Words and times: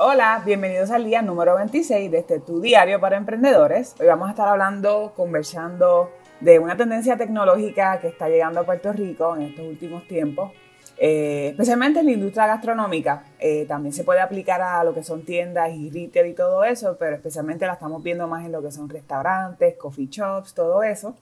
Hola, 0.00 0.40
bienvenidos 0.46 0.92
al 0.92 1.04
día 1.04 1.22
número 1.22 1.56
26 1.56 2.08
de 2.12 2.18
este 2.18 2.38
Tu 2.38 2.60
Diario 2.60 3.00
para 3.00 3.16
Emprendedores. 3.16 3.96
Hoy 3.98 4.06
vamos 4.06 4.28
a 4.28 4.30
estar 4.30 4.46
hablando, 4.46 5.12
conversando 5.16 6.12
de 6.38 6.60
una 6.60 6.76
tendencia 6.76 7.16
tecnológica 7.16 7.98
que 7.98 8.06
está 8.06 8.28
llegando 8.28 8.60
a 8.60 8.62
Puerto 8.62 8.92
Rico 8.92 9.34
en 9.34 9.42
estos 9.42 9.66
últimos 9.66 10.06
tiempos, 10.06 10.52
eh, 10.98 11.48
especialmente 11.50 11.98
en 11.98 12.06
la 12.06 12.12
industria 12.12 12.46
gastronómica. 12.46 13.24
Eh, 13.40 13.64
también 13.66 13.92
se 13.92 14.04
puede 14.04 14.20
aplicar 14.20 14.62
a 14.62 14.84
lo 14.84 14.94
que 14.94 15.02
son 15.02 15.24
tiendas 15.24 15.72
y 15.74 15.90
retail 15.90 16.28
y 16.28 16.34
todo 16.34 16.62
eso, 16.62 16.96
pero 16.96 17.16
especialmente 17.16 17.66
la 17.66 17.72
estamos 17.72 18.00
viendo 18.00 18.28
más 18.28 18.44
en 18.44 18.52
lo 18.52 18.62
que 18.62 18.70
son 18.70 18.88
restaurantes, 18.88 19.74
coffee 19.76 20.06
shops, 20.08 20.54
todo 20.54 20.84
eso. 20.84 21.16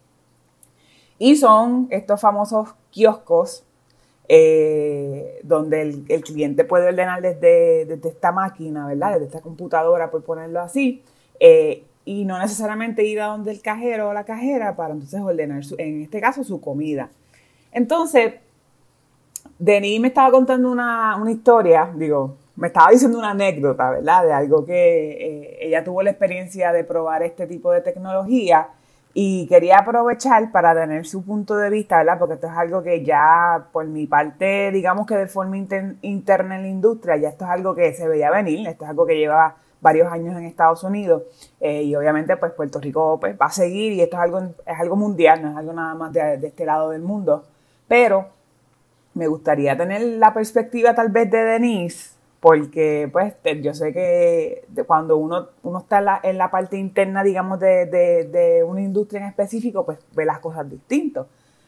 Y 1.19 1.37
son 1.37 1.89
estos 1.91 2.21
famosos 2.21 2.75
kioscos 2.91 3.66
eh, 4.29 5.41
donde 5.45 5.83
el, 5.83 6.25
cliente 6.25 6.65
puede 6.65 6.89
ordenar 6.89 7.23
desde, 7.23 7.83
esta 8.09 8.33
máquina, 8.33 8.89
¿verdad? 8.89 9.15
Desde 9.15 9.27
esta 9.27 9.41
computadora, 9.41 10.11
por 10.11 10.25
ponerlo 10.25 10.61
así, 10.61 11.03
eh, 11.39 11.85
y 12.05 12.25
no 12.25 12.39
necesariamente 12.39 13.05
ir 13.05 13.21
a 13.21 13.27
donde 13.27 13.53
el 13.53 13.61
cajero 13.63 14.09
o 14.09 14.13
la 14.13 14.25
cajera 14.25 14.75
para 14.75 14.95
entonces 14.95 15.21
ordenar, 15.21 15.63
en 15.79 16.03
este 16.03 16.21
caso, 16.21 16.43
su 16.45 16.61
comida. 16.61 17.11
Entonces, 17.73 18.35
Denis 19.59 20.01
me 20.01 20.09
estaba 20.09 20.31
contando 20.31 20.71
una, 20.71 21.21
historia, 21.29 21.91
digo, 21.95 22.37
me 22.57 22.69
estaba 22.69 22.91
diciendo 22.91 23.19
una 23.19 23.31
anécdota, 23.31 23.91
¿verdad? 23.91 24.25
De 24.25 24.33
algo 24.33 24.65
que 24.65 24.73
eh, 24.75 25.59
ella 25.61 25.85
tuvo 25.85 26.03
la 26.03 26.11
experiencia 26.11 26.73
de 26.73 26.85
probar 26.85 27.23
este 27.23 27.47
tipo 27.47 27.71
de 27.71 27.81
tecnología 27.81 28.69
y 29.19 29.47
quería 29.47 29.79
aprovechar 29.79 30.53
para 30.53 30.75
tener 30.75 31.07
su 31.07 31.25
punto 31.25 31.57
de 31.57 31.71
vista, 31.71 31.97
¿verdad? 31.97 32.19
Porque 32.19 32.35
esto 32.35 32.49
es 32.49 32.53
algo 32.53 32.83
que 32.83 33.03
ya, 33.03 33.69
por 33.73 33.87
mi 33.87 34.07
parte, 34.07 34.71
digamos 34.71 35.07
que 35.07 35.17
de 35.17 35.27
forma 35.27 35.57
interna 35.57 36.57
en 36.57 36.63
la 36.63 36.69
industria, 36.69 37.17
ya 37.17 37.31
esto 37.31 37.47
es 37.47 37.51
algo 37.51 37.75
que 37.75 37.95
se 37.95 38.07
veía 38.07 38.31
venir, 38.31 38.69
esto 38.69 38.85
es 38.85 38.91
algo 38.91 39.07
que 39.07 39.17
lleva 39.17 39.57
varios 39.81 40.13
años 40.13 40.37
en 40.37 40.45
Estados 40.45 40.85
Unidos 40.85 41.23
eh, 41.61 41.83
y 41.85 41.97
obviamente 41.97 42.37
pues 42.37 42.53
Puerto 42.53 42.79
Rico 42.79 43.19
pues, 43.19 43.35
va 43.41 43.47
a 43.47 43.51
seguir 43.51 43.95
y 43.95 44.03
esto 44.03 44.17
es 44.17 44.23
algo, 44.23 44.39
es 44.39 44.79
algo 44.79 44.97
mundial, 44.97 45.41
no 45.41 45.49
es 45.49 45.57
algo 45.57 45.73
nada 45.73 45.95
más 45.95 46.13
de, 46.13 46.37
de 46.37 46.49
este 46.49 46.67
lado 46.67 46.91
del 46.91 47.01
mundo. 47.01 47.47
Pero 47.89 48.27
me 49.15 49.29
gustaría 49.29 49.79
tener 49.79 50.03
la 50.03 50.35
perspectiva 50.35 50.95
tal 50.95 51.09
vez 51.09 51.31
de 51.31 51.43
Denise 51.43 52.16
porque 52.47 53.11
pues 53.11 53.35
yo 53.61 53.75
sé 53.75 53.93
que 53.93 54.63
cuando 54.87 55.17
uno, 55.17 55.49
uno 55.65 55.81
está 55.81 56.21
en 56.23 56.39
la, 56.39 56.49
parte 56.49 56.77
interna, 56.77 57.25
digamos, 57.25 57.59
de, 57.59 58.65
una 58.65 58.81
industria 58.83 59.23
en 59.23 59.27
específico, 59.27 59.85
pues 59.85 59.99
ve 60.15 60.25
las 60.25 60.39
cosas 60.39 60.71
distintas. 60.71 61.27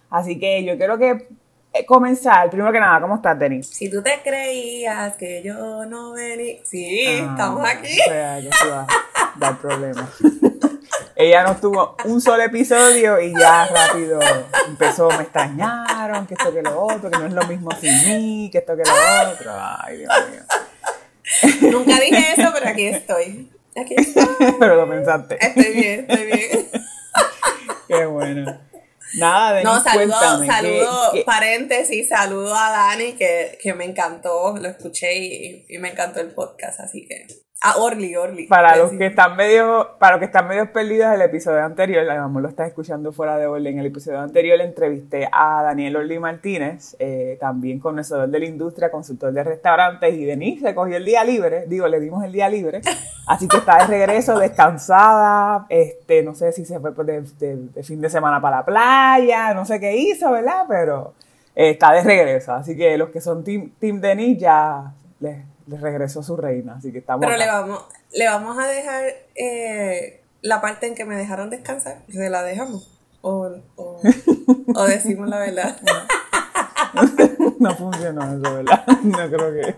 Así 0.08 0.38
que 0.38 0.62
yo 0.62 0.76
quiero 0.76 0.96
que 0.96 1.26
eh, 1.72 1.84
comenzar, 1.84 2.48
primero 2.48 2.70
que 2.70 2.78
nada, 2.78 3.00
¿cómo 3.00 3.16
estás, 3.16 3.36
Denis? 3.36 3.66
Si 3.66 3.90
tú 3.90 4.04
te 4.04 4.20
creías 4.22 5.16
que 5.16 5.42
yo 5.42 5.84
no 5.84 6.12
venía, 6.12 6.60
sí, 6.62 7.06
ah, 7.08 7.30
estamos 7.32 7.68
aquí. 7.68 7.98
O 8.00 8.04
sea, 8.04 8.40
que 8.40 8.52
se 8.52 8.68
va 8.68 8.82
a 8.82 9.32
dar 9.36 9.58
problemas. 9.58 10.08
Ella 11.16 11.42
no 11.42 11.56
tuvo 11.56 11.96
un 12.04 12.20
solo 12.20 12.44
episodio 12.44 13.20
y 13.20 13.36
ya 13.36 13.66
rápido 13.66 14.20
empezó, 14.68 15.08
me 15.08 15.24
extrañaron, 15.24 16.28
que 16.28 16.34
esto 16.34 16.54
que 16.54 16.62
lo 16.62 16.80
otro, 16.80 17.10
que 17.10 17.18
no 17.18 17.26
es 17.26 17.32
lo 17.32 17.44
mismo 17.48 17.72
sin 17.80 17.92
mí, 18.06 18.48
que 18.52 18.58
esto 18.58 18.76
que 18.76 18.84
lo 18.84 19.32
otro. 19.32 19.50
Ay, 19.52 19.96
Dios 19.96 20.12
mío. 20.30 20.42
Nunca 21.60 22.00
dije 22.00 22.32
eso, 22.36 22.50
pero 22.52 22.68
aquí 22.68 22.86
estoy. 22.86 23.50
Aquí 23.76 23.94
estoy. 23.96 24.24
pero 24.60 24.76
lo 24.76 24.88
pensaste. 24.88 25.38
Estoy 25.40 25.72
bien, 25.72 26.06
estoy 26.08 26.26
bien. 26.26 26.68
Qué 27.88 28.06
bueno. 28.06 28.60
Nada, 29.14 29.54
de 29.54 29.64
No, 29.64 29.82
saludo, 29.82 30.44
saludo, 30.44 31.12
paréntesis, 31.24 32.08
saludo 32.08 32.54
a 32.54 32.70
Dani, 32.70 33.12
que, 33.14 33.58
que 33.62 33.72
me 33.72 33.86
encantó, 33.86 34.54
lo 34.58 34.68
escuché 34.68 35.16
y, 35.16 35.66
y 35.66 35.78
me 35.78 35.90
encantó 35.90 36.20
el 36.20 36.28
podcast, 36.28 36.80
así 36.80 37.06
que 37.06 37.26
Ah, 37.60 37.74
Orly, 37.78 38.14
Orly. 38.14 38.46
Para 38.46 38.76
los 38.76 38.92
que 38.92 39.06
están 39.06 39.34
medio, 39.34 39.88
para 39.98 40.12
los 40.12 40.20
que 40.20 40.26
están 40.26 40.46
medio 40.46 40.72
perdidos 40.72 41.12
el 41.12 41.22
episodio 41.22 41.64
anterior, 41.64 42.04
la 42.04 42.14
mamá 42.14 42.40
lo 42.40 42.48
está 42.48 42.64
escuchando 42.64 43.10
fuera 43.10 43.36
de 43.36 43.48
Orly. 43.48 43.70
En 43.70 43.80
el 43.80 43.86
episodio 43.86 44.20
anterior 44.20 44.60
entrevisté 44.60 45.28
a 45.32 45.64
Daniel 45.64 45.96
Orly 45.96 46.20
Martínez, 46.20 46.94
eh, 47.00 47.36
también 47.40 47.80
conocedor 47.80 48.28
de 48.28 48.38
la 48.38 48.46
industria, 48.46 48.92
consultor 48.92 49.32
de 49.32 49.42
restaurantes, 49.42 50.14
y 50.14 50.24
Denise 50.24 50.68
se 50.68 50.74
cogió 50.76 50.98
el 50.98 51.04
día 51.04 51.24
libre, 51.24 51.64
digo, 51.66 51.88
le 51.88 51.98
dimos 51.98 52.22
el 52.22 52.30
día 52.30 52.48
libre, 52.48 52.80
así 53.26 53.48
que 53.48 53.56
está 53.56 53.78
de 53.78 53.86
regreso, 53.88 54.38
descansada, 54.38 55.66
este, 55.68 56.22
no 56.22 56.36
sé 56.36 56.52
si 56.52 56.64
se 56.64 56.78
fue 56.78 56.92
de, 56.92 57.22
de, 57.40 57.82
fin 57.82 58.00
de 58.00 58.08
semana 58.08 58.40
para 58.40 58.58
la 58.58 58.64
playa, 58.64 59.52
no 59.52 59.64
sé 59.64 59.80
qué 59.80 59.96
hizo, 59.96 60.30
¿verdad? 60.30 60.64
Pero 60.68 61.12
eh, 61.56 61.70
está 61.70 61.92
de 61.92 62.02
regreso, 62.02 62.52
así 62.52 62.76
que 62.76 62.96
los 62.96 63.08
que 63.08 63.20
son 63.20 63.42
Team, 63.42 63.72
team 63.80 64.00
Denise 64.00 64.42
ya 64.42 64.92
les 65.18 65.47
le 65.68 65.78
regresó 65.78 66.22
su 66.22 66.36
reina, 66.36 66.76
así 66.76 66.92
que 66.92 66.98
estamos. 66.98 67.24
Pero 67.24 67.36
le 67.36 67.46
vamos, 67.46 67.84
le 68.12 68.26
vamos 68.26 68.58
a 68.58 68.66
dejar 68.66 69.04
eh, 69.34 70.22
la 70.40 70.60
parte 70.60 70.86
en 70.86 70.94
que 70.94 71.04
me 71.04 71.16
dejaron 71.16 71.50
descansar, 71.50 72.02
se 72.08 72.30
la 72.30 72.42
dejamos. 72.42 72.94
O, 73.20 73.50
o, 73.76 74.84
decimos 74.86 75.28
la 75.28 75.38
verdad. 75.38 75.76
No, 77.58 77.74
funcionó 77.74 78.22
eso, 78.22 78.54
¿verdad? 78.54 78.86
No 79.02 79.16
creo 79.16 79.52
que. 79.52 79.76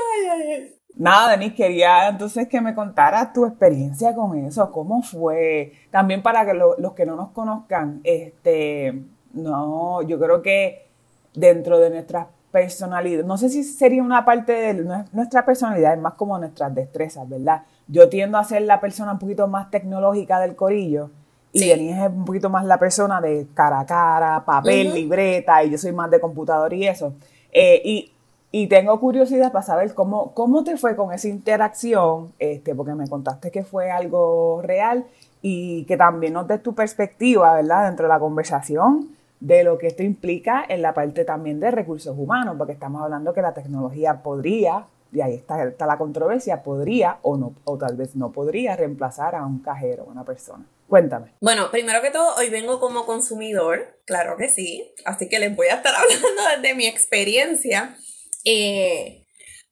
ay, 0.00 0.26
ay, 0.30 0.52
ay. 0.52 0.74
Nada, 0.96 1.30
Denis, 1.30 1.54
quería 1.54 2.08
entonces 2.08 2.48
que 2.48 2.60
me 2.60 2.74
contaras 2.74 3.32
tu 3.32 3.46
experiencia 3.46 4.16
con 4.16 4.36
eso, 4.36 4.72
cómo 4.72 5.02
fue. 5.02 5.74
También 5.92 6.22
para 6.22 6.44
que 6.44 6.54
los 6.54 6.92
que 6.94 7.06
no 7.06 7.14
nos 7.14 7.30
conozcan, 7.30 8.00
este, 8.02 9.04
no, 9.32 10.02
yo 10.02 10.18
creo 10.18 10.42
que 10.42 10.88
dentro 11.34 11.78
de 11.78 11.90
nuestras 11.90 12.26
personalidad, 12.58 13.24
no 13.24 13.38
sé 13.38 13.48
si 13.48 13.62
sería 13.62 14.02
una 14.02 14.24
parte 14.24 14.52
de 14.52 15.04
nuestra 15.12 15.44
personalidad, 15.44 15.94
es 15.94 16.00
más 16.00 16.14
como 16.14 16.38
nuestras 16.38 16.74
destrezas, 16.74 17.28
¿verdad? 17.28 17.62
Yo 17.86 18.08
tiendo 18.08 18.36
a 18.36 18.44
ser 18.44 18.62
la 18.62 18.80
persona 18.80 19.12
un 19.12 19.18
poquito 19.18 19.46
más 19.46 19.70
tecnológica 19.70 20.40
del 20.40 20.56
corillo 20.56 21.10
y 21.52 21.68
Denise 21.68 22.04
es 22.04 22.10
un 22.10 22.24
poquito 22.24 22.50
más 22.50 22.64
la 22.64 22.78
persona 22.78 23.20
de 23.20 23.46
cara 23.54 23.80
a 23.80 23.86
cara, 23.86 24.44
papel, 24.44 24.92
libreta, 24.92 25.62
y 25.62 25.70
yo 25.70 25.78
soy 25.78 25.92
más 25.92 26.10
de 26.10 26.20
computador 26.20 26.72
y 26.74 26.86
eso. 26.86 27.14
Eh, 27.52 27.80
y, 27.84 28.12
y, 28.50 28.66
tengo 28.66 28.98
curiosidad 28.98 29.52
para 29.52 29.64
saber 29.64 29.94
cómo, 29.94 30.34
cómo 30.34 30.64
te 30.64 30.76
fue 30.76 30.96
con 30.96 31.12
esa 31.12 31.28
interacción, 31.28 32.32
este, 32.38 32.74
porque 32.74 32.94
me 32.94 33.08
contaste 33.08 33.50
que 33.50 33.62
fue 33.62 33.90
algo 33.90 34.60
real 34.62 35.06
y 35.40 35.84
que 35.84 35.96
también 35.96 36.32
nos 36.32 36.46
des 36.48 36.62
tu 36.62 36.74
perspectiva, 36.74 37.54
¿verdad? 37.54 37.86
Dentro 37.86 38.06
de 38.06 38.12
la 38.12 38.18
conversación 38.18 39.17
de 39.40 39.62
lo 39.62 39.78
que 39.78 39.86
esto 39.86 40.02
implica 40.02 40.64
en 40.68 40.82
la 40.82 40.94
parte 40.94 41.24
también 41.24 41.60
de 41.60 41.70
recursos 41.70 42.16
humanos, 42.16 42.56
porque 42.58 42.72
estamos 42.72 43.02
hablando 43.02 43.32
que 43.32 43.42
la 43.42 43.54
tecnología 43.54 44.22
podría, 44.22 44.86
y 45.12 45.20
ahí 45.20 45.34
está, 45.34 45.62
está 45.62 45.86
la 45.86 45.98
controversia, 45.98 46.62
podría 46.62 47.18
o, 47.22 47.36
no, 47.36 47.54
o 47.64 47.78
tal 47.78 47.96
vez 47.96 48.16
no 48.16 48.32
podría 48.32 48.76
reemplazar 48.76 49.34
a 49.34 49.46
un 49.46 49.60
cajero, 49.60 50.04
a 50.04 50.10
una 50.10 50.24
persona. 50.24 50.66
Cuéntame. 50.88 51.34
Bueno, 51.40 51.70
primero 51.70 52.00
que 52.00 52.10
todo, 52.10 52.34
hoy 52.36 52.48
vengo 52.48 52.80
como 52.80 53.04
consumidor, 53.04 54.00
claro 54.06 54.36
que 54.36 54.48
sí, 54.48 54.92
así 55.04 55.28
que 55.28 55.38
les 55.38 55.54
voy 55.54 55.68
a 55.68 55.76
estar 55.76 55.94
hablando 55.96 56.42
desde 56.56 56.74
mi 56.74 56.86
experiencia. 56.86 57.96
Eh, 58.44 59.27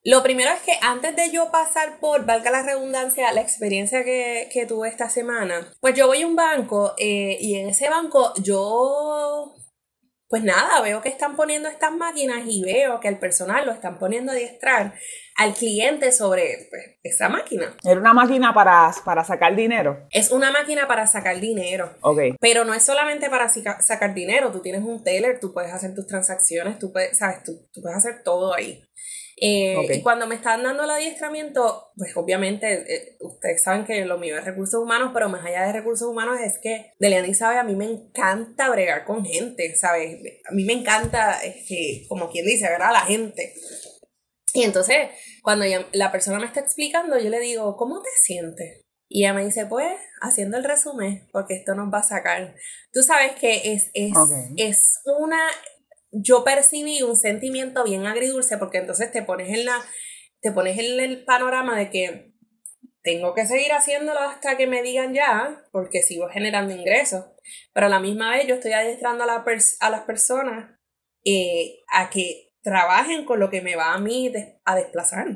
lo 0.06 0.22
primero 0.22 0.50
es 0.52 0.60
que 0.60 0.78
antes 0.82 1.16
de 1.16 1.32
yo 1.32 1.50
pasar 1.50 1.98
por, 1.98 2.24
valga 2.24 2.52
la 2.52 2.62
redundancia, 2.62 3.32
la 3.32 3.40
experiencia 3.40 4.04
que, 4.04 4.66
tuve 4.68 4.88
esta 4.88 5.08
semana, 5.08 5.72
pues 5.80 5.94
yo 5.94 6.06
voy 6.06 6.22
a 6.22 6.26
un 6.28 6.36
banco 6.36 6.94
eh, 6.96 7.36
y 7.40 7.56
en 7.56 7.68
ese 7.68 7.90
banco 7.90 8.32
yo 8.40 9.52
pues 10.28 10.42
nada, 10.42 10.80
veo 10.80 11.00
que 11.02 11.08
están 11.08 11.36
poniendo 11.36 11.68
estas 11.68 11.92
máquinas 11.92 12.42
y 12.46 12.62
veo 12.62 12.98
que 13.00 13.08
el 13.08 13.18
personal 13.18 13.66
lo 13.66 13.72
están 13.72 13.98
poniendo 13.98 14.32
a 14.32 14.34
diestrar 14.34 14.94
al 15.36 15.54
cliente 15.54 16.10
sobre 16.12 16.68
pues, 16.70 16.98
esa 17.02 17.28
máquina. 17.28 17.76
¿Era 17.84 18.00
una 18.00 18.12
máquina 18.12 18.52
para, 18.52 18.92
para 19.04 19.24
sacar 19.24 19.54
dinero? 19.54 20.06
Es 20.10 20.30
una 20.30 20.50
máquina 20.50 20.88
para 20.88 21.06
sacar 21.06 21.40
dinero. 21.40 21.94
Ok. 22.00 22.20
Pero 22.40 22.64
no 22.64 22.74
es 22.74 22.82
solamente 22.82 23.28
para 23.28 23.48
sacar 23.48 24.14
dinero, 24.14 24.50
tú 24.50 24.60
tienes 24.62 24.82
un 24.82 25.02
teller, 25.04 25.38
tú 25.40 25.52
puedes 25.52 25.72
hacer 25.72 25.94
tus 25.94 26.06
transacciones, 26.06 26.78
tú 26.78 26.92
puedes, 26.92 27.18
sabes, 27.18 27.42
tú, 27.44 27.68
tú 27.72 27.80
puedes 27.80 27.98
hacer 27.98 28.22
todo 28.24 28.54
ahí. 28.54 28.82
Eh, 29.38 29.76
y 29.92 30.02
cuando 30.02 30.26
me 30.26 30.34
están 30.34 30.62
dando 30.62 30.84
el 30.84 30.90
adiestramiento, 30.90 31.90
pues 31.94 32.16
obviamente 32.16 32.72
eh, 32.72 33.16
ustedes 33.20 33.62
saben 33.62 33.84
que 33.84 34.04
lo 34.06 34.16
mío 34.16 34.38
es 34.38 34.44
recursos 34.44 34.82
humanos, 34.82 35.10
pero 35.12 35.28
más 35.28 35.44
allá 35.44 35.66
de 35.66 35.74
recursos 35.74 36.08
humanos 36.08 36.40
es 36.40 36.58
que 36.58 36.92
Deliani 36.98 37.34
sabe, 37.34 37.58
a 37.58 37.64
mí 37.64 37.76
me 37.76 37.84
encanta 37.84 38.70
bregar 38.70 39.04
con 39.04 39.26
gente, 39.26 39.76
¿sabes? 39.76 40.18
A 40.48 40.54
mí 40.54 40.64
me 40.64 40.72
encanta, 40.72 41.38
este, 41.44 42.06
como 42.08 42.30
quien 42.30 42.46
dice, 42.46 42.66
¿verdad? 42.68 42.92
La 42.92 43.00
gente. 43.00 43.52
Y 44.54 44.62
entonces, 44.62 45.10
cuando 45.42 45.66
la 45.92 46.10
persona 46.10 46.38
me 46.38 46.46
está 46.46 46.60
explicando, 46.60 47.18
yo 47.18 47.28
le 47.28 47.40
digo, 47.40 47.76
¿cómo 47.76 48.00
te 48.00 48.08
sientes? 48.16 48.80
Y 49.08 49.24
ella 49.24 49.34
me 49.34 49.44
dice, 49.44 49.66
pues, 49.66 49.92
haciendo 50.22 50.56
el 50.56 50.64
resumen, 50.64 51.28
porque 51.30 51.56
esto 51.56 51.74
nos 51.74 51.92
va 51.92 51.98
a 51.98 52.02
sacar. 52.02 52.56
Tú 52.90 53.02
sabes 53.02 53.32
que 53.32 53.72
es, 53.74 53.90
es, 53.92 54.12
es 54.56 55.02
una 55.18 55.38
yo 56.12 56.44
percibí 56.44 57.02
un 57.02 57.16
sentimiento 57.16 57.84
bien 57.84 58.06
agridulce 58.06 58.58
porque 58.58 58.78
entonces 58.78 59.10
te 59.10 59.22
pones 59.22 59.48
en 59.48 59.64
la 59.64 59.84
te 60.40 60.52
pones 60.52 60.78
en 60.78 61.00
el 61.00 61.24
panorama 61.24 61.76
de 61.76 61.90
que 61.90 62.36
tengo 63.06 63.34
que 63.34 63.46
seguir 63.46 63.72
haciéndolo 63.72 64.18
hasta 64.18 64.56
que 64.56 64.66
me 64.66 64.82
digan 64.82 65.14
ya, 65.14 65.64
porque 65.70 66.02
sigo 66.02 66.28
generando 66.28 66.74
ingresos. 66.74 67.24
Pero 67.72 67.86
a 67.86 67.88
la 67.88 68.00
misma 68.00 68.32
vez 68.32 68.48
yo 68.48 68.56
estoy 68.56 68.72
adiestrando 68.72 69.22
a, 69.22 69.26
la 69.28 69.44
a 69.80 69.90
las 69.90 70.00
personas 70.02 70.76
eh, 71.24 71.84
a 71.92 72.10
que 72.10 72.52
trabajen 72.62 73.24
con 73.24 73.38
lo 73.38 73.48
que 73.48 73.62
me 73.62 73.76
va 73.76 73.94
a 73.94 74.00
mí 74.00 74.32
a 74.64 74.74
desplazar. 74.74 75.28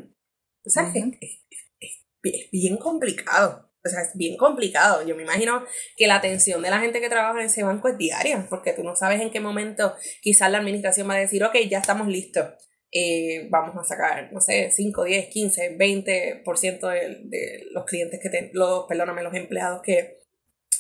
O 0.67 0.69
sea, 0.69 0.93
es, 0.93 2.51
bien 2.51 2.77
complicado. 2.77 3.70
O 3.85 3.89
sea, 3.89 4.03
es 4.03 4.11
bien 4.15 4.37
complicado. 4.37 5.07
Yo 5.07 5.17
me 5.17 5.23
imagino 5.23 5.65
que 5.97 6.07
la 6.07 6.17
atención 6.17 6.61
de 6.63 6.71
la 6.71 6.81
gente 6.81 7.01
que 7.01 7.09
trabaja 7.09 7.41
en 7.41 7.47
ese 7.47 7.63
banco 7.63 7.89
es 7.89 7.97
diaria, 7.97 8.47
porque 8.51 8.73
tú 8.73 8.83
no 8.83 8.95
sabes 8.95 9.21
en 9.21 9.31
qué 9.31 9.41
momento 9.41 9.95
quizás 10.21 10.51
la 10.51 10.59
administración 10.59 11.09
va 11.09 11.15
a 11.15 11.19
decir, 11.19 11.43
ok, 11.45 11.57
ya 11.69 11.79
estamos 11.79 12.09
listos. 12.09 12.47
Eh, 12.93 13.47
vamos 13.51 13.77
a 13.79 13.85
sacar, 13.85 14.33
no 14.33 14.41
sé, 14.41 14.71
5, 14.71 15.05
10, 15.05 15.29
15, 15.29 15.79
20% 15.79 16.89
de, 16.89 17.21
de 17.25 17.65
los 17.71 17.85
clientes 17.85 18.19
que 18.21 18.29
tenemos, 18.29 18.55
los, 18.55 18.87
perdóname, 18.87 19.23
los 19.23 19.35
empleados 19.35 19.81
que, 19.83 20.19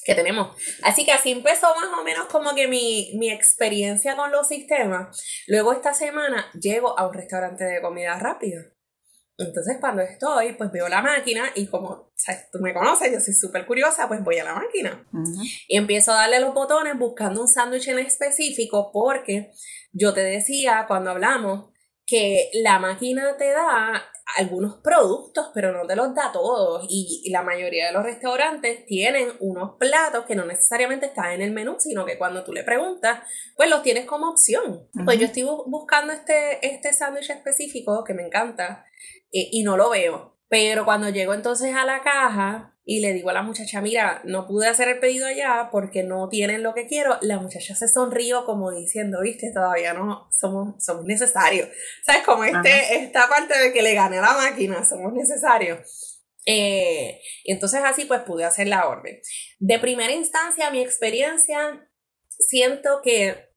que 0.04 0.14
tenemos. 0.14 0.56
Así 0.82 1.04
que 1.04 1.12
así 1.12 1.30
empezó 1.30 1.68
más 1.74 1.98
o 1.98 2.04
menos 2.04 2.26
como 2.26 2.54
que 2.54 2.66
mi, 2.68 3.12
mi 3.16 3.30
experiencia 3.30 4.16
con 4.16 4.32
los 4.32 4.48
sistemas. 4.48 5.16
Luego 5.46 5.72
esta 5.72 5.94
semana 5.94 6.50
llego 6.60 6.98
a 6.98 7.06
un 7.06 7.14
restaurante 7.14 7.64
de 7.64 7.80
comida 7.80 8.18
rápida 8.18 8.72
entonces 9.44 9.78
cuando 9.80 10.02
estoy, 10.02 10.52
pues 10.52 10.70
veo 10.70 10.88
la 10.88 11.02
máquina 11.02 11.50
y 11.54 11.66
como 11.66 12.12
tú 12.52 12.58
me 12.60 12.74
conoces, 12.74 13.12
yo 13.12 13.20
soy 13.20 13.34
súper 13.34 13.66
curiosa, 13.66 14.06
pues 14.08 14.22
voy 14.22 14.38
a 14.38 14.44
la 14.44 14.54
máquina. 14.54 15.06
Y 15.68 15.76
empiezo 15.76 16.12
a 16.12 16.16
darle 16.16 16.40
los 16.40 16.54
botones 16.54 16.98
buscando 16.98 17.40
un 17.40 17.48
sándwich 17.48 17.88
en 17.88 17.98
específico 18.00 18.90
porque 18.92 19.52
yo 19.92 20.12
te 20.12 20.22
decía 20.22 20.84
cuando 20.86 21.10
hablamos 21.10 21.69
que 22.10 22.50
la 22.54 22.80
máquina 22.80 23.36
te 23.36 23.50
da 23.50 24.04
algunos 24.36 24.78
productos, 24.78 25.50
pero 25.54 25.70
no 25.70 25.86
te 25.86 25.94
los 25.94 26.12
da 26.12 26.32
todos. 26.32 26.84
Y, 26.88 27.30
la 27.30 27.42
mayoría 27.42 27.86
de 27.86 27.92
los 27.92 28.02
restaurantes 28.02 28.84
tienen 28.86 29.28
unos 29.38 29.76
platos 29.78 30.24
que 30.24 30.34
no 30.34 30.44
necesariamente 30.44 31.06
están 31.06 31.30
en 31.30 31.42
el 31.42 31.52
menú, 31.52 31.76
sino 31.78 32.04
que 32.04 32.18
cuando 32.18 32.42
tú 32.42 32.52
le 32.52 32.64
preguntas, 32.64 33.20
pues 33.56 33.70
los 33.70 33.82
tienes 33.82 34.06
como 34.06 34.28
opción. 34.28 34.88
Pues 35.04 35.20
yo 35.20 35.26
estoy 35.26 35.44
buscando 35.66 36.12
este, 36.12 36.66
este 36.66 36.92
sándwich 36.92 37.30
específico 37.30 38.02
que 38.02 38.14
me 38.14 38.26
encanta 38.26 38.84
eh, 39.32 39.48
y 39.52 39.62
no 39.62 39.76
lo 39.76 39.90
veo. 39.90 40.36
Pero 40.48 40.84
cuando 40.84 41.10
llego 41.10 41.32
entonces 41.32 41.76
a 41.76 41.84
la 41.84 42.02
caja 42.02 42.76
y 42.90 42.98
le 42.98 43.12
digo 43.12 43.30
a 43.30 43.32
la 43.32 43.42
muchacha, 43.42 43.80
mira, 43.80 44.20
no 44.24 44.48
pude 44.48 44.66
hacer 44.66 44.88
el 44.88 44.98
pedido 44.98 45.24
allá 45.24 45.68
porque 45.70 46.02
no 46.02 46.28
tienen 46.28 46.64
lo 46.64 46.74
que 46.74 46.88
quiero, 46.88 47.18
la 47.20 47.38
muchacha 47.38 47.76
se 47.76 47.86
sonrió 47.86 48.44
como 48.44 48.72
diciendo, 48.72 49.20
viste, 49.22 49.52
todavía 49.54 49.94
no 49.94 50.28
somos, 50.32 50.84
somos 50.84 51.04
necesarios. 51.04 51.68
¿Sabes? 52.04 52.24
Como 52.24 52.42
este, 52.42 52.96
esta 52.96 53.28
parte 53.28 53.56
de 53.56 53.72
que 53.72 53.82
le 53.82 53.94
gane 53.94 54.18
a 54.18 54.22
la 54.22 54.32
máquina, 54.32 54.84
somos 54.84 55.12
necesarios. 55.12 56.20
Eh, 56.44 57.20
entonces 57.44 57.80
así 57.84 58.06
pues 58.06 58.22
pude 58.22 58.44
hacer 58.44 58.66
la 58.66 58.88
orden. 58.88 59.20
De 59.60 59.78
primera 59.78 60.12
instancia, 60.12 60.72
mi 60.72 60.80
experiencia, 60.80 61.88
siento 62.40 63.02
que 63.04 63.50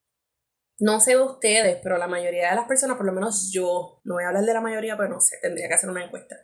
no 0.77 0.99
sé 0.99 1.17
ustedes, 1.17 1.79
pero 1.81 1.97
la 1.97 2.07
mayoría 2.07 2.51
de 2.51 2.55
las 2.55 2.67
personas, 2.67 2.97
por 2.97 3.07
lo 3.07 3.13
menos 3.13 3.49
yo, 3.51 3.99
no 4.03 4.13
voy 4.13 4.25
a 4.25 4.27
hablar 4.27 4.43
de 4.43 4.53
la 4.53 4.61
mayoría, 4.61 4.95
pero 4.95 5.09
no 5.09 5.19
sé, 5.19 5.37
tendría 5.41 5.67
que 5.67 5.73
hacer 5.73 5.89
una 5.89 6.05
encuesta. 6.05 6.35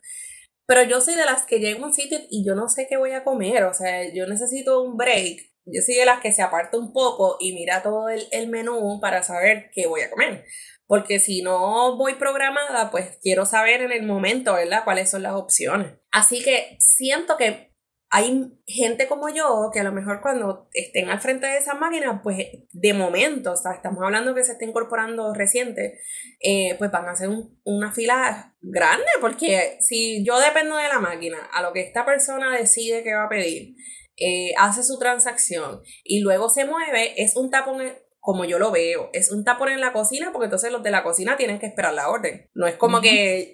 Pero 0.70 0.84
yo 0.84 1.02
soy 1.02 1.16
de 1.16 1.26
las 1.26 1.46
que 1.46 1.60
llego 1.60 1.84
a 1.84 1.88
un 1.88 1.94
sitio 1.96 2.20
y 2.30 2.46
yo 2.46 2.54
no 2.54 2.70
sé 2.70 2.86
qué 2.88 2.96
voy 2.96 3.14
a 3.14 3.24
comer, 3.24 3.64
o 3.64 3.74
sea, 3.74 4.08
yo 4.14 4.28
necesito 4.28 4.84
un 4.84 4.98
break. 4.98 5.52
Yo 5.66 5.82
soy 5.82 5.96
de 5.96 6.06
las 6.06 6.20
que 6.20 6.32
se 6.32 6.44
aparta 6.44 6.78
un 6.78 6.94
poco 6.94 7.38
y 7.40 7.54
mira 7.54 7.82
todo 7.82 8.08
el, 8.08 8.28
el 8.32 8.50
menú 8.50 9.00
para 9.02 9.24
saber 9.24 9.72
qué 9.74 9.88
voy 9.88 10.02
a 10.02 10.12
comer. 10.12 10.46
Porque 10.86 11.20
si 11.20 11.42
no 11.42 11.98
voy 11.98 12.14
programada, 12.14 12.92
pues 12.92 13.18
quiero 13.20 13.48
saber 13.48 13.82
en 13.82 13.92
el 13.92 14.04
momento, 14.04 14.54
¿verdad? 14.54 14.84
Cuáles 14.84 15.10
son 15.10 15.24
las 15.24 15.34
opciones. 15.34 15.94
Así 16.12 16.44
que 16.44 16.78
siento 16.80 17.36
que 17.36 17.69
hay 18.12 18.52
gente 18.66 19.08
como 19.08 19.30
yo 19.30 19.70
que 19.72 19.80
a 19.80 19.84
lo 19.84 19.92
mejor 19.92 20.22
cuando 20.22 20.68
estén 20.74 21.10
al 21.10 21.20
frente 21.20 21.46
de 21.46 21.58
esa 21.58 21.76
máquina, 21.76 22.22
pues 22.24 22.38
de 22.72 22.94
momento, 22.94 23.52
o 23.52 23.56
sea, 23.56 23.74
estamos 23.74 24.04
hablando 24.04 24.34
que 24.34 24.44
se 24.44 24.54
está 24.54 24.66
incorporando 24.66 25.34
reciente, 25.34 26.00
eh, 26.40 26.76
pues 26.80 26.90
van 26.92 27.08
a 27.08 27.12
hacer 27.12 27.30
una 27.64 27.92
fila 27.92 28.56
grande, 28.62 29.06
porque 29.22 29.78
si 29.80 30.26
yo 30.26 30.40
dependo 30.40 30.76
de 30.78 30.88
la 30.88 31.00
máquina, 31.00 31.38
a 31.54 31.62
lo 31.62 31.72
que 31.72 31.82
esta 31.82 32.04
persona 32.04 32.58
decide 32.58 33.04
que 33.04 33.14
va 33.14 33.26
a 33.26 33.30
pedir, 33.30 33.76
eh, 34.18 34.54
hace 34.58 34.84
su 34.84 34.98
transacción 34.98 35.82
y 36.04 36.22
luego 36.22 36.50
se 36.50 36.66
mueve, 36.66 37.14
es 37.22 37.36
un 37.36 37.52
tapón 37.52 37.80
como 38.20 38.44
yo 38.44 38.60
lo 38.60 38.72
veo, 38.72 39.10
es 39.14 39.32
un 39.32 39.44
tapón 39.44 39.70
en 39.70 39.80
la 39.80 39.94
cocina 39.94 40.32
porque 40.32 40.46
entonces 40.46 40.72
los 40.72 40.84
de 40.84 40.92
la 40.92 41.04
cocina 41.04 41.38
tienen 41.38 41.60
que 41.60 41.68
esperar 41.68 41.94
la 41.94 42.10
orden. 42.10 42.50
No 42.54 42.68
es 42.68 42.76
como 42.76 43.02
que, 43.02 43.54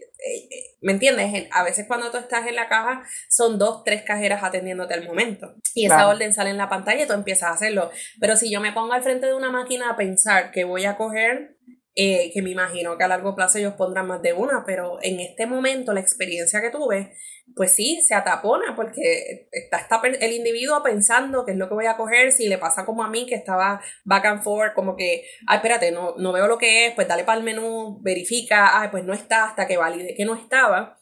¿me 0.82 0.94
entiendes? 0.94 1.48
A 1.52 1.64
veces 1.64 1.86
cuando 1.88 2.12
tú 2.12 2.18
estás 2.18 2.48
en 2.48 2.56
la 2.56 2.68
caja 2.68 3.04
son 3.30 3.58
dos, 3.58 3.84
tres 3.84 4.04
cajeras 4.04 4.44
atendiéndote 4.44 4.94
al 4.94 5.06
momento 5.06 5.56
y 5.74 5.86
esa 5.86 6.08
orden 6.08 6.34
sale 6.34 6.50
en 6.50 6.58
la 6.58 6.70
pantalla 6.70 7.04
y 7.04 7.08
tú 7.08 7.14
empiezas 7.14 7.50
a 7.50 7.54
hacerlo. 7.54 7.92
Pero 8.20 8.36
si 8.36 8.52
yo 8.52 8.62
me 8.62 8.72
pongo 8.72 8.94
al 8.94 9.04
frente 9.04 9.28
de 9.28 9.34
una 9.34 9.52
máquina 9.52 9.90
a 9.90 9.98
pensar 9.98 10.52
que 10.52 10.64
voy 10.64 10.86
a 10.86 10.98
coger 10.98 11.58
eh, 11.98 12.30
que 12.34 12.42
me 12.42 12.50
imagino 12.50 12.98
que 12.98 13.06
a 13.06 13.08
largo 13.08 13.36
plazo 13.36 13.58
ellos 13.58 13.76
pondrán 13.76 14.08
más 14.08 14.22
de 14.22 14.34
una, 14.34 14.66
pero 14.66 15.00
en 15.02 15.22
este 15.22 15.46
momento 15.46 15.94
la 15.94 16.02
experiencia 16.02 16.62
que 16.62 16.70
tuve, 16.70 17.14
pues 17.56 17.72
sí, 17.72 18.02
se 18.06 18.14
atapona 18.14 18.76
porque 18.76 19.48
está, 19.50 19.78
está 19.78 20.02
el 20.04 20.34
individuo 20.34 20.84
pensando 20.84 21.46
qué 21.46 21.54
es 21.54 21.58
lo 21.58 21.70
que 21.70 21.76
voy 21.76 21.86
a 21.86 21.96
coger, 21.96 22.34
si 22.34 22.50
le 22.50 22.58
pasa 22.58 22.86
como 22.86 23.02
a 23.02 23.10
mí 23.10 23.26
que 23.26 23.36
estaba 23.36 23.82
back 24.04 24.26
and 24.26 24.44
forth, 24.44 24.74
como 24.74 24.98
que, 24.98 25.24
ay, 25.48 25.56
espérate, 25.56 25.94
no, 25.94 26.16
no 26.18 26.34
veo 26.34 26.48
lo 26.48 26.58
que 26.58 26.88
es, 26.88 26.94
pues 26.96 27.08
dale 27.08 27.24
para 27.24 27.38
el 27.38 27.46
menú, 27.46 28.02
verifica, 28.02 28.82
ay, 28.82 28.90
pues 28.92 29.06
no 29.06 29.14
está 29.14 29.46
hasta 29.46 29.66
que 29.66 29.78
valide 29.78 30.16
que 30.16 30.26
no 30.26 30.36
estaba. 30.36 30.98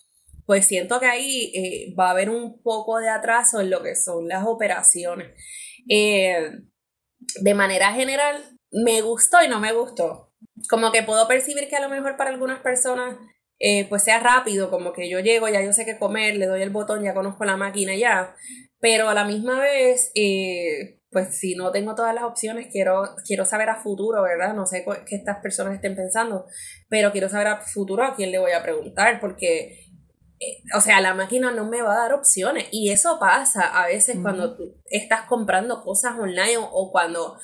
Pues 0.45 0.67
siento 0.67 0.99
que 0.99 1.07
ahí 1.07 1.51
eh, 1.55 1.95
va 1.97 2.09
a 2.09 2.11
haber 2.11 2.29
un 2.29 2.61
poco 2.61 2.99
de 2.99 3.09
atraso 3.09 3.61
en 3.61 3.69
lo 3.71 3.81
que 3.81 3.95
son 3.95 4.27
las 4.27 4.45
operaciones. 4.45 5.29
Eh, 5.89 6.51
de 7.41 7.53
manera 7.55 7.93
general, 7.93 8.43
me 8.71 9.01
gustó 9.01 9.41
y 9.43 9.47
no 9.47 9.59
me 9.59 9.71
gustó 9.73 10.32
como 10.69 10.91
que 10.91 11.03
puedo 11.03 11.27
percibir 11.27 11.67
que 11.67 11.75
a 11.75 11.81
lo 11.81 11.89
mejor 11.89 12.17
para 12.17 12.29
algunas 12.29 12.59
personas 12.59 13.17
eh, 13.59 13.87
pues 13.89 14.03
sea 14.03 14.19
rápido, 14.19 14.69
como 14.69 14.93
que 14.93 15.09
yo 15.09 15.19
llego, 15.19 15.47
ya 15.47 15.61
yo 15.61 15.73
sé 15.73 15.85
qué 15.85 15.97
comer, 15.97 16.35
le 16.35 16.47
doy 16.47 16.61
el 16.61 16.69
botón, 16.69 17.03
ya 17.03 17.13
conozco 17.13 17.45
la 17.45 17.57
máquina 17.57 17.95
ya, 17.95 18.35
pero 18.79 19.09
a 19.09 19.13
la 19.13 19.25
misma 19.25 19.59
vez, 19.59 20.11
eh, 20.15 20.99
pues 21.11 21.37
si 21.37 21.55
no 21.55 21.71
tengo 21.71 21.95
todas 21.95 22.13
las 22.13 22.23
opciones, 22.23 22.67
quiero, 22.71 23.15
quiero 23.25 23.45
saber 23.45 23.69
a 23.69 23.81
futuro, 23.81 24.23
¿verdad? 24.23 24.53
No 24.53 24.65
sé 24.65 24.83
qué 25.05 25.15
estas 25.15 25.37
personas 25.41 25.75
estén 25.75 25.95
pensando, 25.95 26.45
pero 26.89 27.11
quiero 27.11 27.29
saber 27.29 27.47
a 27.47 27.61
futuro 27.61 28.03
a 28.03 28.15
quién 28.15 28.31
le 28.31 28.39
voy 28.39 28.51
a 28.51 28.63
preguntar, 28.63 29.19
porque 29.21 29.83
eh, 30.43 30.63
o 30.75 30.81
sea, 30.81 30.99
la 30.99 31.13
máquina 31.13 31.51
no 31.51 31.65
me 31.65 31.81
va 31.81 31.93
a 31.93 31.99
dar 31.99 32.13
opciones. 32.13 32.67
Y 32.71 32.91
eso 32.91 33.17
pasa 33.19 33.63
a 33.63 33.87
veces 33.87 34.17
cuando 34.21 34.55
tú 34.55 34.75
estás 34.85 35.21
comprando 35.27 35.81
cosas 35.81 36.17
online 36.19 36.57
o, 36.57 36.91
cuando, 36.91 37.37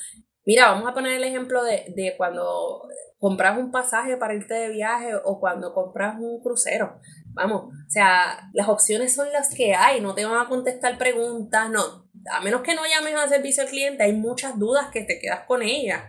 mira, 0.44 0.70
vamos 0.70 0.88
a 0.88 0.94
poner 0.94 1.14
el 1.14 1.24
ejemplo 1.24 1.62
de, 1.62 1.92
de, 1.94 2.14
cuando 2.16 2.88
compras 3.18 3.58
un 3.58 3.70
pasaje 3.70 4.16
para 4.16 4.34
irte 4.34 4.54
de 4.54 4.70
viaje 4.70 5.14
o 5.24 5.38
cuando 5.38 5.74
compras 5.74 6.16
un 6.18 6.42
crucero. 6.42 6.98
Vamos, 7.32 7.64
o 7.64 7.90
sea, 7.90 8.50
las 8.54 8.68
opciones 8.68 9.14
son 9.14 9.30
las 9.32 9.54
que 9.54 9.74
hay, 9.74 10.00
no 10.00 10.14
te 10.14 10.24
van 10.24 10.40
a 10.40 10.48
contestar 10.48 10.98
preguntas, 10.98 11.70
no, 11.70 12.08
a 12.32 12.40
menos 12.40 12.62
que 12.62 12.74
no 12.74 12.82
llames 12.86 13.14
al 13.14 13.28
servicio 13.28 13.62
al 13.62 13.68
cliente, 13.68 14.02
hay 14.02 14.14
muchas 14.14 14.58
dudas 14.58 14.88
que 14.92 15.02
te 15.02 15.18
quedas 15.18 15.40
con 15.46 15.62
ellas, 15.62 16.02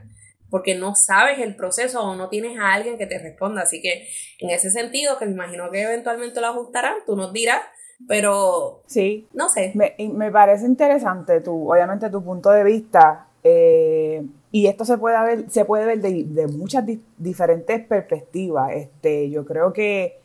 porque 0.49 0.75
no 0.75 0.95
sabes 0.95 1.39
el 1.39 1.55
proceso 1.55 2.01
o 2.01 2.15
no 2.15 2.29
tienes 2.29 2.59
a 2.59 2.73
alguien 2.73 2.97
que 2.97 3.07
te 3.07 3.19
responda. 3.19 3.61
Así 3.61 3.81
que 3.81 4.07
en 4.39 4.49
ese 4.49 4.69
sentido, 4.69 5.17
que 5.17 5.25
me 5.25 5.31
imagino 5.31 5.69
que 5.71 5.81
eventualmente 5.81 6.41
lo 6.41 6.47
ajustarán, 6.47 6.95
tú 7.05 7.15
nos 7.15 7.31
dirás, 7.31 7.61
pero 8.07 8.83
sí, 8.85 9.27
no 9.33 9.47
sé. 9.47 9.71
Me, 9.75 9.95
me 10.13 10.31
parece 10.31 10.65
interesante 10.65 11.39
tu, 11.39 11.71
obviamente 11.71 12.09
tu 12.09 12.23
punto 12.23 12.49
de 12.49 12.63
vista 12.63 13.27
Eh, 13.43 14.25
y 14.51 14.67
esto 14.67 14.85
se 14.85 14.97
puede 14.97 15.21
ver, 15.23 15.49
se 15.49 15.65
puede 15.65 15.85
ver 15.85 16.01
de, 16.01 16.47
muchas 16.47 16.85
diferentes 17.17 17.85
perspectivas. 17.85 18.71
Este, 18.73 19.29
yo 19.29 19.45
creo 19.45 19.73
que 19.73 20.19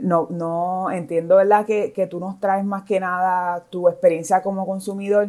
no, 0.00 0.28
no 0.30 0.90
entiendo, 0.90 1.36
¿verdad? 1.36 1.66
Que, 1.66 1.92
que, 1.92 2.06
tú 2.06 2.20
nos 2.20 2.40
traes 2.40 2.64
más 2.64 2.84
que 2.84 3.00
nada 3.00 3.64
tu 3.70 3.88
experiencia 3.88 4.42
como 4.42 4.66
consumidor. 4.66 5.28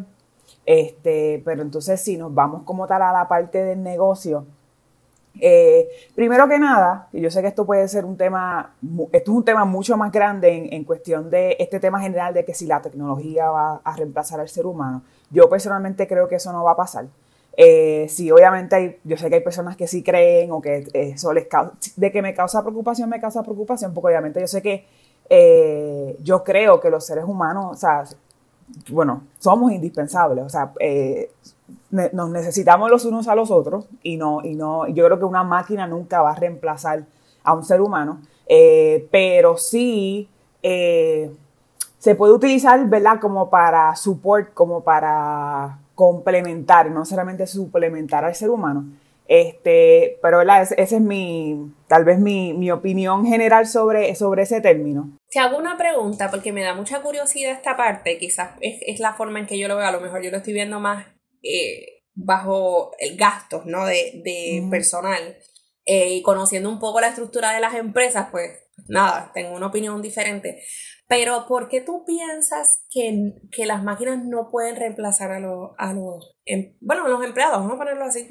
Este, 0.66 1.42
pero 1.46 1.62
entonces 1.62 2.02
si 2.02 2.18
nos 2.18 2.34
vamos 2.34 2.64
como 2.64 2.88
tal 2.88 3.02
a 3.04 3.12
la 3.12 3.28
parte 3.28 3.64
del 3.64 3.84
negocio, 3.84 4.46
eh, 5.40 5.88
primero 6.16 6.48
que 6.48 6.60
nada, 6.60 7.10
y 7.12 7.22
yo 7.22 7.30
sé 7.30 7.42
que 7.42 7.48
esto 7.48 7.66
puede 7.66 7.88
ser 7.88 8.06
un 8.06 8.18
tema, 8.18 8.76
esto 9.12 9.32
es 9.32 9.38
un 9.38 9.44
tema 9.44 9.66
mucho 9.66 9.98
más 9.98 10.12
grande 10.12 10.70
en, 10.72 10.84
cuestión 10.84 11.30
de 11.30 11.58
este 11.60 11.80
tema 11.80 12.00
general 12.00 12.34
de 12.34 12.46
que 12.46 12.54
si 12.54 12.66
la 12.66 12.82
tecnología 12.82 13.50
va 13.50 13.82
a 13.84 13.96
reemplazar 13.96 14.40
al 14.40 14.50
ser 14.50 14.66
humano. 14.66 15.04
Yo 15.30 15.50
personalmente 15.50 16.08
creo 16.08 16.28
que 16.28 16.36
eso 16.36 16.52
no 16.52 16.64
va 16.64 16.72
a 16.72 16.76
pasar. 16.76 17.06
Eh, 17.58 18.08
sí, 18.10 18.32
obviamente 18.32 18.76
hay, 18.76 19.00
yo 19.04 19.18
sé 19.18 19.30
que 19.30 19.36
hay 19.36 19.42
personas 19.42 19.78
que 19.78 19.88
sí 19.88 20.04
creen 20.04 20.52
o 20.52 20.62
que 20.62 20.88
eso 20.94 21.34
les 21.34 21.48
causa, 21.48 21.74
de 21.96 22.12
que 22.12 22.22
me 22.22 22.34
causa 22.34 22.62
preocupación, 22.62 23.10
me 23.10 23.20
causa 23.20 23.44
preocupación, 23.44 23.94
porque 23.94 24.08
obviamente 24.08 24.40
yo 24.42 24.48
sé 24.48 24.62
que 24.62 24.86
eh, 25.30 26.18
yo 26.22 26.44
creo 26.44 26.80
que 26.80 26.90
los 26.90 27.06
seres 27.06 27.24
humanos, 27.26 27.66
o 27.72 27.76
sea, 27.76 28.04
bueno, 28.90 29.24
somos 29.40 29.72
indispensables, 29.72 30.44
o 30.44 30.50
sea, 30.50 30.74
eh, 30.80 31.32
nos 31.92 32.30
necesitamos 32.30 32.90
los 32.90 33.06
unos 33.06 33.28
a 33.28 33.36
los 33.36 33.52
otros 33.52 33.88
y 34.04 34.18
no, 34.18 34.42
y 34.44 34.56
no, 34.56 34.88
yo 34.88 35.06
creo 35.06 35.20
que 35.20 35.26
una 35.26 35.44
máquina 35.44 35.88
nunca 35.88 36.22
va 36.22 36.32
a 36.32 36.36
reemplazar 36.36 37.06
a 37.44 37.54
un 37.54 37.64
ser 37.64 37.82
humano, 37.82 38.22
eh, 38.48 39.08
pero 39.12 39.58
sí 39.58 40.30
eh, 40.64 41.32
se 42.00 42.16
puede 42.16 42.34
utilizar, 42.34 42.88
¿verdad? 42.88 43.20
Como 43.20 43.50
para 43.50 43.96
support, 43.96 44.54
como 44.54 44.84
para 44.84 45.80
complementar, 45.96 46.92
no 46.92 47.06
solamente 47.06 47.48
suplementar 47.48 48.26
al 48.26 48.36
ser 48.36 48.50
humano. 48.50 48.86
Este, 49.28 50.20
pero 50.22 50.40
¿verdad? 50.40 50.62
Esa 50.62 50.96
es 50.96 51.02
mi, 51.02 51.74
tal 51.88 52.06
vez 52.06 52.20
mi, 52.20 52.70
opinión 52.70 53.26
general 53.26 53.66
sobre, 53.66 54.14
sobre 54.16 54.44
ese 54.44 54.62
término. 54.62 55.18
Te 55.30 55.40
hago 55.40 55.58
una 55.58 55.78
pregunta 55.78 56.30
porque 56.30 56.52
me 56.52 56.64
da 56.64 56.76
mucha 56.76 57.02
curiosidad 57.02 57.54
esta 57.54 57.76
parte, 57.76 58.18
quizás 58.18 58.52
es, 58.62 59.00
la 59.00 59.14
forma 59.14 59.40
en 59.40 59.48
que 59.48 59.58
yo 59.58 59.68
lo 59.68 59.78
veo, 59.78 59.88
a 59.88 59.92
lo 59.92 60.00
mejor 60.00 60.22
yo 60.22 60.32
lo 60.32 60.38
estoy 60.38 60.54
viendo 60.54 60.80
más 60.80 61.06
eh, 61.46 62.04
bajo 62.16 62.92
el 63.00 63.18
gasto, 63.18 63.62
¿no? 63.66 63.86
De, 63.86 64.68
personal. 64.70 65.38
Eh, 65.86 66.16
y 66.16 66.22
conociendo 66.24 66.70
un 66.70 66.80
poco 66.80 67.00
la 67.00 67.10
estructura 67.10 67.52
de 67.52 67.60
las 67.60 67.76
empresas, 67.76 68.30
pues 68.32 68.52
nada, 68.88 69.32
tengo 69.34 69.56
una 69.56 69.68
opinión 69.68 70.02
diferente. 70.02 70.64
Pero 71.08 71.46
¿por 71.48 71.68
qué 71.68 71.82
tú 71.82 72.04
piensas 72.04 72.84
que, 72.90 73.36
que 73.52 73.68
las 73.68 73.84
máquinas 73.84 74.26
no 74.26 74.50
pueden 74.50 74.76
reemplazar 74.76 75.32
a 75.32 75.40
los, 75.40 75.72
a 75.78 75.94
los, 75.94 76.36
em, 76.46 76.74
bueno, 76.82 77.08
los 77.08 77.24
empleados, 77.24 77.60
vamos 77.60 77.74
a 77.74 77.78
ponerlo 77.78 78.06
así? 78.06 78.28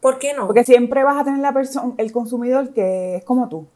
¿Por 0.00 0.18
qué 0.20 0.32
no? 0.32 0.46
Porque 0.46 0.62
siempre 0.62 1.02
vas 1.02 1.20
a 1.20 1.24
tener 1.24 1.40
la 1.40 1.52
persona, 1.52 1.92
el 1.98 2.12
consumidor 2.12 2.72
que 2.72 3.16
es 3.16 3.24
como 3.24 3.48
tú. 3.48 3.66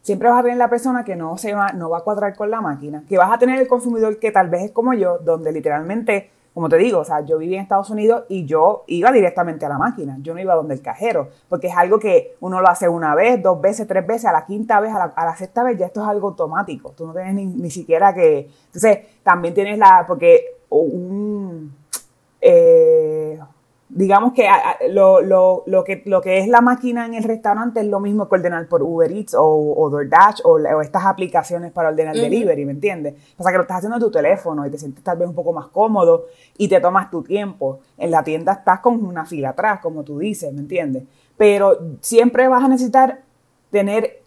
Siempre 0.00 0.30
vas 0.30 0.40
a 0.40 0.42
tener 0.42 0.56
la 0.56 0.70
persona 0.70 1.04
que 1.04 1.16
no, 1.16 1.36
se 1.36 1.52
va, 1.52 1.72
no 1.72 1.90
va 1.90 1.98
a 1.98 2.04
cuadrar 2.04 2.34
con 2.36 2.50
la 2.50 2.62
máquina. 2.62 3.04
Que 3.08 3.18
vas 3.18 3.32
a 3.32 3.38
tener 3.38 3.60
el 3.60 3.68
consumidor 3.68 4.18
que 4.18 4.30
tal 4.30 4.48
vez 4.48 4.64
es 4.64 4.70
como 4.70 4.94
yo, 4.94 5.18
donde 5.18 5.52
literalmente 5.52 6.30
como 6.54 6.68
te 6.68 6.76
digo, 6.76 7.00
o 7.00 7.04
sea, 7.04 7.20
yo 7.20 7.36
viví 7.36 7.56
en 7.56 7.62
Estados 7.62 7.90
Unidos 7.90 8.24
y 8.28 8.46
yo 8.46 8.84
iba 8.86 9.10
directamente 9.10 9.66
a 9.66 9.68
la 9.68 9.76
máquina, 9.76 10.16
yo 10.20 10.34
no 10.34 10.40
iba 10.40 10.54
donde 10.54 10.74
el 10.74 10.82
cajero, 10.82 11.28
porque 11.48 11.66
es 11.66 11.76
algo 11.76 11.98
que 11.98 12.36
uno 12.40 12.60
lo 12.60 12.68
hace 12.68 12.88
una 12.88 13.16
vez, 13.16 13.42
dos 13.42 13.60
veces, 13.60 13.88
tres 13.88 14.06
veces, 14.06 14.26
a 14.26 14.32
la 14.32 14.46
quinta 14.46 14.78
vez, 14.78 14.92
a 14.94 15.24
la, 15.24 15.36
sexta 15.36 15.64
vez, 15.64 15.76
ya 15.76 15.86
esto 15.86 16.00
es 16.02 16.08
algo 16.08 16.28
automático, 16.28 16.92
tú 16.96 17.08
no 17.08 17.12
tienes 17.12 17.34
ni, 17.34 17.46
ni 17.46 17.70
siquiera 17.70 18.14
que... 18.14 18.48
Entonces, 18.66 19.00
también 19.24 19.52
tienes 19.52 19.78
la, 19.78 20.04
porque 20.06 20.58
un... 20.70 21.74
Eh, 22.40 23.38
digamos 23.88 24.32
que 24.32 24.48
lo, 24.88 25.20
lo, 25.20 25.62
lo, 25.66 25.84
que 25.84 26.02
lo 26.06 26.20
que 26.20 26.38
es 26.38 26.48
la 26.48 26.60
máquina 26.60 27.06
en 27.06 27.14
el 27.14 27.22
restaurante 27.22 27.80
es 27.80 27.86
lo 27.86 28.00
mismo 28.00 28.28
que 28.28 28.36
ordenar 28.36 28.66
por 28.66 28.82
Uber 28.82 29.10
Eats 29.12 29.34
o, 29.34 29.44
o 29.44 29.90
DoorDash 29.90 30.40
o, 30.44 30.58
estas 30.80 31.04
aplicaciones 31.04 31.70
para 31.70 31.90
ordenar 31.90 32.14
delivery, 32.14 32.64
¿me 32.64 32.72
entiendes? 32.72 33.14
Pasa 33.36 33.50
que 33.50 33.56
lo 33.58 33.62
estás 33.62 33.78
haciendo 33.78 33.96
en 33.96 34.02
tu 34.02 34.10
teléfono 34.10 34.66
y 34.66 34.70
te 34.70 34.78
sientes 34.78 35.04
tal 35.04 35.18
vez 35.18 35.28
un 35.28 35.34
poco 35.34 35.52
más 35.52 35.68
cómodo 35.68 36.26
y 36.56 36.68
te 36.68 36.80
tomas 36.80 37.10
tu 37.10 37.22
tiempo. 37.22 37.80
En 37.98 38.10
la 38.10 38.24
tienda 38.24 38.52
estás 38.52 38.80
con 38.80 39.04
una 39.04 39.26
fila 39.26 39.50
atrás, 39.50 39.80
como 39.80 40.02
tú 40.02 40.18
dices, 40.18 40.52
¿me 40.52 40.60
entiendes? 40.60 41.04
Pero 41.36 41.78
siempre 42.00 42.48
vas 42.48 42.64
a 42.64 42.68
necesitar 42.68 43.20
tener 43.70 44.22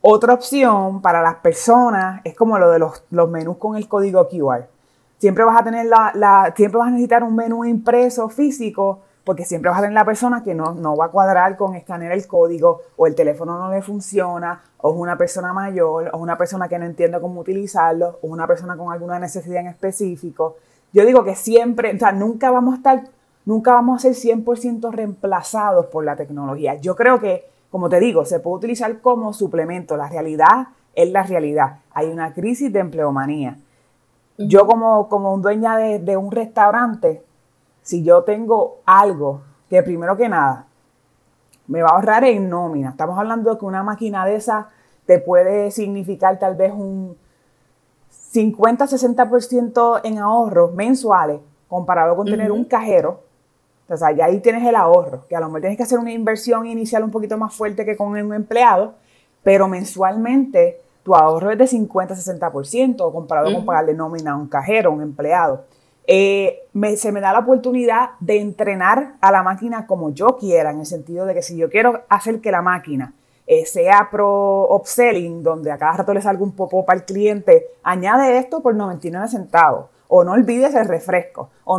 otra 0.00 0.34
opción 0.34 1.00
para 1.02 1.22
las 1.22 1.36
personas, 1.36 2.20
es 2.24 2.34
como 2.34 2.58
lo 2.58 2.70
de 2.70 2.78
los, 2.78 3.04
los 3.10 3.28
menús 3.28 3.56
con 3.56 3.76
el 3.76 3.88
código 3.88 4.28
QR 4.28 4.71
siempre 5.22 5.44
vas 5.44 5.60
a 5.60 5.62
tener 5.62 5.86
la, 5.86 6.52
siempre 6.56 6.78
vas 6.80 6.88
a 6.88 6.90
necesitar 6.90 7.22
un 7.22 7.36
menú 7.36 7.64
impreso 7.64 8.28
físico 8.28 9.02
porque 9.22 9.44
siempre 9.44 9.70
vas 9.70 9.78
a 9.78 9.82
tener 9.82 9.94
la 9.94 10.04
persona 10.04 10.42
que 10.42 10.52
no, 10.52 10.74
no 10.74 10.96
va 10.96 11.04
a 11.04 11.08
cuadrar 11.10 11.56
con 11.56 11.76
escanear 11.76 12.10
el 12.10 12.26
código 12.26 12.80
o 12.96 13.06
el 13.06 13.14
teléfono 13.14 13.56
no 13.56 13.70
le 13.70 13.82
funciona 13.82 14.60
o 14.78 14.90
es 14.90 14.98
una 14.98 15.16
persona 15.16 15.52
mayor 15.52 16.10
o 16.12 16.18
una 16.18 16.36
persona 16.36 16.66
que 16.66 16.76
no 16.76 16.86
entiende 16.86 17.20
cómo 17.20 17.40
utilizarlo 17.40 18.18
o 18.20 18.26
una 18.26 18.48
persona 18.48 18.76
con 18.76 18.92
alguna 18.92 19.20
necesidad 19.20 19.60
en 19.60 19.68
específico. 19.68 20.56
Yo 20.92 21.06
digo 21.06 21.22
que 21.22 21.36
siempre, 21.36 21.94
o 21.94 21.98
sea, 22.00 22.10
nunca 22.10 22.50
vamos 22.50 22.74
a 22.74 22.76
estar, 22.78 23.04
nunca 23.44 23.74
vamos 23.74 24.04
a 24.04 24.12
ser 24.12 24.14
100% 24.14 24.90
reemplazados 24.90 25.86
por 25.86 26.04
la 26.04 26.16
tecnología. 26.16 26.74
Yo 26.80 26.96
creo 26.96 27.20
que, 27.20 27.48
como 27.70 27.88
te 27.88 28.00
digo, 28.00 28.24
se 28.24 28.40
puede 28.40 28.56
utilizar 28.56 29.00
como 29.00 29.32
suplemento. 29.32 29.96
La 29.96 30.08
realidad 30.08 30.66
es 30.96 31.12
la 31.12 31.22
realidad. 31.22 31.78
Hay 31.92 32.08
una 32.08 32.34
crisis 32.34 32.72
de 32.72 32.80
empleomanía. 32.80 33.56
Yo 34.48 34.66
como, 34.66 35.08
como 35.08 35.36
dueña 35.38 35.76
de, 35.76 36.16
un 36.16 36.30
restaurante, 36.30 37.22
si 37.82 38.02
yo 38.02 38.22
tengo 38.24 38.80
algo 38.84 39.42
que 39.68 39.82
primero 39.82 40.16
que 40.16 40.28
nada 40.28 40.66
me 41.66 41.82
va 41.82 41.90
a 41.90 41.94
ahorrar 41.94 42.24
en 42.24 42.50
nómina, 42.50 42.90
estamos 42.90 43.18
hablando 43.18 43.52
de 43.52 43.58
que 43.58 43.64
una 43.64 43.82
máquina 43.82 44.26
de 44.26 44.36
esa 44.36 44.68
te 45.06 45.18
puede 45.18 45.70
significar 45.70 46.38
tal 46.38 46.56
vez 46.56 46.72
un 46.72 47.16
50-60% 48.32 50.00
en 50.04 50.18
ahorros 50.18 50.74
mensuales 50.74 51.40
comparado 51.68 52.16
con 52.16 52.26
tener 52.26 52.52
un 52.52 52.64
cajero. 52.64 53.22
O 53.88 53.96
sea, 53.96 54.12
ya 54.12 54.26
ahí 54.26 54.40
tienes 54.40 54.66
el 54.66 54.76
ahorro, 54.76 55.26
que 55.26 55.36
a 55.36 55.40
lo 55.40 55.46
mejor 55.46 55.62
tienes 55.62 55.76
que 55.78 55.82
hacer 55.82 55.98
una 55.98 56.12
inversión 56.12 56.66
inicial 56.66 57.02
un 57.02 57.10
poquito 57.10 57.38
más 57.38 57.54
fuerte 57.54 57.84
que 57.84 57.96
con 57.96 58.08
un 58.08 58.34
empleado, 58.34 58.94
pero 59.42 59.68
mensualmente 59.68 60.81
tu 61.02 61.14
ahorro 61.14 61.50
es 61.50 61.58
de 61.58 61.64
50-60% 61.64 63.12
comparado 63.12 63.52
con 63.52 63.64
pagarle 63.64 63.94
nómina 63.94 64.32
a 64.32 64.36
un 64.36 64.48
cajero, 64.48 64.90
a 64.90 64.92
un 64.92 65.02
empleado. 65.02 65.64
Eh, 66.06 66.68
se 66.96 67.12
me 67.12 67.20
da 67.20 67.32
la 67.32 67.40
oportunidad 67.40 68.10
de 68.20 68.40
entrenar 68.40 69.14
a 69.20 69.30
la 69.30 69.42
máquina 69.42 69.86
como 69.86 70.10
yo 70.10 70.36
quiera, 70.36 70.70
en 70.70 70.80
el 70.80 70.86
sentido 70.86 71.26
de 71.26 71.34
que 71.34 71.42
si 71.42 71.56
yo 71.56 71.70
quiero 71.70 72.02
hacer 72.08 72.40
que 72.40 72.50
la 72.50 72.62
máquina 72.62 73.14
eh, 73.46 73.66
sea 73.66 74.08
pro 74.10 74.74
upselling, 74.74 75.42
donde 75.42 75.70
a 75.70 75.78
cada 75.78 75.98
rato 75.98 76.14
le 76.14 76.22
salga 76.22 76.42
un 76.42 76.52
poco 76.52 76.84
para 76.84 77.00
el 77.00 77.04
cliente, 77.04 77.66
añade 77.82 78.38
esto 78.38 78.62
por 78.62 78.74
99 78.74 79.28
centavos, 79.28 79.86
o 80.08 80.24
no 80.24 80.32
olvides 80.32 80.74
el 80.74 80.86
refresco, 80.86 81.50
o, 81.64 81.76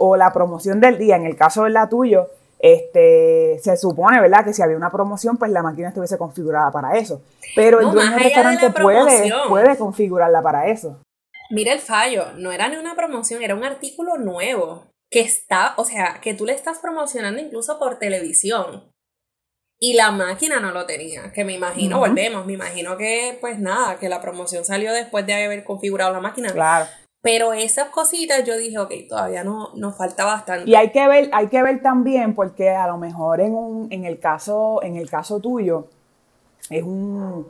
o 0.00 0.16
la 0.16 0.32
promoción 0.32 0.80
del 0.80 0.98
día, 0.98 1.16
en 1.16 1.26
el 1.26 1.36
caso 1.36 1.64
de 1.64 1.70
la 1.70 1.88
tuyo, 1.88 2.28
este, 2.58 3.58
se 3.62 3.76
supone, 3.76 4.20
¿verdad? 4.20 4.44
Que 4.44 4.52
si 4.52 4.62
había 4.62 4.76
una 4.76 4.90
promoción, 4.90 5.36
pues 5.36 5.50
la 5.50 5.62
máquina 5.62 5.88
estuviese 5.88 6.18
configurada 6.18 6.70
para 6.70 6.96
eso. 6.96 7.22
Pero 7.54 7.80
el 7.80 7.90
dueño 7.90 8.10
del 8.10 8.22
restaurante 8.22 8.70
puede, 8.70 9.32
puede 9.48 9.76
configurarla 9.76 10.42
para 10.42 10.68
eso. 10.68 11.00
Mira 11.50 11.72
el 11.72 11.80
fallo, 11.80 12.32
no 12.36 12.52
era 12.52 12.68
ni 12.68 12.76
una 12.76 12.96
promoción, 12.96 13.42
era 13.42 13.54
un 13.54 13.64
artículo 13.64 14.16
nuevo 14.18 14.86
que 15.10 15.20
está, 15.20 15.74
o 15.76 15.84
sea, 15.84 16.20
que 16.20 16.34
tú 16.34 16.44
le 16.44 16.52
estás 16.52 16.78
promocionando 16.78 17.40
incluso 17.40 17.78
por 17.78 17.98
televisión. 17.98 18.90
Y 19.78 19.92
la 19.92 20.10
máquina 20.10 20.58
no 20.58 20.72
lo 20.72 20.86
tenía, 20.86 21.32
que 21.32 21.44
me 21.44 21.52
imagino, 21.52 21.98
volvemos, 21.98 22.46
me 22.46 22.54
imagino 22.54 22.96
que 22.96 23.36
pues 23.40 23.58
nada, 23.58 23.98
que 23.98 24.08
la 24.08 24.22
promoción 24.22 24.64
salió 24.64 24.92
después 24.92 25.26
de 25.26 25.34
haber 25.34 25.64
configurado 25.64 26.12
la 26.12 26.20
máquina. 26.20 26.50
Claro. 26.50 26.86
Pero 27.26 27.52
esas 27.52 27.88
cositas 27.88 28.44
yo 28.44 28.56
dije, 28.56 28.78
ok, 28.78 28.92
todavía 29.08 29.42
no 29.42 29.70
nos 29.74 29.96
falta 29.96 30.24
bastante. 30.24 30.70
Y 30.70 30.76
hay 30.76 30.92
que 30.92 31.08
ver, 31.08 31.28
hay 31.32 31.48
que 31.48 31.60
ver 31.60 31.82
también, 31.82 32.36
porque 32.36 32.70
a 32.70 32.86
lo 32.86 32.98
mejor 32.98 33.40
en 33.40 33.52
un, 33.52 33.88
en 33.90 34.04
el 34.04 34.20
caso, 34.20 34.80
en 34.84 34.94
el 34.94 35.10
caso 35.10 35.40
tuyo, 35.40 35.88
es 36.70 36.84
un, 36.84 37.44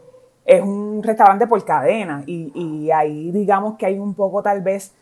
es 0.46 0.62
un 0.62 1.02
restaurante 1.02 1.46
por 1.46 1.62
cadena. 1.62 2.22
Y, 2.24 2.52
y 2.54 2.90
ahí 2.90 3.30
digamos 3.32 3.76
que 3.76 3.84
hay 3.84 3.98
un 3.98 4.14
poco 4.14 4.42
tal 4.42 4.62
vez, 4.62 4.94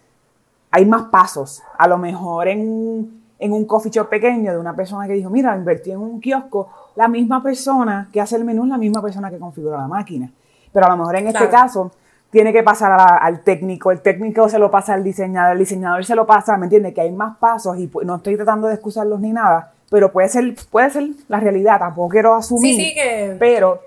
hay 0.73 0.85
más 0.87 1.05
pasos. 1.05 1.63
A 1.79 1.87
lo 1.87 1.97
mejor 1.97 2.49
en, 2.49 3.23
en 3.39 3.53
un 3.53 3.67
coffee 3.67 3.93
shop 3.93 4.09
pequeño 4.09 4.51
de 4.51 4.59
una 4.59 4.75
persona 4.75 5.07
que 5.07 5.13
dijo, 5.13 5.31
mira, 5.31 5.55
invertí 5.55 5.93
en 5.93 5.99
un 5.99 6.21
kiosco, 6.21 6.69
la 6.97 7.07
misma 7.07 7.41
persona 7.45 8.09
que 8.13 8.21
hace 8.21 8.35
el 8.35 8.45
menú 8.45 8.65
es 8.65 8.71
la 8.71 8.79
misma 8.79 9.01
persona 9.01 9.31
que 9.31 9.39
configura 9.39 9.79
la 9.79 9.87
máquina. 9.87 10.33
Pero 10.73 10.87
a 10.87 10.89
lo 10.89 10.97
mejor 10.97 11.15
en 11.15 11.29
este 11.29 11.49
caso 11.49 11.93
tiene 12.35 12.53
que 12.53 12.65
pasar 12.65 12.99
al 12.99 13.45
técnico, 13.45 13.93
el 13.93 14.01
técnico 14.03 14.49
se 14.49 14.59
lo 14.59 14.69
pasa 14.69 14.95
al 14.95 15.05
diseñador, 15.05 15.53
el 15.53 15.61
diseñador 15.61 16.05
se 16.05 16.17
lo 16.17 16.27
pasa, 16.27 16.57
¿me 16.57 16.67
entiendes? 16.67 16.93
Que 16.93 17.03
hay 17.03 17.13
más 17.13 17.37
pasos 17.39 17.79
y 17.79 17.89
no 18.05 18.17
estoy 18.17 18.35
tratando 18.35 18.67
de 18.67 18.75
excusarlos 18.75 19.21
ni 19.21 19.31
nada, 19.31 19.73
pero 19.89 20.11
puede 20.11 20.29
ser, 20.29 20.53
puede 20.69 20.91
ser 20.91 21.05
la 21.29 21.39
realidad, 21.39 21.79
tampoco 21.79 22.09
quiero 22.09 22.35
asumir, 22.35 22.75
sí, 22.75 22.89
sí 22.89 22.95
que... 22.95 23.37
pero 23.39 23.81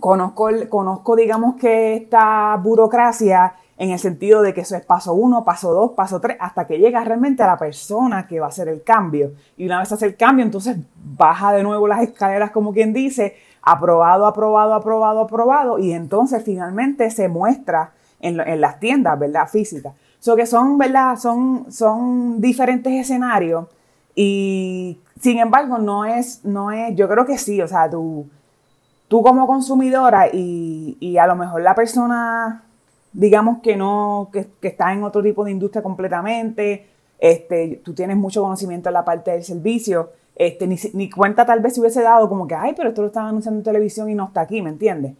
conozco, 0.00 0.50
conozco, 0.68 1.14
digamos 1.14 1.54
que 1.54 1.94
esta 1.94 2.56
burocracia 2.56 3.54
en 3.78 3.92
el 3.92 4.00
sentido 4.00 4.42
de 4.42 4.52
que 4.52 4.62
eso 4.62 4.74
es 4.74 4.84
paso 4.84 5.14
uno, 5.14 5.44
paso 5.44 5.72
dos, 5.72 5.92
paso 5.92 6.20
tres, 6.20 6.36
hasta 6.40 6.66
que 6.66 6.78
llega 6.78 7.04
realmente 7.04 7.44
a 7.44 7.46
la 7.46 7.56
persona 7.56 8.26
que 8.26 8.40
va 8.40 8.46
a 8.46 8.48
hacer 8.50 8.68
el 8.68 8.82
cambio. 8.82 9.30
Y 9.56 9.64
una 9.64 9.78
vez 9.78 9.90
hace 9.90 10.04
el 10.04 10.16
cambio, 10.16 10.44
entonces 10.44 10.76
baja 10.96 11.52
de 11.52 11.62
nuevo 11.62 11.88
las 11.88 12.02
escaleras, 12.02 12.50
como 12.50 12.74
quien 12.74 12.92
dice, 12.92 13.36
aprobado, 13.62 14.26
aprobado, 14.26 14.74
aprobado, 14.74 15.20
aprobado, 15.20 15.78
y 15.78 15.92
entonces 15.92 16.42
finalmente 16.44 17.10
se 17.10 17.28
muestra 17.28 17.92
en, 18.20 18.60
las 18.60 18.80
tiendas, 18.80 19.18
¿verdad? 19.18 19.48
Físicas. 19.48 19.94
So 20.18 20.36
que 20.36 20.46
son, 20.46 20.76
¿verdad? 20.76 21.16
Son, 21.16 21.72
son 21.72 22.40
diferentes 22.40 22.92
escenarios 22.92 23.66
y 24.14 25.00
sin 25.18 25.38
embargo 25.38 25.78
no 25.78 26.04
es, 26.04 26.44
no 26.44 26.70
es, 26.70 26.94
yo 26.94 27.08
creo 27.08 27.24
que 27.24 27.38
sí, 27.38 27.62
o 27.62 27.68
sea, 27.68 27.88
tú, 27.88 28.26
tú 29.08 29.22
como 29.22 29.46
consumidora 29.46 30.28
y, 30.32 30.98
y 31.00 31.16
a 31.16 31.26
lo 31.26 31.36
mejor 31.36 31.62
la 31.62 31.74
persona 31.74 32.64
digamos 33.12 33.58
que 33.62 33.76
no, 33.76 34.30
que, 34.32 34.46
está 34.62 34.92
en 34.92 35.02
otro 35.02 35.22
tipo 35.22 35.44
de 35.44 35.50
industria 35.50 35.82
completamente, 35.82 36.86
este, 37.18 37.80
tú 37.84 37.94
tienes 37.94 38.16
mucho 38.16 38.42
conocimiento 38.42 38.88
en 38.88 38.94
la 38.94 39.04
parte 39.04 39.32
del 39.32 39.44
servicio, 39.44 40.10
este, 40.40 40.66
ni, 40.66 40.78
ni 40.94 41.10
cuenta 41.10 41.44
tal 41.44 41.60
vez 41.60 41.74
si 41.74 41.80
hubiese 41.80 42.00
dado 42.00 42.26
como 42.26 42.48
que, 42.48 42.54
ay, 42.54 42.72
pero 42.74 42.88
esto 42.88 43.02
lo 43.02 43.08
están 43.08 43.26
anunciando 43.26 43.58
en 43.60 43.64
televisión 43.64 44.08
y 44.08 44.14
no 44.14 44.28
está 44.28 44.40
aquí, 44.40 44.62
¿me 44.62 44.70
entiendes? 44.70 45.12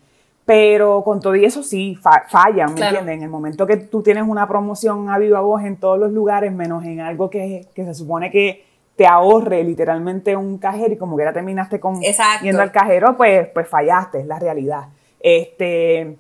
Pero 0.46 1.04
con 1.04 1.20
todo 1.20 1.36
y 1.36 1.44
eso 1.44 1.62
sí, 1.62 1.94
fallan, 1.94 2.72
¿me 2.72 2.80
entiendes? 2.80 3.16
En 3.16 3.22
el 3.22 3.28
momento 3.28 3.66
que 3.66 3.76
tú 3.76 4.02
tienes 4.02 4.24
una 4.26 4.48
promoción 4.48 5.10
a 5.10 5.18
viva 5.18 5.40
voz 5.40 5.62
en 5.62 5.76
todos 5.76 5.98
los 5.98 6.10
lugares, 6.10 6.50
menos 6.52 6.86
en 6.86 7.00
algo 7.00 7.28
que, 7.28 7.66
que 7.74 7.84
se 7.84 7.92
supone 7.92 8.30
que 8.30 8.64
te 8.96 9.06
ahorre 9.06 9.62
literalmente 9.62 10.34
un 10.34 10.56
cajero 10.56 10.94
y 10.94 10.96
como 10.96 11.18
que 11.18 11.24
ya 11.24 11.34
terminaste 11.34 11.78
con 11.78 12.00
yendo 12.00 12.62
al 12.62 12.72
cajero, 12.72 13.14
pues, 13.18 13.46
pues 13.52 13.68
fallaste, 13.68 14.20
es 14.20 14.26
la 14.26 14.38
realidad. 14.38 14.84
Este, 15.20 16.16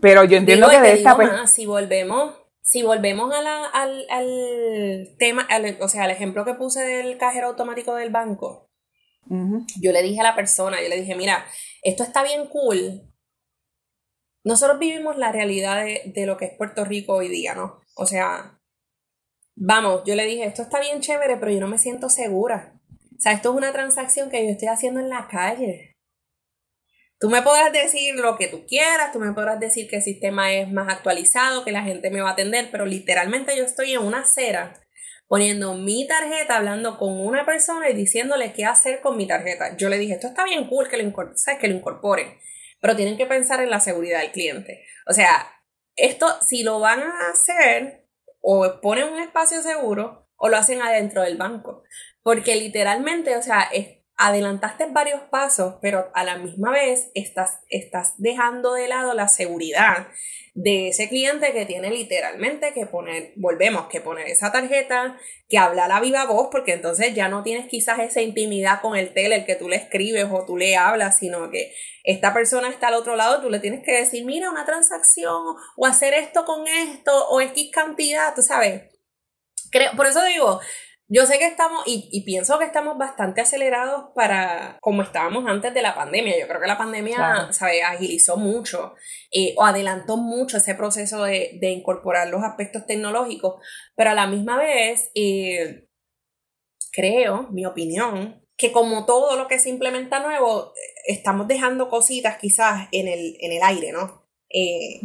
pero 0.00 0.22
yo 0.22 0.36
entiendo 0.36 0.68
que 0.68 0.80
de 0.80 0.92
esta... 0.92 1.16
Más, 1.16 1.50
si 1.50 1.66
volvemos, 1.66 2.34
si 2.72 2.82
volvemos 2.82 3.34
a 3.34 3.42
la, 3.42 3.66
al, 3.66 4.06
al, 4.08 5.14
tema, 5.18 5.46
o 5.80 5.88
sea, 5.88 6.04
al 6.04 6.10
ejemplo 6.10 6.46
que 6.46 6.54
puse 6.54 6.80
del 6.80 7.18
cajero 7.18 7.48
automático 7.48 7.94
del 7.96 8.08
banco, 8.08 8.70
yo 9.78 9.92
le 9.92 10.02
dije 10.02 10.20
a 10.20 10.24
la 10.24 10.34
persona, 10.34 10.80
yo 10.80 10.88
le 10.88 10.96
dije, 10.96 11.14
mira, 11.14 11.44
esto 11.82 12.02
está 12.02 12.22
bien 12.22 12.46
cool. 12.46 13.02
Nosotros 14.42 14.78
vivimos 14.78 15.18
la 15.18 15.32
realidad 15.32 15.84
de, 15.84 16.00
de 16.14 16.24
lo 16.24 16.38
que 16.38 16.46
es 16.46 16.56
Puerto 16.56 16.86
Rico 16.86 17.12
hoy 17.12 17.28
día, 17.28 17.54
¿no? 17.54 17.82
O 17.94 18.06
sea, 18.06 18.58
vamos, 19.54 20.04
yo 20.06 20.14
le 20.14 20.24
dije, 20.24 20.46
esto 20.46 20.62
está 20.62 20.80
bien 20.80 21.02
chévere, 21.02 21.36
pero 21.36 21.52
yo 21.52 21.60
no 21.60 21.68
me 21.68 21.76
siento 21.76 22.08
segura. 22.08 22.80
O 22.90 23.20
sea, 23.20 23.32
esto 23.32 23.50
es 23.50 23.56
una 23.56 23.72
transacción 23.72 24.30
que 24.30 24.46
yo 24.46 24.50
estoy 24.50 24.68
haciendo 24.68 25.00
en 25.00 25.10
la 25.10 25.28
calle. 25.28 25.91
Tú 27.22 27.30
me 27.30 27.40
podrás 27.40 27.72
decir 27.72 28.16
lo 28.16 28.36
que 28.36 28.48
tú 28.48 28.66
quieras, 28.66 29.12
tú 29.12 29.20
me 29.20 29.32
podrás 29.32 29.60
decir 29.60 29.88
que 29.88 29.98
el 29.98 30.02
sistema 30.02 30.52
es 30.52 30.68
más 30.68 30.92
actualizado, 30.92 31.64
que 31.64 31.70
la 31.70 31.84
gente 31.84 32.10
me 32.10 32.20
va 32.20 32.30
a 32.30 32.32
atender, 32.32 32.68
pero 32.72 32.84
literalmente 32.84 33.56
yo 33.56 33.62
estoy 33.62 33.92
en 33.92 34.00
una 34.00 34.22
acera 34.22 34.74
poniendo 35.28 35.74
mi 35.74 36.04
tarjeta, 36.08 36.56
hablando 36.56 36.98
con 36.98 37.20
una 37.24 37.46
persona 37.46 37.88
y 37.88 37.94
diciéndole 37.94 38.52
qué 38.52 38.64
hacer 38.64 39.00
con 39.00 39.16
mi 39.16 39.28
tarjeta. 39.28 39.76
Yo 39.76 39.88
le 39.88 39.98
dije, 39.98 40.14
esto 40.14 40.26
está 40.26 40.42
bien 40.42 40.66
cool 40.66 40.88
que 40.88 40.96
lo, 40.96 41.12
¿sabes? 41.36 41.60
que 41.60 41.68
lo 41.68 41.76
incorporen, 41.76 42.40
pero 42.80 42.96
tienen 42.96 43.16
que 43.16 43.26
pensar 43.26 43.62
en 43.62 43.70
la 43.70 43.78
seguridad 43.78 44.18
del 44.18 44.32
cliente. 44.32 44.84
O 45.06 45.12
sea, 45.12 45.46
esto 45.94 46.26
si 46.40 46.64
lo 46.64 46.80
van 46.80 47.02
a 47.02 47.30
hacer 47.30 48.04
o 48.40 48.80
ponen 48.80 49.04
un 49.04 49.20
espacio 49.20 49.62
seguro 49.62 50.28
o 50.34 50.48
lo 50.48 50.56
hacen 50.56 50.82
adentro 50.82 51.22
del 51.22 51.36
banco. 51.36 51.84
Porque 52.24 52.56
literalmente, 52.56 53.36
o 53.36 53.42
sea, 53.42 53.62
es, 53.72 54.01
adelantaste 54.16 54.86
varios 54.86 55.22
pasos, 55.22 55.76
pero 55.80 56.10
a 56.14 56.24
la 56.24 56.36
misma 56.36 56.70
vez 56.70 57.10
estás, 57.14 57.60
estás 57.68 58.14
dejando 58.18 58.74
de 58.74 58.88
lado 58.88 59.14
la 59.14 59.28
seguridad 59.28 60.08
de 60.54 60.88
ese 60.88 61.08
cliente 61.08 61.52
que 61.52 61.64
tiene 61.64 61.90
literalmente 61.90 62.74
que 62.74 62.84
poner, 62.84 63.32
volvemos, 63.36 63.86
que 63.86 64.02
poner 64.02 64.28
esa 64.28 64.52
tarjeta, 64.52 65.18
que 65.48 65.56
habla 65.56 65.86
a 65.86 66.00
viva 66.00 66.26
voz, 66.26 66.48
porque 66.52 66.74
entonces 66.74 67.14
ya 67.14 67.28
no 67.28 67.42
tienes 67.42 67.68
quizás 67.68 68.00
esa 68.00 68.20
intimidad 68.20 68.82
con 68.82 68.96
el 68.96 69.14
teller 69.14 69.46
que 69.46 69.56
tú 69.56 69.68
le 69.68 69.76
escribes 69.76 70.26
o 70.30 70.44
tú 70.44 70.58
le 70.58 70.76
hablas, 70.76 71.18
sino 71.18 71.50
que 71.50 71.72
esta 72.04 72.34
persona 72.34 72.68
está 72.68 72.88
al 72.88 72.94
otro 72.94 73.16
lado, 73.16 73.40
tú 73.40 73.48
le 73.48 73.60
tienes 73.60 73.82
que 73.82 73.92
decir, 73.92 74.26
mira, 74.26 74.50
una 74.50 74.66
transacción 74.66 75.56
o 75.76 75.86
hacer 75.86 76.12
esto 76.12 76.44
con 76.44 76.66
esto 76.68 77.28
o 77.28 77.40
X 77.40 77.70
cantidad, 77.72 78.34
tú 78.34 78.42
sabes. 78.42 78.82
Creo, 79.70 79.92
por 79.96 80.06
eso 80.06 80.22
digo, 80.26 80.60
yo 81.12 81.26
sé 81.26 81.38
que 81.38 81.46
estamos, 81.46 81.82
y, 81.84 82.24
pienso 82.24 82.58
que 82.58 82.64
estamos 82.64 82.96
bastante 82.96 83.42
acelerados 83.42 84.12
para 84.14 84.78
como 84.80 85.02
estábamos 85.02 85.44
antes 85.46 85.74
de 85.74 85.82
la 85.82 85.94
pandemia. 85.94 86.40
Yo 86.40 86.48
creo 86.48 86.58
que 86.58 86.66
la 86.66 86.78
pandemia, 86.78 87.50
Agilizó 87.86 88.38
mucho 88.38 88.94
eh, 89.30 89.54
o 89.58 89.64
adelantó 89.64 90.16
mucho 90.16 90.56
ese 90.56 90.74
proceso 90.74 91.24
de, 91.24 91.58
incorporar 91.60 92.28
los 92.28 92.42
aspectos 92.42 92.86
tecnológicos, 92.86 93.56
pero 93.94 94.10
a 94.10 94.14
la 94.14 94.26
misma 94.26 94.56
vez, 94.56 95.10
eh, 95.14 95.86
creo, 96.92 97.48
mi 97.50 97.66
opinión, 97.66 98.42
que 98.56 98.72
como 98.72 99.04
todo 99.04 99.36
lo 99.36 99.48
que 99.48 99.58
se 99.58 99.68
implementa 99.68 100.20
nuevo, 100.20 100.72
estamos 101.06 101.46
dejando 101.46 101.90
cositas 101.90 102.38
quizás 102.38 102.88
en 102.90 103.08
el, 103.08 103.36
en 103.40 103.52
el 103.52 103.62
aire, 103.62 103.92
¿no? 103.92 104.22
Eh, 104.54 105.00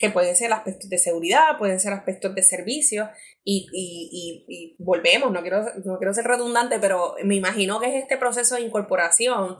que 0.00 0.10
pueden 0.10 0.34
ser 0.34 0.52
aspectos 0.52 0.90
de 0.90 0.98
seguridad, 0.98 1.56
pueden 1.56 1.78
ser 1.78 1.92
aspectos 1.92 2.34
de 2.34 2.42
servicio, 2.42 3.08
y, 3.50 3.66
y, 3.72 4.44
y, 4.46 4.76
volvemos, 4.78 5.32
no 5.32 5.40
quiero, 5.40 5.64
no 5.86 5.96
quiero 5.96 6.12
ser 6.12 6.26
redundante, 6.26 6.78
pero 6.78 7.14
me 7.24 7.34
imagino 7.34 7.80
que 7.80 7.86
es 7.86 8.02
este 8.02 8.18
proceso 8.18 8.56
de 8.56 8.60
incorporación, 8.60 9.56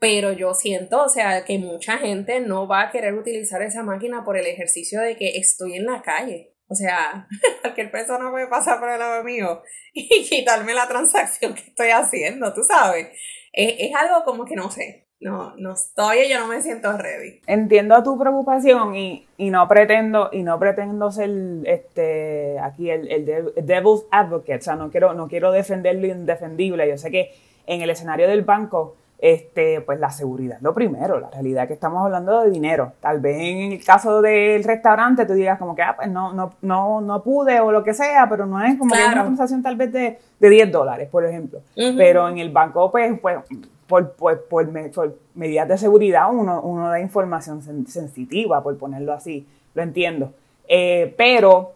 pero 0.00 0.32
yo 0.32 0.54
siento, 0.54 1.04
o 1.04 1.08
sea, 1.08 1.44
que 1.44 1.56
mucha 1.58 1.98
gente 1.98 2.40
no 2.40 2.66
va 2.66 2.82
a 2.82 2.90
querer 2.90 3.14
utilizar 3.14 3.62
esa 3.62 3.84
máquina 3.84 4.24
por 4.24 4.36
el 4.36 4.46
ejercicio 4.46 5.00
de 5.00 5.16
que 5.16 5.38
estoy 5.38 5.74
en 5.74 5.86
la 5.86 6.02
calle. 6.02 6.56
O 6.66 6.74
sea, 6.74 7.28
cualquier 7.62 7.92
persona 7.92 8.28
puede 8.28 8.48
pasar 8.48 8.80
por 8.80 8.90
el 8.90 8.98
lado 8.98 9.22
mío 9.22 9.62
y 9.92 10.24
quitarme 10.28 10.74
la 10.74 10.88
transacción 10.88 11.54
que 11.54 11.62
estoy 11.62 11.90
haciendo, 11.90 12.52
tú 12.52 12.64
sabes. 12.64 13.06
Es, 13.52 13.74
es 13.78 13.94
algo 13.94 14.24
como 14.24 14.46
que 14.46 14.56
no 14.56 14.68
sé, 14.68 15.07
no, 15.20 15.54
no 15.56 15.72
estoy, 15.72 16.28
yo 16.30 16.38
no 16.38 16.46
me 16.46 16.62
siento 16.62 16.96
ready. 16.96 17.40
Entiendo 17.46 18.02
tu 18.04 18.16
preocupación 18.18 18.94
y, 18.94 19.26
no 19.38 19.66
pretendo, 19.66 20.30
y 20.32 20.42
no 20.44 20.58
pretendo 20.58 21.10
ser 21.10 21.30
este 21.64 22.58
aquí 22.60 22.90
el, 22.90 23.10
el, 23.10 23.26
devil's 23.66 24.06
advocate, 24.10 24.58
o 24.58 24.62
sea, 24.62 24.76
no 24.76 24.90
quiero, 24.90 25.14
no 25.14 25.26
quiero 25.26 25.50
defender 25.50 25.96
lo 25.96 26.06
indefendible. 26.06 26.88
Yo 26.88 26.96
sé 26.98 27.10
que 27.10 27.32
en 27.66 27.82
el 27.82 27.90
escenario 27.90 28.28
del 28.28 28.42
banco, 28.42 28.94
este, 29.18 29.80
pues 29.80 29.98
la 29.98 30.12
seguridad 30.12 30.58
lo 30.60 30.72
primero, 30.72 31.18
la 31.18 31.28
realidad 31.30 31.64
es 31.64 31.68
que 31.68 31.74
estamos 31.74 32.04
hablando 32.04 32.42
de 32.42 32.50
dinero. 32.50 32.92
Tal 33.00 33.18
vez 33.18 33.38
en 33.40 33.72
el 33.72 33.84
caso 33.84 34.22
del 34.22 34.62
restaurante 34.62 35.26
tú 35.26 35.32
digas 35.32 35.58
como 35.58 35.74
que 35.74 35.82
ah, 35.82 35.96
pues 35.96 36.08
no, 36.08 36.32
no, 36.32 36.54
no, 36.62 37.00
no 37.00 37.22
pude 37.24 37.58
o 37.58 37.72
lo 37.72 37.82
que 37.82 37.92
sea, 37.92 38.28
pero 38.30 38.46
no 38.46 38.62
es 38.62 38.78
como 38.78 38.94
que 38.94 39.04
una 39.04 39.24
transacción 39.24 39.64
tal 39.64 39.74
vez 39.74 39.92
de, 39.92 40.18
de 40.38 40.48
10 40.48 40.70
dólares, 40.70 41.08
por 41.10 41.24
ejemplo. 41.24 41.60
Pero 41.74 42.28
en 42.28 42.38
el 42.38 42.50
banco, 42.50 42.92
pues, 42.92 43.18
pues 43.20 43.38
por, 43.88 44.12
por, 44.12 44.44
por, 44.44 44.68
medidas 45.34 45.66
de 45.66 45.78
seguridad 45.78 46.28
uno, 46.30 46.60
uno 46.60 46.88
da 46.88 47.00
información 47.00 47.62
sensitiva, 47.86 48.62
por 48.62 48.76
ponerlo 48.76 49.12
así, 49.12 49.46
lo 49.74 49.82
entiendo. 49.82 50.32
Eh, 50.68 51.14
pero, 51.16 51.72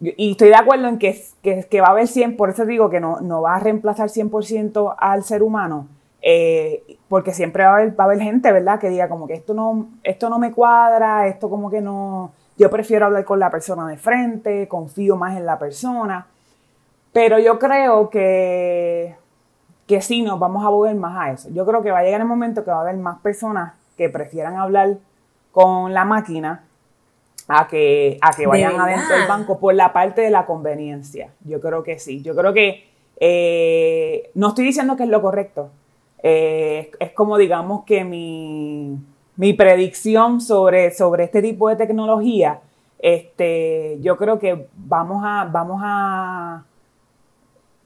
y 0.00 0.32
estoy 0.32 0.48
de 0.48 0.54
acuerdo 0.54 0.88
en 0.88 0.98
que, 0.98 1.22
que, 1.42 1.80
va 1.80 1.88
a 1.88 1.90
haber 1.90 2.08
100, 2.08 2.36
por 2.36 2.48
eso 2.48 2.64
digo 2.64 2.88
que 2.88 2.98
no, 2.98 3.20
no 3.20 3.42
va 3.42 3.56
a 3.56 3.60
reemplazar 3.60 4.08
100% 4.08 4.94
al 4.98 5.22
ser 5.22 5.42
humano, 5.42 5.86
eh, 6.22 6.96
porque 7.08 7.34
siempre 7.34 7.64
va 7.64 7.70
a, 7.70 7.74
haber, 7.74 8.00
va 8.00 8.04
a 8.04 8.06
haber 8.06 8.20
gente, 8.20 8.50
¿verdad?, 8.50 8.80
que 8.80 8.88
diga 8.88 9.08
como 9.10 9.26
que 9.26 9.34
esto 9.34 9.52
no, 9.52 9.88
esto 10.02 10.30
no 10.30 10.38
me 10.38 10.52
cuadra, 10.52 11.28
esto 11.28 11.50
como 11.50 11.70
que 11.70 11.82
no, 11.82 12.32
yo 12.56 12.70
prefiero 12.70 13.06
hablar 13.06 13.26
con 13.26 13.38
la 13.38 13.50
persona 13.50 13.86
de 13.86 13.98
frente, 13.98 14.66
confío 14.66 15.16
más 15.16 15.36
en 15.36 15.44
la 15.44 15.58
persona, 15.58 16.26
pero 17.12 17.38
yo 17.38 17.58
creo 17.58 18.08
que 18.08 19.14
que 19.90 20.00
sí 20.00 20.22
nos 20.22 20.38
vamos 20.38 20.64
a 20.64 20.68
volver 20.68 20.94
más 20.94 21.18
a 21.18 21.32
eso. 21.32 21.48
Yo 21.52 21.66
creo 21.66 21.82
que 21.82 21.90
va 21.90 21.98
a 21.98 22.04
llegar 22.04 22.20
el 22.20 22.26
momento 22.28 22.62
que 22.62 22.70
va 22.70 22.76
a 22.76 22.82
haber 22.82 22.96
más 22.96 23.18
personas 23.18 23.72
que 23.96 24.08
prefieran 24.08 24.54
hablar 24.54 24.98
con 25.50 25.92
la 25.92 26.04
máquina 26.04 26.62
a 27.48 27.66
que, 27.66 28.16
a 28.20 28.30
que 28.30 28.46
vayan 28.46 28.78
adentro 28.78 29.16
del 29.16 29.26
banco 29.26 29.58
por 29.58 29.74
la 29.74 29.92
parte 29.92 30.20
de 30.20 30.30
la 30.30 30.46
conveniencia. 30.46 31.32
Yo 31.44 31.60
creo 31.60 31.82
que 31.82 31.98
sí. 31.98 32.22
Yo 32.22 32.36
creo 32.36 32.52
que 32.52 32.88
eh, 33.18 34.30
no 34.34 34.50
estoy 34.50 34.64
diciendo 34.64 34.96
que 34.96 35.02
es 35.02 35.08
lo 35.08 35.20
correcto. 35.20 35.70
Eh, 36.22 36.92
es 37.00 37.10
como 37.10 37.36
digamos 37.36 37.82
que 37.84 38.04
mi, 38.04 38.96
mi 39.34 39.54
predicción 39.54 40.40
sobre, 40.40 40.92
sobre 40.92 41.24
este 41.24 41.42
tipo 41.42 41.68
de 41.68 41.74
tecnología, 41.74 42.60
este, 43.00 43.98
yo 44.02 44.16
creo 44.16 44.38
que 44.38 44.68
vamos 44.76 45.24
a, 45.26 45.48
vamos 45.50 45.80
a 45.82 46.62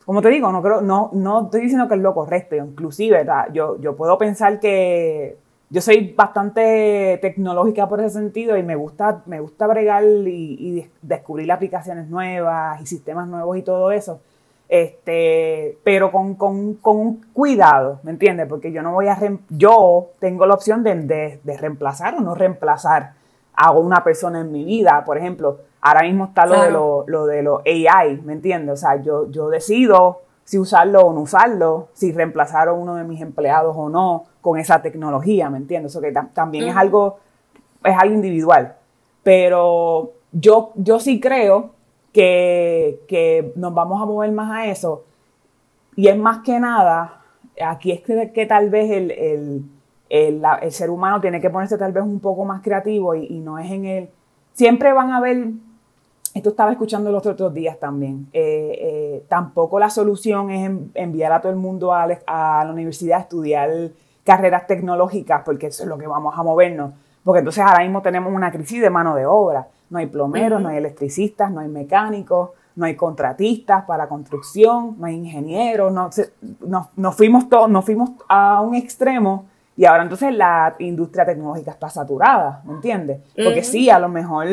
como 0.04 0.20
te 0.20 0.28
digo, 0.28 0.52
no 0.52 0.62
creo, 0.62 0.80
no, 0.80 1.10
no 1.12 1.44
estoy 1.44 1.62
diciendo 1.62 1.88
que 1.88 1.94
es 1.94 2.00
lo 2.00 2.14
correcto, 2.14 2.56
inclusive 2.56 3.26
yo, 3.52 3.80
yo 3.80 3.96
puedo 3.96 4.18
pensar 4.18 4.60
que 4.60 5.36
yo 5.70 5.80
soy 5.80 6.12
bastante 6.16 7.18
tecnológica 7.20 7.88
por 7.88 8.00
ese 8.00 8.10
sentido 8.10 8.56
y 8.56 8.62
me 8.62 8.76
gusta, 8.76 9.22
me 9.26 9.40
gusta 9.40 9.66
bregar 9.66 10.04
y, 10.04 10.88
descubrir 11.02 11.50
aplicaciones 11.50 12.08
nuevas 12.08 12.80
y 12.80 12.86
sistemas 12.86 13.26
nuevos 13.28 13.56
y 13.56 13.62
todo 13.62 13.90
eso. 13.90 14.20
Este, 14.68 15.76
pero 15.82 16.12
con, 16.12 16.36
con, 16.36 16.74
con 16.74 17.16
cuidado, 17.32 18.00
¿me 18.02 18.12
entiendes? 18.12 18.46
Porque 18.46 18.72
yo 18.72 18.82
no 18.82 18.92
voy 18.92 19.08
a, 19.08 19.18
yo 19.50 20.10
tengo 20.20 20.46
la 20.46 20.54
opción 20.54 20.82
de, 20.82 21.40
de, 21.42 21.56
reemplazar 21.56 22.14
o 22.14 22.20
no 22.20 22.34
reemplazar 22.34 23.14
hago 23.56 23.80
una 23.80 24.02
persona 24.04 24.40
en 24.40 24.52
mi 24.52 24.64
vida. 24.64 25.02
Por 25.04 25.18
ejemplo, 25.18 25.58
ahora 25.80 26.02
mismo 26.02 26.26
está 26.26 26.46
lo, 26.46 26.62
de, 26.62 26.70
lo, 26.70 27.04
lo 27.06 27.26
de 27.26 27.42
los 27.42 27.62
AI, 27.64 28.20
¿me 28.24 28.32
entiendes? 28.32 28.72
O 28.72 28.76
sea, 28.76 29.02
yo, 29.02 29.30
yo 29.30 29.48
decido 29.48 30.20
si 30.44 30.58
usarlo 30.58 31.00
o 31.00 31.12
no 31.12 31.20
usarlo, 31.20 31.88
si 31.94 32.12
reemplazar 32.12 32.68
a 32.68 32.72
uno 32.72 32.96
de 32.96 33.04
mis 33.04 33.20
empleados 33.20 33.74
o 33.76 33.88
no 33.88 34.24
con 34.40 34.58
esa 34.58 34.82
tecnología, 34.82 35.48
¿me 35.48 35.58
entiendes? 35.58 35.96
O 35.96 36.00
que 36.00 36.12
también 36.34 36.68
es 36.68 36.76
algo, 36.76 37.18
es 37.82 37.96
algo 37.98 38.14
individual. 38.14 38.76
Pero 39.22 40.12
yo, 40.32 40.72
yo 40.74 41.00
sí 41.00 41.18
creo 41.18 41.70
que, 42.12 43.00
que, 43.08 43.52
nos 43.56 43.72
vamos 43.72 44.02
a 44.02 44.04
mover 44.04 44.30
más 44.32 44.50
a 44.50 44.66
eso. 44.66 45.04
Y 45.96 46.08
es 46.08 46.16
más 46.16 46.40
que 46.40 46.60
nada, 46.60 47.22
aquí 47.64 47.92
es 47.92 48.02
que, 48.02 48.32
que 48.32 48.46
tal 48.46 48.68
vez 48.68 48.90
el, 48.90 49.10
el, 49.12 49.62
el, 50.14 50.42
el, 50.62 50.72
ser 50.72 50.90
humano 50.90 51.20
tiene 51.20 51.40
que 51.40 51.50
ponerse 51.50 51.76
tal 51.78 51.92
vez 51.92 52.04
un 52.04 52.20
poco 52.20 52.44
más 52.44 52.62
creativo 52.62 53.14
y, 53.14 53.26
y 53.26 53.40
no 53.40 53.58
es 53.58 53.70
en 53.70 53.84
el... 53.84 54.10
Siempre 54.52 54.92
van 54.92 55.10
a 55.10 55.16
haber 55.16 55.48
esto 56.34 56.50
estaba 56.50 56.72
escuchando 56.72 57.12
los 57.12 57.24
otros 57.24 57.54
días 57.54 57.78
también. 57.78 58.26
Eh, 58.32 58.76
eh, 58.80 59.26
tampoco 59.28 59.78
la 59.78 59.88
solución 59.88 60.50
es 60.50 60.68
enviar 60.94 61.32
a 61.32 61.40
todo 61.40 61.52
el 61.52 61.58
mundo 61.58 61.94
a, 61.94 62.08
la 62.08 62.70
universidad 62.72 63.18
a 63.18 63.22
estudiar 63.22 63.70
carreras 64.24 64.66
tecnológicas, 64.66 65.42
porque 65.44 65.68
eso 65.68 65.84
es 65.84 65.88
lo 65.88 65.96
que 65.96 66.08
vamos 66.08 66.34
a 66.36 66.42
movernos. 66.42 66.92
Porque 67.22 67.38
entonces 67.38 67.62
ahora 67.64 67.84
mismo 67.84 68.02
tenemos 68.02 68.32
una 68.32 68.50
crisis 68.50 68.82
de 68.82 68.90
mano 68.90 69.14
de 69.14 69.26
obra. 69.26 69.68
No 69.90 69.98
hay 69.98 70.06
plomeros, 70.06 70.60
no 70.60 70.70
hay 70.70 70.78
electricistas, 70.78 71.52
no 71.52 71.60
hay 71.60 71.68
mecánicos, 71.68 72.50
no 72.74 72.84
hay 72.86 72.96
contratistas 72.96 73.84
para 73.84 74.08
construcción, 74.08 74.96
no 74.98 75.06
hay 75.06 75.14
ingenieros. 75.14 75.92
No, 75.92 76.10
nos, 76.96 77.14
fuimos 77.14 77.48
todos, 77.48 77.70
nos 77.70 77.84
fuimos 77.84 78.10
a 78.28 78.60
un 78.60 78.74
extremo 78.74 79.46
y 79.76 79.84
ahora 79.84 80.02
entonces 80.04 80.34
la 80.34 80.76
industria 80.78 81.24
tecnológica 81.24 81.72
está 81.72 81.88
saturada, 81.88 82.62
¿me 82.64 82.74
entiendes? 82.74 83.20
Porque 83.36 83.64
sí, 83.64 83.90
a 83.90 83.98
lo 83.98 84.08
mejor 84.08 84.46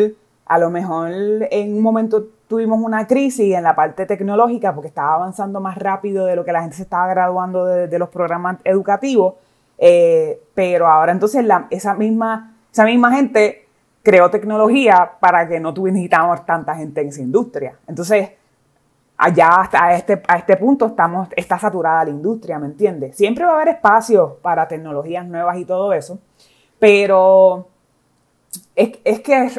a 0.45 0.57
lo 0.57 0.69
mejor 0.69 1.12
en 1.13 1.77
un 1.77 1.81
momento 1.81 2.25
tuvimos 2.49 2.81
una 2.84 3.07
crisis 3.07 3.55
en 3.55 3.63
la 3.63 3.73
parte 3.73 4.05
tecnológica 4.05 4.75
porque 4.75 4.89
estaba 4.89 5.15
avanzando 5.15 5.62
más 5.62 5.77
rápido 5.77 6.25
de 6.25 6.36
lo 6.36 6.43
que 6.43 6.51
la 6.51 6.60
gente 6.60 6.75
se 6.75 6.84
estaba 6.84 7.07
graduando 7.07 7.65
de, 7.65 7.97
los 7.97 8.10
programas 8.10 8.57
educativos, 8.65 9.36
eh, 9.77 10.41
pero 10.53 10.88
ahora 10.88 11.13
entonces 11.13 11.45
esa, 11.69 11.93
misma, 11.93 12.53
esa 12.69 12.84
misma 12.84 13.13
gente 13.13 13.65
creó 14.03 14.29
tecnología 14.29 15.12
para 15.21 15.47
que 15.47 15.62
no 15.62 15.71
necesitamos 15.71 16.45
tanta 16.45 16.75
gente 16.75 16.99
en 16.99 17.07
esa 17.07 17.21
industria. 17.21 17.75
Entonces, 17.88 18.31
allá 19.21 19.49
hasta 19.62 19.93
este, 19.93 20.19
a 20.27 20.38
este 20.38 20.57
punto 20.57 20.88
estamos, 20.88 21.27
está 21.36 21.60
saturada 21.60 22.05
la 22.05 22.10
industria, 22.10 22.57
¿me 22.57 22.65
entiendes? 22.65 23.15
Siempre 23.15 23.45
va 23.45 23.51
a 23.51 23.55
haber 23.55 23.75
espacio 23.75 24.39
para 24.41 24.67
tecnologías 24.67 25.27
nuevas 25.27 25.57
y 25.57 25.65
todo 25.65 25.93
eso, 25.93 26.17
pero 26.79 27.67
es, 28.75 28.97
es 29.03 29.19
que 29.19 29.51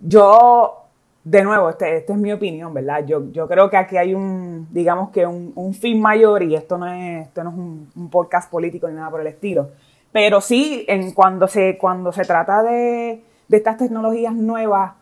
yo, 0.00 0.84
de 1.22 1.44
nuevo, 1.44 1.68
esta 1.68 1.86
este 1.88 2.14
es 2.14 2.18
mi 2.18 2.32
opinión, 2.32 2.72
¿verdad? 2.72 3.04
Yo, 3.04 3.30
yo 3.30 3.46
creo 3.46 3.68
que 3.68 3.76
aquí 3.76 3.98
hay 3.98 4.14
un, 4.14 4.68
digamos 4.70 5.10
que 5.10 5.26
un, 5.26 5.74
fin 5.74 6.00
mayor 6.00 6.42
y 6.42 6.54
esto 6.54 6.78
no 6.78 6.86
es, 6.86 7.26
esto 7.26 7.44
no 7.44 7.50
es 7.50 7.56
un, 7.56 8.08
podcast 8.10 8.50
político 8.50 8.88
ni 8.88 8.94
nada 8.94 9.10
por 9.10 9.20
el 9.20 9.26
estilo. 9.26 9.68
Pero 10.12 10.40
sí, 10.40 10.86
en 10.88 11.12
cuando 11.12 11.46
se, 11.46 11.76
cuando 11.76 12.10
se 12.10 12.24
trata 12.24 12.62
de, 12.62 13.22
de 13.48 13.56
estas 13.58 13.76
tecnologías 13.76 14.32
nuevas, 14.32 14.92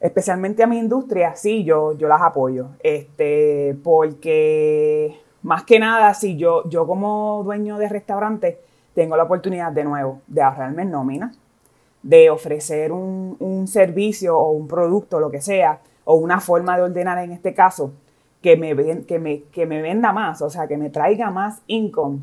especialmente 0.00 0.62
a 0.62 0.66
mi 0.66 0.78
industria, 0.78 1.34
sí, 1.34 1.64
yo, 1.64 1.92
yo 1.92 2.08
las 2.08 2.22
apoyo. 2.22 2.68
Este, 2.82 3.76
porque 3.82 5.18
más 5.42 5.64
que 5.64 5.78
nada, 5.78 6.12
si 6.14 6.36
yo, 6.36 6.68
yo 6.68 6.86
como 6.86 7.42
dueño 7.44 7.78
de 7.78 7.88
restaurante 7.88 8.60
tengo 8.94 9.16
la 9.16 9.24
oportunidad 9.24 9.72
de 9.72 9.84
nuevo 9.84 10.20
de 10.26 10.42
ahorrarme 10.42 10.82
en 10.82 10.90
nómina, 10.90 11.32
de 12.02 12.30
ofrecer 12.30 12.92
un, 12.92 13.66
servicio 13.68 14.38
o 14.38 14.50
un 14.52 14.68
producto, 14.68 15.20
lo 15.20 15.30
que 15.30 15.40
sea, 15.40 15.80
o 16.04 16.14
una 16.14 16.40
forma 16.40 16.76
de 16.76 16.84
ordenar 16.84 17.18
en 17.18 17.32
este 17.32 17.52
caso, 17.52 17.92
que 18.40 18.56
me, 18.56 19.04
que 19.04 19.18
me, 19.18 19.42
que 19.42 19.66
me 19.66 19.82
venda 19.82 20.12
más, 20.12 20.40
o 20.40 20.48
sea, 20.48 20.66
que 20.68 20.76
me 20.76 20.88
traiga 20.88 21.30
más 21.30 21.62
income, 21.66 22.20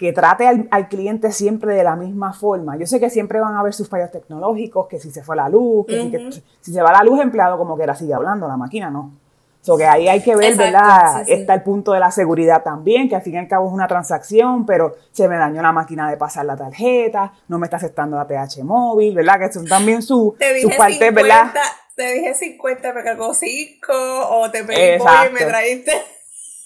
que 0.00 0.14
trate 0.14 0.48
al, 0.48 0.88
cliente 0.88 1.30
siempre 1.30 1.74
de 1.74 1.84
la 1.84 1.94
misma 1.94 2.32
forma. 2.32 2.78
Yo 2.78 2.86
sé 2.86 2.98
que 2.98 3.10
siempre 3.10 3.38
van 3.38 3.54
a 3.54 3.60
haber 3.60 3.74
sus 3.74 3.86
fallos 3.86 4.10
tecnológicos, 4.10 4.86
que 4.88 4.98
si 4.98 5.10
se 5.10 5.22
fue 5.22 5.36
la 5.36 5.46
luz, 5.50 5.84
que, 5.86 6.32
si, 6.62 6.72
se 6.72 6.80
va 6.80 6.90
la 6.90 7.04
luz, 7.04 7.20
empleado 7.20 7.58
como 7.58 7.76
que 7.76 7.82
era 7.82 7.94
sigue 7.94 8.14
hablando, 8.14 8.48
la 8.48 8.56
máquina 8.56 8.88
no. 8.88 9.12
So 9.60 9.76
que 9.76 9.84
ahí 9.84 10.08
hay 10.08 10.22
que 10.22 10.34
ver, 10.34 10.56
¿verdad? 10.56 11.22
Está 11.28 11.52
el 11.52 11.62
punto 11.62 11.92
de 11.92 12.00
la 12.00 12.10
seguridad 12.10 12.62
también, 12.62 13.10
que 13.10 13.16
al 13.16 13.20
fin 13.20 13.34
y 13.34 13.36
al 13.36 13.46
cabo 13.46 13.68
es 13.68 13.74
una 13.74 13.86
transacción, 13.86 14.64
pero 14.64 14.96
se 15.12 15.28
me 15.28 15.36
dañó 15.36 15.60
la 15.60 15.72
máquina 15.72 16.08
de 16.08 16.16
pasar 16.16 16.46
la 16.46 16.56
tarjeta, 16.56 17.34
no 17.48 17.58
me 17.58 17.66
está 17.66 17.76
aceptando 17.76 18.16
la 18.16 18.26
TH 18.26 18.64
móvil, 18.64 19.14
¿verdad? 19.14 19.38
Que 19.38 19.52
son 19.52 19.66
también 19.66 20.00
sus 20.00 20.32
partes, 20.78 21.14
¿verdad? 21.14 21.52
Te 21.94 22.14
dije 22.14 22.32
50, 22.32 22.94
me 22.94 23.04
cargó 23.04 23.34
5, 23.34 23.92
o 24.30 24.50
te 24.50 24.64
pedí 24.64 24.96
y 24.96 25.32
me 25.34 25.40
traíste. 25.40 25.92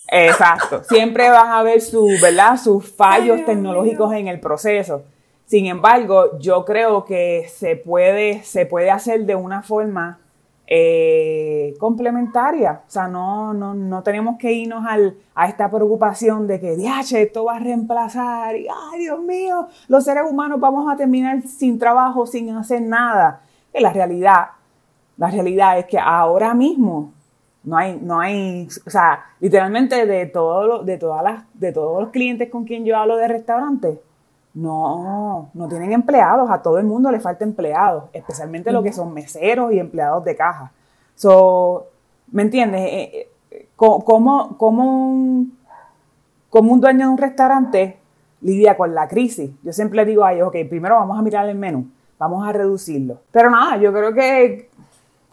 Exacto. 0.08 0.84
Siempre 0.84 1.28
van 1.30 1.48
a 1.48 1.58
haber 1.58 1.80
sus, 1.80 2.20
¿verdad? 2.20 2.56
Sus 2.56 2.88
fallos 2.90 3.44
tecnológicos 3.44 4.12
en 4.12 4.28
el 4.28 4.40
proceso. 4.40 5.02
Sin 5.46 5.66
embargo, 5.66 6.38
yo 6.38 6.64
creo 6.64 7.04
que 7.04 7.46
se 7.52 7.76
puede, 7.76 8.42
se 8.44 8.66
puede 8.66 8.90
hacer 8.90 9.24
de 9.26 9.34
una 9.34 9.62
forma 9.62 10.18
eh, 10.66 11.74
complementaria. 11.78 12.82
O 12.86 12.90
sea, 12.90 13.08
no, 13.08 13.52
no, 13.52 13.74
no 13.74 14.02
tenemos 14.02 14.38
que 14.38 14.52
irnos 14.52 14.84
al, 14.86 15.16
a 15.34 15.46
esta 15.46 15.70
preocupación 15.70 16.46
de 16.46 16.60
que, 16.60 16.76
diache, 16.76 17.22
esto 17.22 17.44
va 17.44 17.56
a 17.56 17.58
reemplazar 17.58 18.56
y, 18.56 18.66
ay, 18.68 19.00
Dios 19.00 19.20
mío, 19.20 19.68
los 19.88 20.04
seres 20.04 20.24
humanos 20.28 20.60
vamos 20.60 20.90
a 20.90 20.96
terminar 20.96 21.42
sin 21.42 21.78
trabajo, 21.78 22.26
sin 22.26 22.50
hacer 22.50 22.80
nada. 22.80 23.42
Y 23.74 23.80
la 23.80 23.92
realidad, 23.92 24.48
la 25.16 25.30
realidad 25.30 25.78
es 25.78 25.86
que 25.86 25.98
ahora 25.98 26.54
mismo 26.54 27.12
no 27.64 27.76
hay, 27.76 27.98
no 28.00 28.20
hay, 28.20 28.68
o 28.86 28.90
sea, 28.90 29.24
literalmente 29.40 30.06
de, 30.06 30.26
todo 30.26 30.84
de, 30.84 30.98
todas 30.98 31.22
las, 31.22 31.44
de 31.54 31.72
todos 31.72 32.02
los 32.02 32.10
clientes 32.10 32.50
con 32.50 32.64
quien 32.64 32.84
yo 32.84 32.96
hablo 32.96 33.16
de 33.16 33.28
restaurantes, 33.28 33.98
no, 34.52 35.50
no 35.52 35.68
tienen 35.68 35.92
empleados, 35.92 36.48
a 36.50 36.62
todo 36.62 36.78
el 36.78 36.84
mundo 36.84 37.10
le 37.10 37.20
falta 37.20 37.44
empleados, 37.44 38.04
especialmente 38.12 38.70
lo 38.70 38.82
que 38.82 38.92
son 38.92 39.12
meseros 39.12 39.72
y 39.72 39.80
empleados 39.80 40.24
de 40.24 40.36
caja. 40.36 40.70
So, 41.16 41.86
¿me 42.30 42.42
entiendes? 42.42 42.82
Eh, 42.82 43.28
eh, 43.50 43.68
¿Cómo, 43.76 44.56
cómo, 44.56 45.10
un, 45.10 45.58
un 46.50 46.80
dueño 46.80 47.06
de 47.06 47.12
un 47.12 47.18
restaurante 47.18 47.98
lidia 48.42 48.76
con 48.76 48.94
la 48.94 49.08
crisis? 49.08 49.50
Yo 49.62 49.72
siempre 49.72 50.04
digo 50.04 50.24
a 50.24 50.34
ellos, 50.34 50.48
ok, 50.48 50.56
primero 50.68 50.96
vamos 50.96 51.18
a 51.18 51.22
mirar 51.22 51.48
el 51.48 51.56
menú, 51.56 51.88
vamos 52.18 52.46
a 52.46 52.52
reducirlo. 52.52 53.18
Pero 53.32 53.50
nada, 53.50 53.76
yo 53.78 53.92
creo 53.92 54.12
que, 54.12 54.68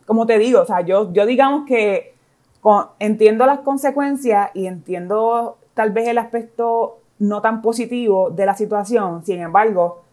como 0.07 0.25
te 0.25 0.39
digo, 0.39 0.61
o 0.61 0.65
sea, 0.65 0.81
yo, 0.81 1.13
yo 1.13 1.27
digamos 1.27 1.65
que 1.67 2.10
entiendo 2.99 3.45
las 3.45 3.59
consecuencias 3.59 4.51
y 4.53 4.67
entiendo 4.67 5.57
tal 5.73 5.91
vez 5.91 6.07
el 6.07 6.17
aspecto 6.17 6.99
no 7.19 7.41
tan 7.41 7.61
positivo 7.61 8.29
de 8.29 8.45
la 8.45 8.55
situación. 8.55 9.23
Sin 9.25 9.39
embargo, 9.39 10.03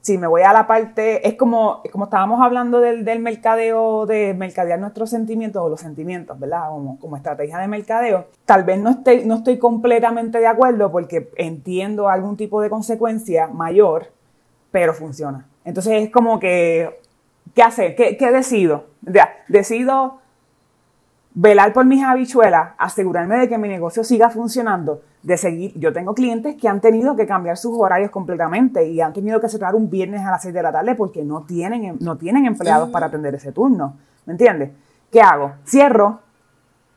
si 0.00 0.16
me 0.16 0.26
voy 0.26 0.42
a 0.42 0.52
la 0.52 0.66
parte, 0.66 1.26
es 1.28 1.34
como, 1.34 1.82
como 1.92 2.04
estábamos 2.04 2.40
hablando 2.40 2.80
del, 2.80 3.04
del 3.04 3.18
mercadeo, 3.18 4.06
de 4.06 4.34
mercadear 4.34 4.78
nuestros 4.78 5.10
sentimientos 5.10 5.62
o 5.62 5.68
los 5.68 5.80
sentimientos, 5.80 6.38
¿verdad? 6.38 6.68
Como, 6.70 6.98
como 6.98 7.16
estrategia 7.16 7.58
de 7.58 7.68
mercadeo. 7.68 8.26
Tal 8.46 8.64
vez 8.64 8.78
no, 8.78 8.90
esté, 8.90 9.24
no 9.26 9.36
estoy 9.36 9.58
completamente 9.58 10.38
de 10.38 10.46
acuerdo 10.46 10.90
porque 10.90 11.30
entiendo 11.36 12.08
algún 12.08 12.36
tipo 12.36 12.62
de 12.62 12.70
consecuencia 12.70 13.46
mayor, 13.48 14.06
pero 14.70 14.94
funciona. 14.94 15.46
Entonces 15.64 16.02
es 16.02 16.10
como 16.10 16.40
que, 16.40 16.98
¿qué 17.54 17.62
hacer? 17.62 17.94
¿Qué, 17.94 18.16
qué 18.16 18.30
decido? 18.30 18.86
decido 19.48 20.20
velar 21.34 21.72
por 21.72 21.84
mis 21.84 22.02
habichuelas, 22.02 22.72
asegurarme 22.78 23.36
de 23.38 23.48
que 23.48 23.58
mi 23.58 23.68
negocio 23.68 24.02
siga 24.04 24.30
funcionando, 24.30 25.02
de 25.22 25.36
seguir. 25.36 25.72
Yo 25.78 25.92
tengo 25.92 26.14
clientes 26.14 26.56
que 26.56 26.68
han 26.68 26.80
tenido 26.80 27.14
que 27.16 27.26
cambiar 27.26 27.56
sus 27.56 27.76
horarios 27.78 28.10
completamente 28.10 28.88
y 28.88 29.00
han 29.00 29.12
tenido 29.12 29.40
que 29.40 29.48
cerrar 29.48 29.74
un 29.74 29.90
viernes 29.90 30.22
a 30.22 30.30
las 30.30 30.42
6 30.42 30.54
de 30.54 30.62
la 30.62 30.72
tarde 30.72 30.94
porque 30.94 31.22
no 31.22 31.42
tienen, 31.42 31.98
no 32.00 32.16
tienen 32.16 32.46
empleados 32.46 32.90
para 32.90 33.06
atender 33.06 33.34
ese 33.34 33.52
turno. 33.52 33.96
¿Me 34.26 34.32
entiendes? 34.32 34.70
¿Qué 35.10 35.20
hago? 35.20 35.52
Cierro 35.66 36.20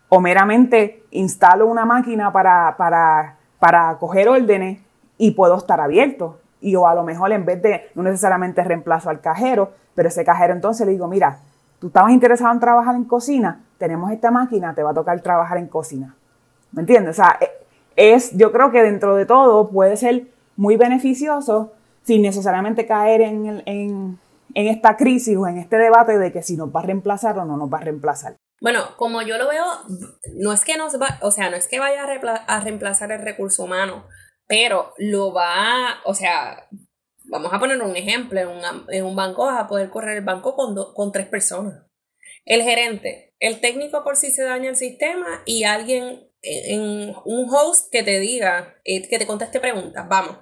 o 0.10 0.20
meramente 0.20 1.04
instalo 1.12 1.68
una 1.68 1.86
máquina 1.86 2.32
para, 2.32 2.76
para, 2.78 3.38
para 3.60 3.98
coger 3.98 4.30
órdenes 4.30 4.82
y 5.18 5.32
puedo 5.32 5.58
estar 5.58 5.80
abierto. 5.80 6.40
Y 6.62 6.76
o 6.76 6.88
a 6.88 6.96
lo 6.96 7.04
mejor 7.04 7.32
en 7.32 7.46
vez 7.46 7.62
de, 7.62 7.90
no 7.96 8.04
necesariamente 8.04 8.64
reemplazo 8.64 9.10
al 9.10 9.22
cajero, 9.22 9.74
pero 9.96 10.10
ese 10.10 10.24
cajero 10.24 10.54
entonces 10.54 10.86
le 10.86 10.94
digo, 10.94 11.08
mira, 11.08 11.40
tú 11.84 11.88
estabas 11.88 12.14
interesado 12.14 12.54
en 12.54 12.62
trabajar 12.62 12.96
en 12.96 13.04
cocina, 13.04 13.62
tenemos 13.78 14.10
esta 14.10 14.32
máquina, 14.32 14.74
te 14.74 14.82
va 14.84 14.92
a 14.92 14.94
tocar 14.94 15.20
trabajar 15.20 15.58
en 15.58 15.68
cocina. 15.68 16.16
¿Me 16.72 16.80
entiendes? 16.80 17.20
O 17.20 17.22
sea, 17.22 17.38
e, 17.42 18.14
es, 18.14 18.32
yo 18.38 18.54
creo 18.54 18.72
que 18.72 18.82
dentro 18.82 19.18
de 19.18 19.26
todo 19.26 19.70
puede 19.70 19.98
ser 19.98 20.28
muy 20.56 20.78
beneficioso 20.78 21.74
sin 22.04 22.22
necesariamente 22.22 22.86
caer 22.86 23.20
en, 23.20 23.64
en, 23.66 24.18
esta 24.54 24.96
crisis 24.96 25.36
o 25.36 25.46
en 25.46 25.58
este 25.58 25.76
debate 25.76 26.18
de 26.18 26.32
que 26.32 26.42
si 26.42 26.56
nos 26.56 26.74
va 26.74 26.80
a 26.80 26.84
reemplazar 26.84 27.38
o 27.38 27.44
no 27.44 27.58
nos 27.58 27.68
va 27.70 27.80
a 27.80 27.82
reemplazar. 27.82 28.38
Bueno, 28.62 28.80
como 28.96 29.22
yo 29.22 29.38
lo 29.38 29.50
veo, 29.50 29.66
no 30.36 30.54
es 30.54 30.64
que 30.64 30.78
nos 30.78 30.98
va, 31.02 31.20
o 31.22 31.32
sea, 31.32 31.50
no 31.50 31.58
es 31.58 31.68
que 31.68 31.82
vaya 31.82 32.06
a, 32.48 32.60
reemplazar 32.62 33.12
el 33.12 33.22
recurso 33.22 33.66
humano, 33.66 34.06
pero 34.48 34.94
lo 35.00 35.34
va, 35.34 35.98
o 36.06 36.14
sea, 36.14 36.66
vamos 37.34 37.52
a 37.52 37.60
poner 37.60 37.82
un 37.82 37.96
ejemplo, 37.96 38.40
en, 38.40 39.04
un 39.04 39.16
banco 39.16 39.46
vas 39.46 39.60
a 39.60 39.68
poder 39.68 39.90
correr 39.90 40.18
el 40.18 40.24
banco 40.24 40.56
con, 40.56 40.76
con 40.94 41.12
tres 41.12 41.28
personas. 41.28 41.84
El 42.46 42.62
gerente, 42.62 43.34
el 43.40 43.60
técnico 43.60 44.04
por 44.04 44.18
si 44.18 44.32
se 44.32 44.44
daña 44.44 44.70
el 44.70 44.76
sistema 44.76 45.42
y 45.46 45.64
alguien 45.64 46.30
en 46.44 47.16
un 47.26 47.50
host 47.50 47.92
que 47.92 48.04
te 48.04 48.20
diga, 48.20 48.76
eh, 48.84 49.08
que 49.08 49.18
te 49.18 49.26
conteste 49.26 49.60
preguntas, 49.60 50.08
vamos. 50.08 50.38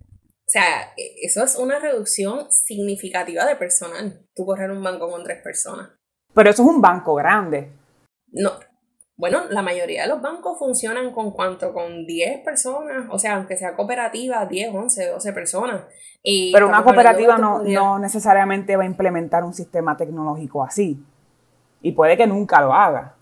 O 0.00 0.50
sea, 0.50 0.92
e, 0.96 1.14
eso 1.22 1.44
es 1.44 1.54
una 1.56 1.78
reducción 1.78 2.50
significativa 2.50 3.44
de 3.46 3.54
personal, 3.54 4.26
tú 4.34 4.44
correr 4.44 4.70
un 4.72 4.82
banco 4.82 5.08
con 5.08 5.22
tres 5.22 5.40
personas. 5.42 5.90
Pero 6.34 6.50
eso 6.50 6.62
es 6.62 6.68
un 6.68 6.80
banco 6.80 7.14
grande. 7.14 7.70
No, 8.32 8.58
bueno, 9.18 9.46
la 9.50 9.62
mayoría 9.62 10.02
de 10.02 10.08
los 10.08 10.22
bancos 10.22 10.56
funcionan 10.60 11.10
con 11.12 11.32
cuánto, 11.32 11.72
con 11.74 12.06
10 12.06 12.44
personas, 12.44 13.08
o 13.10 13.18
sea, 13.18 13.34
aunque 13.34 13.56
sea 13.56 13.74
cooperativa, 13.74 14.46
10, 14.46 14.72
11, 14.72 15.08
12 15.08 15.32
personas. 15.32 15.82
Pero 16.22 16.68
una 16.68 16.84
cooperativa 16.84 17.36
no, 17.36 17.60
no 17.64 17.98
necesariamente 17.98 18.76
va 18.76 18.84
a 18.84 18.86
implementar 18.86 19.42
un 19.42 19.52
sistema 19.52 19.96
tecnológico 19.96 20.62
así. 20.62 21.04
Y 21.82 21.92
puede 21.92 22.16
que 22.16 22.28
nunca 22.28 22.60
lo 22.60 22.72
haga. 22.72 23.16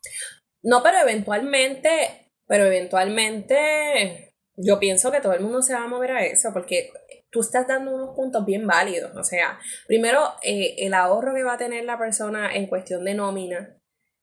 No, 0.63 0.83
pero 0.83 0.99
eventualmente, 0.99 2.31
pero 2.47 2.67
eventualmente 2.67 4.35
yo 4.55 4.79
pienso 4.79 5.11
que 5.11 5.21
todo 5.21 5.33
el 5.33 5.41
mundo 5.41 5.63
se 5.63 5.73
va 5.73 5.85
a 5.85 5.89
mover 5.89 6.11
a 6.13 6.25
eso, 6.27 6.53
porque 6.53 6.91
tú 7.31 7.41
estás 7.41 7.67
dando 7.67 7.95
unos 7.95 8.15
puntos 8.15 8.45
bien 8.45 8.67
válidos. 8.67 9.17
O 9.17 9.25
sea, 9.25 9.59
primero, 9.87 10.21
eh, 10.43 10.75
el 10.79 10.93
ahorro 10.93 11.35
que 11.35 11.43
va 11.43 11.55
a 11.55 11.59
tener 11.59 11.85
la 11.85 11.97
persona 11.97 12.55
en 12.55 12.67
cuestión 12.67 13.03
de 13.05 13.15
nómina. 13.15 13.76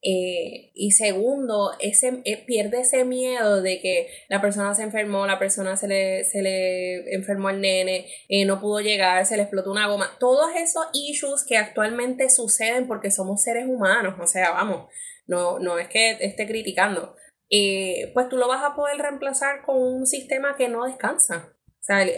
Eh, 0.05 0.71
y 0.75 0.91
segundo, 0.91 1.71
ese, 1.79 2.21
eh, 2.25 2.43
pierde 2.45 2.81
ese 2.81 3.05
miedo 3.05 3.61
de 3.61 3.79
que 3.79 4.09
la 4.27 4.41
persona 4.41 4.75
se 4.75 4.83
enfermó, 4.83 5.25
la 5.25 5.39
persona 5.39 5.77
se 5.77 5.87
le, 5.87 6.25
se 6.25 6.41
le 6.41 7.13
enfermó 7.15 7.47
al 7.47 7.61
nene, 7.61 8.07
no 8.45 8.59
pudo 8.59 8.81
llegar, 8.81 9.25
se 9.25 9.37
le 9.37 9.43
explotó 9.43 9.71
una 9.71 9.87
goma. 9.87 10.17
Todos 10.19 10.51
esos 10.57 10.87
issues 10.93 11.45
que 11.47 11.57
actualmente 11.57 12.29
suceden 12.29 12.87
porque 12.87 13.11
somos 13.11 13.41
seres 13.43 13.65
humanos. 13.65 14.15
O 14.19 14.27
sea, 14.27 14.51
vamos, 14.51 14.89
no, 15.25 15.59
no 15.59 15.79
es 15.79 15.87
que 15.87 16.17
esté 16.19 16.47
criticando. 16.47 17.15
pues 18.13 18.29
tú 18.29 18.37
lo 18.37 18.47
vas 18.47 18.63
a 18.63 18.75
poder 18.75 18.97
reemplazar 18.97 19.63
con 19.65 19.77
un 19.77 20.05
sistema 20.05 20.55
que 20.57 20.67
no 20.67 20.85
descansa. 20.85 21.52
O 21.83 21.85
sea, 21.85 22.01
el, 22.01 22.11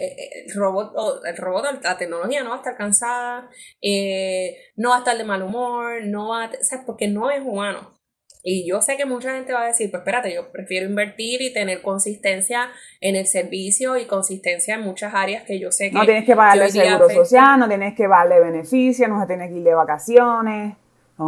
robot, 0.54 0.94
el 1.26 1.36
robot, 1.36 1.82
la 1.82 1.98
tecnología 1.98 2.44
no 2.44 2.50
va 2.50 2.54
a 2.54 2.58
estar 2.58 2.76
cansada, 2.76 3.50
eh, 3.82 4.56
no 4.76 4.90
va 4.90 4.96
a 4.96 4.98
estar 5.00 5.18
de 5.18 5.24
mal 5.24 5.42
humor, 5.42 6.04
no 6.04 6.28
va 6.28 6.44
a, 6.44 6.46
o 6.46 6.50
sea, 6.62 6.84
porque 6.86 7.08
no 7.08 7.32
es 7.32 7.40
humano. 7.44 7.98
Y 8.44 8.64
yo 8.64 8.80
sé 8.80 8.96
que 8.96 9.06
mucha 9.06 9.32
gente 9.32 9.52
va 9.52 9.64
a 9.64 9.66
decir, 9.66 9.90
pues 9.90 10.02
espérate, 10.02 10.32
yo 10.32 10.52
prefiero 10.52 10.86
invertir 10.86 11.42
y 11.42 11.52
tener 11.52 11.82
consistencia 11.82 12.70
en 13.00 13.16
el 13.16 13.26
servicio 13.26 13.96
y 13.96 14.06
consistencia 14.06 14.76
en 14.76 14.82
muchas 14.82 15.14
áreas 15.14 15.42
que 15.42 15.58
yo 15.58 15.72
sé 15.72 15.90
que... 15.90 15.96
No 15.96 16.04
tienes 16.04 16.24
que 16.24 16.36
pagarle 16.36 16.70
seguro 16.70 17.10
social, 17.10 17.58
no 17.58 17.66
tienes 17.66 17.96
que 17.96 18.06
darle 18.06 18.38
beneficios, 18.38 19.08
no 19.08 19.26
tienes 19.26 19.50
que 19.50 19.56
ir 19.56 19.64
de 19.64 19.74
vacaciones. 19.74 20.76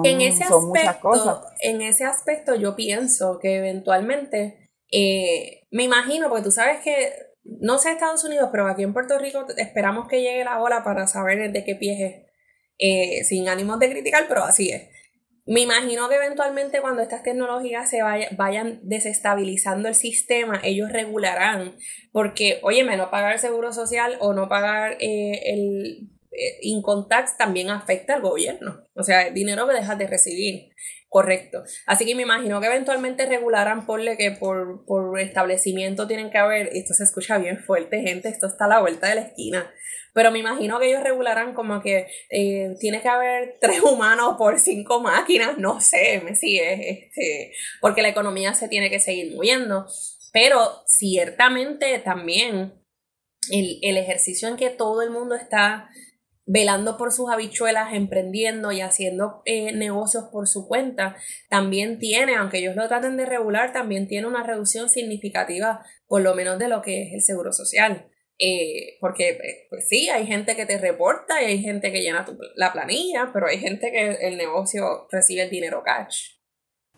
en 0.04 0.20
ese 0.20 0.44
son 0.44 0.68
muchas 0.68 0.98
cosas. 0.98 1.40
En 1.60 1.82
ese 1.82 2.04
aspecto 2.04 2.54
yo 2.54 2.76
pienso 2.76 3.40
que 3.40 3.56
eventualmente, 3.56 4.70
eh, 4.92 5.66
me 5.72 5.82
imagino, 5.82 6.28
porque 6.28 6.44
tú 6.44 6.52
sabes 6.52 6.78
que 6.84 7.27
no 7.60 7.78
sé 7.78 7.92
Estados 7.92 8.24
Unidos, 8.24 8.48
pero 8.52 8.66
aquí 8.66 8.82
en 8.82 8.92
Puerto 8.92 9.18
Rico 9.18 9.46
esperamos 9.56 10.08
que 10.08 10.20
llegue 10.20 10.44
la 10.44 10.60
ola 10.60 10.84
para 10.84 11.06
saber 11.06 11.50
de 11.52 11.64
qué 11.64 11.74
pie 11.74 12.06
es, 12.06 13.20
eh, 13.20 13.24
sin 13.24 13.48
ánimos 13.48 13.78
de 13.78 13.90
criticar, 13.90 14.26
pero 14.28 14.44
así 14.44 14.70
es. 14.70 14.88
Me 15.46 15.60
imagino 15.60 16.10
que 16.10 16.16
eventualmente 16.16 16.82
cuando 16.82 17.00
estas 17.00 17.22
tecnologías 17.22 17.88
se 17.88 18.00
vayan 18.02 18.80
desestabilizando 18.82 19.88
el 19.88 19.94
sistema, 19.94 20.60
ellos 20.62 20.92
regularán, 20.92 21.74
porque, 22.12 22.58
oye, 22.62 22.84
no 22.84 23.10
pagar 23.10 23.32
el 23.32 23.38
seguro 23.38 23.72
social 23.72 24.18
o 24.20 24.34
no 24.34 24.50
pagar 24.50 24.98
eh, 25.00 25.40
el 25.46 26.10
eh, 26.32 26.58
income 26.60 27.06
tax 27.08 27.38
también 27.38 27.70
afecta 27.70 28.14
al 28.14 28.20
gobierno. 28.20 28.84
O 28.94 29.02
sea, 29.02 29.30
dinero 29.30 29.66
que 29.66 29.74
dejas 29.74 29.96
de 29.96 30.06
recibir. 30.06 30.68
Correcto. 31.10 31.62
Así 31.86 32.04
que 32.04 32.14
me 32.14 32.22
imagino 32.22 32.60
que 32.60 32.66
eventualmente 32.66 33.24
regularán 33.24 33.86
porle 33.86 34.18
que 34.18 34.30
por, 34.30 34.84
por 34.84 35.18
establecimiento 35.18 36.06
tienen 36.06 36.30
que 36.30 36.36
haber, 36.36 36.68
esto 36.74 36.92
se 36.92 37.04
escucha 37.04 37.38
bien 37.38 37.58
fuerte, 37.58 38.02
gente, 38.02 38.28
esto 38.28 38.46
está 38.46 38.66
a 38.66 38.68
la 38.68 38.80
vuelta 38.80 39.08
de 39.08 39.14
la 39.14 39.22
esquina. 39.22 39.72
Pero 40.12 40.30
me 40.30 40.40
imagino 40.40 40.78
que 40.78 40.88
ellos 40.88 41.02
regularán 41.02 41.54
como 41.54 41.80
que 41.80 42.08
eh, 42.30 42.74
tiene 42.78 43.00
que 43.00 43.08
haber 43.08 43.56
tres 43.60 43.80
humanos 43.80 44.34
por 44.36 44.60
cinco 44.60 45.00
máquinas, 45.00 45.56
no 45.56 45.80
sé, 45.80 46.20
me 46.22 46.34
sigue, 46.34 46.90
este, 46.90 47.52
porque 47.80 48.02
la 48.02 48.08
economía 48.08 48.52
se 48.52 48.68
tiene 48.68 48.90
que 48.90 49.00
seguir 49.00 49.34
moviendo. 49.34 49.86
Pero 50.30 50.82
ciertamente 50.86 51.98
también 52.00 52.74
el, 53.50 53.78
el 53.80 53.96
ejercicio 53.96 54.46
en 54.48 54.56
que 54.56 54.68
todo 54.68 55.00
el 55.00 55.10
mundo 55.10 55.34
está 55.34 55.88
velando 56.48 56.96
por 56.96 57.12
sus 57.12 57.30
habichuelas, 57.30 57.92
emprendiendo 57.92 58.72
y 58.72 58.80
haciendo 58.80 59.42
eh, 59.44 59.72
negocios 59.72 60.24
por 60.32 60.48
su 60.48 60.66
cuenta, 60.66 61.14
también 61.50 61.98
tiene, 61.98 62.36
aunque 62.36 62.58
ellos 62.58 62.74
lo 62.74 62.88
traten 62.88 63.18
de 63.18 63.26
regular, 63.26 63.72
también 63.74 64.08
tiene 64.08 64.26
una 64.26 64.42
reducción 64.42 64.88
significativa, 64.88 65.84
por 66.06 66.22
lo 66.22 66.34
menos 66.34 66.58
de 66.58 66.68
lo 66.68 66.80
que 66.80 67.02
es 67.02 67.12
el 67.12 67.22
seguro 67.22 67.52
social. 67.52 68.08
Eh, 68.38 68.96
porque, 69.00 69.30
eh, 69.30 69.66
pues 69.68 69.88
sí, 69.88 70.08
hay 70.08 70.26
gente 70.26 70.56
que 70.56 70.64
te 70.64 70.78
reporta 70.78 71.42
y 71.42 71.46
hay 71.46 71.58
gente 71.58 71.92
que 71.92 72.00
llena 72.00 72.24
la 72.56 72.72
planilla, 72.72 73.30
pero 73.32 73.46
hay 73.46 73.58
gente 73.58 73.92
que 73.92 74.26
el 74.26 74.38
negocio 74.38 75.06
recibe 75.10 75.42
el 75.42 75.50
dinero 75.50 75.82
cash. 75.84 76.37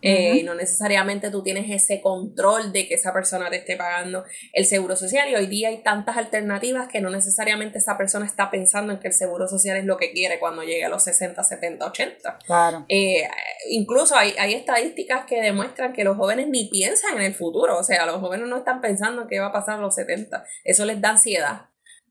Eh, 0.03 0.43
no 0.45 0.55
necesariamente 0.55 1.31
tú 1.31 1.43
tienes 1.43 1.71
ese 1.71 2.01
control 2.01 2.73
de 2.73 2.89
que 2.89 2.95
esa 2.95 3.13
persona 3.13 3.51
te 3.51 3.57
esté 3.57 3.77
pagando 3.77 4.25
el 4.53 4.65
seguro 4.65 4.97
social 4.97 5.29
y 5.29 5.35
hoy 5.35 5.47
día 5.47 5.69
hay 5.69 5.83
tantas 5.83 6.17
alternativas 6.17 6.89
que 6.89 7.01
no 7.01 7.11
necesariamente 7.11 7.79
esa 7.79 7.99
persona 7.99 8.27
está 8.27 8.51
pensando 8.51 8.93
en 8.93 8.99
que 8.99 9.09
el 9.09 9.15
seguro 9.15 9.47
social 9.49 9.77
es 9.77 9.85
lo 9.85 9.97
que 9.97 10.13
quiere 10.13 10.39
cuando 10.39 10.63
llegue 10.63 10.85
a 10.85 10.89
los 10.89 11.05
60, 11.05 11.43
70, 11.43 11.87
80. 11.87 12.39
Claro. 12.47 12.85
Eh, 12.89 13.29
incluso 13.69 14.17
hay, 14.17 14.35
hay 14.39 14.55
estadísticas 14.55 15.25
que 15.27 15.41
demuestran 15.41 15.93
que 15.93 16.05
los 16.05 16.17
jóvenes 16.17 16.49
ni 16.49 16.69
piensan 16.69 17.17
en 17.17 17.23
el 17.23 17.35
futuro, 17.35 17.79
o 17.79 17.83
sea, 17.83 18.07
los 18.07 18.21
jóvenes 18.21 18.49
no 18.49 18.59
están 18.59 18.81
pensando 18.81 19.23
en 19.23 19.29
qué 19.29 19.39
va 19.41 19.47
a 19.47 19.53
pasar 19.53 19.79
a 19.79 19.83
los 19.83 19.95
70, 19.95 20.45
eso 20.65 20.85
les 20.85 21.01
da 21.01 21.11
ansiedad. 21.11 21.70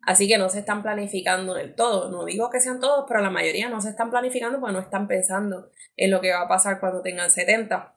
Así 0.09 0.27
que 0.27 0.39
no 0.39 0.49
se 0.49 0.57
están 0.57 0.81
planificando 0.81 1.53
del 1.53 1.75
todo. 1.75 2.09
No 2.09 2.25
digo 2.25 2.49
que 2.49 2.59
sean 2.59 2.79
todos, 2.79 3.05
pero 3.07 3.21
la 3.21 3.29
mayoría 3.29 3.69
no 3.69 3.79
se 3.79 3.89
están 3.89 4.09
planificando 4.09 4.59
porque 4.59 4.73
no 4.73 4.79
están 4.79 5.07
pensando 5.07 5.69
en 5.95 6.09
lo 6.09 6.19
que 6.19 6.31
va 6.31 6.41
a 6.41 6.47
pasar 6.47 6.79
cuando 6.79 7.03
tengan 7.03 7.29
70. 7.29 7.95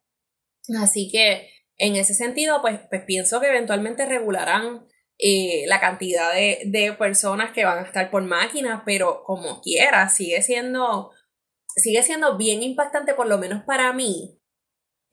Así 0.78 1.10
que 1.10 1.48
en 1.78 1.96
ese 1.96 2.12
sentido, 2.12 2.60
pues, 2.60 2.80
pues 2.90 3.00
pienso 3.06 3.40
que 3.40 3.48
eventualmente 3.48 4.04
regularán 4.04 4.86
eh, 5.18 5.64
la 5.68 5.80
cantidad 5.80 6.34
de, 6.34 6.94
personas 6.98 7.54
que 7.54 7.64
van 7.64 7.78
a 7.78 7.86
estar 7.86 8.10
por 8.10 8.22
máquinas, 8.24 8.82
pero 8.84 9.24
como 9.24 9.62
quiera, 9.62 10.06
sigue 10.10 10.42
siendo, 10.42 11.12
sigue 11.76 12.02
siendo 12.02 12.36
bien 12.36 12.62
impactante, 12.62 13.14
por 13.14 13.26
lo 13.26 13.38
menos 13.38 13.64
para 13.64 13.90
mí. 13.94 14.38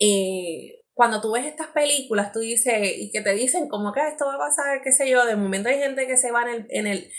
Eh, 0.01 0.78
cuando 0.99 1.21
tú 1.21 1.31
ves 1.31 1.45
estas 1.45 1.67
películas, 1.67 2.33
tú 2.33 2.39
dices, 2.39 2.77
y 2.97 3.09
que 3.09 3.21
te 3.21 3.31
dicen 3.31 3.69
como 3.69 3.93
que 3.93 4.05
esto 4.05 4.25
va 4.25 4.35
a 4.35 4.37
pasar, 4.37 4.81
qué 4.83 4.91
sé 4.91 5.09
yo, 5.09 5.25
de 5.25 5.37
momento 5.37 5.69
hay 5.69 5.77
gente 5.77 6.05
que 6.05 6.17
se 6.17 6.29
va 6.29 6.41
en 6.41 6.49
el, 6.49 6.67
en 6.71 6.87
el, 6.87 7.09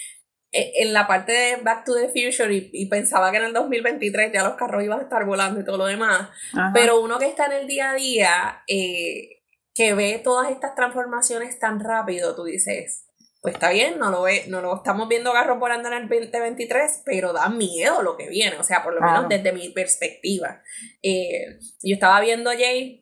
e, 0.53 0.83
en 0.83 0.93
la 0.93 1.07
parte 1.07 1.33
de 1.33 1.57
Back 1.63 1.87
to 1.87 1.95
the 1.95 2.09
Future 2.09 2.55
y, 2.55 2.87
pensaba 2.91 3.31
que 3.31 3.39
en 3.39 3.45
el 3.45 3.55
2023 3.55 4.35
ya 4.35 4.45
los 4.45 4.57
carros 4.57 4.85
iban 4.85 5.01
a 5.01 5.05
estar 5.05 5.25
volando 5.25 5.61
y 5.61 5.65
todo 5.65 5.79
lo 5.79 5.87
demás. 5.87 6.29
Pero 6.75 7.01
uno 7.01 7.19
que 7.19 7.25
está 7.25 7.47
en 7.47 7.53
el 7.53 7.67
día 7.67 7.93
a 7.93 7.95
día, 7.95 8.63
eh, 8.69 9.45
que 9.75 9.95
ve 9.95 10.21
todas 10.23 10.51
estas 10.51 10.75
transformaciones 10.75 11.59
tan 11.59 11.81
rápido, 11.81 12.37
tú 12.37 12.45
dices, 12.45 13.07
pues 13.41 13.55
está 13.55 13.71
bien, 13.71 13.99
no 13.99 14.11
lo, 14.11 14.21
ve, 14.21 14.45
no 14.49 14.61
lo 14.61 14.77
estamos 14.77 15.09
viendo 15.09 15.33
carros 15.33 15.59
volando 15.59 15.89
en 15.89 15.95
el 15.95 16.07
2023, 16.07 17.01
pero 17.07 17.33
da 17.33 17.49
miedo 17.49 18.03
lo 18.03 18.19
que 18.19 18.29
viene, 18.29 18.59
o 18.59 18.63
sea, 18.63 18.83
por 18.83 18.93
lo 18.93 19.01
menos 19.01 19.27
desde 19.27 19.53
mi 19.53 19.71
perspectiva. 19.71 20.61
Eh, 21.03 21.59
yo 21.83 21.95
estaba 21.95 22.21
viendo 22.21 22.51
Jay 22.51 23.00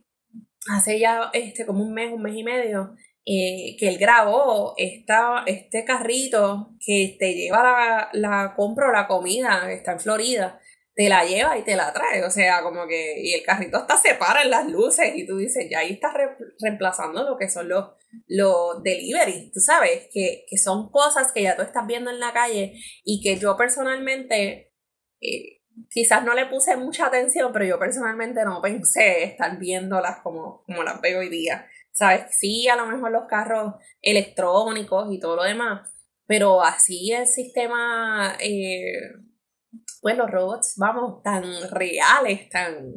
hace 0.66 0.99
ya 0.99 1.31
este, 1.33 1.66
como 1.66 1.83
un 1.83 1.92
mes, 1.92 2.12
un 2.12 2.23
mes 2.23 2.35
y 2.37 2.42
medio, 2.42 2.94
eh, 3.25 3.77
que 3.79 3.88
él 3.88 3.99
grabó 3.99 4.75
esta, 4.77 5.44
este 5.47 5.85
carrito 5.85 6.71
que 6.85 7.16
te 7.18 7.35
lleva 7.35 7.62
la, 7.62 8.09
la 8.12 8.55
compra 8.57 8.88
o 8.88 8.92
la 8.92 9.07
comida, 9.07 9.66
que 9.66 9.75
está 9.75 9.92
en 9.92 10.01
Florida, 10.01 10.61
te 10.94 11.09
la 11.09 11.25
lleva 11.25 11.57
y 11.57 11.62
te 11.62 11.77
la 11.77 11.92
trae, 11.92 12.25
o 12.25 12.31
sea, 12.31 12.62
como 12.62 12.88
que, 12.88 13.21
y 13.23 13.33
el 13.33 13.44
carrito 13.44 13.77
hasta 13.77 13.97
se 13.97 14.14
para 14.14 14.42
en 14.42 14.51
las 14.51 14.68
luces 14.68 15.12
y 15.14 15.25
tú 15.27 15.37
dices, 15.37 15.68
ya 15.71 15.79
ahí 15.79 15.92
estás 15.92 16.12
reemplazando 16.59 17.23
lo 17.23 17.37
que 17.38 17.49
son 17.49 17.68
los, 17.68 17.90
los 18.27 18.83
tú 18.83 19.61
sabes, 19.61 20.09
que, 20.12 20.44
que, 20.49 20.59
son 20.59 20.90
cosas 20.90 21.31
que 21.31 21.42
ya 21.42 21.55
tú 21.55 21.62
estás 21.62 21.87
viendo 21.87 22.11
en 22.11 22.18
la 22.18 22.33
calle 22.33 22.75
y 23.05 23.21
que 23.23 23.38
yo 23.38 23.57
personalmente... 23.57 24.73
Eh, 25.21 25.58
quizás 25.91 26.25
no 26.25 26.35
le 26.35 26.47
puse 26.47 26.77
mucha 26.77 27.07
atención, 27.07 27.53
pero 27.53 27.64
yo 27.64 27.79
personalmente 27.79 28.45
no 28.45 28.61
pensé 28.61 29.25
estar 29.25 29.59
viéndolas 29.59 30.21
como, 30.23 30.62
como 30.64 30.83
las 30.83 31.01
veo 31.01 31.21
hoy 31.21 31.29
día. 31.29 31.67
¿Sabes? 31.93 32.27
Sí, 32.31 32.69
a 32.69 32.77
lo 32.77 32.87
mejor 32.87 33.11
los 33.11 33.27
carros 33.27 33.75
electrónicos 34.01 35.12
y 35.12 35.19
todo 35.19 35.37
lo 35.37 35.43
demás, 35.43 35.91
pero 36.27 36.62
así 36.62 37.11
el 37.11 37.27
sistema, 37.27 38.37
eh, 38.38 38.93
pues 40.01 40.17
los 40.17 40.31
robots, 40.31 40.75
vamos, 40.77 41.23
tan 41.23 41.43
reales, 41.71 42.49
tan, 42.51 42.93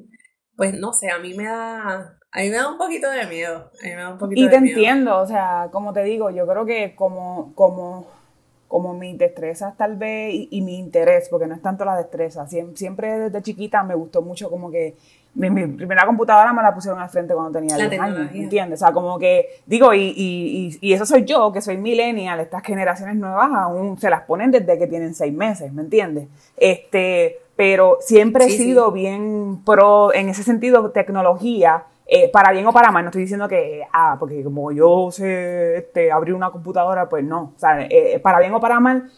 pues 0.56 0.74
no 0.74 0.94
sé, 0.94 1.10
a 1.10 1.17
mí 1.17 1.34
me 1.34 1.46
da, 1.46 2.20
a 2.32 2.39
mí 2.41 2.50
me 2.50 2.58
da 2.58 2.70
un 2.70 2.78
poquito 2.78 3.10
de 3.10 3.26
miedo. 3.26 3.72
A 3.82 3.88
mí 3.88 3.89
me 3.89 4.02
da 4.02 4.10
un 4.10 4.17
poquito 4.20 4.41
y 4.41 4.50
te 4.50 4.58
entiendo, 4.58 5.17
o 5.17 5.26
sea, 5.26 5.70
como 5.72 5.94
te 5.94 6.04
digo, 6.04 6.30
yo 6.30 6.46
creo 6.46 6.65
que 6.65 6.96
como, 6.96 7.56
como 7.56 8.08
como 8.71 8.93
mis 8.93 9.17
destrezas 9.17 9.75
tal 9.75 9.97
vez 9.97 10.34
y, 10.49 10.62
mi 10.62 10.79
interés, 10.79 11.27
porque 11.29 11.45
no 11.45 11.53
es 11.53 11.62
tanto 11.62 11.84
la 11.84 11.97
destreza. 11.97 12.47
siempre 12.47 13.19
desde 13.19 13.41
chiquita 13.41 13.84
me 13.84 13.95
gustó 13.95 14.21
mucho 14.21 14.49
como 14.49 14.71
que 14.71 14.95
mi, 15.34 15.49
primera 15.49 16.05
computadora 16.05 16.53
me 16.53 16.62
la 16.62 16.73
pusieron 16.73 16.99
al 16.99 17.10
frente 17.10 17.34
cuando 17.34 17.60
tenía 17.60 17.75
10 17.75 18.01
años, 18.01 18.31
¿entiendes? 18.34 18.81
O 18.81 18.86
sea, 18.86 18.93
como 18.93 19.19
que, 19.19 19.62
digo, 19.65 19.93
y, 19.93 20.13
y, 20.15 20.77
y, 20.79 20.93
eso 20.93 21.05
soy 21.05 21.25
yo, 21.25 21.51
que 21.51 21.62
soy 21.62 21.75
millennial, 21.75 22.39
estas 22.39 22.63
generaciones 22.63 23.17
nuevas 23.17 23.49
aún 23.53 23.97
se 23.99 24.10
las 24.10 24.21
ponen 24.21 24.51
desde 24.51 24.77
que 24.77 24.88
tienen 24.88 25.13
6 25.13 25.34
meses, 25.34 25.73
¿me 25.73 25.81
entiendes? 25.81 26.27
Este, 26.55 27.39
pero 27.57 27.97
siempre 27.99 28.45
he 28.45 28.49
sido 28.49 28.91
bien 28.93 29.62
pro, 29.65 30.13
en 30.13 30.29
ese 30.29 30.43
sentido, 30.43 30.91
tecnología, 30.91 31.84
eh, 32.06 32.30
para 32.30 32.52
bien 32.52 32.68
o 32.68 32.74
para 32.74 32.92
mal, 32.92 33.04
no 33.04 33.10
estoy 33.10 33.24
diciendo 33.24 33.48
que, 33.48 33.84
ah, 33.94 34.18
porque 34.20 34.44
como 34.44 34.72
yo 34.72 35.12
sé 35.12 35.78
este, 35.78 36.12
abrir 36.12 36.34
una 36.34 36.52
computadora, 36.52 37.08
pues 37.08 37.24
no, 37.24 37.54
o 37.56 37.60
sea, 37.60 37.82
eh, 37.90 38.20
para 38.22 38.40
bien 38.40 38.54
o 38.54 38.60
para 38.60 38.80
mal, 38.80 39.10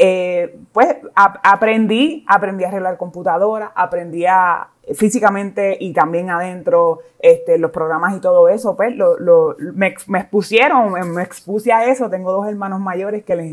eh, 0.00 0.56
pues 0.72 0.96
aprendí, 1.14 2.24
aprendí 2.28 2.62
a 2.62 2.68
arreglar 2.68 2.96
computadora, 2.96 3.72
aprendí 3.74 4.26
a 4.26 4.68
físicamente 4.94 5.76
y 5.80 5.92
también 5.92 6.30
adentro 6.30 7.00
este, 7.18 7.58
los 7.58 7.72
programas 7.72 8.16
y 8.16 8.20
todo 8.20 8.48
eso, 8.48 8.76
pues 8.76 8.94
lo, 8.94 9.56
me, 9.74 9.88
expusieron, 9.88 10.92
me, 11.12 11.22
expuse 11.22 11.72
a 11.72 11.84
eso. 11.86 12.08
Tengo 12.08 12.30
dos 12.30 12.46
hermanos 12.46 12.80
mayores 12.80 13.24
que 13.24 13.34
les, 13.34 13.52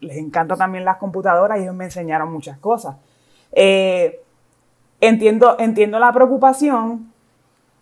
les 0.00 0.16
encanta 0.18 0.54
también 0.54 0.84
las 0.84 0.98
computadoras 0.98 1.58
y 1.58 1.62
ellos 1.62 1.74
me 1.74 1.86
enseñaron 1.86 2.30
muchas 2.30 2.58
cosas. 2.58 2.96
Eh, 3.52 4.20
entiendo, 5.00 5.56
entiendo 5.58 5.98
la 5.98 6.12
preocupación, 6.12 7.10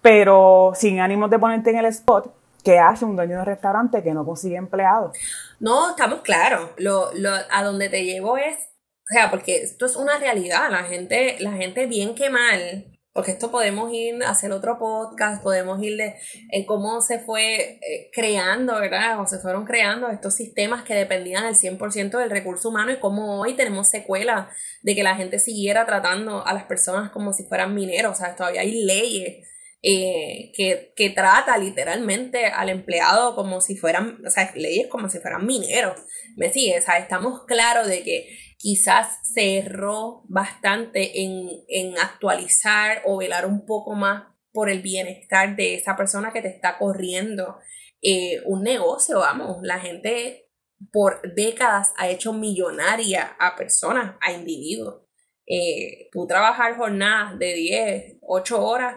pero 0.05 0.73
sin 0.75 1.01
ánimos 1.01 1.31
de 1.31 1.39
ponerte 1.39 1.71
en 1.71 1.79
el 1.79 1.87
spot, 1.87 2.31
¿qué 2.63 2.79
hace 2.79 3.07
un 3.07 3.17
dueño 3.17 3.39
de 3.39 3.45
restaurante 3.47 4.03
que 4.03 4.13
no 4.13 4.27
consigue 4.27 4.57
empleados? 4.57 5.17
No, 5.61 5.89
estamos 5.89 6.21
claros. 6.21 6.73
Lo, 6.77 7.11
lo, 7.15 7.31
a 7.33 7.63
donde 7.65 7.89
te 7.89 8.05
llevo 8.05 8.37
es, 8.37 8.55
o 8.55 9.15
sea, 9.15 9.31
porque 9.31 9.63
esto 9.63 9.87
es 9.87 9.97
una 9.97 10.19
realidad. 10.19 10.71
La 10.71 10.85
gente, 10.85 11.37
la 11.41 11.53
gente 11.53 11.87
bien 11.87 12.15
que 12.15 12.29
mal, 12.29 12.85
porque 13.15 13.31
esto 13.31 13.51
podemos 13.51 13.91
ir 13.95 14.23
a 14.23 14.29
hacer 14.29 14.53
otro 14.53 14.79
podcast, 14.79 15.43
podemos 15.43 15.83
ir 15.83 15.97
de 15.97 16.17
en 16.51 16.67
cómo 16.67 17.01
se 17.01 17.21
fue 17.21 17.79
eh, 17.81 18.11
creando, 18.13 18.79
¿verdad? 18.79 19.19
O 19.21 19.27
se 19.27 19.39
fueron 19.39 19.65
creando 19.65 20.11
estos 20.11 20.35
sistemas 20.35 20.83
que 20.83 20.95
dependían 20.95 21.45
al 21.45 21.55
100% 21.55 22.19
del 22.19 22.29
recurso 22.29 22.69
humano 22.69 22.93
y 22.93 23.01
cómo 23.01 23.41
hoy 23.41 23.55
tenemos 23.55 23.89
secuelas 23.89 24.49
de 24.83 24.95
que 24.95 25.03
la 25.03 25.17
gente 25.17 25.39
siguiera 25.39 25.87
tratando 25.87 26.47
a 26.47 26.53
las 26.53 26.65
personas 26.65 27.11
como 27.11 27.33
si 27.33 27.45
fueran 27.45 27.75
mineros. 27.75 28.13
O 28.13 28.21
sea, 28.23 28.37
todavía 28.37 28.61
hay 28.61 28.85
leyes 28.85 29.49
eh, 29.87 30.51
que, 30.57 30.95
que, 30.97 31.11
trata 31.11 31.59
literalmente 31.59 32.47
al 32.47 32.71
empleado 32.71 33.35
como 33.35 33.61
si 33.61 33.77
fueran, 33.77 34.19
o 34.27 34.31
sea, 34.31 34.51
leyes 34.55 34.87
como 34.87 35.11
si 35.11 35.19
fueran 35.19 35.45
mineros. 35.45 36.01
¿Me 36.37 36.51
sigue? 36.51 36.79
O 36.79 36.81
sea, 36.81 36.97
estamos 36.97 37.45
claros 37.47 37.87
de 37.87 38.03
que 38.03 38.35
quizás 38.57 39.19
se 39.23 39.59
erró 39.59 40.23
bastante 40.27 41.21
en, 41.23 41.51
en 41.69 41.99
actualizar 41.99 43.03
o 43.05 43.19
velar 43.19 43.45
un 43.45 43.67
poco 43.67 43.95
más 43.95 44.25
por 44.53 44.71
el 44.71 44.81
bienestar 44.81 45.55
de 45.55 45.75
esa 45.75 45.97
persona 45.97 46.33
que 46.33 46.41
te 46.41 46.49
está 46.49 46.79
corriendo 46.79 47.59
eh, 48.01 48.41
un 48.47 48.63
negocio, 48.63 49.19
vamos, 49.19 49.59
la 49.63 49.81
gente 49.81 50.49
por 50.93 51.35
décadas 51.35 51.93
ha 51.99 52.09
hecho 52.09 52.33
millonaria 52.33 53.37
a 53.39 53.55
personas, 53.55 54.17
a 54.23 54.33
individuos. 54.33 55.03
Eh, 55.47 56.09
tú 56.11 56.27
trabajar 56.27 56.75
jornadas 56.79 57.39
de 57.39 57.53
10, 57.53 58.17
8 58.23 58.65
horas 58.65 58.97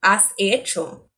has 0.00 0.32
hecho. 0.36 1.10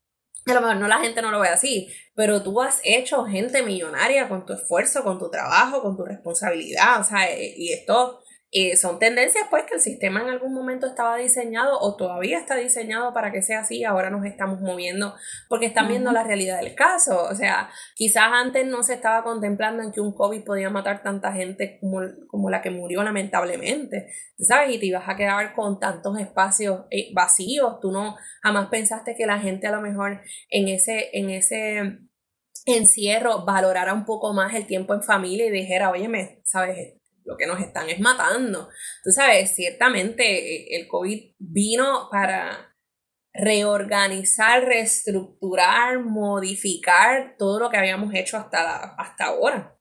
A 0.46 0.54
lo 0.54 0.60
mejor 0.60 0.76
no 0.76 0.88
la 0.88 0.98
gente 0.98 1.22
no 1.22 1.30
lo 1.30 1.40
ve 1.40 1.48
así, 1.48 1.88
pero 2.14 2.42
tú 2.42 2.60
has 2.60 2.80
hecho 2.82 3.24
gente 3.24 3.62
millonaria 3.62 4.28
con 4.28 4.44
tu 4.44 4.52
esfuerzo, 4.52 5.04
con 5.04 5.18
tu 5.18 5.30
trabajo, 5.30 5.82
con 5.82 5.96
tu 5.96 6.04
responsabilidad, 6.04 7.00
o 7.00 7.04
sea, 7.04 7.28
y 7.38 7.72
esto 7.72 8.22
eh, 8.54 8.76
son 8.76 8.98
tendencias 8.98 9.46
pues 9.48 9.64
que 9.64 9.76
el 9.76 9.80
sistema 9.80 10.20
en 10.20 10.28
algún 10.28 10.52
momento 10.52 10.86
estaba 10.86 11.16
diseñado 11.16 11.78
o 11.80 11.96
todavía 11.96 12.38
está 12.38 12.54
diseñado 12.54 13.14
para 13.14 13.32
que 13.32 13.40
sea 13.40 13.60
así, 13.60 13.82
ahora 13.82 14.10
nos 14.10 14.26
estamos 14.26 14.60
moviendo 14.60 15.14
porque 15.48 15.64
están 15.64 15.88
viendo 15.88 16.12
la 16.12 16.22
realidad 16.22 16.60
del 16.60 16.74
caso, 16.74 17.24
o 17.24 17.34
sea, 17.34 17.70
quizás 17.94 18.24
antes 18.30 18.66
no 18.66 18.82
se 18.82 18.92
estaba 18.92 19.24
contemplando 19.24 19.82
en 19.82 19.90
que 19.90 20.02
un 20.02 20.14
COVID 20.14 20.44
podía 20.44 20.68
matar 20.68 21.02
tanta 21.02 21.32
gente 21.32 21.78
como, 21.80 22.00
como 22.28 22.50
la 22.50 22.60
que 22.60 22.70
murió 22.70 23.02
lamentablemente, 23.02 24.08
¿sabes? 24.38 24.74
Y 24.74 24.78
te 24.78 24.84
ibas 24.84 25.08
a 25.08 25.16
quedar 25.16 25.54
con 25.54 25.80
tantos 25.80 26.18
espacios 26.20 26.84
eh, 26.90 27.10
vacíos, 27.14 27.80
tú 27.80 27.90
no 27.90 28.16
jamás 28.42 28.68
pensaste 28.68 29.14
que 29.16 29.24
la 29.24 29.38
gente 29.38 29.66
a 29.66 29.72
lo 29.72 29.80
mejor 29.80 30.20
en 30.50 30.68
ese, 30.68 31.08
en 31.14 31.30
ese 31.30 32.00
encierro 32.66 33.46
valorara 33.46 33.94
un 33.94 34.04
poco 34.04 34.34
más 34.34 34.54
el 34.54 34.66
tiempo 34.66 34.92
en 34.92 35.02
familia 35.02 35.46
y 35.46 35.50
dijera, 35.50 35.90
oye, 35.90 36.42
¿sabes? 36.44 37.01
Lo 37.24 37.36
que 37.36 37.46
nos 37.46 37.60
están 37.60 37.88
es 37.88 38.00
matando. 38.00 38.68
Tú 39.02 39.10
sabes, 39.10 39.54
ciertamente 39.54 40.24
eh, 40.24 40.76
el 40.76 40.88
COVID 40.88 41.34
vino 41.38 42.08
para 42.10 42.74
reorganizar, 43.34 44.64
reestructurar, 44.64 46.00
modificar 46.00 47.36
todo 47.38 47.58
lo 47.60 47.70
que 47.70 47.78
habíamos 47.78 48.14
hecho 48.14 48.36
hasta, 48.36 48.94
hasta 48.94 49.26
ahora. 49.26 49.78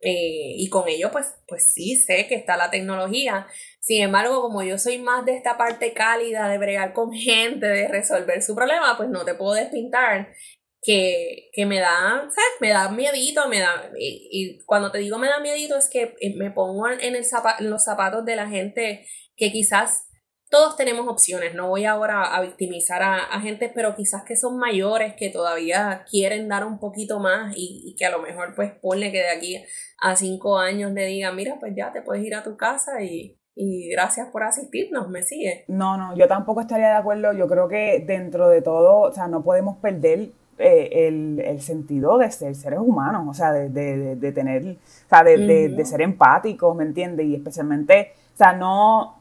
Eh, 0.00 0.56
y 0.56 0.68
con 0.68 0.88
ello, 0.88 1.10
pues, 1.12 1.26
pues 1.46 1.72
sí 1.72 1.94
sé 1.94 2.26
que 2.26 2.34
está 2.34 2.56
la 2.56 2.70
tecnología. 2.70 3.46
Sin 3.80 4.02
embargo, 4.02 4.42
como 4.42 4.62
yo 4.62 4.76
soy 4.78 4.98
más 4.98 5.24
de 5.24 5.36
esta 5.36 5.56
parte 5.56 5.92
cálida, 5.92 6.48
de 6.48 6.58
bregar 6.58 6.92
con 6.92 7.12
gente, 7.12 7.66
de 7.66 7.88
resolver 7.88 8.42
su 8.42 8.54
problema, 8.54 8.96
pues 8.96 9.08
no 9.08 9.24
te 9.24 9.34
puedo 9.34 9.54
despintar 9.54 10.34
que, 10.82 11.50
que 11.52 11.64
me 11.64 11.78
da, 11.78 12.18
¿sabes? 12.18 12.60
Me 12.60 12.70
da 12.70 12.88
miedito, 12.88 13.48
me 13.48 13.60
da, 13.60 13.90
y, 13.96 14.58
cuando 14.66 14.90
te 14.90 14.98
digo 14.98 15.16
me 15.16 15.28
da 15.28 15.38
miedito 15.38 15.76
es 15.76 15.88
que 15.88 16.16
eh, 16.20 16.34
me 16.36 16.50
pongo 16.50 16.88
en, 16.88 17.14
el 17.14 17.24
los 17.60 17.84
zapatos 17.84 18.24
de 18.24 18.34
la 18.36 18.48
gente 18.48 19.06
que 19.36 19.52
quizás 19.52 20.08
todos 20.50 20.76
tenemos 20.76 21.08
opciones, 21.08 21.54
no 21.54 21.68
voy 21.68 21.86
ahora 21.86 22.24
a 22.36 22.42
victimizar 22.42 23.02
a, 23.02 23.16
a 23.16 23.40
gente, 23.40 23.70
pero 23.74 23.94
quizás 23.94 24.24
que 24.24 24.36
son 24.36 24.58
mayores, 24.58 25.14
que 25.14 25.30
todavía 25.30 26.04
quieren 26.10 26.48
dar 26.48 26.66
un 26.66 26.78
poquito 26.78 27.20
más 27.20 27.54
y, 27.56 27.94
que 27.96 28.04
a 28.04 28.10
lo 28.10 28.18
mejor 28.18 28.54
pues 28.54 28.72
ponle 28.82 29.12
que 29.12 29.18
de 29.18 29.30
aquí 29.30 29.64
a 29.98 30.16
cinco 30.16 30.58
años 30.58 30.92
le 30.92 31.06
digan, 31.06 31.36
mira, 31.36 31.56
pues 31.58 31.72
ya 31.74 31.92
te 31.92 32.02
puedes 32.02 32.24
ir 32.24 32.34
a 32.34 32.42
tu 32.42 32.56
casa 32.58 33.02
y, 33.02 33.38
y 33.54 33.88
gracias 33.92 34.28
por 34.30 34.42
asistirnos, 34.42 35.08
me 35.08 35.22
sigue. 35.22 35.64
No, 35.68 35.96
no, 35.96 36.14
yo 36.16 36.26
tampoco 36.28 36.60
estaría 36.60 36.88
de 36.88 36.96
acuerdo, 36.96 37.32
yo 37.32 37.46
creo 37.46 37.68
que 37.68 38.04
dentro 38.04 38.48
de 38.48 38.60
todo, 38.60 39.08
o 39.08 39.12
sea, 39.12 39.28
no 39.28 39.42
podemos 39.42 39.78
perder 39.78 40.32
eh, 40.62 41.08
el, 41.08 41.60
sentido 41.60 42.18
de 42.18 42.30
ser 42.30 42.54
seres 42.54 42.78
humanos, 42.78 43.26
o 43.28 43.34
sea, 43.34 43.52
de, 43.52 44.32
tener, 44.32 44.62
o 44.64 45.08
sea, 45.08 45.24
de, 45.24 45.84
ser 45.84 46.02
empáticos, 46.02 46.74
¿me 46.76 46.84
entiendes? 46.84 47.26
Y 47.26 47.34
especialmente, 47.34 48.12
o 48.34 48.36
sea, 48.36 48.52
no, 48.52 49.16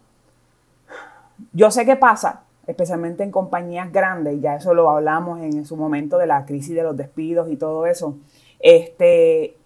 yo 1.53 1.71
sé 1.71 1.85
qué 1.85 1.95
pasa, 1.95 2.43
especialmente 2.67 3.23
en 3.23 3.31
compañías 3.31 3.91
grandes, 3.91 4.39
ya 4.41 4.55
eso 4.55 4.73
lo 4.73 4.89
hablamos 4.89 5.41
en 5.41 5.65
su 5.65 5.75
momento 5.75 6.17
de 6.17 6.27
la 6.27 6.45
crisis 6.45 6.75
de 6.75 6.83
los 6.83 6.95
despidos 6.95 7.49
y 7.49 7.57
todo 7.57 7.85
eso, 7.85 8.17
este, 8.59 9.57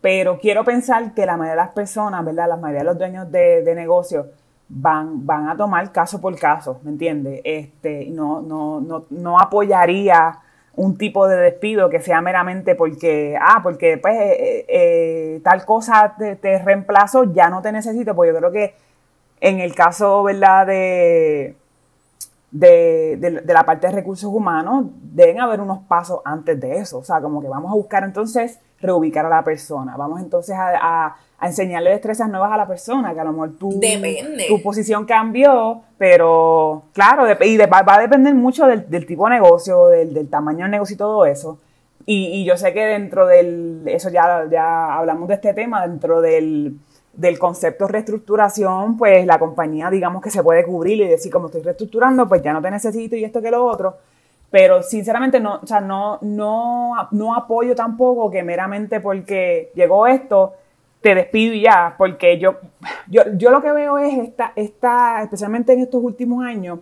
pero 0.00 0.38
quiero 0.38 0.64
pensar 0.64 1.14
que 1.14 1.26
la 1.26 1.36
mayoría 1.36 1.62
de 1.62 1.66
las 1.66 1.74
personas, 1.74 2.24
¿verdad? 2.24 2.48
La 2.48 2.56
mayoría 2.56 2.80
de 2.80 2.86
los 2.86 2.98
dueños 2.98 3.32
de, 3.32 3.62
de 3.62 3.74
negocios 3.74 4.26
van, 4.68 5.26
van 5.26 5.48
a 5.48 5.56
tomar 5.56 5.90
caso 5.92 6.20
por 6.20 6.38
caso, 6.38 6.80
¿me 6.84 6.90
entiendes? 6.90 7.40
Este, 7.44 8.06
no, 8.10 8.40
no, 8.40 8.80
no, 8.80 9.04
no 9.10 9.38
apoyaría 9.38 10.38
un 10.76 10.96
tipo 10.96 11.26
de 11.28 11.36
despido 11.36 11.90
que 11.90 12.00
sea 12.00 12.20
meramente 12.20 12.74
porque, 12.74 13.36
ah, 13.40 13.60
porque 13.62 13.98
pues 13.98 14.14
eh, 14.16 14.66
eh, 14.68 15.40
tal 15.42 15.64
cosa 15.64 16.14
te, 16.16 16.58
reemplazo, 16.58 17.24
ya 17.32 17.50
no 17.50 17.60
te 17.62 17.72
necesito, 17.72 18.14
pues 18.14 18.32
yo 18.32 18.38
creo 18.38 18.52
que 18.52 18.74
en 19.40 19.60
el 19.60 19.74
caso, 19.74 20.22
¿verdad?, 20.22 20.66
de, 20.66 21.56
de, 22.50 23.16
de, 23.16 23.54
la 23.54 23.64
parte 23.64 23.86
de 23.86 23.94
recursos 23.94 24.30
humanos, 24.32 24.86
deben 25.02 25.40
haber 25.40 25.60
unos 25.60 25.80
pasos 25.80 26.20
antes 26.24 26.60
de 26.60 26.78
eso, 26.78 26.98
o 26.98 27.04
sea, 27.04 27.20
como 27.20 27.40
que 27.40 27.48
vamos 27.48 27.70
a 27.72 27.74
buscar 27.74 28.04
entonces 28.04 28.58
reubicar 28.80 29.26
a 29.26 29.28
la 29.28 29.42
persona, 29.42 29.96
vamos 29.96 30.20
entonces 30.20 30.56
a 30.58 31.16
enseñarle 31.46 31.90
destrezas 31.90 32.28
nuevas 32.28 32.52
a 32.52 32.56
la 32.56 32.66
persona, 32.66 33.14
que 33.14 33.20
a 33.20 33.24
lo 33.24 33.32
mejor 33.32 33.58
tu, 33.58 33.80
tu 34.48 34.62
posición 34.62 35.06
cambió, 35.06 35.82
pero 35.96 36.84
claro, 36.92 37.26
y 37.44 37.56
va, 37.56 37.84
a 37.86 38.00
depender 38.00 38.34
mucho 38.34 38.66
del, 38.66 39.06
tipo 39.06 39.24
de 39.24 39.34
negocio, 39.34 39.86
del, 39.86 40.28
tamaño 40.28 40.64
del 40.64 40.70
negocio 40.70 40.94
y 40.94 40.98
todo 40.98 41.24
eso. 41.24 41.58
Y, 42.06 42.44
yo 42.44 42.56
sé 42.56 42.72
que 42.72 42.84
dentro 42.84 43.26
del, 43.26 43.82
eso 43.86 44.10
ya, 44.10 44.46
ya 44.50 44.94
hablamos 44.94 45.28
de 45.28 45.34
este 45.34 45.54
tema, 45.54 45.86
dentro 45.86 46.20
del, 46.20 46.76
del 47.12 47.38
concepto 47.38 47.86
reestructuración, 47.86 48.96
pues 48.96 49.26
la 49.26 49.38
compañía 49.38 49.90
digamos 49.90 50.22
que 50.22 50.30
se 50.30 50.42
puede 50.42 50.64
cubrir 50.64 51.00
y 51.00 51.08
decir, 51.08 51.30
como 51.30 51.46
estoy 51.46 51.62
reestructurando, 51.62 52.28
pues 52.28 52.42
ya 52.42 52.52
no 52.52 52.62
te 52.62 52.70
necesito 52.70 53.16
y 53.16 53.24
esto 53.24 53.42
que 53.42 53.50
lo 53.50 53.64
otro. 53.64 53.96
Pero 54.50 54.82
sinceramente 54.82 55.38
no, 55.38 55.60
o 55.62 55.66
sea, 55.66 55.80
no, 55.80 56.18
no, 56.22 57.08
no 57.12 57.34
apoyo 57.36 57.74
tampoco 57.74 58.30
que 58.30 58.42
meramente 58.42 59.00
porque 59.00 59.70
llegó 59.74 60.06
esto, 60.06 60.54
te 61.00 61.14
despido 61.14 61.54
y 61.54 61.62
ya, 61.62 61.94
porque 61.96 62.38
yo, 62.38 62.56
yo, 63.08 63.22
yo 63.36 63.50
lo 63.50 63.62
que 63.62 63.72
veo 63.72 63.98
es 63.98 64.18
esta, 64.18 64.52
esta, 64.56 65.22
especialmente 65.22 65.72
en 65.72 65.80
estos 65.80 66.02
últimos 66.02 66.44
años, 66.44 66.80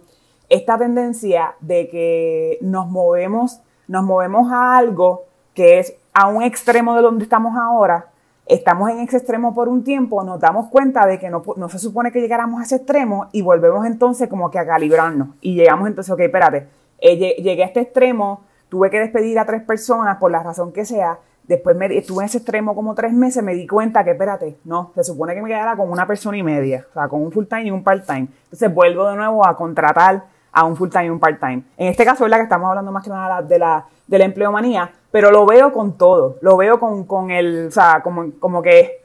esta 0.49 0.79
tendencia 0.79 1.55
de 1.61 1.89
que 1.89 2.59
nos 2.61 2.89
movemos, 2.89 3.61
nos 3.87 4.05
movemos 4.05 4.51
a 4.51 4.77
algo 4.77 5.25
que 5.55 5.79
es 5.79 5.95
a 6.12 6.29
un 6.29 6.43
extremo 6.43 6.97
de 6.97 7.03
donde 7.03 7.25
estamos 7.25 7.57
ahora, 7.57 8.07
estamos 8.47 8.91
en 8.91 9.01
ese 9.01 9.19
extremo 9.19 9.55
por 9.55 9.69
un 9.69 9.85
tiempo, 9.85 10.25
nos 10.25 10.41
damos 10.41 10.69
cuenta 10.69 11.07
de 11.07 11.19
que 11.19 11.31
no, 11.31 11.43
no, 11.57 11.69
se 11.69 11.79
supone 11.79 12.11
que 12.11 12.21
llegáramos 12.21 12.61
a 12.61 12.64
ese 12.64 12.77
extremo 12.77 13.29
y 13.33 13.43
volvemos 13.43 13.87
entonces 13.87 14.29
como 14.29 14.51
que 14.51 14.59
a 14.59 14.66
calibrarnos. 14.66 15.29
Y 15.41 15.55
llegamos 15.55 15.87
entonces, 15.87 16.12
ok, 16.12 16.21
espérate, 16.21 16.66
eh, 17.01 17.37
llegué 17.41 17.62
a 17.62 17.66
este 17.66 17.81
extremo, 17.81 18.41
tuve 18.69 18.91
que 18.91 18.99
despedir 18.99 19.39
a 19.39 19.47
tres 19.47 19.62
personas 19.62 20.16
por 20.16 20.31
la 20.31 20.43
razón 20.43 20.73
que 20.73 20.85
sea, 20.85 21.19
después 21.49 21.74
me, 21.76 21.86
estuve 21.96 22.22
en 22.22 22.26
ese 22.26 22.38
extremo 22.38 22.74
como 22.74 22.94
tres 22.94 23.12
meses, 23.12 23.42
me 23.42 23.55
di 23.55 23.66
cuenta 23.66 24.05
que, 24.05 24.12
espérate, 24.12 24.59
no, 24.64 24.92
se 24.94 25.03
supone 25.03 25.34
que 25.34 25.42
me 25.42 25.49
quedara 25.49 25.76
con 25.76 25.90
una 25.90 26.07
persona 26.07 26.36
y 26.36 26.42
media, 26.42 26.86
o 26.90 26.92
sea, 26.92 27.09
con 27.09 27.22
un 27.22 27.32
full 27.32 27.46
time 27.46 27.64
y 27.64 27.70
un 27.70 27.82
part 27.82 28.07
time. 28.07 28.28
Entonces 28.44 28.72
vuelvo 28.72 29.09
de 29.09 29.16
nuevo 29.16 29.46
a 29.46 29.57
contratar 29.57 30.24
a 30.53 30.64
un 30.64 30.76
full 30.76 30.90
time 30.90 31.07
y 31.07 31.11
un 31.11 31.18
part 31.18 31.40
time. 31.40 31.62
En 31.76 31.88
este 31.88 32.05
caso, 32.05 32.24
¿verdad? 32.24 32.38
Que 32.38 32.42
estamos 32.44 32.68
hablando 32.68 32.92
más 32.92 33.03
que 33.03 33.11
nada 33.11 33.42
de 33.42 33.59
la, 33.59 33.86
de 34.07 34.18
la 34.18 34.24
empleomanía, 34.26 34.90
pero 35.11 35.30
lo 35.30 35.46
veo 35.46 35.72
con 35.72 35.96
todo, 35.96 36.36
lo 36.42 36.57
veo 36.57 36.78
con, 36.78 37.05
con 37.05 37.30
el, 37.30 37.68
o 37.68 37.70
sea, 37.70 38.03
como, 38.03 38.30
como 38.38 38.61
que 38.61 39.03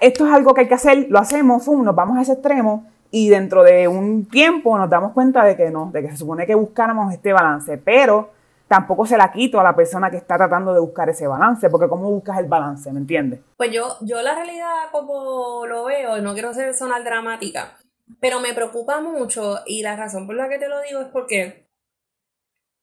esto 0.00 0.26
es 0.26 0.32
algo 0.32 0.52
que 0.52 0.62
hay 0.62 0.68
que 0.68 0.74
hacer, 0.74 1.06
lo 1.08 1.18
hacemos, 1.18 1.64
fum, 1.64 1.82
nos 1.82 1.94
vamos 1.94 2.18
a 2.18 2.22
ese 2.22 2.32
extremo 2.32 2.86
y 3.10 3.30
dentro 3.30 3.62
de 3.62 3.88
un 3.88 4.26
tiempo 4.26 4.76
nos 4.76 4.90
damos 4.90 5.12
cuenta 5.12 5.42
de 5.44 5.56
que 5.56 5.70
no, 5.70 5.90
de 5.90 6.02
que 6.02 6.10
se 6.10 6.18
supone 6.18 6.46
que 6.46 6.54
buscáramos 6.54 7.12
este 7.14 7.32
balance, 7.32 7.78
pero 7.78 8.30
tampoco 8.68 9.06
se 9.06 9.16
la 9.16 9.32
quito 9.32 9.58
a 9.58 9.64
la 9.64 9.74
persona 9.74 10.10
que 10.10 10.18
está 10.18 10.36
tratando 10.36 10.74
de 10.74 10.80
buscar 10.80 11.08
ese 11.08 11.26
balance, 11.26 11.68
porque 11.70 11.88
¿cómo 11.88 12.10
buscas 12.10 12.38
el 12.38 12.46
balance? 12.46 12.92
¿Me 12.92 13.00
entiendes? 13.00 13.40
Pues 13.56 13.72
yo, 13.72 13.96
yo 14.02 14.20
la 14.22 14.34
realidad 14.34 14.90
como 14.92 15.66
lo 15.66 15.84
veo, 15.84 16.20
no 16.20 16.34
quiero 16.34 16.52
ser 16.52 16.74
sonar 16.74 17.02
dramática, 17.02 17.78
pero 18.20 18.40
me 18.40 18.54
preocupa 18.54 19.00
mucho 19.00 19.60
y 19.66 19.82
la 19.82 19.96
razón 19.96 20.26
por 20.26 20.36
la 20.36 20.48
que 20.48 20.58
te 20.58 20.68
lo 20.68 20.80
digo 20.82 21.00
es 21.00 21.08
porque 21.08 21.66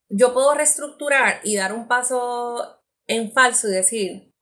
yo 0.10 0.34
puedo 0.34 0.54
reestructurar 0.54 1.40
y 1.44 1.56
dar 1.56 1.74
un 1.74 1.88
paso 1.88 2.82
en 3.08 3.32
falso 3.32 3.68
y 3.68 3.72
decir, 3.72 4.34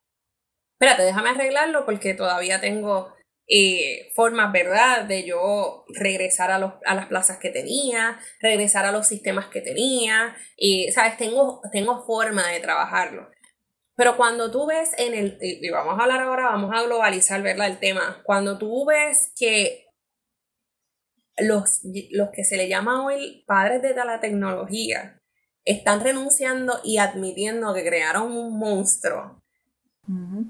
espérate, 0.73 1.03
déjame 1.03 1.29
arreglarlo 1.29 1.85
porque 1.85 2.13
todavía 2.13 2.61
tengo 2.61 3.13
eh, 3.47 4.11
formas, 4.15 4.51
¿verdad?, 4.51 5.05
de 5.05 5.25
yo 5.25 5.85
regresar 5.89 6.51
a, 6.51 6.59
los, 6.59 6.73
a 6.85 6.95
las 6.95 7.07
plazas 7.07 7.37
que 7.37 7.49
tenía, 7.49 8.19
regresar 8.41 8.85
a 8.85 8.91
los 8.91 9.07
sistemas 9.07 9.47
que 9.47 9.61
tenía, 9.61 10.35
y, 10.57 10.91
¿sabes? 10.91 11.17
Tengo, 11.17 11.61
tengo 11.71 12.05
forma 12.05 12.47
de 12.47 12.59
trabajarlo. 12.59 13.29
Pero 13.95 14.17
cuando 14.17 14.49
tú 14.49 14.65
ves 14.65 14.93
en 14.97 15.13
el, 15.13 15.37
y 15.41 15.69
vamos 15.69 15.99
a 15.99 16.03
hablar 16.03 16.21
ahora, 16.21 16.45
vamos 16.45 16.71
a 16.73 16.83
globalizar, 16.83 17.41
¿verdad?, 17.41 17.67
el 17.67 17.79
tema, 17.79 18.21
cuando 18.23 18.57
tú 18.57 18.85
ves 18.85 19.33
que 19.37 19.87
los, 21.37 21.81
los 22.11 22.29
que 22.31 22.43
se 22.43 22.57
le 22.57 22.69
llama 22.69 23.05
hoy 23.05 23.43
padres 23.47 23.81
de 23.81 23.93
la 23.93 24.19
tecnología 24.19 25.19
están 25.65 26.01
renunciando 26.01 26.79
y 26.83 26.97
admitiendo 26.97 27.73
que 27.73 27.85
crearon 27.85 28.31
un 28.31 28.57
monstruo. 28.57 29.42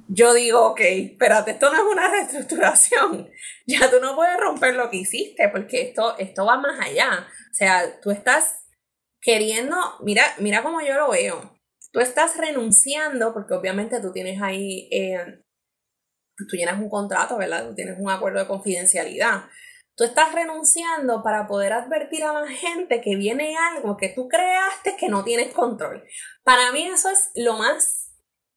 Yo 0.08 0.34
digo, 0.34 0.66
ok, 0.72 0.80
espérate, 0.82 1.52
esto 1.52 1.72
no 1.72 1.76
es 1.76 1.92
una 1.92 2.10
reestructuración. 2.10 3.30
Ya 3.66 3.90
tú 3.90 4.02
no 4.02 4.16
puedes 4.16 4.38
romper 4.38 4.76
lo 4.76 4.90
que 4.90 4.98
hiciste 4.98 5.48
porque 5.48 5.84
esto, 5.84 6.18
esto 6.18 6.46
va 6.46 6.58
más 6.58 6.78
allá. 6.82 7.28
O 7.50 7.54
sea, 7.54 8.02
tú 8.02 8.12
estás 8.12 8.66
queriendo, 9.22 9.78
mira, 10.02 10.24
mira 10.40 10.62
cómo 10.62 10.82
yo 10.82 10.96
lo 10.96 11.12
veo. 11.12 11.58
Tú 11.94 12.02
estás 12.02 12.36
renunciando 12.36 13.34
porque 13.34 13.54
obviamente 13.54 14.02
tú 14.02 14.12
tienes 14.12 14.42
ahí, 14.42 14.90
eh, 14.92 15.44
tú 16.50 16.58
llenas 16.58 16.82
un 16.82 16.90
contrato, 16.90 17.38
¿verdad? 17.38 17.70
Tú 17.70 17.76
tienes 17.76 17.96
un 17.98 18.10
acuerdo 18.10 18.40
de 18.40 18.48
confidencialidad. 18.48 19.46
Tú 19.96 20.04
estás 20.04 20.34
renunciando 20.34 21.24
para 21.24 21.48
poder 21.48 21.72
advertir 21.72 22.24
a 22.24 22.34
la 22.34 22.48
gente 22.48 23.00
que 23.00 23.16
viene 23.16 23.56
algo 23.56 23.96
que 23.96 24.10
tú 24.10 24.28
creaste 24.28 24.98
que 24.98 25.08
no 25.08 25.24
tienes 25.24 25.54
control. 25.54 26.04
Para 26.44 26.72
mí 26.72 26.88
eso 26.88 27.10
es 27.10 27.32
lo 27.36 27.54
más 27.54 28.03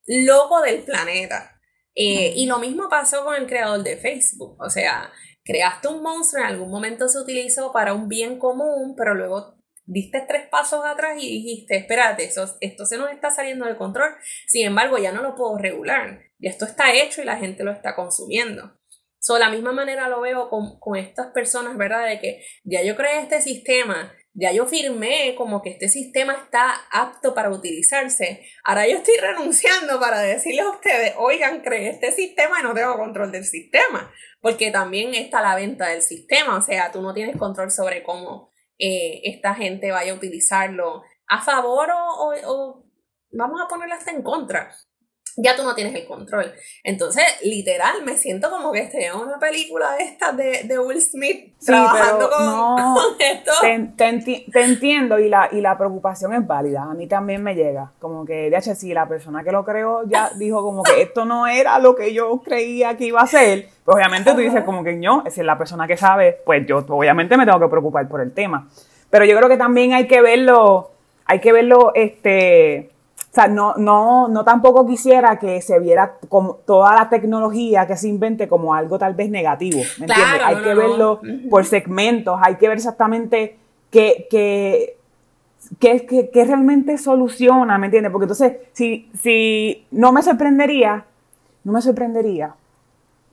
loco 0.07 0.63
del 0.63 0.83
planeta. 0.83 1.61
Eh, 1.95 2.33
y 2.37 2.47
lo 2.47 2.59
mismo 2.59 2.89
pasó 2.89 3.25
con 3.25 3.35
el 3.35 3.47
creador 3.47 3.83
de 3.83 3.97
Facebook. 3.97 4.57
O 4.61 4.69
sea, 4.69 5.11
creaste 5.45 5.89
un 5.89 6.03
monstruo, 6.03 6.43
en 6.43 6.49
algún 6.49 6.71
momento 6.71 7.09
se 7.09 7.19
utilizó 7.19 7.73
para 7.73 7.95
un 7.95 8.09
bien 8.09 8.39
común, 8.39 8.95
pero 8.97 9.15
luego 9.15 9.57
diste 9.87 10.25
tres 10.27 10.49
pasos 10.49 10.85
atrás 10.85 11.17
y 11.19 11.27
dijiste, 11.29 11.77
espérate, 11.77 12.25
eso, 12.25 12.57
esto 12.61 12.85
se 12.85 12.99
nos 12.99 13.11
está 13.11 13.31
saliendo 13.31 13.65
del 13.65 13.77
control. 13.77 14.15
Sin 14.47 14.67
embargo, 14.67 14.99
ya 14.99 15.13
no 15.13 15.23
lo 15.23 15.35
puedo 15.35 15.57
regular. 15.57 16.21
Ya 16.39 16.51
esto 16.51 16.65
está 16.67 16.93
hecho 16.93 17.23
y 17.23 17.25
la 17.25 17.37
gente 17.37 17.65
lo 17.65 17.73
está 17.73 17.95
consumiendo. 17.95 18.79
So, 19.19 19.39
la 19.39 19.51
misma 19.51 19.73
manera 19.73 20.09
lo 20.09 20.21
veo 20.21 20.49
con, 20.49 20.79
con 20.79 20.97
estas 20.97 21.29
personas, 21.29 21.77
¿verdad? 21.77 22.07
De 22.07 22.21
que 22.21 22.45
ya 22.65 22.83
yo 22.83 22.95
creé 22.95 23.21
este 23.21 23.41
sistema, 23.41 24.13
ya 24.39 24.53
yo 24.53 24.67
firmé 24.67 25.35
como 25.35 25.63
que 25.63 25.71
este 25.71 25.89
sistema 25.89 26.35
está 26.35 26.75
apto 26.93 27.35
para 27.35 27.51
utilizarse. 27.51 28.47
Ahora 28.65 28.87
yo 28.87 28.99
estoy 28.99 29.17
renunciando 29.17 29.99
para 29.99 30.21
decirles 30.21 30.67
a 30.67 30.71
ustedes, 30.71 31.15
oigan, 31.17 31.63
creé 31.63 31.89
este 31.89 32.13
sistema 32.13 32.61
y 32.61 32.63
no 32.63 32.75
tengo 32.75 32.97
control 32.97 33.33
del 33.33 33.45
sistema, 33.45 34.13
porque 34.43 34.71
también 34.71 35.15
está 35.15 35.41
la 35.41 35.57
venta 35.57 35.89
del 35.89 36.03
sistema, 36.03 36.59
o 36.59 36.63
sea, 36.63 36.93
tú 36.93 37.01
no 37.01 37.15
tienes 37.15 37.37
control 37.39 37.71
sobre 37.71 38.03
cómo 38.03 38.51
eh, 38.79 39.23
esta 39.25 39.55
gente 39.55 39.91
vaya 39.91 40.13
a 40.13 40.17
utilizarlo. 40.17 41.03
A 41.29 41.43
favor 41.43 41.89
o, 41.91 42.35
o 42.45 42.85
vamos 43.33 43.61
a 43.61 43.69
ponerlo 43.69 43.95
hasta 43.95 44.11
en 44.11 44.23
contra 44.23 44.71
ya 45.37 45.55
tú 45.57 45.63
no 45.63 45.75
tienes 45.75 45.95
el 45.95 46.07
control. 46.07 46.53
Entonces, 46.83 47.25
literal, 47.43 48.03
me 48.05 48.17
siento 48.17 48.51
como 48.51 48.73
que 48.73 48.81
estoy 48.81 49.05
en 49.05 49.17
una 49.17 49.39
película 49.39 49.93
de 49.93 50.05
estas 50.05 50.37
de, 50.37 50.79
Will 50.79 51.01
Smith 51.01 51.55
trabajando 51.65 52.31
con, 52.31 53.17
esto. 53.19 53.53
Te, 53.61 54.63
entiendo 54.63 55.19
y 55.19 55.29
la, 55.29 55.49
y 55.53 55.61
la 55.61 55.77
preocupación 55.77 56.33
es 56.35 56.47
válida. 56.47 56.85
A 56.85 56.95
mí 56.95 57.07
también 57.07 57.43
me 57.43 57.55
llega. 57.55 57.93
Como 57.99 58.25
que, 58.25 58.51
de 58.51 58.57
hecho, 58.57 58.75
si 58.75 58.93
la 58.93 59.09
persona 59.09 59.45
que 59.45 59.53
lo 59.53 59.65
creó 59.65 60.03
ya 60.07 60.31
dijo 60.37 60.63
como 60.63 60.83
que 60.83 61.03
esto 61.03 61.25
no 61.25 61.47
era 61.47 61.79
lo 61.79 61.95
que 61.95 62.13
yo 62.13 62.41
creía 62.43 62.97
que 62.97 63.07
iba 63.07 63.21
a 63.21 63.27
ser, 63.27 63.69
pues 63.85 63.97
obviamente 63.97 64.33
tú 64.33 64.39
dices 64.39 64.65
como 64.65 64.83
que 64.83 64.95
no, 64.95 65.23
es 65.27 65.37
la 65.39 65.59
persona 65.59 65.87
que 65.87 65.97
sabe, 65.97 66.41
pues 66.45 66.67
yo 66.67 66.79
obviamente 66.89 67.37
me 67.37 67.45
tengo 67.45 67.61
que 67.61 67.69
preocupar 67.69 68.09
por 68.09 68.21
el 68.21 68.33
tema. 68.33 68.69
Pero 69.11 69.25
yo 69.25 69.37
creo 69.37 69.49
que 69.49 69.57
también 69.57 69.93
hay 69.93 70.07
que 70.07 70.21
verlo, 70.21 70.91
hay 71.25 71.41
que 71.41 71.53
verlo, 71.53 71.93
este 71.95 72.91
sea, 73.37 73.49
no, 73.49 73.75
no, 73.77 74.29
no 74.29 74.45
tampoco 74.45 74.87
quisiera 74.87 75.39
que 75.39 75.61
se 75.61 75.79
viera 75.79 76.17
como 76.29 76.55
toda 76.55 76.95
la 76.95 77.09
tecnología 77.09 77.87
que 77.87 77.97
se 77.97 78.09
invente 78.09 78.49
como 78.49 78.75
algo 78.75 78.99
tal 78.99 79.15
vez 79.15 79.31
negativo. 79.31 79.79
¿Me 79.99 80.07
entiendes? 80.07 80.41
Hay 80.45 80.57
que 80.63 80.75
verlo 80.75 81.21
por 81.51 81.65
segmentos, 81.65 82.39
hay 82.43 82.57
que 82.57 82.69
ver 82.69 82.79
exactamente 82.79 83.59
qué, 83.91 84.27
qué, 84.31 84.97
qué, 85.79 86.31
qué, 86.33 86.45
realmente 86.45 86.99
soluciona, 86.99 87.79
¿me 87.79 87.87
entiendes? 87.87 88.11
Porque 88.11 88.25
entonces, 88.25 88.57
si, 88.73 89.11
si 89.21 89.87
no 89.91 90.13
me 90.13 90.23
sorprendería, 90.23 91.05
no 91.65 91.73
me 91.73 91.83
sorprendería 91.83 92.55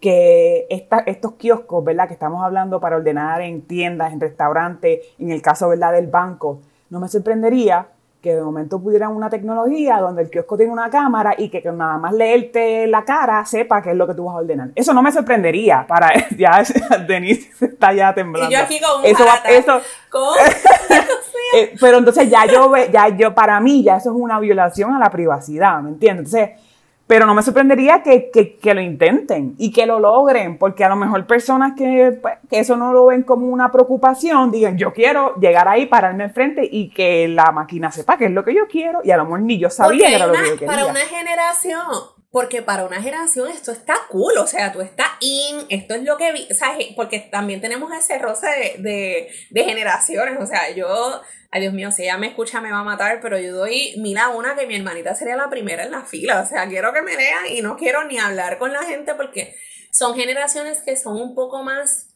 que 0.01 0.68
esta, 0.70 0.99
estos 0.99 1.36
kioscos, 1.36 1.82
¿verdad? 1.82 2.08
Que 2.08 2.14
estamos 2.14 2.43
hablando 2.43 2.82
para 2.82 2.97
ordenar 2.97 3.41
en 3.41 3.62
tiendas, 3.62 4.12
en 4.12 4.20
restaurantes, 4.20 4.99
en 5.18 5.32
el 5.32 5.41
caso, 5.41 5.70
¿verdad? 5.70 5.93
Del 5.93 6.08
banco, 6.08 6.60
no 6.89 6.99
me 6.99 7.08
sorprendería 7.08 7.88
que 8.24 8.34
de 8.34 8.41
momento 8.41 8.82
pudieran 8.82 9.11
una 9.11 9.30
tecnología 9.30 9.97
donde 9.97 10.21
el 10.21 10.30
kiosco 10.30 10.55
tiene 10.55 10.71
una 10.71 10.89
cámara 10.89 11.36
y 11.38 11.49
que, 11.49 11.61
nada 11.74 11.97
más 11.97 12.13
leerte 12.13 12.88
la 12.88 13.03
cara 13.03 13.45
sepa 13.45 13.82
qué 13.82 13.91
es 13.91 13.97
lo 13.97 14.07
que 14.07 14.13
tú 14.13 14.24
vas 14.24 14.36
a 14.36 14.38
ordenar. 14.38 14.69
Eso 14.76 14.93
no 14.93 15.01
me 15.01 15.11
sorprendería 15.11 15.86
para 15.86 16.09
ya 16.38 16.63
Denise 17.05 17.51
está 17.65 17.91
ya 17.91 18.13
temblando. 18.13 18.49
Y 18.49 18.53
yo 18.53 18.61
aquí 18.61 18.80
con 18.80 19.01
un 19.01 19.05
eso, 19.05 19.26
eso 19.49 19.74
eh, 21.57 21.76
pero 21.82 21.97
entonces 21.97 22.30
ya 22.30 22.45
yo 22.45 22.74
ya 22.91 23.09
yo 23.09 23.36
para 23.36 23.59
mí 23.59 23.84
ya 23.84 23.97
eso 23.97 24.11
es 24.11 24.15
una 24.15 24.39
violación 24.39 24.93
a 24.93 24.99
la 24.99 25.09
privacidad, 25.09 25.82
¿me 25.82 25.89
entiendes? 25.89 26.34
Entonces 26.34 26.61
pero 27.06 27.26
no 27.26 27.36
me 27.36 27.43
sorprendería 27.43 28.01
que, 28.01 28.32
lo 28.64 28.82
intenten 28.82 29.56
y 29.58 29.72
que 29.72 29.86
lo 29.86 29.99
logren, 29.99 30.58
porque 30.58 30.84
a 30.84 30.89
lo 30.89 30.95
mejor 30.95 31.28
personas 31.28 31.74
que, 31.78 32.18
pues, 32.22 32.36
que, 32.49 32.60
eso 32.60 32.78
no 32.78 32.93
lo 32.93 33.08
ven 33.08 33.24
como 33.24 33.47
una 33.47 33.72
preocupación, 33.72 34.51
digan, 34.51 34.78
yo 34.78 34.93
quiero 34.93 35.36
llegar 35.36 35.68
ahí, 35.68 35.86
pararme 35.86 36.24
enfrente 36.26 36.68
y 36.70 36.89
que 36.89 37.28
la 37.28 37.51
máquina 37.51 37.91
sepa 37.91 38.18
qué 38.18 38.26
es 38.26 38.32
lo 38.32 38.43
que 38.43 38.56
yo 38.56 38.68
quiero, 38.68 39.01
y 39.04 39.12
a 39.12 39.18
lo 39.18 39.26
mejor 39.26 39.41
ni 39.41 39.60
yo 39.60 39.70
sabía 39.70 40.08
que 40.08 40.16
era 40.16 40.28
lo 40.28 40.34
que 40.34 40.47
yo 40.47 40.54
quería. 40.54 40.68
Para 40.68 40.86
una 40.86 41.01
generación, 41.01 41.88
porque 42.34 42.64
para 42.64 42.84
una 42.84 43.00
generación 43.00 43.48
esto 43.48 43.72
está 43.72 43.94
cool, 44.10 44.36
o 44.40 44.48
sea, 44.48 44.72
tú 44.72 44.82
estás 44.82 45.08
in, 45.20 45.68
esto 45.70 45.94
es 45.94 46.02
lo 46.02 46.18
que 46.18 46.32
vi, 46.32 46.48
o 46.52 46.56
sea, 46.56 46.76
porque 46.96 47.20
también 47.20 47.62
tenemos 47.62 47.94
ese 47.94 48.18
roce 48.18 48.48
de, 48.80 49.32
de, 49.52 49.64
generaciones, 49.64 50.40
o 50.42 50.48
sea, 50.48 50.72
yo 50.72 51.22
ay 51.52 51.62
Dios 51.62 51.76
mío, 51.76 51.92
si 51.92 52.02
ella 52.02 52.18
me 52.18 52.26
escucha 52.26 52.60
me 52.60 52.72
va 52.72 52.80
a 52.80 52.84
matar, 52.84 53.20
pero 53.22 53.38
yo 53.38 53.56
doy 53.56 53.94
mira 54.00 54.30
una 54.30 54.56
que 54.56 54.66
mi 54.66 54.76
hermanita 54.76 55.14
sería 55.14 55.36
la 55.36 55.52
primera 55.52 55.84
en 55.84 55.92
la 55.92 56.06
fila, 56.06 56.42
o 56.42 56.46
sea, 56.48 56.68
quiero 56.68 56.92
que 56.92 57.04
me 57.04 57.16
lean 57.16 57.46
y 57.52 57.62
no 57.62 57.78
quiero 57.78 58.04
ni 58.06 58.18
hablar 58.18 58.58
con 58.58 58.74
la 58.74 58.82
gente 58.82 59.14
porque 59.14 59.56
son 59.92 60.16
generaciones 60.16 60.82
que 60.82 60.98
son 60.98 61.22
un 61.22 61.36
poco 61.36 61.62
más 61.62 62.16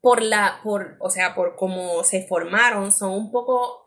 por 0.00 0.22
la, 0.22 0.60
por, 0.64 0.96
o 0.98 1.10
sea, 1.10 1.34
por 1.34 1.56
cómo 1.56 2.04
se 2.04 2.26
formaron, 2.26 2.90
son 2.90 3.10
un 3.10 3.30
poco 3.30 3.85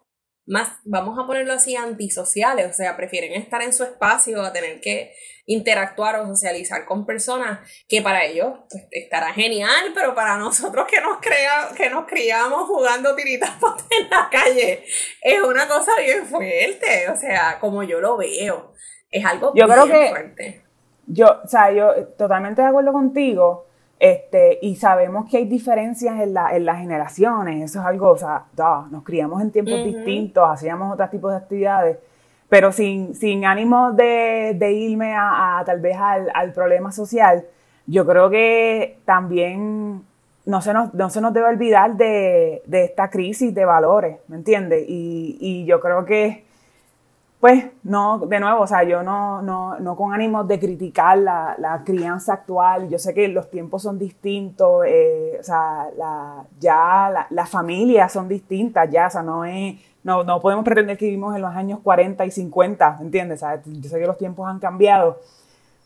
más, 0.50 0.80
vamos 0.84 1.18
a 1.20 1.28
ponerlo 1.28 1.54
así, 1.54 1.76
antisociales, 1.76 2.70
o 2.70 2.74
sea, 2.74 2.97
prefieren 2.97 3.34
estar 3.34 3.62
en 3.62 3.72
su 3.72 3.84
espacio 3.84 4.41
a 4.41 4.52
tener 4.52 4.82
que 4.82 5.14
interactuar 5.45 6.20
o 6.20 6.28
socializar 6.28 6.86
con 6.86 7.06
personas 7.06 7.60
que 7.88 8.02
para 8.02 8.24
ellos 8.24 8.54
pues, 8.70 8.84
estará 8.91 9.32
genial, 9.32 9.91
pero 9.93 10.16
para 10.16 10.38
nosotros 10.38 10.88
que 10.89 11.02
nos, 11.02 11.18
crea, 11.20 11.70
que 11.78 11.89
nos 11.89 12.06
criamos 12.06 12.64
jugando 12.68 13.16
tiritas 13.16 13.52
en 13.91 14.10
la 14.10 14.28
calle, 14.32 14.84
es 15.22 15.41
una 15.41 15.68
cosa 15.68 15.91
bien 16.04 16.26
fuerte, 16.26 17.10
o 17.10 17.16
sea, 17.16 17.60
como 17.60 17.84
yo 17.84 18.02
lo 18.02 18.18
veo, 18.18 18.74
es 19.12 19.24
algo 19.24 19.54
yo 19.56 19.66
bien 19.66 19.70
creo 19.70 19.86
que, 19.86 20.10
fuerte. 20.10 20.64
Yo, 21.06 21.41
o 21.43 21.47
sea, 21.47 21.72
yo 21.72 22.08
totalmente 22.18 22.62
de 22.62 22.68
acuerdo 22.68 22.91
contigo. 22.91 23.68
Este, 24.00 24.60
y 24.62 24.78
sabemos 24.78 25.30
que 25.30 25.38
hay 25.38 25.45
diferencias 25.45 26.22
en, 26.22 26.34
la, 26.34 26.56
en 26.56 26.64
las 26.64 26.78
generaciones, 26.80 27.62
eso 27.70 27.82
es 27.82 27.86
algo, 27.86 28.12
o 28.12 28.18
sea, 28.18 28.45
nos 28.89 29.04
criamos 29.04 29.41
en 29.41 29.52
tiempos 29.52 29.84
distintos, 29.84 30.50
hacíamos 30.50 30.93
otros 30.93 31.12
tipos 31.12 31.32
de 31.32 31.38
actividades, 31.38 31.97
pero 32.47 32.72
sin, 32.72 33.14
sin 33.14 33.43
ánimo 33.43 33.91
de, 33.91 34.56
de 34.58 34.72
irme 34.72 35.14
a, 35.18 35.62
tal 35.66 35.82
vez 35.82 35.97
al, 35.97 36.32
al, 36.34 36.54
problema 36.54 36.93
social, 36.93 37.45
yo 37.88 38.06
creo 38.06 38.30
que 38.30 39.00
también 39.04 40.04
no 40.45 40.62
se 40.62 40.74
nos, 40.74 40.93
no 40.93 41.10
se 41.10 41.20
nos 41.20 41.34
debe 41.34 41.47
olvidar 41.47 41.97
de, 41.97 42.62
de 42.66 42.86
esta 42.86 43.10
crisis 43.10 43.54
de 43.54 43.66
valores, 43.66 44.20
¿me 44.30 44.38
entiendes? 44.38 44.86
Y, 44.88 45.38
y 45.41 45.66
yo 45.66 45.82
creo 45.82 46.06
que 46.06 46.45
pues 47.39 47.67
no, 47.83 48.19
de 48.19 48.39
nuevo, 48.39 48.61
o 48.63 48.67
sea, 48.67 48.83
yo 48.83 49.01
no, 49.01 49.41
no, 49.41 49.79
no 49.79 49.95
con 49.95 50.13
ánimo 50.13 50.43
de 50.43 50.59
criticar 50.59 51.17
la, 51.17 51.55
la, 51.57 51.83
crianza 51.85 52.33
actual, 52.33 52.89
yo 52.89 52.99
sé 52.99 53.13
que 53.13 53.29
los 53.29 53.49
tiempos 53.49 53.83
son 53.83 53.97
distintos, 53.97 54.83
eh, 54.85 55.37
o 55.39 55.43
sea, 55.43 55.87
la, 55.97 56.43
ya 56.59 57.27
las 57.29 57.49
familias 57.49 58.11
son 58.11 58.27
distintas, 58.27 58.89
ya, 58.91 59.07
o 59.07 59.09
sea, 59.09 59.23
no 59.23 59.45
es, 59.45 59.75
no, 60.03 60.25
no 60.25 60.41
podemos 60.41 60.65
pretender 60.65 60.97
que 60.97 61.05
vivimos 61.05 61.33
en 61.33 61.41
los 61.41 61.55
años 61.55 61.79
40 61.81 62.25
y 62.25 62.31
50, 62.31 62.97
¿entiendes? 62.99 63.41
O 63.41 63.45
sea, 63.45 63.61
yo 63.63 63.89
sé 63.89 63.99
que 63.99 64.07
los 64.07 64.17
tiempos 64.17 64.45
han 64.49 64.59
cambiado, 64.59 65.19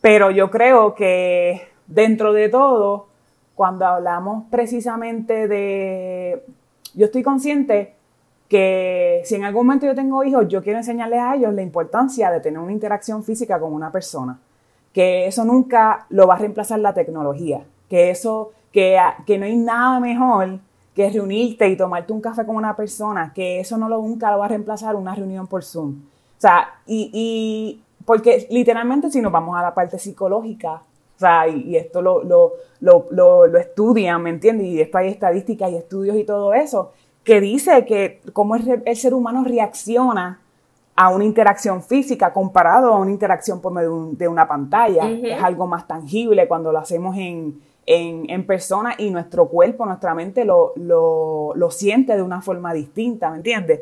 pero 0.02 0.32
yo 0.32 0.50
creo 0.50 0.96
que 0.96 1.68
dentro 1.86 2.34
de 2.34 2.50
todo, 2.50 3.08
cuando 3.54 3.86
hablamos 3.86 4.46
precisamente 4.50 5.48
de, 5.48 6.44
yo 6.96 7.06
estoy 7.06 7.22
consciente 7.22 7.94
que 8.54 9.24
si 9.26 9.34
en 9.34 9.46
algún 9.46 9.66
momento 9.66 9.88
yo 9.88 9.96
tengo 9.96 10.24
hijos, 10.24 10.48
yo 10.48 10.62
quiero 10.62 10.78
enseñarles 10.78 11.20
a 11.20 11.34
ellos 11.34 11.52
la 11.56 11.64
importancia 11.64 12.30
de 12.30 12.40
tener 12.40 12.60
una 12.60 12.72
interacción 12.72 13.24
física 13.24 13.60
con 13.60 13.74
una 13.74 13.92
persona, 13.92 14.40
que 14.94 15.26
eso 15.26 15.44
nunca 15.44 16.06
lo 16.10 16.28
va 16.28 16.36
a 16.36 16.38
reemplazar 16.38 16.78
la 16.78 16.94
tecnología, 16.94 17.66
que 17.90 18.12
eso, 18.12 18.52
que, 18.72 19.00
que 19.26 19.40
no 19.40 19.46
hay 19.46 19.56
nada 19.56 20.00
mejor 20.00 20.60
que 20.94 21.10
reunirte 21.10 21.68
y 21.68 21.76
tomarte 21.76 22.14
un 22.14 22.22
café 22.22 22.46
con 22.46 22.56
una 22.56 22.76
persona, 22.76 23.32
que 23.34 23.60
eso 23.60 23.76
no 23.76 23.90
lo, 23.90 23.98
nunca 23.98 24.30
lo 24.30 24.38
va 24.38 24.46
a 24.46 24.50
reemplazar 24.50 24.96
una 24.96 25.16
reunión 25.16 25.48
por 25.48 25.64
Zoom. 25.64 26.04
O 26.38 26.42
sea, 26.42 26.76
y, 26.86 27.10
y 27.12 27.82
porque 28.06 28.46
literalmente 28.52 29.10
si 29.10 29.20
nos 29.20 29.32
vamos 29.32 29.58
a 29.58 29.64
la 29.64 29.74
parte 29.74 29.98
psicológica, 29.98 30.74
o 31.16 31.20
sea, 31.20 31.48
y, 31.48 31.76
esto 31.76 32.04
lo, 32.04 32.24
lo, 32.24 32.54
lo, 32.82 33.48
lo, 33.48 33.58
estudian, 33.58 34.22
¿me 34.22 34.30
entiendes? 34.30 34.68
Y 34.68 34.76
después 34.76 35.06
hay 35.06 35.10
estadísticas 35.10 35.72
y 35.72 35.78
estudios 35.78 36.18
y 36.18 36.24
todo 36.24 36.54
eso, 36.54 36.92
que 37.24 37.40
dice 37.42 37.86
que 37.86 38.22
cómo 38.34 38.56
el, 38.56 38.96
ser 38.96 39.14
humano 39.14 39.44
reacciona 39.44 40.40
a 40.96 41.10
una 41.10 41.24
interacción 41.24 41.82
física 41.82 42.34
comparado 42.34 42.94
a 42.94 43.00
una 43.00 43.12
interacción 43.12 43.62
por 43.62 43.74
medio 43.74 44.10
de, 44.12 44.28
una 44.28 44.48
pantalla. 44.48 45.10
Es 45.10 45.42
algo 45.42 45.66
más 45.66 45.88
tangible 45.88 46.48
cuando 46.48 46.72
lo 46.72 46.80
hacemos 46.80 47.18
en, 47.18 47.60
en, 47.86 48.46
persona 48.46 48.96
y 48.98 49.10
nuestro 49.10 49.48
cuerpo, 49.48 49.86
nuestra 49.86 50.14
mente 50.14 50.46
lo, 50.46 50.74
lo, 50.76 51.54
lo, 51.56 51.72
siente 51.72 52.16
de 52.16 52.22
una 52.22 52.42
forma 52.42 52.74
distinta, 52.74 53.30
¿me 53.30 53.38
entiendes? 53.38 53.82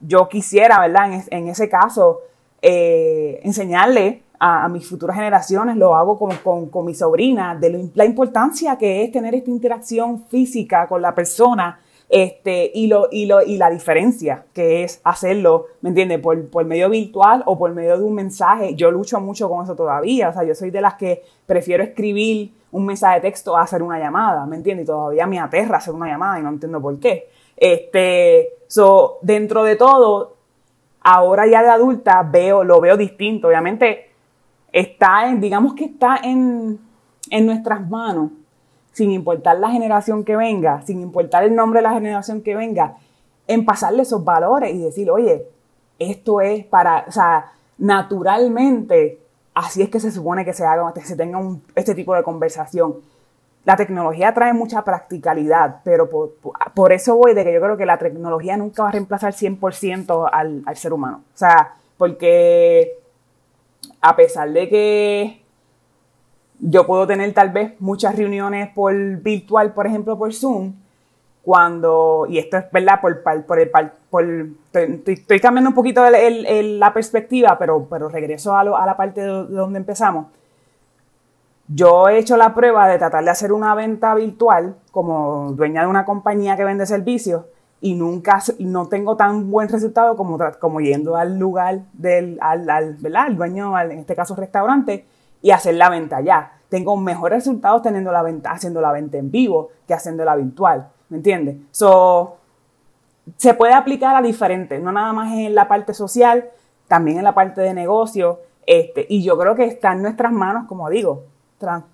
yo 0.00 0.28
quisiera, 0.28 0.78
¿verdad? 0.78 1.12
En, 1.12 1.24
en 1.30 1.48
ese 1.48 1.68
caso, 1.68 2.20
eh, 2.62 3.40
enseñarle 3.42 4.22
a, 4.38 4.68
mis 4.68 4.88
futuras 4.88 5.16
generaciones, 5.16 5.76
lo 5.76 5.96
hago 5.96 6.18
con, 6.18 6.36
con, 6.36 6.68
con 6.68 6.84
mi 6.84 6.94
sobrina, 6.94 7.56
de 7.56 7.90
la 7.94 8.04
importancia 8.04 8.76
que 8.76 9.02
es 9.02 9.10
tener 9.10 9.34
esta 9.34 9.50
interacción 9.50 10.24
física 10.26 10.86
con 10.86 11.02
la 11.02 11.14
persona 11.14 11.80
este, 12.08 12.70
y, 12.72 12.86
lo, 12.86 13.08
y, 13.10 13.26
lo, 13.26 13.42
y 13.42 13.56
la 13.56 13.68
diferencia 13.68 14.44
que 14.52 14.84
es 14.84 15.00
hacerlo, 15.02 15.66
¿me 15.80 15.88
entiendes? 15.88 16.20
Por, 16.20 16.48
por 16.48 16.64
medio 16.64 16.88
virtual 16.88 17.42
o 17.46 17.58
por 17.58 17.72
medio 17.72 17.98
de 17.98 18.04
un 18.04 18.14
mensaje. 18.14 18.74
Yo 18.74 18.90
lucho 18.90 19.20
mucho 19.20 19.48
con 19.48 19.64
eso 19.64 19.74
todavía. 19.74 20.28
O 20.28 20.32
sea, 20.32 20.44
yo 20.44 20.54
soy 20.54 20.70
de 20.70 20.80
las 20.80 20.94
que 20.94 21.24
prefiero 21.46 21.82
escribir 21.82 22.52
un 22.70 22.86
mensaje 22.86 23.16
de 23.16 23.20
texto 23.22 23.56
a 23.56 23.62
hacer 23.62 23.82
una 23.82 23.98
llamada, 23.98 24.46
¿me 24.46 24.56
entiendes? 24.56 24.84
Y 24.84 24.86
todavía 24.86 25.26
me 25.26 25.40
aterra 25.40 25.78
hacer 25.78 25.94
una 25.94 26.06
llamada 26.06 26.38
y 26.38 26.42
no 26.42 26.50
entiendo 26.50 26.80
por 26.80 26.98
qué. 27.00 27.28
Este, 27.56 28.50
so, 28.68 29.18
dentro 29.22 29.64
de 29.64 29.76
todo, 29.76 30.36
ahora 31.00 31.46
ya 31.46 31.62
de 31.62 31.70
adulta 31.70 32.22
veo, 32.22 32.62
lo 32.62 32.80
veo 32.80 32.96
distinto. 32.96 33.48
Obviamente, 33.48 34.10
está 34.70 35.28
en, 35.28 35.40
digamos 35.40 35.74
que 35.74 35.86
está 35.86 36.20
en, 36.22 36.78
en 37.30 37.46
nuestras 37.46 37.88
manos 37.88 38.30
sin 38.96 39.10
importar 39.10 39.58
la 39.58 39.68
generación 39.68 40.24
que 40.24 40.36
venga, 40.36 40.80
sin 40.86 41.02
importar 41.02 41.44
el 41.44 41.54
nombre 41.54 41.80
de 41.80 41.82
la 41.82 41.92
generación 41.92 42.40
que 42.40 42.56
venga, 42.56 42.96
en 43.46 43.66
pasarle 43.66 44.04
esos 44.04 44.24
valores 44.24 44.74
y 44.74 44.78
decir, 44.78 45.10
oye, 45.10 45.46
esto 45.98 46.40
es 46.40 46.64
para, 46.64 47.04
o 47.06 47.12
sea, 47.12 47.52
naturalmente, 47.76 49.20
así 49.52 49.82
es 49.82 49.90
que 49.90 50.00
se 50.00 50.10
supone 50.10 50.46
que 50.46 50.54
se 50.54 50.64
haga, 50.64 50.94
que 50.94 51.02
se 51.02 51.14
tenga 51.14 51.38
este 51.74 51.94
tipo 51.94 52.14
de 52.14 52.22
conversación. 52.22 52.94
La 53.66 53.76
tecnología 53.76 54.32
trae 54.32 54.54
mucha 54.54 54.82
practicalidad, 54.82 55.82
pero 55.84 56.08
por, 56.08 56.92
eso 56.94 57.16
voy 57.16 57.34
de 57.34 57.44
que 57.44 57.52
yo 57.52 57.60
creo 57.60 57.76
que 57.76 57.84
la 57.84 57.98
tecnología 57.98 58.56
nunca 58.56 58.84
va 58.84 58.88
a 58.88 58.92
reemplazar 58.92 59.34
100% 59.34 60.30
al, 60.32 60.62
al 60.64 60.76
ser 60.78 60.94
humano. 60.94 61.22
O 61.34 61.36
sea, 61.36 61.74
porque 61.98 62.98
a 64.00 64.16
pesar 64.16 64.50
de 64.50 64.70
que 64.70 65.45
yo 66.60 66.86
puedo 66.86 67.06
tener 67.06 67.32
tal 67.32 67.50
vez 67.50 67.74
muchas 67.80 68.16
reuniones 68.16 68.70
por 68.74 68.94
virtual, 68.94 69.72
por 69.72 69.86
ejemplo, 69.86 70.16
por 70.16 70.32
Zoom, 70.32 70.74
cuando, 71.42 72.26
y 72.28 72.38
esto 72.38 72.56
es 72.56 72.64
verdad, 72.72 73.00
por, 73.00 73.12
el, 73.60 73.70
por 74.10 74.26
estoy, 74.72 75.40
cambiando 75.40 75.70
un 75.70 75.74
poquito 75.74 76.02
la 76.10 76.92
perspectiva, 76.92 77.56
pero, 77.56 77.86
pero 77.88 78.08
regreso 78.08 78.54
a, 78.56 78.62
a 78.62 78.86
la 78.86 78.96
parte 78.96 79.20
de, 79.20 79.28
donde 79.28 79.78
empezamos. 79.78 80.26
Yo 81.68 82.08
he 82.08 82.18
hecho 82.18 82.36
la 82.36 82.54
prueba 82.54 82.88
de 82.88 82.98
tratar 82.98 83.24
de 83.24 83.30
hacer 83.30 83.52
una 83.52 83.74
venta 83.74 84.14
virtual 84.14 84.76
como 84.90 85.52
dueña 85.52 85.82
de 85.82 85.88
una 85.88 86.04
compañía 86.04 86.56
que 86.56 86.64
vende 86.64 86.86
servicios 86.86 87.44
y 87.80 87.94
nunca, 87.94 88.42
no 88.58 88.88
tengo 88.88 89.16
tan 89.16 89.50
buen 89.50 89.68
resultado 89.68 90.16
como, 90.16 90.38
como 90.58 90.80
yendo 90.80 91.16
al 91.16 91.38
lugar 91.38 91.80
del, 91.92 92.38
al, 92.40 92.68
al, 92.68 92.94
¿verdad? 92.94 93.26
al 93.26 93.36
dueño, 93.36 93.78
en 93.78 94.00
este 94.00 94.16
caso 94.16 94.34
restaurante, 94.34 95.06
y 95.46 95.52
hacer 95.52 95.76
la 95.76 95.88
venta 95.88 96.20
ya. 96.22 96.58
Tengo 96.68 96.96
mejores 96.96 97.44
resultados 97.44 97.80
teniendo 97.80 98.10
la 98.10 98.20
venta, 98.20 98.50
haciendo 98.50 98.80
la 98.80 98.90
venta 98.90 99.16
en 99.16 99.30
vivo 99.30 99.68
que 99.86 99.94
haciendo 99.94 100.24
la 100.24 100.34
virtual. 100.34 100.88
¿Me 101.08 101.18
entiendes? 101.18 101.58
So, 101.70 102.38
se 103.36 103.54
puede 103.54 103.72
aplicar 103.72 104.16
a 104.16 104.22
diferentes, 104.22 104.82
no 104.82 104.90
nada 104.90 105.12
más 105.12 105.32
en 105.32 105.54
la 105.54 105.68
parte 105.68 105.94
social, 105.94 106.50
también 106.88 107.18
en 107.18 107.22
la 107.22 107.32
parte 107.32 107.60
de 107.60 107.74
negocio. 107.74 108.40
Este, 108.66 109.06
y 109.08 109.22
yo 109.22 109.38
creo 109.38 109.54
que 109.54 109.66
está 109.66 109.92
en 109.92 110.02
nuestras 110.02 110.32
manos, 110.32 110.66
como 110.66 110.90
digo, 110.90 111.22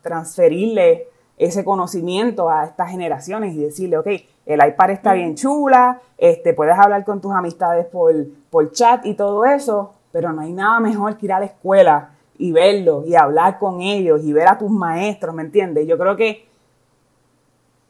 transferirle 0.01 1.09
ese 1.37 1.63
conocimiento 1.63 2.49
a 2.49 2.65
estas 2.65 2.91
generaciones 2.91 3.55
y 3.55 3.65
decirle, 3.65 3.99
ok, 3.99 4.09
el 4.47 4.67
iPad 4.67 4.91
está 4.93 5.13
bien 5.13 5.35
chula, 5.35 6.01
este, 6.17 6.55
puedes 6.55 6.79
hablar 6.79 7.05
con 7.05 7.21
tus 7.21 7.33
amistades 7.33 7.85
por, 7.85 8.15
por 8.49 8.73
chat 8.73 9.05
y 9.05 9.13
todo 9.13 9.45
eso, 9.45 9.93
pero 10.11 10.33
no 10.33 10.41
hay 10.41 10.55
nada 10.55 10.81
mejor 10.81 11.19
que 11.19 11.27
ir 11.27 11.35
a 11.35 11.41
la 11.41 11.45
escuela 11.45 12.12
y 12.43 12.51
verlos 12.51 13.07
y 13.07 13.15
hablar 13.15 13.61
con 13.61 13.81
ellos 13.81 14.25
y 14.25 14.33
ver 14.33 14.49
a 14.49 14.59
tus 14.59 14.69
maestros, 14.69 15.33
¿me 15.33 15.43
entiendes? 15.43 15.87
Yo 15.87 15.97
creo 15.97 16.17
que, 16.17 16.45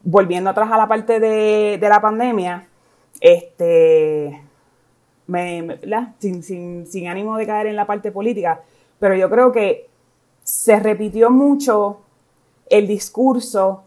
volviendo 0.03 0.51
atrás 0.51 0.71
a 0.71 0.77
la 0.77 0.87
parte 0.87 1.19
de, 1.19 1.79
la 1.81 1.99
pandemia, 1.99 2.67
este, 3.19 4.43
me, 5.25 5.79
sin, 6.19 6.43
sin, 6.43 6.85
sin 6.85 7.07
ánimo 7.07 7.35
de 7.35 7.47
caer 7.47 7.65
en 7.65 7.75
la 7.75 7.87
parte 7.87 8.11
política, 8.11 8.61
pero 8.99 9.15
yo 9.15 9.27
creo 9.27 9.51
que 9.51 9.89
se 10.43 10.79
repitió 10.79 11.31
mucho 11.31 12.01
el 12.69 12.85
discurso 12.85 13.85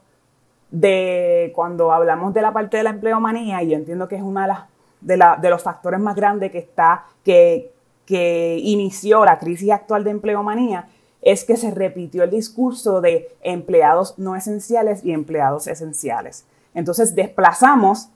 de 0.73 1.53
cuando 1.55 1.93
hablamos 1.93 2.35
de 2.35 2.43
la 2.43 2.53
parte 2.53 2.79
de 2.79 2.83
la 2.83 2.91
empleomanía, 2.91 3.63
y 3.63 3.71
yo 3.71 3.77
entiendo 3.77 4.09
que 4.09 4.17
es 4.17 4.23
una 4.23 4.49
de, 4.49 5.13
de, 5.13 5.17
la, 5.17 5.37
de 5.37 5.49
los 5.49 5.63
factores 5.63 6.01
más 6.01 6.17
grandes 6.17 6.51
que 6.51 6.59
está, 6.59 7.05
que, 7.23 7.76
que 8.07 8.59
inició 8.63 9.25
la 9.25 9.39
crisis 9.39 9.71
actual 9.71 10.05
de 10.05 10.11
empleomanía 10.11 10.89
es 11.23 11.45
que 11.45 11.57
se 11.57 11.73
repitió 11.73 12.23
el 12.23 12.31
discurso 12.31 13.01
de 13.01 13.37
empleados 13.43 14.15
no 14.17 14.37
esenciales 14.37 15.05
y 15.05 15.11
empleados 15.11 15.67
esenciales. 15.67 16.47
Entonces 16.73 17.15
desplazamos 17.17 18.11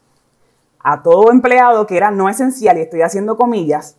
a 0.78 1.02
todo 1.02 1.30
empleado 1.32 1.86
que 1.86 1.96
era 1.96 2.10
no 2.10 2.28
esencial, 2.28 2.78
y 2.78 2.82
estoy 2.82 3.02
haciendo 3.02 3.36
comillas, 3.36 3.96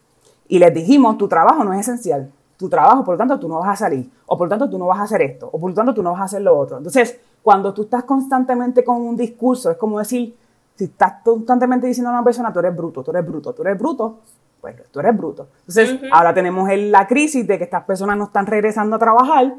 y 0.48 0.60
les 0.60 0.74
dijimos, 0.74 1.18
tu 1.18 1.28
trabajo 1.28 1.64
no 1.64 1.74
es 1.74 1.82
esencial, 1.82 2.32
tu 2.58 2.70
trabajo, 2.70 3.04
por 3.04 3.16
lo 3.16 3.18
tanto, 3.18 3.40
tú 3.40 3.48
no 3.48 3.60
vas 3.60 3.70
a 3.70 3.76
salir, 3.76 4.10
o 4.26 4.38
por 4.38 4.48
lo 4.48 4.50
tanto, 4.50 4.70
tú 4.70 4.78
no 4.78 4.88
vas 4.88 5.00
a 5.00 5.04
hacer 5.04 5.22
esto, 5.22 5.50
o 5.52 5.60
por 5.60 5.70
lo 5.70 5.76
tanto, 5.76 5.94
tú 5.94 6.02
no 6.02 6.12
vas 6.12 6.22
a 6.22 6.26
hacer 6.26 6.42
lo 6.42 6.58
otro. 6.58 6.78
Entonces, 6.78 7.20
cuando 7.44 7.74
tú 7.74 7.84
estás 7.84 8.04
constantemente 8.04 8.84
con 8.84 9.02
un 9.02 9.16
discurso, 9.16 9.72
es 9.72 9.78
como 9.78 10.00
decir, 10.00 10.36
si 10.76 10.86
estás 10.86 11.16
constantemente 11.24 11.86
diciendo 11.86 12.10
a 12.10 12.14
una 12.14 12.24
persona, 12.24 12.54
tú 12.54 12.60
eres 12.60 12.76
bruto, 12.76 13.04
tú 13.04 13.12
eres 13.12 13.26
bruto, 13.26 13.54
tú 13.54 13.62
eres 13.62 13.78
bruto, 13.78 14.20
pues 14.62 14.76
tú 14.92 15.00
eres 15.00 15.18
bruto. 15.18 15.50
Entonces, 15.68 16.00
ahora 16.12 16.34
tenemos 16.34 16.70
la 16.74 17.08
crisis 17.08 17.46
de 17.48 17.58
que 17.58 17.64
estas 17.64 17.84
personas 17.84 18.18
no 18.18 18.26
están 18.26 18.46
regresando 18.46 18.96
a 18.96 19.00
trabajar. 19.00 19.56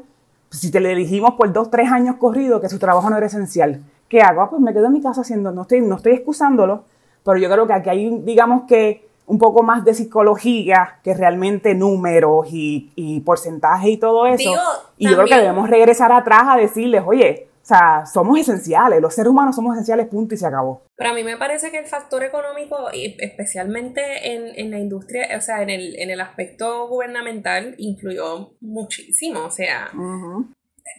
si 0.49 0.71
te 0.71 0.79
le 0.79 0.95
dijimos 0.95 1.33
por 1.33 1.51
dos, 1.51 1.69
tres 1.69 1.91
años 1.91 2.15
corridos 2.15 2.61
que 2.61 2.69
su 2.69 2.79
trabajo 2.79 3.09
no 3.09 3.17
era 3.17 3.25
esencial, 3.25 3.83
¿qué 4.07 4.21
hago? 4.21 4.41
Ah, 4.41 4.49
pues 4.49 4.61
me 4.61 4.73
quedo 4.73 4.85
en 4.85 4.93
mi 4.93 5.01
casa 5.01 5.21
haciendo, 5.21 5.51
no 5.51 5.63
estoy, 5.63 5.81
no 5.81 5.95
estoy 5.95 6.13
excusándolo, 6.13 6.85
pero 7.25 7.37
yo 7.37 7.49
creo 7.49 7.67
que 7.67 7.73
aquí 7.73 7.89
hay, 7.89 8.21
digamos 8.23 8.63
que 8.67 9.07
un 9.25 9.39
poco 9.39 9.63
más 9.63 9.83
de 9.83 9.93
psicología 9.93 10.99
que 11.03 11.13
realmente 11.13 11.73
números 11.75 12.47
y, 12.51 12.91
y 12.95 13.21
porcentajes 13.21 13.89
y 13.89 13.97
todo 13.97 14.25
eso. 14.27 14.51
y 14.97 15.09
yo 15.09 15.15
creo 15.15 15.27
que 15.27 15.37
debemos 15.37 15.69
regresar 15.69 16.11
atrás 16.11 16.43
a 16.45 16.57
decirles, 16.57 17.03
oye, 17.05 17.47
o 17.63 17.65
sea, 17.65 18.05
somos 18.05 18.37
esenciales, 18.37 18.99
los 18.99 19.15
seres 19.15 19.29
humanos 19.29 19.55
somos 19.55 19.73
esenciales, 19.73 20.07
punto, 20.07 20.35
y 20.35 20.37
se 20.37 20.45
acabó. 20.45 20.85
Pero 20.97 21.11
a 21.11 21.13
mí 21.13 21.23
me 21.23 21.37
parece 21.37 21.71
que 21.71 21.79
el 21.79 21.85
factor 21.85 22.21
económico, 22.21 22.89
especialmente 22.91 24.33
en, 24.33 24.59
en 24.59 24.69
la 24.69 24.79
industria, 24.79 25.29
o 25.37 25.39
sea, 25.39 25.61
en 25.61 25.69
el, 25.69 25.97
en 25.97 26.09
el 26.09 26.19
aspecto 26.19 26.89
gubernamental, 26.89 27.75
influyó 27.77 28.57
muchísimo. 28.59 29.45
O 29.45 29.49
sea, 29.49 29.91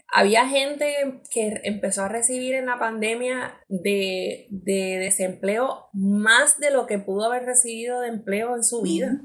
había 0.09 0.49
gente 0.49 1.21
que 1.31 1.61
empezó 1.65 2.05
a 2.05 2.09
recibir 2.09 2.55
en 2.55 2.65
la 2.65 2.79
pandemia 2.79 3.61
de, 3.69 4.47
de, 4.49 4.99
desempleo 5.01 5.89
más 5.93 6.59
de 6.59 6.71
lo 6.71 6.87
que 6.87 6.99
pudo 6.99 7.27
haber 7.27 7.45
recibido 7.45 8.01
de 8.01 8.09
empleo 8.09 8.57
en 8.57 8.65
su 8.65 8.81
vida. 8.81 9.21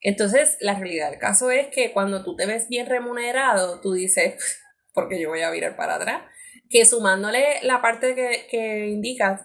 Entonces, 0.00 0.56
la 0.60 0.74
realidad 0.74 1.10
del 1.10 1.20
caso 1.20 1.52
es 1.52 1.68
que 1.68 1.92
cuando 1.92 2.24
tú 2.24 2.34
te 2.34 2.46
ves 2.46 2.68
bien 2.68 2.88
remunerado, 2.88 3.80
tú 3.80 3.92
dices, 3.92 4.61
porque 4.92 5.20
yo 5.20 5.28
voy 5.28 5.42
a 5.42 5.50
virar 5.50 5.76
para 5.76 5.96
atrás, 5.96 6.22
que 6.68 6.84
sumándole 6.84 7.60
la 7.62 7.80
parte 7.80 8.14
que, 8.14 8.88
indicas, 8.88 9.42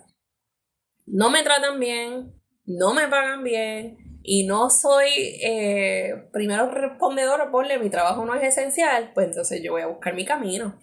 no 1.06 1.30
me 1.30 1.44
tratan 1.44 1.80
bien, 1.80 2.34
no 2.66 2.94
me 2.94 3.08
pagan 3.08 3.44
bien 3.44 3.98
y 4.24 4.46
no 4.46 4.70
soy 4.70 5.10
eh, 5.42 6.28
primero 6.34 6.70
respondedor 6.70 7.50
ponle 7.50 7.80
mi 7.80 7.90
trabajo 7.90 8.26
no 8.26 8.36
es 8.36 8.44
esencial, 8.44 9.12
pues 9.14 9.28
entonces 9.28 9.62
yo 9.64 9.72
voy 9.72 9.84
a 9.84 9.88
buscar 9.88 10.14
mi 10.14 10.26
camino. 10.26 10.78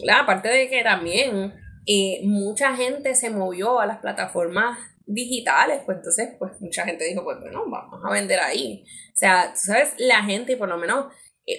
La 0.00 0.20
aparte 0.20 0.48
de 0.48 0.68
que 0.68 0.82
también 0.82 1.54
eh, 1.86 2.20
mucha 2.24 2.76
gente 2.76 3.14
se 3.14 3.30
movió 3.30 3.80
a 3.80 3.86
las 3.86 3.98
plataformas 3.98 4.78
digitales, 5.06 5.80
pues 5.86 5.98
entonces 5.98 6.34
pues 6.38 6.60
mucha 6.60 6.84
gente 6.84 7.04
dijo, 7.04 7.22
pues 7.24 7.38
bueno, 7.40 7.64
vamos 7.68 8.00
a 8.04 8.10
vender 8.10 8.40
ahí. 8.40 8.84
O 9.14 9.16
sea, 9.16 9.52
tú 9.52 9.60
sabes, 9.62 9.94
la 9.98 10.22
gente 10.24 10.52
y 10.52 10.56
por 10.56 10.68
lo 10.68 10.76
menos 10.76 11.06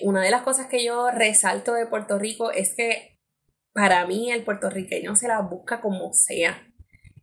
una 0.02 0.22
de 0.22 0.32
las 0.32 0.42
cosas 0.42 0.68
que 0.68 0.84
yo 0.84 1.12
resalto 1.12 1.74
de 1.74 1.86
Puerto 1.86 2.20
Rico 2.20 2.52
es 2.52 2.76
que 2.76 3.18
para 3.74 4.06
mí 4.08 4.32
el 4.32 4.44
puertorriqueño 4.44 5.16
se 5.16 5.28
la 5.28 5.42
busca 5.42 5.82
como 5.82 6.12
sea. 6.14 6.64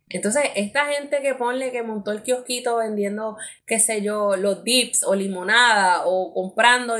Entonces, 0.07 0.43
esta 0.55 0.85
gente 0.85 1.21
que 1.21 1.33
ponle 1.33 1.71
que 1.71 1.83
montó 1.83 2.11
el 2.11 2.21
kiosquito 2.21 2.77
vendiendo, 2.77 3.37
qué 3.65 3.79
sé 3.79 4.01
yo, 4.01 4.35
los 4.37 4.63
dips 4.63 5.03
o 5.03 5.15
limonada 5.15 6.03
o 6.05 6.33
comprando 6.33 6.95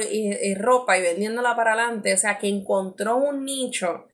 ropa 0.58 0.98
y 0.98 1.02
vendiéndola 1.02 1.56
para 1.56 1.74
adelante, 1.74 2.14
o 2.14 2.18
sea, 2.18 2.38
que 2.38 2.50
encontró 2.50 3.18
un 3.18 3.46
nicho 3.46 4.08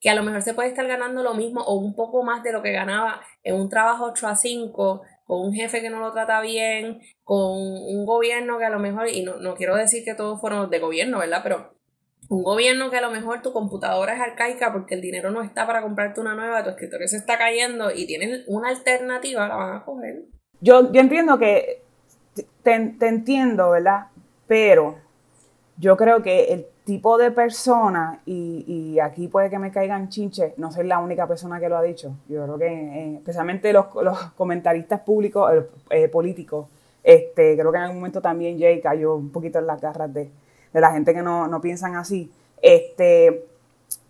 que 0.00 0.10
a 0.10 0.14
lo 0.14 0.22
mejor 0.22 0.42
se 0.42 0.52
puede 0.52 0.68
estar 0.68 0.86
ganando 0.86 1.22
lo 1.22 1.32
mismo 1.32 1.62
o 1.62 1.76
un 1.76 1.94
poco 1.94 2.22
más 2.22 2.42
de 2.42 2.52
lo 2.52 2.62
que 2.62 2.72
ganaba 2.72 3.22
en 3.42 3.54
un 3.54 3.70
trabajo 3.70 4.04
8 4.04 4.28
a 4.28 4.36
5 4.36 5.02
con 5.24 5.40
un 5.40 5.52
jefe 5.52 5.80
que 5.80 5.90
no 5.90 6.00
lo 6.00 6.12
trata 6.12 6.40
bien, 6.40 7.00
con 7.22 7.50
un 7.50 8.04
gobierno 8.06 8.58
que 8.58 8.64
a 8.64 8.70
lo 8.70 8.78
mejor, 8.78 9.08
y 9.08 9.22
no, 9.22 9.36
no 9.36 9.54
quiero 9.54 9.76
decir 9.76 10.04
que 10.04 10.14
todos 10.14 10.40
fueron 10.40 10.70
de 10.70 10.78
gobierno, 10.78 11.18
¿verdad? 11.18 11.40
Pero 11.42 11.74
un 12.28 12.42
gobierno 12.42 12.90
que 12.90 12.96
a 12.96 13.02
lo 13.02 13.10
mejor 13.10 13.42
tu 13.42 13.52
computadora 13.52 14.14
es 14.14 14.20
arcaica 14.20 14.72
porque 14.72 14.94
el 14.94 15.00
dinero 15.00 15.30
no 15.30 15.42
está 15.42 15.66
para 15.66 15.82
comprarte 15.82 16.20
una 16.20 16.34
nueva, 16.34 16.64
tu 16.64 16.70
escritorio 16.70 17.08
se 17.08 17.16
está 17.16 17.38
cayendo 17.38 17.90
y 17.90 18.06
tienes 18.06 18.44
una 18.46 18.68
alternativa, 18.68 19.48
la 19.48 19.56
van 19.56 19.76
a 19.76 19.84
coger. 19.84 20.24
Yo, 20.60 20.92
yo 20.92 21.00
entiendo 21.00 21.38
que, 21.38 21.82
te, 22.62 22.94
te 22.98 23.06
entiendo, 23.06 23.70
¿verdad? 23.70 24.06
Pero 24.46 24.98
yo 25.76 25.96
creo 25.96 26.22
que 26.22 26.44
el 26.52 26.66
tipo 26.84 27.16
de 27.16 27.30
persona, 27.30 28.20
y, 28.26 28.98
aquí 29.00 29.28
puede 29.28 29.48
que 29.50 29.58
me 29.58 29.72
caigan 29.72 30.10
chinches, 30.10 30.56
no 30.58 30.70
soy 30.70 30.86
la 30.86 30.98
única 30.98 31.26
persona 31.26 31.58
que 31.58 31.68
lo 31.68 31.76
ha 31.76 31.82
dicho. 31.82 32.14
Yo 32.28 32.44
creo 32.44 32.58
que, 32.58 32.66
eh, 32.66 33.14
especialmente 33.16 33.72
los, 33.72 33.86
comentaristas 34.36 35.00
públicos, 35.00 35.50
eh, 35.90 36.08
políticos, 36.08 36.68
este, 37.02 37.56
creo 37.56 37.72
que 37.72 37.78
en 37.78 37.84
algún 37.84 37.98
momento 37.98 38.20
también 38.20 38.58
Jay 38.58 38.80
cayó 38.80 39.16
un 39.16 39.30
poquito 39.30 39.58
en 39.58 39.66
las 39.66 39.80
garras 39.80 40.12
de, 40.12 40.30
la 40.72 40.92
gente 40.92 41.14
que 41.14 41.22
no, 41.22 41.46
no 41.46 41.60
piensan 41.60 41.96
así. 41.96 42.30
Este, 42.60 43.46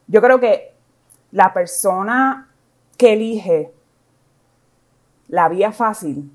yo 0.06 0.20
creo 0.20 0.40
que 0.40 0.72
la 1.32 1.52
persona 1.52 2.48
que 2.96 3.12
elige 3.12 3.72
la 5.28 5.48
vía 5.48 5.72
fácil 5.72 6.30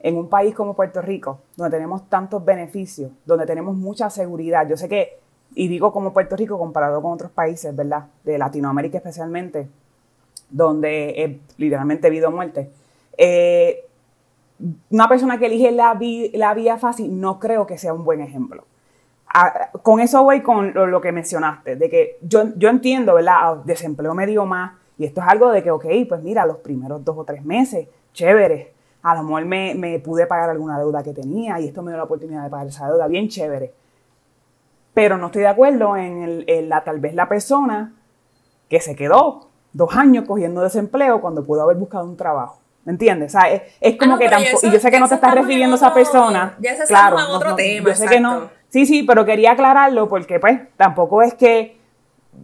en 0.00 0.16
un 0.16 0.28
país 0.28 0.54
como 0.54 0.74
Puerto 0.74 1.00
Rico, 1.00 1.40
donde 1.56 1.76
tenemos 1.76 2.08
tantos 2.08 2.44
beneficios, 2.44 3.10
donde 3.24 3.46
tenemos 3.46 3.76
mucha 3.76 4.10
seguridad, 4.10 4.68
yo 4.68 4.76
sé 4.76 4.88
que 4.88 5.25
y 5.56 5.68
digo 5.68 5.90
como 5.90 6.12
Puerto 6.12 6.36
Rico 6.36 6.58
comparado 6.58 7.00
con 7.00 7.12
otros 7.12 7.32
países, 7.32 7.74
¿verdad? 7.74 8.04
De 8.22 8.36
Latinoamérica 8.36 8.98
especialmente, 8.98 9.66
donde 10.50 11.14
es 11.16 11.36
literalmente 11.56 12.10
vida 12.10 12.28
o 12.28 12.30
muerte. 12.30 12.70
Eh, 13.16 13.86
una 14.90 15.08
persona 15.08 15.38
que 15.38 15.46
elige 15.46 15.72
la, 15.72 15.98
la, 16.34 16.54
vía 16.54 16.76
fácil 16.76 17.18
no 17.18 17.40
creo 17.40 17.66
que 17.66 17.78
sea 17.78 17.94
un 17.94 18.04
buen 18.04 18.20
ejemplo. 18.20 18.64
con 19.82 20.00
eso 20.00 20.22
voy 20.22 20.42
con 20.42 20.74
lo, 20.74 21.00
que 21.00 21.10
mencionaste, 21.10 21.76
de 21.76 21.88
que 21.88 22.18
yo, 22.20 22.54
yo 22.56 22.68
entiendo, 22.68 23.14
¿verdad? 23.14 23.36
Ah, 23.38 23.62
desempleo 23.64 24.14
medio 24.14 24.44
más, 24.44 24.72
y 24.98 25.06
esto 25.06 25.22
es 25.22 25.26
algo 25.26 25.50
de 25.52 25.62
que, 25.62 25.70
ok, 25.70 25.86
pues 26.06 26.22
mira, 26.22 26.44
los 26.44 26.58
primeros 26.58 27.02
dos 27.02 27.16
o 27.16 27.24
tres 27.24 27.42
meses, 27.42 27.88
chévere, 28.12 28.74
a 29.02 29.14
lo 29.14 29.22
mejor 29.22 29.46
me, 29.46 29.74
me 29.74 29.98
pude 30.00 30.26
pagar 30.26 30.50
alguna 30.50 30.78
deuda 30.78 31.02
que 31.02 31.14
tenía 31.14 31.58
y 31.60 31.68
esto 31.68 31.82
me 31.82 31.92
dio 31.92 31.96
la 31.96 32.04
oportunidad 32.04 32.44
de 32.44 32.50
pagar 32.50 32.66
esa 32.66 32.88
deuda, 32.88 33.06
bien 33.08 33.28
chévere 33.28 33.72
pero 34.96 35.18
no 35.18 35.26
estoy 35.26 35.42
de 35.42 35.48
acuerdo 35.48 35.94
en, 35.98 36.46
la 36.70 36.82
tal 36.82 37.00
vez 37.00 37.14
la 37.14 37.28
persona 37.28 37.92
que 38.70 38.80
se 38.80 38.96
quedó 38.96 39.50
dos 39.74 39.94
años 39.94 40.24
cogiendo 40.26 40.62
desempleo 40.62 41.20
cuando 41.20 41.44
pudo 41.44 41.64
haber 41.64 41.76
buscado 41.76 42.06
un 42.06 42.16
trabajo. 42.16 42.60
¿Me 42.86 42.92
entiendes? 42.92 43.34
O 43.34 43.38
sea, 43.38 43.52
es, 43.52 43.96
como 43.98 44.14
ah, 44.14 44.18
que 44.18 44.30
tampoco, 44.30 44.66
y 44.66 44.70
yo 44.70 44.80
sé 44.80 44.90
que 44.90 44.98
no 44.98 45.06
te 45.06 45.16
estás 45.16 45.34
refiriendo 45.34 45.74
a 45.74 45.76
esa 45.76 45.92
persona. 45.92 46.56
Ya 46.60 46.74
se 46.74 46.84
claro, 46.84 47.18
otro 47.28 47.54
tema. 47.54 47.90
Yo 47.90 47.94
sé 47.94 48.06
que 48.06 48.20
no. 48.20 48.48
Sí, 48.70 48.86
sí, 48.86 49.02
pero 49.02 49.26
quería 49.26 49.52
aclararlo 49.52 50.08
porque 50.08 50.40
pues 50.40 50.60
tampoco 50.78 51.20
es 51.20 51.34
que 51.34 51.76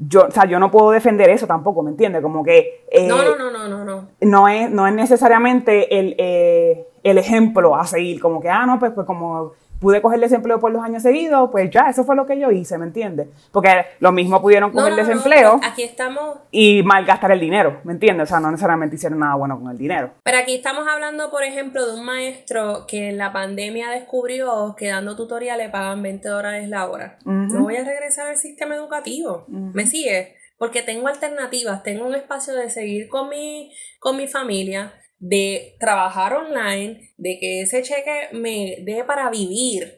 yo, 0.07 0.27
o 0.27 0.31
sea, 0.31 0.45
yo 0.45 0.59
no 0.59 0.71
puedo 0.71 0.91
defender 0.91 1.31
eso 1.31 1.47
tampoco, 1.47 1.83
¿me 1.83 1.91
entiendes? 1.91 2.21
Como 2.21 2.45
que 2.45 2.85
eh, 2.91 3.09
no, 3.09 3.17
no, 3.17 3.35
no, 3.35 3.51
no, 3.51 3.67
no, 3.67 3.83
no. 3.83 4.09
No 4.21 4.49
es, 4.49 4.71
no 4.71 4.87
es 4.87 4.93
necesariamente 4.93 5.99
el, 5.99 6.17
eh, 6.19 6.87
el 7.03 7.17
ejemplo 7.17 7.75
a 7.77 7.87
seguir, 7.87 8.21
como 8.21 8.43
que, 8.43 8.51
ah, 8.51 8.67
no, 8.67 8.79
pues, 8.79 8.93
pues 8.93 9.07
como 9.07 9.53
pude 9.83 10.01
coger 10.01 10.21
desempleo 10.21 10.61
por 10.61 10.71
los 10.71 10.83
años 10.83 11.03
seguidos, 11.03 11.51
pues 11.51 11.69
ya, 11.69 11.91
eso 11.91 12.05
fue 12.05 12.15
lo 12.15 12.25
que 12.25 12.39
yo 12.39 12.53
hice, 12.53 12.79
¿me 12.79 12.87
entiendes? 12.87 13.27
Porque 13.51 13.85
lo 13.99 14.13
mismo 14.13 14.41
pudieron 14.41 14.71
coger 14.71 14.95
desempleo. 14.95 15.61
aquí 15.63 15.83
estamos. 15.83 16.39
Y 16.53 16.85
malgastar 16.85 17.33
el 17.33 17.41
dinero, 17.41 17.81
¿me 17.83 17.93
entiendes? 17.93 18.29
O 18.29 18.31
sea, 18.31 18.41
no 18.41 18.51
necesariamente 18.53 18.95
hicieron 18.95 19.19
nada 19.19 19.35
bueno 19.35 19.59
con 19.59 19.71
el 19.71 19.77
dinero. 19.77 20.13
Pero 20.23 20.39
aquí 20.39 20.55
estamos 20.55 20.87
hablando, 20.87 21.31
por 21.31 21.43
ejemplo, 21.43 21.85
de 21.85 21.99
un 21.99 22.07
maestro 22.07 22.87
que 22.87 23.09
en 23.09 23.19
la 23.19 23.33
pandemia 23.33 23.91
descubrió 23.91 24.77
que 24.79 24.87
dando 24.87 25.17
tutoriales 25.17 25.71
pagan 25.71 26.01
20 26.01 26.29
dólares 26.29 26.69
la 26.69 26.89
hora. 26.89 27.19
No 27.25 27.65
voy 27.65 27.77
a 27.77 27.85
regresar 27.85 28.29
al 28.29 28.37
sistema 28.37 28.77
educativo. 28.77 29.45
¿Me 29.49 29.87
sigue? 29.87 30.37
Porque 30.59 30.83
tengo 30.83 31.09
alternativas, 31.09 31.83
tengo 31.83 32.07
un 32.07 32.15
espacio 32.15 32.55
de 32.55 32.71
seguir 32.71 33.09
con 33.09 33.29
mi, 33.29 33.73
con 33.99 34.17
mi 34.17 34.29
familia, 34.29 34.93
de 35.23 35.77
trabajar 35.79 36.35
online, 36.35 37.15
de 37.17 37.39
que 37.39 37.63
ese 37.63 37.81
cheque 37.83 38.29
me 38.33 38.79
dé 38.83 39.05
para 39.05 39.31
vivir, 39.31 39.95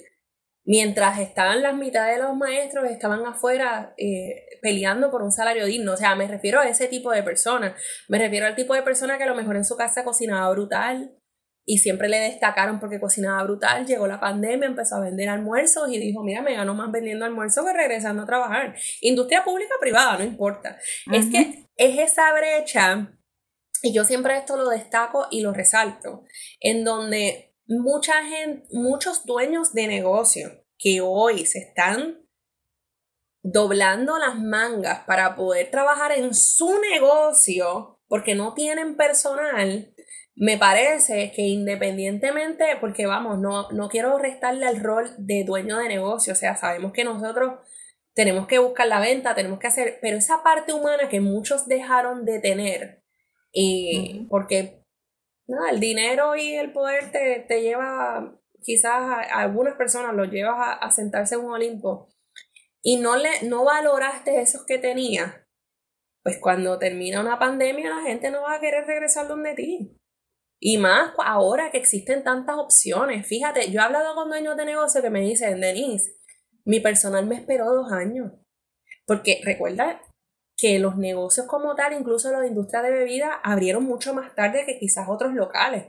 mientras 0.66 1.18
estaban 1.18 1.62
las 1.62 1.74
mitades 1.74 2.18
de 2.18 2.22
los 2.22 2.36
maestros, 2.36 2.90
estaban 2.90 3.24
afuera 3.24 3.94
eh, 3.96 4.44
peleando 4.60 5.10
por 5.10 5.22
un 5.22 5.32
salario 5.32 5.64
digno. 5.64 5.94
O 5.94 5.96
sea, 5.96 6.14
me 6.14 6.28
refiero 6.28 6.60
a 6.60 6.68
ese 6.68 6.88
tipo 6.88 7.10
de 7.10 7.22
personas. 7.22 7.72
Me 8.06 8.18
refiero 8.18 8.46
al 8.46 8.54
tipo 8.54 8.74
de 8.74 8.82
persona 8.82 9.16
que 9.16 9.24
a 9.24 9.26
lo 9.28 9.34
mejor 9.34 9.56
en 9.56 9.64
su 9.64 9.76
casa 9.76 10.04
cocinaba 10.04 10.50
brutal 10.50 11.16
y 11.64 11.78
siempre 11.78 12.10
le 12.10 12.18
destacaron 12.18 12.78
porque 12.78 13.00
cocinaba 13.00 13.42
brutal. 13.44 13.86
Llegó 13.86 14.06
la 14.06 14.20
pandemia, 14.20 14.68
empezó 14.68 14.96
a 14.96 15.00
vender 15.00 15.30
almuerzos 15.30 15.88
y 15.90 15.98
dijo, 15.98 16.22
mira, 16.22 16.42
me 16.42 16.54
gano 16.54 16.74
más 16.74 16.92
vendiendo 16.92 17.24
almuerzos 17.24 17.64
que 17.64 17.72
regresando 17.72 18.24
a 18.24 18.26
trabajar. 18.26 18.76
Industria 19.00 19.42
pública 19.42 19.72
o 19.74 19.80
privada, 19.80 20.18
no 20.18 20.24
importa. 20.24 20.76
Es 21.10 21.30
que 21.30 21.66
es 21.76 21.98
esa 21.98 22.30
brecha 22.34 23.10
y 23.82 23.92
yo 23.92 24.04
siempre 24.04 24.36
esto 24.36 24.56
lo 24.56 24.68
destaco 24.70 25.26
y 25.30 25.42
lo 25.42 25.52
resalto, 25.52 26.24
en 26.60 26.84
donde 26.84 27.54
mucha 27.66 28.24
gente, 28.24 28.66
muchos 28.70 29.24
dueños 29.24 29.72
de 29.72 29.86
negocio 29.86 30.64
que 30.78 31.00
hoy 31.00 31.46
se 31.46 31.60
están 31.60 32.24
doblando 33.42 34.18
las 34.18 34.36
mangas 34.36 35.04
para 35.06 35.36
poder 35.36 35.70
trabajar 35.70 36.12
en 36.12 36.34
su 36.34 36.78
negocio 36.80 38.00
porque 38.08 38.34
no 38.34 38.54
tienen 38.54 38.96
personal, 38.96 39.94
me 40.36 40.58
parece 40.58 41.30
que 41.34 41.42
independientemente, 41.42 42.64
porque 42.80 43.06
vamos, 43.06 43.38
no, 43.38 43.70
no 43.70 43.88
quiero 43.88 44.18
restarle 44.18 44.66
al 44.66 44.80
rol 44.80 45.14
de 45.18 45.44
dueño 45.44 45.78
de 45.78 45.88
negocio, 45.88 46.32
o 46.32 46.36
sea, 46.36 46.56
sabemos 46.56 46.92
que 46.92 47.04
nosotros 47.04 47.60
tenemos 48.14 48.46
que 48.46 48.58
buscar 48.58 48.86
la 48.86 49.00
venta, 49.00 49.34
tenemos 49.34 49.58
que 49.58 49.66
hacer, 49.66 49.98
pero 50.00 50.16
esa 50.16 50.42
parte 50.42 50.72
humana 50.72 51.08
que 51.08 51.20
muchos 51.20 51.66
dejaron 51.66 52.24
de 52.24 52.40
tener, 52.40 53.03
y 53.54 54.26
porque 54.28 54.82
el 55.70 55.80
dinero 55.80 56.34
y 56.36 56.54
el 56.54 56.72
poder 56.72 57.12
te, 57.12 57.44
te 57.46 57.62
lleva, 57.62 58.36
quizás 58.60 58.92
a, 58.92 59.20
algunas 59.40 59.76
personas 59.76 60.14
los 60.14 60.30
llevas 60.30 60.78
a, 60.80 60.90
sentarse 60.90 61.36
en 61.36 61.42
un 61.42 61.52
Olimpo 61.52 62.08
y 62.82 62.96
no, 62.96 63.16
le, 63.16 63.30
no 63.44 63.64
valoraste 63.64 64.40
esos 64.40 64.66
que 64.66 64.78
tenías, 64.78 65.32
pues 66.22 66.38
cuando 66.38 66.78
termina 66.78 67.20
una 67.20 67.38
pandemia 67.38 67.90
la 67.90 68.02
gente 68.02 68.30
no 68.30 68.42
va 68.42 68.54
a 68.54 68.60
querer 68.60 68.86
regresar 68.86 69.28
donde 69.28 69.54
ti. 69.54 69.96
Y 70.60 70.78
más 70.78 71.12
ahora 71.18 71.70
que 71.70 71.76
existen 71.76 72.24
tantas 72.24 72.56
opciones. 72.56 73.26
Fíjate, 73.26 73.70
yo 73.70 73.80
he 73.80 73.84
hablado 73.84 74.14
con 74.14 74.30
dueños 74.30 74.56
de 74.56 74.64
negocio 74.64 75.02
que 75.02 75.10
me 75.10 75.20
dicen, 75.20 75.60
Denise, 75.60 76.16
mi 76.64 76.80
personal 76.80 77.26
me 77.26 77.34
esperó 77.34 77.66
dos 77.66 77.92
años. 77.92 78.32
Porque 79.06 79.42
recuerda 79.44 80.00
que 80.56 80.78
los 80.78 80.96
negocios 80.96 81.46
como 81.46 81.74
tal, 81.74 81.92
incluso 81.92 82.30
la 82.30 82.46
industria 82.46 82.82
de 82.82 82.90
bebida, 82.90 83.40
abrieron 83.42 83.84
mucho 83.84 84.14
más 84.14 84.34
tarde 84.34 84.64
que 84.66 84.78
quizás 84.78 85.08
otros 85.08 85.34
locales. 85.34 85.86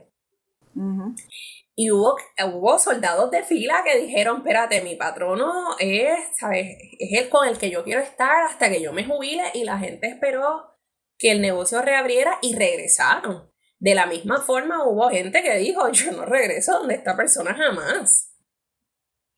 Y 1.74 1.90
hubo, 1.90 2.16
hubo 2.52 2.78
soldados 2.78 3.30
de 3.30 3.42
fila 3.42 3.82
que 3.84 3.98
dijeron, 3.98 4.38
espérate, 4.38 4.80
mi 4.82 4.96
patrono 4.96 5.76
es, 5.78 6.18
¿sabes? 6.38 6.76
Es 6.98 7.18
el 7.18 7.28
con 7.28 7.46
el 7.46 7.58
que 7.58 7.70
yo 7.70 7.84
quiero 7.84 8.00
estar 8.00 8.44
hasta 8.44 8.70
que 8.70 8.80
yo 8.80 8.92
me 8.92 9.04
jubile 9.04 9.44
y 9.54 9.64
la 9.64 9.78
gente 9.78 10.08
esperó 10.08 10.74
que 11.18 11.30
el 11.32 11.40
negocio 11.40 11.82
reabriera 11.82 12.38
y 12.42 12.54
regresaron. 12.54 13.50
De 13.78 13.94
la 13.94 14.06
misma 14.06 14.40
forma 14.40 14.86
hubo 14.86 15.10
gente 15.10 15.42
que 15.42 15.56
dijo, 15.58 15.88
yo 15.90 16.12
no 16.12 16.24
regreso 16.24 16.78
donde 16.78 16.94
esta 16.94 17.16
persona 17.16 17.54
jamás. 17.54 18.35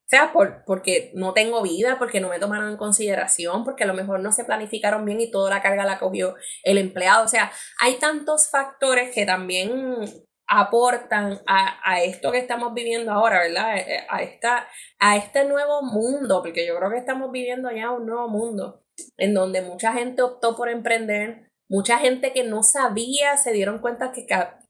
O 0.08 0.10
sea, 0.10 0.32
por, 0.32 0.64
porque 0.64 1.12
no 1.14 1.34
tengo 1.34 1.62
vida, 1.62 1.98
porque 1.98 2.18
no 2.18 2.30
me 2.30 2.38
tomaron 2.38 2.70
en 2.70 2.78
consideración, 2.78 3.62
porque 3.62 3.84
a 3.84 3.86
lo 3.86 3.92
mejor 3.92 4.20
no 4.20 4.32
se 4.32 4.44
planificaron 4.44 5.04
bien 5.04 5.20
y 5.20 5.30
toda 5.30 5.50
la 5.50 5.60
carga 5.60 5.84
la 5.84 5.98
cogió 5.98 6.34
el 6.64 6.78
empleado. 6.78 7.26
O 7.26 7.28
sea, 7.28 7.52
hay 7.78 7.98
tantos 7.98 8.48
factores 8.50 9.14
que 9.14 9.26
también 9.26 10.00
aportan 10.46 11.42
a, 11.46 11.78
a 11.84 12.02
esto 12.02 12.32
que 12.32 12.38
estamos 12.38 12.72
viviendo 12.72 13.12
ahora, 13.12 13.40
¿verdad? 13.40 13.76
Eh, 13.76 13.84
eh, 13.86 14.06
a, 14.08 14.22
esta, 14.22 14.66
a 14.98 15.16
este 15.18 15.44
nuevo 15.44 15.82
mundo, 15.82 16.40
porque 16.42 16.66
yo 16.66 16.74
creo 16.78 16.90
que 16.90 16.96
estamos 16.96 17.30
viviendo 17.30 17.70
ya 17.70 17.90
un 17.90 18.06
nuevo 18.06 18.28
mundo, 18.28 18.82
en 19.18 19.34
donde 19.34 19.60
mucha 19.60 19.92
gente 19.92 20.22
optó 20.22 20.56
por 20.56 20.70
emprender, 20.70 21.50
mucha 21.68 21.98
gente 21.98 22.32
que 22.32 22.44
no 22.44 22.62
sabía 22.62 23.36
se 23.36 23.52
dieron 23.52 23.80
cuenta 23.80 24.10
que, 24.10 24.26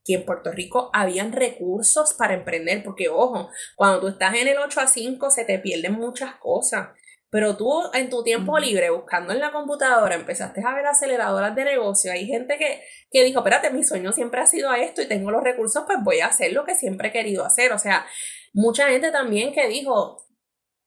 que 0.08 0.14
en 0.14 0.24
Puerto 0.24 0.50
Rico 0.50 0.90
habían 0.94 1.32
recursos 1.32 2.14
para 2.14 2.32
emprender, 2.32 2.82
porque 2.82 3.10
ojo, 3.10 3.50
cuando 3.76 4.00
tú 4.00 4.08
estás 4.08 4.34
en 4.34 4.48
el 4.48 4.56
8 4.56 4.80
a 4.80 4.86
5 4.86 5.30
se 5.30 5.44
te 5.44 5.58
pierden 5.58 5.92
muchas 5.92 6.36
cosas. 6.36 6.88
Pero 7.30 7.58
tú 7.58 7.70
en 7.92 8.08
tu 8.08 8.22
tiempo 8.24 8.58
libre, 8.58 8.88
buscando 8.88 9.34
en 9.34 9.40
la 9.40 9.52
computadora, 9.52 10.14
empezaste 10.14 10.62
a 10.64 10.74
ver 10.74 10.86
aceleradoras 10.86 11.54
de 11.54 11.64
negocio. 11.64 12.10
Hay 12.10 12.24
gente 12.24 12.56
que, 12.56 12.80
que 13.10 13.22
dijo, 13.22 13.40
espérate, 13.40 13.68
mi 13.68 13.84
sueño 13.84 14.12
siempre 14.12 14.40
ha 14.40 14.46
sido 14.46 14.72
esto 14.72 15.02
y 15.02 15.08
tengo 15.08 15.30
los 15.30 15.44
recursos, 15.44 15.84
pues 15.86 15.98
voy 16.02 16.20
a 16.20 16.28
hacer 16.28 16.54
lo 16.54 16.64
que 16.64 16.74
siempre 16.74 17.08
he 17.08 17.12
querido 17.12 17.44
hacer. 17.44 17.72
O 17.72 17.78
sea, 17.78 18.06
mucha 18.54 18.88
gente 18.88 19.12
también 19.12 19.52
que 19.52 19.68
dijo, 19.68 20.26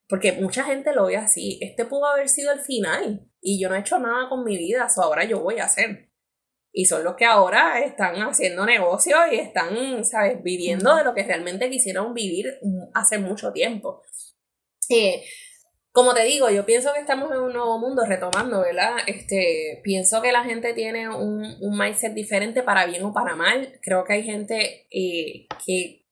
porque 0.09 0.31
mucha 0.31 0.63
gente 0.63 0.93
lo 0.93 1.05
ve 1.05 1.17
así, 1.17 1.59
este 1.61 1.85
pudo 1.85 2.07
haber 2.07 2.27
sido 2.27 2.51
el 2.51 2.61
final 2.61 3.27
y 3.39 3.61
yo 3.61 3.69
no 3.69 3.75
he 3.75 3.79
hecho 3.79 3.99
nada 3.99 4.27
con 4.27 4.43
mi 4.43 4.57
vida, 4.57 4.87
eso 4.87 5.03
ahora 5.03 5.25
yo 5.25 5.41
voy 5.41 5.59
a 5.59 5.65
hacer 5.65 6.10
y 6.73 6.85
son 6.85 7.03
los 7.03 7.15
que 7.15 7.25
ahora 7.25 7.81
están 7.81 8.15
haciendo 8.17 8.65
negocios 8.65 9.19
y 9.31 9.35
están, 9.35 10.05
¿sabes?, 10.05 10.41
viviendo 10.41 10.95
de 10.95 11.03
lo 11.03 11.13
que 11.13 11.23
realmente 11.23 11.69
quisieron 11.69 12.13
vivir 12.13 12.59
hace 12.93 13.17
mucho 13.17 13.51
tiempo. 13.51 14.01
Eh, 14.89 15.23
como 15.91 16.13
te 16.13 16.23
digo, 16.23 16.49
yo 16.49 16.65
pienso 16.65 16.93
que 16.93 17.01
estamos 17.01 17.29
en 17.31 17.39
un 17.39 17.51
nuevo 17.51 17.77
mundo 17.77 18.03
retomando, 18.05 18.61
¿verdad? 18.61 18.95
Este, 19.07 19.81
pienso 19.83 20.21
que 20.21 20.31
la 20.31 20.45
gente 20.45 20.73
tiene 20.73 21.09
un, 21.09 21.43
un 21.59 21.77
mindset 21.77 22.13
diferente 22.13 22.63
para 22.63 22.85
bien 22.85 23.03
o 23.03 23.13
para 23.13 23.35
mal. 23.35 23.77
Creo 23.81 24.05
que 24.05 24.13
hay 24.13 24.23
gente 24.23 24.87
eh, 24.89 25.47
que, 25.65 26.05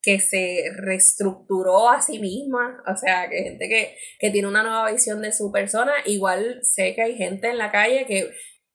que 0.00 0.20
se 0.20 0.70
reestructuró 0.74 1.90
a 1.90 2.00
sí 2.00 2.18
misma, 2.18 2.82
o 2.86 2.96
sea, 2.96 3.28
que 3.28 3.42
gente 3.42 3.68
que, 3.68 3.94
que 4.18 4.30
tiene 4.30 4.48
una 4.48 4.62
nueva 4.62 4.90
visión 4.90 5.20
de 5.20 5.32
su 5.32 5.52
persona. 5.52 5.92
Igual 6.06 6.60
sé 6.62 6.94
que 6.94 7.02
hay 7.02 7.16
gente 7.16 7.50
en 7.50 7.58
la 7.58 7.70
calle 7.70 8.06
que 8.06 8.30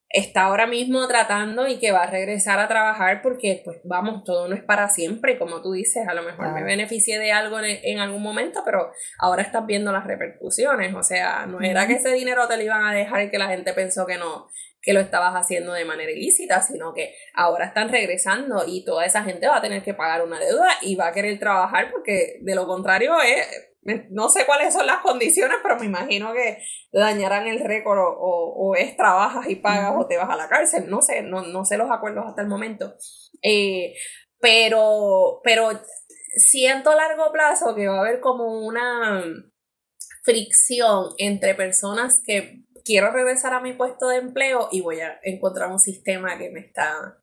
está 0.10 0.44
ahora 0.44 0.68
mismo 0.68 1.08
tratando 1.08 1.68
y 1.68 1.78
que 1.78 1.92
va 1.92 2.04
a 2.04 2.10
regresar 2.10 2.60
a 2.60 2.68
trabajar 2.68 3.22
porque, 3.22 3.62
pues 3.66 3.80
vamos, 3.84 4.24
todo 4.24 4.48
no 4.48 4.56
es 4.56 4.64
para 4.64 4.88
siempre, 4.90 5.38
como 5.38 5.62
tú 5.62 5.74
dices, 5.74 6.08
a 6.08 6.14
lo 6.14 6.24
mejor 6.24 6.54
me 6.54 6.64
beneficié 6.64 7.20
de 7.20 7.32
algo 7.32 7.60
en, 7.60 8.00
algún 8.00 8.22
momento, 8.22 8.62
pero 8.64 8.92
ahora 9.20 9.42
estás 9.42 9.66
viendo 9.66 9.92
las 9.92 10.06
repercusiones, 10.06 10.94
o 10.94 11.04
sea, 11.04 11.46
no 11.46 11.60
era 11.62 11.88
que 11.88 11.94
ese 11.94 12.14
dinero 12.14 12.48
te 12.48 12.58
lo 12.58 12.64
iban 12.64 12.86
a 12.86 12.94
dejar 12.94 13.24
y 13.24 13.30
que 13.30 13.38
la 13.38 13.48
gente 13.48 13.74
pensó 13.74 14.06
que 14.06 14.18
no, 14.18 14.48
que 14.82 14.94
lo 14.94 15.00
estabas 15.00 15.34
haciendo 15.34 15.74
de 15.74 15.84
manera 15.84 16.12
ilícita, 16.12 16.62
sino 16.62 16.94
que 16.94 17.16
ahora 17.34 17.66
están 17.66 17.90
regresando 17.90 18.64
y 18.68 18.86
toda 18.86 19.06
esa 19.06 19.24
gente 19.24 19.48
va 19.48 19.58
a 19.58 19.62
tener 19.62 19.84
que 19.84 19.96
pagar 19.96 20.24
una 20.24 20.40
deuda 20.40 20.70
y 20.82 20.96
va 20.96 21.08
a 21.08 21.14
querer 21.14 21.40
trabajar 21.40 21.92
porque 21.92 22.38
de 22.42 22.56
lo 22.56 22.68
contrario 22.68 23.20
es 23.22 23.75
no 24.10 24.30
sé 24.30 24.46
cuáles 24.46 24.74
son 24.74 24.88
las 24.88 25.00
condiciones, 25.02 25.58
pero 25.62 25.78
me 25.78 25.86
imagino 25.86 26.34
que 26.34 26.58
dañarán 26.92 27.48
el 27.48 27.60
récord 27.60 28.00
o, 28.00 28.76
es 28.76 28.98
trabajas 28.98 29.48
y 29.48 29.56
pagas 29.56 29.94
o 29.96 30.08
te 30.08 30.18
vas 30.18 30.30
a 30.30 30.36
la 30.36 30.50
cárcel. 30.50 30.90
No 30.90 31.02
sé, 31.02 31.22
no, 31.22 31.44
no 31.44 31.66
sé 31.66 31.78
los 31.78 31.92
acuerdos 31.92 32.26
hasta 32.28 32.42
el 32.42 32.48
momento. 32.48 32.96
Eh, 33.42 33.94
pero, 34.40 35.40
pero 35.44 35.70
siento 36.36 36.92
a 36.92 36.96
largo 36.96 37.32
plazo 37.32 37.76
que 37.76 37.88
va 37.88 37.98
a 37.98 38.00
haber 38.02 38.20
como 38.20 38.66
una 38.66 39.24
fricción 40.24 41.14
entre 41.18 41.54
personas 41.54 42.22
que 42.26 42.64
quiero 42.84 43.12
regresar 43.12 43.54
a 43.54 43.62
mi 43.62 43.74
puesto 43.74 44.08
de 44.08 44.18
empleo 44.18 44.70
y 44.72 44.82
voy 44.82 45.00
a 45.00 45.20
encontrar 45.24 45.72
un 45.72 45.80
sistema 45.80 46.38
que 46.38 46.50
me 46.50 46.60
está 46.60 47.20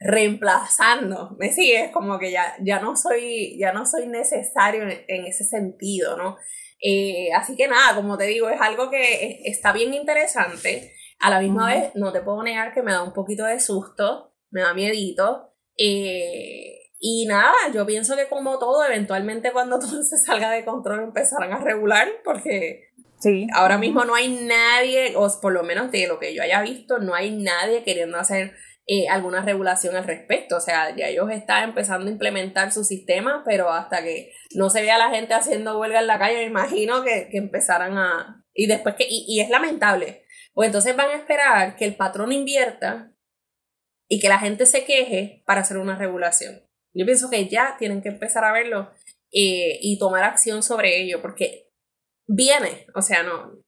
reemplazando, 0.00 1.36
me 1.38 1.52
sigues 1.52 1.90
como 1.90 2.18
que 2.18 2.32
ya, 2.32 2.54
ya 2.62 2.80
no 2.80 2.96
soy, 2.96 3.58
ya 3.58 3.72
no 3.72 3.84
soy 3.84 4.06
necesario 4.06 4.84
en, 4.84 5.26
ese 5.26 5.44
sentido, 5.44 6.16
¿no? 6.16 6.38
Eh, 6.82 7.28
así 7.34 7.54
que 7.54 7.68
nada, 7.68 7.94
como 7.94 8.16
te 8.16 8.24
digo, 8.24 8.48
es 8.48 8.58
algo 8.60 8.90
que 8.90 9.42
está 9.44 9.72
bien 9.72 9.92
interesante. 9.92 10.94
A 11.18 11.28
la 11.28 11.40
misma 11.40 11.68
vez, 11.68 11.90
no 11.94 12.12
te 12.12 12.22
puedo 12.22 12.42
negar 12.42 12.72
que 12.72 12.82
me 12.82 12.92
da 12.92 13.02
un 13.02 13.12
poquito 13.12 13.44
de 13.44 13.60
susto, 13.60 14.32
me 14.50 14.62
da 14.62 14.72
miedito. 14.72 15.52
Eh, 15.76 16.80
y 16.98 17.26
nada, 17.26 17.54
yo 17.74 17.84
pienso 17.84 18.16
que 18.16 18.26
como 18.26 18.58
todo, 18.58 18.82
eventualmente 18.84 19.52
cuando 19.52 19.78
todo 19.80 20.02
se 20.02 20.16
salga 20.16 20.50
de 20.50 20.64
control 20.64 21.02
empezarán 21.02 21.52
a 21.52 21.58
regular, 21.58 22.08
porque 22.24 22.88
sí. 23.18 23.46
ahora 23.52 23.76
mismo 23.76 24.06
no 24.06 24.14
hay 24.14 24.28
nadie, 24.28 25.14
o 25.14 25.28
por 25.42 25.52
lo 25.52 25.62
menos 25.62 25.90
de 25.92 26.06
lo 26.06 26.18
que 26.18 26.34
yo 26.34 26.42
haya 26.42 26.62
visto, 26.62 26.98
no 27.00 27.14
hay 27.14 27.32
nadie 27.32 27.84
queriendo 27.84 28.16
hacer 28.16 28.54
eh, 28.86 29.08
alguna 29.08 29.42
regulación 29.42 29.96
al 29.96 30.04
respecto. 30.04 30.56
O 30.56 30.60
sea, 30.60 30.94
ya 30.96 31.08
ellos 31.08 31.30
están 31.30 31.64
empezando 31.64 32.06
a 32.06 32.12
implementar 32.12 32.72
su 32.72 32.84
sistema, 32.84 33.42
pero 33.44 33.70
hasta 33.70 34.02
que 34.02 34.32
no 34.54 34.70
se 34.70 34.82
vea 34.82 34.98
la 34.98 35.10
gente 35.10 35.34
haciendo 35.34 35.78
huelga 35.78 36.00
en 36.00 36.06
la 36.06 36.18
calle, 36.18 36.36
me 36.36 36.44
imagino 36.44 37.02
que, 37.02 37.28
que 37.30 37.38
empezaran 37.38 37.98
a... 37.98 38.44
Y 38.54 38.66
después 38.66 38.94
que... 38.96 39.06
Y, 39.08 39.24
y 39.28 39.40
es 39.40 39.50
lamentable. 39.50 40.24
Pues 40.52 40.66
entonces 40.66 40.96
van 40.96 41.10
a 41.10 41.16
esperar 41.16 41.76
que 41.76 41.84
el 41.84 41.96
patrón 41.96 42.32
invierta 42.32 43.12
y 44.08 44.18
que 44.20 44.28
la 44.28 44.38
gente 44.38 44.66
se 44.66 44.84
queje 44.84 45.42
para 45.46 45.60
hacer 45.60 45.78
una 45.78 45.96
regulación. 45.96 46.62
Yo 46.92 47.06
pienso 47.06 47.30
que 47.30 47.48
ya 47.48 47.76
tienen 47.78 48.02
que 48.02 48.08
empezar 48.08 48.44
a 48.44 48.52
verlo 48.52 48.90
eh, 49.32 49.78
y 49.80 49.98
tomar 49.98 50.24
acción 50.24 50.62
sobre 50.62 51.00
ello, 51.00 51.22
porque 51.22 51.70
viene, 52.26 52.86
o 52.94 53.02
sea, 53.02 53.22
no, 53.22 53.62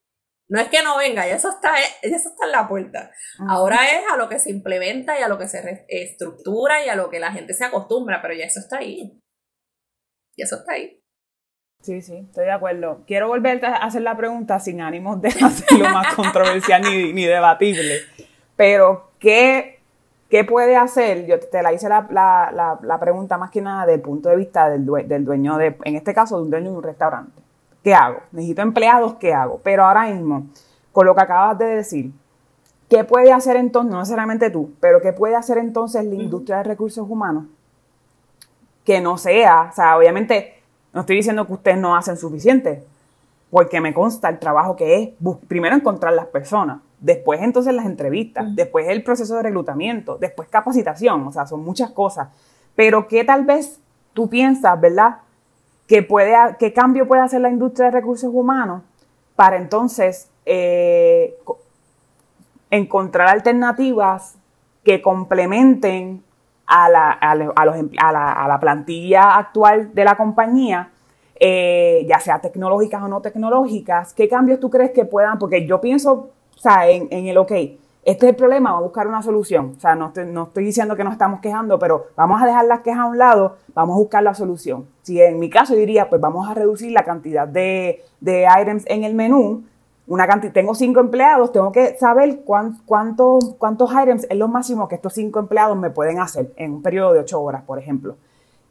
no 0.53 0.59
es 0.59 0.67
que 0.69 0.83
no 0.83 0.95
venga, 0.99 1.25
ya 1.25 1.35
eso 1.35 1.49
está, 1.49 1.73
eso 2.03 2.29
está 2.29 2.45
en 2.45 2.51
la 2.51 2.67
puerta. 2.67 3.09
Ahora 3.49 3.77
es 3.87 4.03
a 4.11 4.17
lo 4.17 4.29
que 4.29 4.37
se 4.37 4.51
implementa 4.51 5.19
y 5.19 5.23
a 5.23 5.27
lo 5.27 5.39
que 5.39 5.47
se 5.47 5.83
estructura 5.87 6.85
y 6.85 6.89
a 6.89 6.95
lo 6.95 7.09
que 7.09 7.19
la 7.19 7.31
gente 7.31 7.55
se 7.55 7.65
acostumbra, 7.65 8.21
pero 8.21 8.35
ya 8.35 8.45
eso 8.45 8.59
está 8.59 8.77
ahí. 8.77 9.19
Y 10.37 10.43
eso 10.43 10.57
está 10.57 10.73
ahí. 10.73 11.01
Sí, 11.81 12.03
sí, 12.03 12.27
estoy 12.27 12.45
de 12.45 12.51
acuerdo. 12.51 13.03
Quiero 13.07 13.29
volver 13.29 13.65
a 13.65 13.77
hacer 13.77 14.03
la 14.03 14.15
pregunta 14.15 14.59
sin 14.59 14.81
ánimos 14.81 15.19
de 15.23 15.29
hacerlo 15.43 15.89
más 15.89 16.13
controversial 16.13 16.83
ni, 16.83 17.13
ni, 17.13 17.25
debatible. 17.25 18.01
Pero, 18.55 19.09
¿qué, 19.17 19.79
¿qué, 20.29 20.43
puede 20.43 20.75
hacer? 20.75 21.25
Yo 21.25 21.39
te 21.39 21.63
la 21.63 21.73
hice 21.73 21.89
la, 21.89 22.07
la, 22.11 22.79
la, 22.79 22.99
pregunta 22.99 23.39
más 23.39 23.49
que 23.49 23.61
nada 23.61 23.87
del 23.87 24.01
punto 24.01 24.29
de 24.29 24.35
vista 24.35 24.69
del, 24.69 24.85
del 25.07 25.25
dueño 25.25 25.57
de, 25.57 25.75
en 25.83 25.95
este 25.95 26.13
caso, 26.13 26.37
de 26.37 26.43
un 26.43 26.51
dueño 26.51 26.69
de 26.69 26.77
un 26.77 26.83
restaurante. 26.83 27.42
¿Qué 27.83 27.93
hago? 27.93 28.19
Necesito 28.31 28.61
empleados, 28.61 29.15
¿qué 29.15 29.33
hago? 29.33 29.59
Pero 29.63 29.85
ahora 29.85 30.05
mismo, 30.07 30.47
con 30.91 31.05
lo 31.05 31.13
que 31.13 31.21
acabas 31.21 31.57
de 31.57 31.65
decir, 31.65 32.11
¿qué 32.89 33.03
puede 33.03 33.31
hacer 33.31 33.57
entonces, 33.57 33.91
no 33.91 33.99
necesariamente 33.99 34.49
tú, 34.49 34.71
pero 34.79 35.01
qué 35.01 35.13
puede 35.13 35.35
hacer 35.35 35.57
entonces 35.57 36.03
la 36.05 36.15
industria 36.15 36.57
de 36.57 36.63
recursos 36.63 37.07
humanos? 37.09 37.45
Que 38.85 39.01
no 39.01 39.17
sea, 39.17 39.69
o 39.71 39.75
sea, 39.75 39.97
obviamente 39.97 40.61
no 40.93 41.01
estoy 41.01 41.17
diciendo 41.17 41.45
que 41.47 41.53
ustedes 41.53 41.77
no 41.77 41.95
hacen 41.95 42.17
suficiente, 42.17 42.83
porque 43.49 43.81
me 43.81 43.93
consta 43.93 44.29
el 44.29 44.39
trabajo 44.39 44.75
que 44.75 45.03
es 45.03 45.09
primero 45.47 45.75
encontrar 45.75 46.13
las 46.13 46.27
personas, 46.27 46.79
después 46.99 47.41
entonces 47.41 47.73
las 47.73 47.85
entrevistas, 47.85 48.55
después 48.55 48.87
el 48.87 49.03
proceso 49.03 49.35
de 49.35 49.43
reclutamiento, 49.43 50.17
después 50.17 50.49
capacitación, 50.49 51.27
o 51.27 51.31
sea, 51.31 51.45
son 51.45 51.63
muchas 51.63 51.91
cosas. 51.91 52.29
Pero 52.75 53.07
¿qué 53.07 53.23
tal 53.23 53.43
vez 53.43 53.79
tú 54.13 54.29
piensas, 54.29 54.79
verdad? 54.79 55.17
Puede, 56.01 56.35
qué 56.59 56.73
cambio 56.73 57.07
puede 57.07 57.21
hacer 57.21 57.41
la 57.41 57.49
industria 57.49 57.87
de 57.87 57.91
recursos 57.91 58.29
humanos 58.33 58.83
para 59.35 59.57
entonces 59.57 60.29
eh, 60.45 61.37
encontrar 62.69 63.27
alternativas 63.27 64.35
que 64.83 65.01
complementen 65.01 66.23
a 66.65 66.89
la, 66.89 67.11
a, 67.11 67.35
los, 67.35 67.53
a, 67.55 67.65
la, 68.11 68.31
a 68.31 68.47
la, 68.47 68.59
plantilla 68.59 69.35
actual 69.35 69.93
de 69.93 70.03
la 70.03 70.15
compañía, 70.15 70.89
eh, 71.39 72.05
ya 72.07 72.19
sea 72.19 72.39
tecnológicas 72.39 73.01
o 73.03 73.07
no 73.07 73.21
tecnológicas, 73.21 74.13
¿qué 74.13 74.27
cambios 74.27 74.59
tú 74.59 74.69
crees 74.69 74.91
que 74.91 75.05
puedan? 75.05 75.39
Porque 75.39 75.67
yo 75.67 75.81
pienso, 75.81 76.31
o 76.55 76.59
sea, 76.59 76.87
en, 76.89 77.07
en 77.11 77.27
el, 77.27 77.37
ok, 77.37 77.51
este 78.05 78.25
es 78.25 78.29
el 78.31 78.35
problema, 78.35 78.71
vamos 78.71 78.83
a 78.83 78.87
buscar 78.87 79.07
una 79.07 79.21
solución. 79.21 79.75
O 79.77 79.79
sea, 79.79 79.95
no 79.95 80.07
estoy, 80.07 80.25
no 80.25 80.43
estoy 80.43 80.65
diciendo 80.65 80.95
que 80.95 81.03
nos 81.03 81.13
estamos 81.13 81.39
quejando, 81.39 81.79
pero 81.79 82.07
vamos 82.17 82.41
a 82.41 82.45
dejar 82.45 82.65
las 82.65 82.81
quejas 82.81 82.99
a 82.99 83.05
un 83.05 83.17
lado, 83.17 83.57
vamos 83.73 83.95
a 83.95 83.99
buscar 83.99 84.23
la 84.23 84.33
solución. 84.33 84.87
Si 85.03 85.21
en 85.21 85.39
mi 85.39 85.49
caso 85.49 85.73
diría, 85.73 86.09
pues 86.09 86.19
vamos 86.19 86.49
a 86.49 86.53
reducir 86.53 86.91
la 86.91 87.03
cantidad 87.03 87.47
de, 87.47 88.03
items 88.21 88.83
en 88.87 89.05
el 89.05 89.15
menú, 89.15 89.63
una 90.05 90.27
cantidad, 90.27 90.51
tengo 90.51 90.75
cinco 90.75 90.99
empleados, 90.99 91.53
tengo 91.53 91.71
que 91.71 91.97
saber 91.97 92.41
cuántos, 92.43 93.55
cuántos 93.57 93.91
items 93.91 94.27
es 94.29 94.37
lo 94.37 94.49
máximo 94.49 94.89
que 94.89 94.95
estos 94.95 95.13
cinco 95.13 95.39
empleados 95.39 95.77
me 95.77 95.89
pueden 95.89 96.19
hacer 96.19 96.51
en 96.57 96.73
un 96.73 96.81
periodo 96.81 97.13
de 97.13 97.19
ocho 97.19 97.41
horas, 97.41 97.63
por 97.63 97.79
ejemplo. 97.79 98.17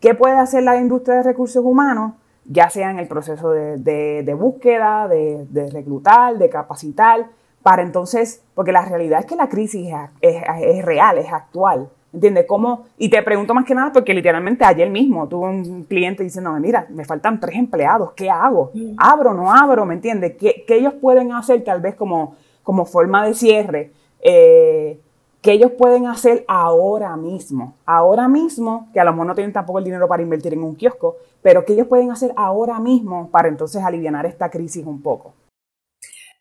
¿Qué 0.01 0.15
puede 0.15 0.37
hacer 0.37 0.63
la 0.63 0.77
industria 0.77 1.17
de 1.17 1.23
recursos 1.23 1.65
humanos? 1.65 2.15
Ya 2.45 2.69
sea 2.69 2.91
en 2.91 2.99
el 2.99 3.09
proceso 3.09 3.51
de, 3.51 4.37
búsqueda, 4.39 5.09
de 5.09 5.71
reclutar, 5.73 6.37
de 6.37 6.51
capacitar, 6.51 7.29
para 7.63 7.83
entonces, 7.83 8.43
porque 8.55 8.73
la 8.73 8.85
realidad 8.85 9.21
es 9.21 9.27
que 9.27 9.37
la 9.37 9.49
crisis 9.49 9.89
es, 10.21 10.85
real, 10.85 11.19
es 11.19 11.33
actual. 11.33 11.89
¿Entiendes? 12.13 12.45
¿Cómo? 12.47 12.85
Y 12.99 13.09
te 13.09 13.23
pregunto 13.23 13.55
más 13.55 13.65
que 13.65 13.75
nada 13.75 13.91
porque 13.91 14.13
literalmente 14.13 14.67
ayer 14.67 14.91
mismo 14.91 15.27
tuve 15.29 15.49
un 15.49 15.85
cliente 15.85 16.23
diciéndome, 16.23 16.61
mira, 16.61 16.87
me 16.91 17.07
faltan 17.07 17.41
tres 17.41 17.57
empleados, 17.57 18.13
¿qué 18.13 18.29
hago? 18.29 18.71
Mm. 18.75 18.97
¿Abro 18.99 19.31
o 19.31 19.35
no 19.35 19.51
abro? 19.51 19.87
¿Me 19.87 19.95
entiendes? 19.95 20.35
¿Qué, 20.37 20.65
ellos 20.69 20.93
pueden 21.01 21.33
hacer 21.33 21.65
tal 21.65 21.81
vez 21.81 21.95
como, 21.95 22.37
como 22.63 22.85
forma 22.85 23.27
de 23.27 23.33
cierre? 23.33 23.93
Eh, 24.21 25.01
¿Qué 25.41 25.53
ellos 25.53 25.73
pueden 25.73 26.07
hacer 26.07 26.45
ahora 26.47 27.17
mismo? 27.17 27.75
Ahora 27.87 28.29
mismo, 28.29 28.89
que 28.93 29.01
a 29.01 29.05
lo 29.05 29.13
mejor 29.13 29.27
no 29.27 29.35
tienen 29.35 29.53
tampoco 29.53 29.79
el 29.79 29.85
dinero 29.85 30.07
para 30.07 30.23
invertir 30.23 30.53
en 30.53 30.63
un 30.63 30.77
kiosco, 30.77 31.17
pero 31.41 31.65
¿qué 31.65 31.73
ellos 31.73 31.89
pueden 31.89 32.11
hacer 32.11 32.33
ahora 32.37 32.79
mismo 32.79 33.31
para 33.31 33.49
entonces 33.49 33.83
aliviar 33.83 34.25
esta 34.27 34.51
crisis 34.51 34.87
un 34.87 35.01
poco? 35.01 35.33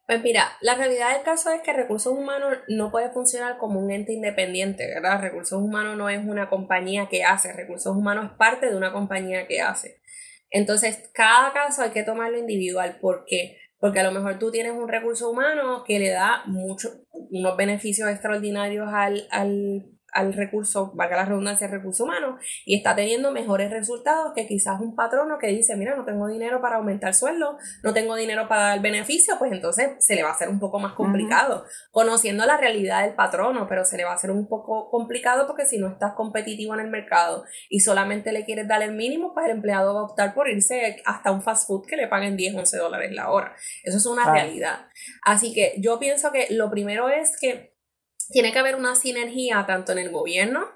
Pues 0.08 0.22
mira, 0.24 0.52
la 0.62 0.76
realidad 0.76 1.14
del 1.14 1.24
caso 1.24 1.52
es 1.52 1.62
que 1.62 1.74
Recursos 1.74 2.12
Humanos 2.12 2.58
no 2.68 2.92
puede 2.92 3.12
funcionar 3.12 3.58
como 3.58 3.80
un 3.80 3.92
ente 3.92 4.14
independiente, 4.14 4.88
¿verdad? 4.88 5.22
Recursos 5.22 5.62
Humanos 5.62 5.98
no 5.98 6.10
es 6.10 6.20
una 6.26 6.50
compañía 6.50 7.08
que 7.08 7.24
hace, 7.24 7.54
Recursos 7.54 7.96
Humanos 7.96 8.32
es 8.32 8.38
parte 8.38 8.70
de 8.70 8.76
una 8.76 8.92
compañía 8.92 9.48
que 9.48 9.62
hace. 9.62 10.02
Entonces, 10.50 11.10
cada 11.14 11.54
caso 11.54 11.82
hay 11.82 11.92
que 11.92 12.04
tomarlo 12.04 12.38
individual. 12.38 12.98
¿Por 13.00 13.24
qué? 13.26 13.58
Porque 13.80 14.00
a 14.00 14.04
lo 14.04 14.12
mejor 14.12 14.38
tú 14.38 14.52
tienes 14.52 14.74
un 14.74 14.90
recurso 14.90 15.30
humano 15.30 15.84
que 15.86 15.98
le 15.98 16.10
da 16.10 16.44
mucho, 16.46 16.90
unos 17.12 17.56
beneficios 17.56 18.10
extraordinarios 18.10 18.90
al, 18.94 19.28
al 19.32 19.86
al 20.12 20.34
recurso, 20.34 20.92
valga 20.96 21.18
la 21.18 21.26
redundancia, 21.26 21.68
al 21.68 21.74
recurso 21.74 22.04
humano, 22.04 22.38
y 22.66 22.76
está 22.76 22.96
teniendo 22.96 23.32
mejores 23.32 23.72
resultados 23.72 24.34
que 24.36 24.48
quizás 24.48 24.80
un 24.80 24.96
patrono 24.96 25.38
que 25.38 25.48
dice, 25.48 25.76
mira, 25.76 25.96
no 25.96 26.06
tengo 26.06 26.28
dinero 26.28 26.62
para 26.62 26.78
aumentar 26.78 27.10
el 27.10 27.14
sueldo, 27.14 27.58
no 27.84 27.94
tengo 27.94 28.16
dinero 28.16 28.48
para 28.48 28.62
dar 28.64 28.82
beneficio, 28.82 29.36
pues 29.40 29.52
entonces 29.52 29.92
se 30.00 30.16
le 30.16 30.24
va 30.24 30.30
a 30.30 30.34
hacer 30.34 30.50
un 30.50 30.60
poco 30.60 30.80
más 30.80 30.94
complicado, 30.94 31.66
conociendo 31.92 32.46
la 32.46 32.58
realidad 32.58 33.04
del 33.04 33.16
patrono, 33.16 33.68
pero 33.68 33.86
se 33.86 33.98
le 33.98 34.04
va 34.04 34.12
a 34.12 34.16
hacer 34.16 34.32
un 34.32 34.48
poco 34.48 34.90
complicado 34.90 35.48
porque 35.48 35.66
si 35.66 35.78
no 35.78 35.88
estás 35.88 36.14
competitivo 36.14 36.74
en 36.74 36.82
el 36.82 36.90
mercado 36.90 37.44
y 37.70 37.80
solamente 37.80 38.32
le 38.32 38.46
quieres 38.46 38.68
dar 38.68 38.82
el 38.82 38.94
mínimo, 38.94 39.34
pues 39.34 39.46
el 39.46 39.52
empleado 39.52 39.94
va 39.94 40.02
a 40.02 40.04
optar 40.04 40.34
por 40.34 40.50
irse 40.50 41.02
hasta 41.06 41.32
un 41.32 41.42
fast 41.42 41.68
food 41.68 41.86
que 41.86 41.96
le 41.96 42.08
paguen 42.08 42.36
10, 42.36 42.56
11 42.56 42.78
dólares 42.78 43.12
la 43.14 43.30
hora. 43.32 43.56
Eso 43.84 43.98
es 43.98 44.06
una 44.06 44.32
realidad. 44.32 44.88
Así 45.24 45.54
que 45.54 45.74
yo 45.78 46.00
pienso 46.00 46.32
que 46.32 46.48
lo 46.52 46.70
primero 46.70 47.10
es 47.10 47.38
que 47.40 47.72
tiene 48.32 48.52
que 48.52 48.60
haber 48.60 48.76
una 48.76 48.96
sinergia 48.96 49.66
tanto 49.68 49.92
en 49.92 50.00
el 50.00 50.12
gobierno, 50.12 50.68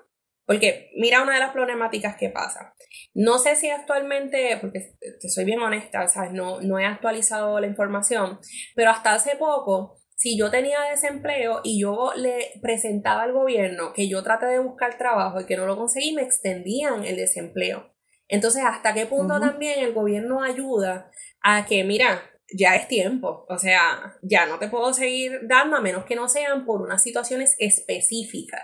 porque 0.46 0.92
mira 0.96 1.24
una 1.24 1.34
de 1.34 1.40
las 1.40 1.52
problemáticas 1.52 2.18
que 2.18 2.30
pasa. 2.30 2.76
No 3.14 3.40
sé 3.40 3.56
si 3.56 3.70
actualmente, 3.70 4.58
porque 4.62 4.96
te 5.20 5.30
soy 5.30 5.46
bien 5.46 5.60
honesta, 5.60 6.06
No, 6.32 6.62
no 6.62 6.80
he 6.80 6.86
actualizado 6.86 7.60
la 7.60 7.68
información, 7.68 8.40
pero 8.76 8.92
hasta 8.92 9.14
hace 9.14 9.36
poco, 9.38 10.00
si 10.16 10.38
yo 10.38 10.52
tenía 10.52 10.82
desempleo 10.90 11.62
y 11.64 11.82
yo 11.82 12.12
le 12.16 12.52
presentaba 12.62 13.24
al 13.24 13.34
gobierno 13.34 13.92
que 13.94 14.08
yo 14.08 14.24
traté 14.24 14.46
de 14.46 14.60
buscar 14.60 14.98
trabajo 14.98 15.42
y 15.42 15.46
que 15.46 15.58
no 15.58 15.66
lo 15.66 15.78
conseguí, 15.78 16.14
me 16.14 16.22
extendían 16.22 17.04
el 17.04 17.16
desempleo. 17.16 17.94
Entonces, 18.28 18.64
¿hasta 18.66 18.94
qué 18.94 19.06
punto 19.06 19.40
también 19.40 19.80
el 19.80 19.94
gobierno 19.94 20.42
ayuda 20.42 21.12
a 21.42 21.66
que, 21.66 21.84
mira, 21.84 22.24
ya 22.54 22.76
es 22.76 22.88
tiempo. 22.88 23.46
O 23.50 23.58
sea, 23.58 24.18
ya 24.22 24.46
no 24.46 24.60
te 24.60 24.68
puedo 24.68 24.94
seguir 24.94 25.42
dando 25.44 25.78
a 25.78 25.82
menos 25.82 26.06
que 26.06 26.16
no 26.16 26.28
sean 26.28 26.66
por 26.66 26.82
unas 26.82 27.02
situaciones 27.02 27.56
específicas. 27.60 28.62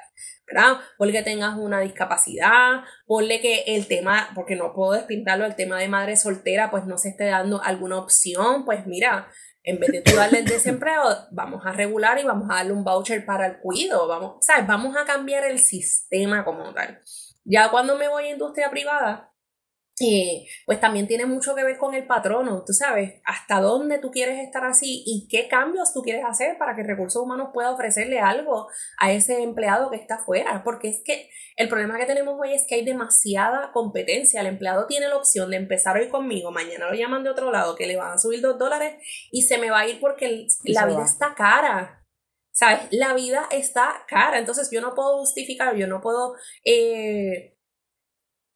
¿verdad? 0.51 0.79
Porque 0.97 1.21
tengas 1.21 1.57
una 1.57 1.79
discapacidad, 1.79 2.83
ponle 3.05 3.39
que 3.39 3.63
el 3.67 3.87
tema, 3.87 4.29
porque 4.35 4.55
no 4.55 4.73
puedo 4.73 4.93
despintarlo, 4.93 5.45
el 5.45 5.55
tema 5.55 5.79
de 5.79 5.87
madre 5.87 6.17
soltera, 6.17 6.69
pues 6.69 6.85
no 6.85 6.97
se 6.97 7.09
esté 7.09 7.25
dando 7.25 7.61
alguna 7.63 7.97
opción, 7.97 8.65
pues 8.65 8.85
mira, 8.85 9.27
en 9.63 9.79
vez 9.79 9.91
de 9.91 10.01
tú 10.01 10.15
darle 10.15 10.39
el 10.39 10.45
desempleo, 10.45 11.03
vamos 11.31 11.65
a 11.65 11.71
regular 11.71 12.19
y 12.19 12.23
vamos 12.23 12.49
a 12.49 12.55
darle 12.55 12.73
un 12.73 12.83
voucher 12.83 13.25
para 13.25 13.45
el 13.45 13.59
cuido, 13.59 14.07
vamos, 14.07 14.37
¿sabes? 14.41 14.67
Vamos 14.67 14.95
a 14.97 15.05
cambiar 15.05 15.45
el 15.45 15.59
sistema 15.59 16.43
como 16.43 16.73
tal. 16.73 16.99
Ya 17.43 17.69
cuando 17.69 17.95
me 17.95 18.07
voy 18.07 18.25
a 18.25 18.31
industria 18.31 18.69
privada, 18.69 19.30
eh, 20.01 20.47
pues 20.65 20.79
también 20.79 21.07
tiene 21.07 21.25
mucho 21.25 21.53
que 21.55 21.63
ver 21.63 21.77
con 21.77 21.93
el 21.93 22.07
patrono, 22.07 22.63
tú 22.65 22.73
sabes, 22.73 23.21
hasta 23.23 23.59
dónde 23.59 23.99
tú 23.99 24.09
quieres 24.11 24.39
estar 24.39 24.65
así 24.65 25.03
y 25.05 25.27
qué 25.29 25.47
cambios 25.47 25.93
tú 25.93 26.01
quieres 26.01 26.25
hacer 26.25 26.57
para 26.57 26.75
que 26.75 26.83
recursos 26.83 27.21
humanos 27.21 27.49
pueda 27.53 27.71
ofrecerle 27.71 28.19
algo 28.19 28.67
a 28.97 29.11
ese 29.11 29.43
empleado 29.43 29.89
que 29.91 29.97
está 29.97 30.15
afuera, 30.15 30.63
porque 30.63 30.89
es 30.89 31.01
que 31.03 31.29
el 31.55 31.69
problema 31.69 31.97
que 31.97 32.05
tenemos 32.05 32.35
hoy 32.39 32.53
es 32.53 32.65
que 32.67 32.75
hay 32.75 32.85
demasiada 32.85 33.71
competencia, 33.71 34.41
el 34.41 34.47
empleado 34.47 34.87
tiene 34.87 35.07
la 35.07 35.17
opción 35.17 35.51
de 35.51 35.57
empezar 35.57 35.97
hoy 35.97 36.09
conmigo, 36.09 36.51
mañana 36.51 36.89
lo 36.89 36.95
llaman 36.95 37.23
de 37.23 37.29
otro 37.29 37.51
lado, 37.51 37.75
que 37.75 37.87
le 37.87 37.97
van 37.97 38.13
a 38.13 38.17
subir 38.17 38.41
dos 38.41 38.57
dólares 38.57 38.95
y 39.31 39.43
se 39.43 39.57
me 39.57 39.69
va 39.69 39.81
a 39.81 39.87
ir 39.87 39.99
porque 39.99 40.47
la 40.63 40.85
vida 40.85 41.03
está 41.05 41.35
cara, 41.35 42.03
¿sabes? 42.51 42.79
La 42.91 43.13
vida 43.13 43.47
está 43.51 44.05
cara, 44.07 44.39
entonces 44.39 44.69
yo 44.71 44.81
no 44.81 44.95
puedo 44.95 45.19
justificar, 45.19 45.75
yo 45.75 45.87
no 45.87 46.01
puedo... 46.01 46.35
Eh, 46.65 47.57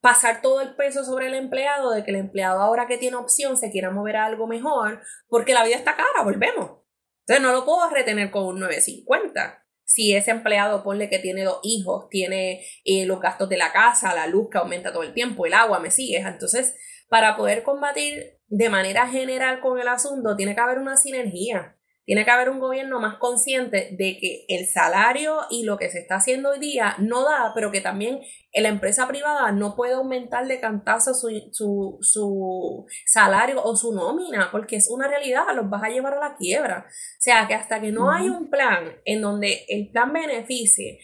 pasar 0.06 0.44
todo 0.44 0.62
el 0.62 0.76
peso 0.76 1.04
sobre 1.04 1.26
el 1.26 1.34
empleado 1.34 1.90
de 1.90 2.04
que 2.04 2.12
el 2.12 2.18
empleado 2.18 2.60
ahora 2.60 2.86
que 2.86 3.00
tiene 3.00 3.18
opción 3.18 3.58
se 3.58 3.72
quiera 3.72 3.90
mover 3.90 4.18
a 4.18 4.26
algo 4.26 4.46
mejor 4.46 5.02
porque 5.28 5.56
la 5.56 5.64
vida 5.64 5.78
está 5.78 5.96
cara, 5.96 6.24
volvemos. 6.24 6.84
Entonces 7.22 7.42
no 7.42 7.52
lo 7.52 7.66
puedo 7.66 7.90
retener 7.90 8.30
con 8.30 8.46
un 8.46 8.60
950. 8.60 9.66
Si 9.84 10.16
ese 10.16 10.30
empleado, 10.30 10.84
ponle 10.84 11.10
que 11.10 11.18
tiene 11.18 11.44
dos 11.44 11.60
hijos, 11.64 12.08
tiene 12.10 12.64
eh, 12.84 13.08
los 13.08 13.20
gastos 13.20 13.50
de 13.50 13.58
la 13.58 13.72
casa, 13.72 14.14
la 14.14 14.28
luz 14.28 14.50
que 14.52 14.60
aumenta 14.60 14.94
todo 14.94 15.02
el 15.02 15.16
tiempo, 15.16 15.48
el 15.48 15.56
agua, 15.56 15.80
me 15.80 15.90
sigues. 15.90 16.24
Entonces, 16.24 16.76
para 17.10 17.36
poder 17.36 17.64
combatir 17.64 18.38
de 18.46 18.70
manera 18.70 19.08
general 19.08 19.60
con 19.60 19.80
el 19.80 19.88
asunto, 19.88 20.36
tiene 20.36 20.54
que 20.54 20.62
haber 20.62 20.78
una 20.78 20.98
sinergia. 20.98 21.75
Tiene 22.06 22.24
que 22.24 22.32
haber 22.32 22.50
un 22.50 22.60
gobierno 22.60 23.00
más 23.00 23.18
consciente 23.18 23.90
de 23.92 24.18
que 24.20 24.46
el 24.48 24.68
salario 24.68 25.40
y 25.50 25.64
lo 25.64 25.78
que 25.78 25.90
se 25.90 26.00
está 26.00 26.16
haciendo 26.18 26.52
hoy 26.52 26.60
día 26.60 26.96
no 27.00 27.24
da, 27.24 27.52
pero 27.56 27.72
que 27.72 27.82
también 27.82 28.22
la 28.54 28.70
empresa 28.70 29.08
privada 29.08 29.52
no 29.52 29.76
puede 29.76 29.94
aumentar 29.94 30.48
de 30.48 30.60
cantazo 30.60 31.14
su, 31.14 31.50
su, 31.52 31.98
su, 32.02 32.86
salario 33.06 33.62
o 33.64 33.76
su 33.76 33.94
nómina, 33.94 34.50
porque 34.52 34.78
es 34.78 34.88
una 34.90 35.08
realidad, 35.08 35.44
los 35.56 35.70
vas 35.70 35.84
a 35.84 35.90
llevar 35.90 36.14
a 36.14 36.30
la 36.30 36.36
quiebra. 36.36 36.86
O 36.88 37.22
sea, 37.22 37.48
que 37.48 37.56
hasta 37.56 37.82
que 37.82 37.92
no 37.92 38.12
hay 38.12 38.30
un 38.30 38.50
plan 38.50 38.96
en 39.04 39.22
donde 39.22 39.66
el 39.68 39.90
plan 39.90 40.14
beneficie 40.14 41.00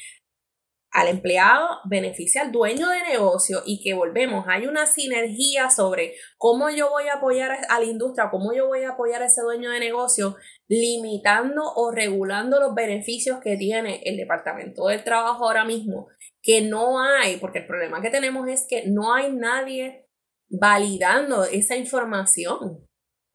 al 0.91 1.07
empleado, 1.07 1.79
beneficia 1.85 2.41
al 2.41 2.51
dueño 2.51 2.89
de 2.89 3.01
negocio 3.03 3.61
y 3.65 3.81
que 3.81 3.93
volvemos, 3.93 4.45
hay 4.47 4.67
una 4.67 4.85
sinergia 4.85 5.69
sobre 5.69 6.15
cómo 6.37 6.69
yo 6.69 6.89
voy 6.89 7.07
a 7.07 7.15
apoyar 7.15 7.57
a 7.69 7.79
la 7.79 7.85
industria, 7.85 8.29
cómo 8.29 8.53
yo 8.53 8.67
voy 8.67 8.83
a 8.83 8.91
apoyar 8.91 9.21
a 9.21 9.27
ese 9.27 9.41
dueño 9.41 9.71
de 9.71 9.79
negocio, 9.79 10.35
limitando 10.67 11.63
o 11.75 11.91
regulando 11.91 12.59
los 12.59 12.75
beneficios 12.75 13.39
que 13.41 13.55
tiene 13.55 14.01
el 14.03 14.17
Departamento 14.17 14.87
del 14.87 15.03
Trabajo 15.03 15.45
ahora 15.45 15.63
mismo, 15.63 16.07
que 16.43 16.61
no 16.61 17.01
hay, 17.01 17.37
porque 17.37 17.59
el 17.59 17.67
problema 17.67 18.01
que 18.01 18.09
tenemos 18.09 18.47
es 18.49 18.65
que 18.67 18.83
no 18.87 19.13
hay 19.13 19.31
nadie 19.31 20.09
validando 20.49 21.45
esa 21.45 21.77
información. 21.77 22.85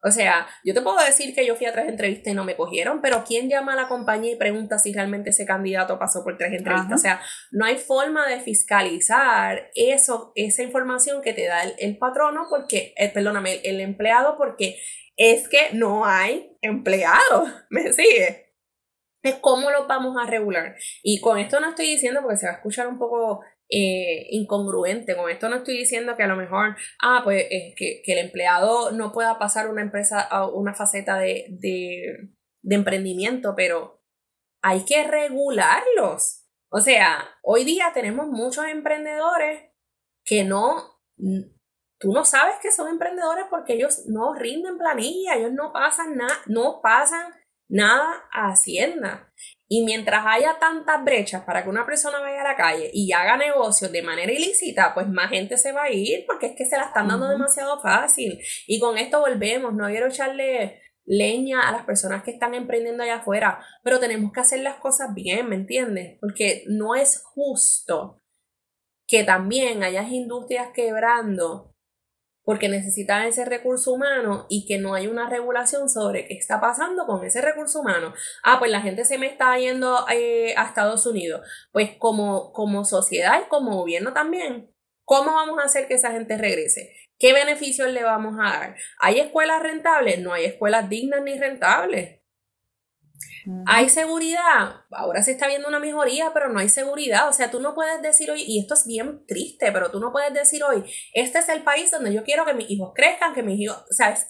O 0.03 0.11
sea, 0.11 0.47
yo 0.63 0.73
te 0.73 0.81
puedo 0.81 0.97
decir 1.03 1.33
que 1.33 1.45
yo 1.45 1.55
fui 1.55 1.65
a 1.65 1.73
tres 1.73 1.89
entrevistas 1.89 2.31
y 2.31 2.35
no 2.35 2.43
me 2.43 2.55
cogieron, 2.55 3.01
pero 3.01 3.23
¿quién 3.25 3.49
llama 3.49 3.73
a 3.73 3.75
la 3.75 3.87
compañía 3.87 4.33
y 4.33 4.35
pregunta 4.35 4.77
si 4.77 4.93
realmente 4.93 5.31
ese 5.31 5.45
candidato 5.45 5.97
pasó 5.97 6.23
por 6.23 6.37
tres 6.37 6.53
entrevistas? 6.53 6.93
O 6.93 7.01
sea, 7.01 7.21
no 7.51 7.65
hay 7.65 7.77
forma 7.77 8.27
de 8.27 8.39
fiscalizar 8.39 9.71
eso, 9.73 10.31
esa 10.35 10.61
información 10.61 11.21
que 11.21 11.33
te 11.33 11.47
da 11.47 11.63
el, 11.63 11.97
patrono, 11.97 12.45
porque, 12.49 12.93
eh, 12.95 13.09
perdóname, 13.09 13.61
el, 13.63 13.81
empleado, 13.81 14.37
porque 14.37 14.79
es 15.15 15.49
que 15.49 15.69
no 15.73 16.05
hay 16.05 16.55
empleado. 16.61 17.47
¿Me 17.71 17.91
sigue? 17.91 18.53
Es 19.23 19.35
cómo 19.41 19.71
lo 19.71 19.87
vamos 19.87 20.15
a 20.21 20.29
regular. 20.29 20.75
Y 21.01 21.19
con 21.21 21.39
esto 21.39 21.59
no 21.59 21.69
estoy 21.69 21.87
diciendo, 21.87 22.21
porque 22.21 22.37
se 22.37 22.45
va 22.45 22.53
a 22.53 22.55
escuchar 22.55 22.87
un 22.87 22.99
poco 22.99 23.41
eh, 23.69 24.27
incongruente. 24.31 25.15
Con 25.15 25.29
esto 25.29 25.49
no 25.49 25.57
estoy 25.57 25.77
diciendo 25.77 26.15
que 26.15 26.23
a 26.23 26.27
lo 26.27 26.35
mejor, 26.35 26.75
ah, 27.01 27.21
pues 27.23 27.45
que, 27.75 28.01
el 28.05 28.17
empleado 28.17 28.91
no 28.91 29.11
pueda 29.11 29.37
pasar 29.37 29.69
una 29.69 29.81
empresa 29.81 30.21
a 30.21 30.47
una 30.47 30.73
faceta 30.73 31.17
de, 31.17 31.45
de, 31.49 32.29
de 32.61 32.75
emprendimiento, 32.75 33.53
pero 33.55 34.01
hay 34.61 34.85
que 34.85 35.03
regularlos. 35.03 36.45
O 36.69 36.81
sea, 36.81 37.23
hoy 37.43 37.63
día 37.63 37.91
tenemos 37.93 38.27
muchos 38.27 38.65
emprendedores 38.65 39.71
que 40.25 40.43
no, 40.43 40.99
tú 41.99 42.11
no 42.11 42.25
sabes 42.25 42.55
que 42.61 42.71
son 42.71 42.89
emprendedores 42.89 43.45
porque 43.49 43.73
ellos 43.73 44.03
no 44.07 44.33
rinden 44.33 44.77
planilla, 44.77 45.35
ellos 45.35 45.53
no 45.53 45.71
pasan 45.71 46.17
nada, 46.17 46.35
no 46.47 46.81
pasan 46.81 47.33
nada 47.67 48.23
a 48.31 48.51
Hacienda. 48.51 49.31
Y 49.69 49.83
mientras 49.83 50.23
haya 50.25 50.57
tantas 50.59 51.03
brechas 51.03 51.43
para 51.43 51.63
que 51.63 51.69
una 51.69 51.85
persona 51.85 52.19
vaya 52.19 52.41
a 52.41 52.51
la 52.51 52.55
calle 52.55 52.89
y 52.93 53.11
haga 53.11 53.35
negocios 53.35 53.91
de 53.91 54.01
manera 54.01 54.31
ilícita, 54.31 54.93
pues 54.93 55.09
más 55.09 55.29
gente 55.29 55.57
se 55.57 55.73
va 55.73 55.83
a 55.83 55.91
ir 55.91 56.25
porque 56.25 56.47
es 56.47 56.55
que 56.55 56.65
se 56.65 56.77
la 56.77 56.85
están 56.85 57.09
dando 57.09 57.27
demasiado 57.27 57.81
fácil. 57.81 58.39
Y 58.65 58.79
con 58.79 58.97
esto 58.97 59.19
volvemos, 59.19 59.73
no 59.73 59.87
quiero 59.87 60.07
echarle 60.07 60.81
leña 61.05 61.67
a 61.67 61.71
las 61.71 61.85
personas 61.85 62.23
que 62.23 62.31
están 62.31 62.53
emprendiendo 62.53 63.03
allá 63.03 63.17
afuera, 63.17 63.59
pero 63.83 63.99
tenemos 63.99 64.31
que 64.31 64.41
hacer 64.41 64.59
las 64.59 64.75
cosas 64.75 65.13
bien, 65.13 65.49
¿me 65.49 65.55
entiendes? 65.55 66.17
Porque 66.19 66.63
no 66.67 66.95
es 66.95 67.21
justo 67.23 68.21
que 69.07 69.23
también 69.23 69.83
hayas 69.83 70.11
industrias 70.11 70.69
quebrando 70.73 71.76
porque 72.47 72.69
necesitan 72.69 73.25
ese 73.25 73.43
recurso 73.43 73.91
humano 73.91 74.45
y 74.47 74.65
que 74.65 74.77
no 74.77 74.93
hay 74.93 75.07
una 75.07 75.29
regulación 75.29 75.89
sobre 75.89 76.25
qué 76.25 76.35
está 76.35 76.61
pasando 76.61 77.05
con 77.05 77.25
ese 77.25 77.41
recurso 77.41 77.81
humano. 77.81 78.13
Ah, 78.41 78.57
pues 78.57 78.71
la 78.71 78.79
gente 78.79 79.03
se 79.03 79.17
me 79.17 79.27
está 79.27 79.57
yendo 79.57 80.05
eh, 80.09 80.53
a 80.55 80.63
Estados 80.63 81.05
Unidos. 81.05 81.45
Pues 81.73 81.97
como, 81.99 82.53
como 82.53 82.85
sociedad 82.85 83.41
y 83.45 83.49
como 83.49 83.75
gobierno 83.75 84.13
también, 84.13 84.73
¿cómo 85.03 85.33
vamos 85.33 85.59
a 85.59 85.65
hacer 85.65 85.89
que 85.89 85.95
esa 85.95 86.13
gente 86.13 86.37
regrese? 86.37 86.93
¿Qué 87.19 87.33
beneficios 87.33 87.91
le 87.91 88.03
vamos 88.03 88.35
a 88.39 88.43
dar? 88.43 88.75
¿Hay 89.01 89.19
escuelas 89.19 89.61
rentables? 89.61 90.19
No 90.19 90.31
hay 90.31 90.45
escuelas 90.45 90.87
dignas 90.87 91.21
ni 91.23 91.37
rentables. 91.37 92.21
¿Hay 93.65 93.89
seguridad? 93.89 94.81
Ahora 94.91 95.21
se 95.21 95.31
está 95.31 95.47
viendo 95.47 95.67
una 95.67 95.79
mejoría, 95.79 96.31
pero 96.33 96.49
no 96.49 96.59
hay 96.59 96.69
seguridad. 96.69 97.29
O 97.29 97.33
sea, 97.33 97.49
tú 97.49 97.59
no 97.59 97.73
puedes 97.73 98.01
decir 98.01 98.29
hoy, 98.29 98.43
y 98.45 98.59
esto 98.59 98.73
es 98.73 98.85
bien 98.85 99.25
triste, 99.25 99.71
pero 99.71 99.89
tú 99.91 99.99
no 99.99 100.11
puedes 100.11 100.33
decir 100.33 100.63
hoy, 100.63 100.83
este 101.13 101.39
es 101.39 101.49
el 101.49 101.63
país 101.63 101.91
donde 101.91 102.13
yo 102.13 102.23
quiero 102.23 102.45
que 102.45 102.53
mis 102.53 102.69
hijos 102.69 102.91
crezcan, 102.93 103.33
que 103.33 103.43
mis 103.43 103.59
hijos, 103.59 103.77
o 103.89 103.93
sea, 103.93 104.09
es, 104.09 104.27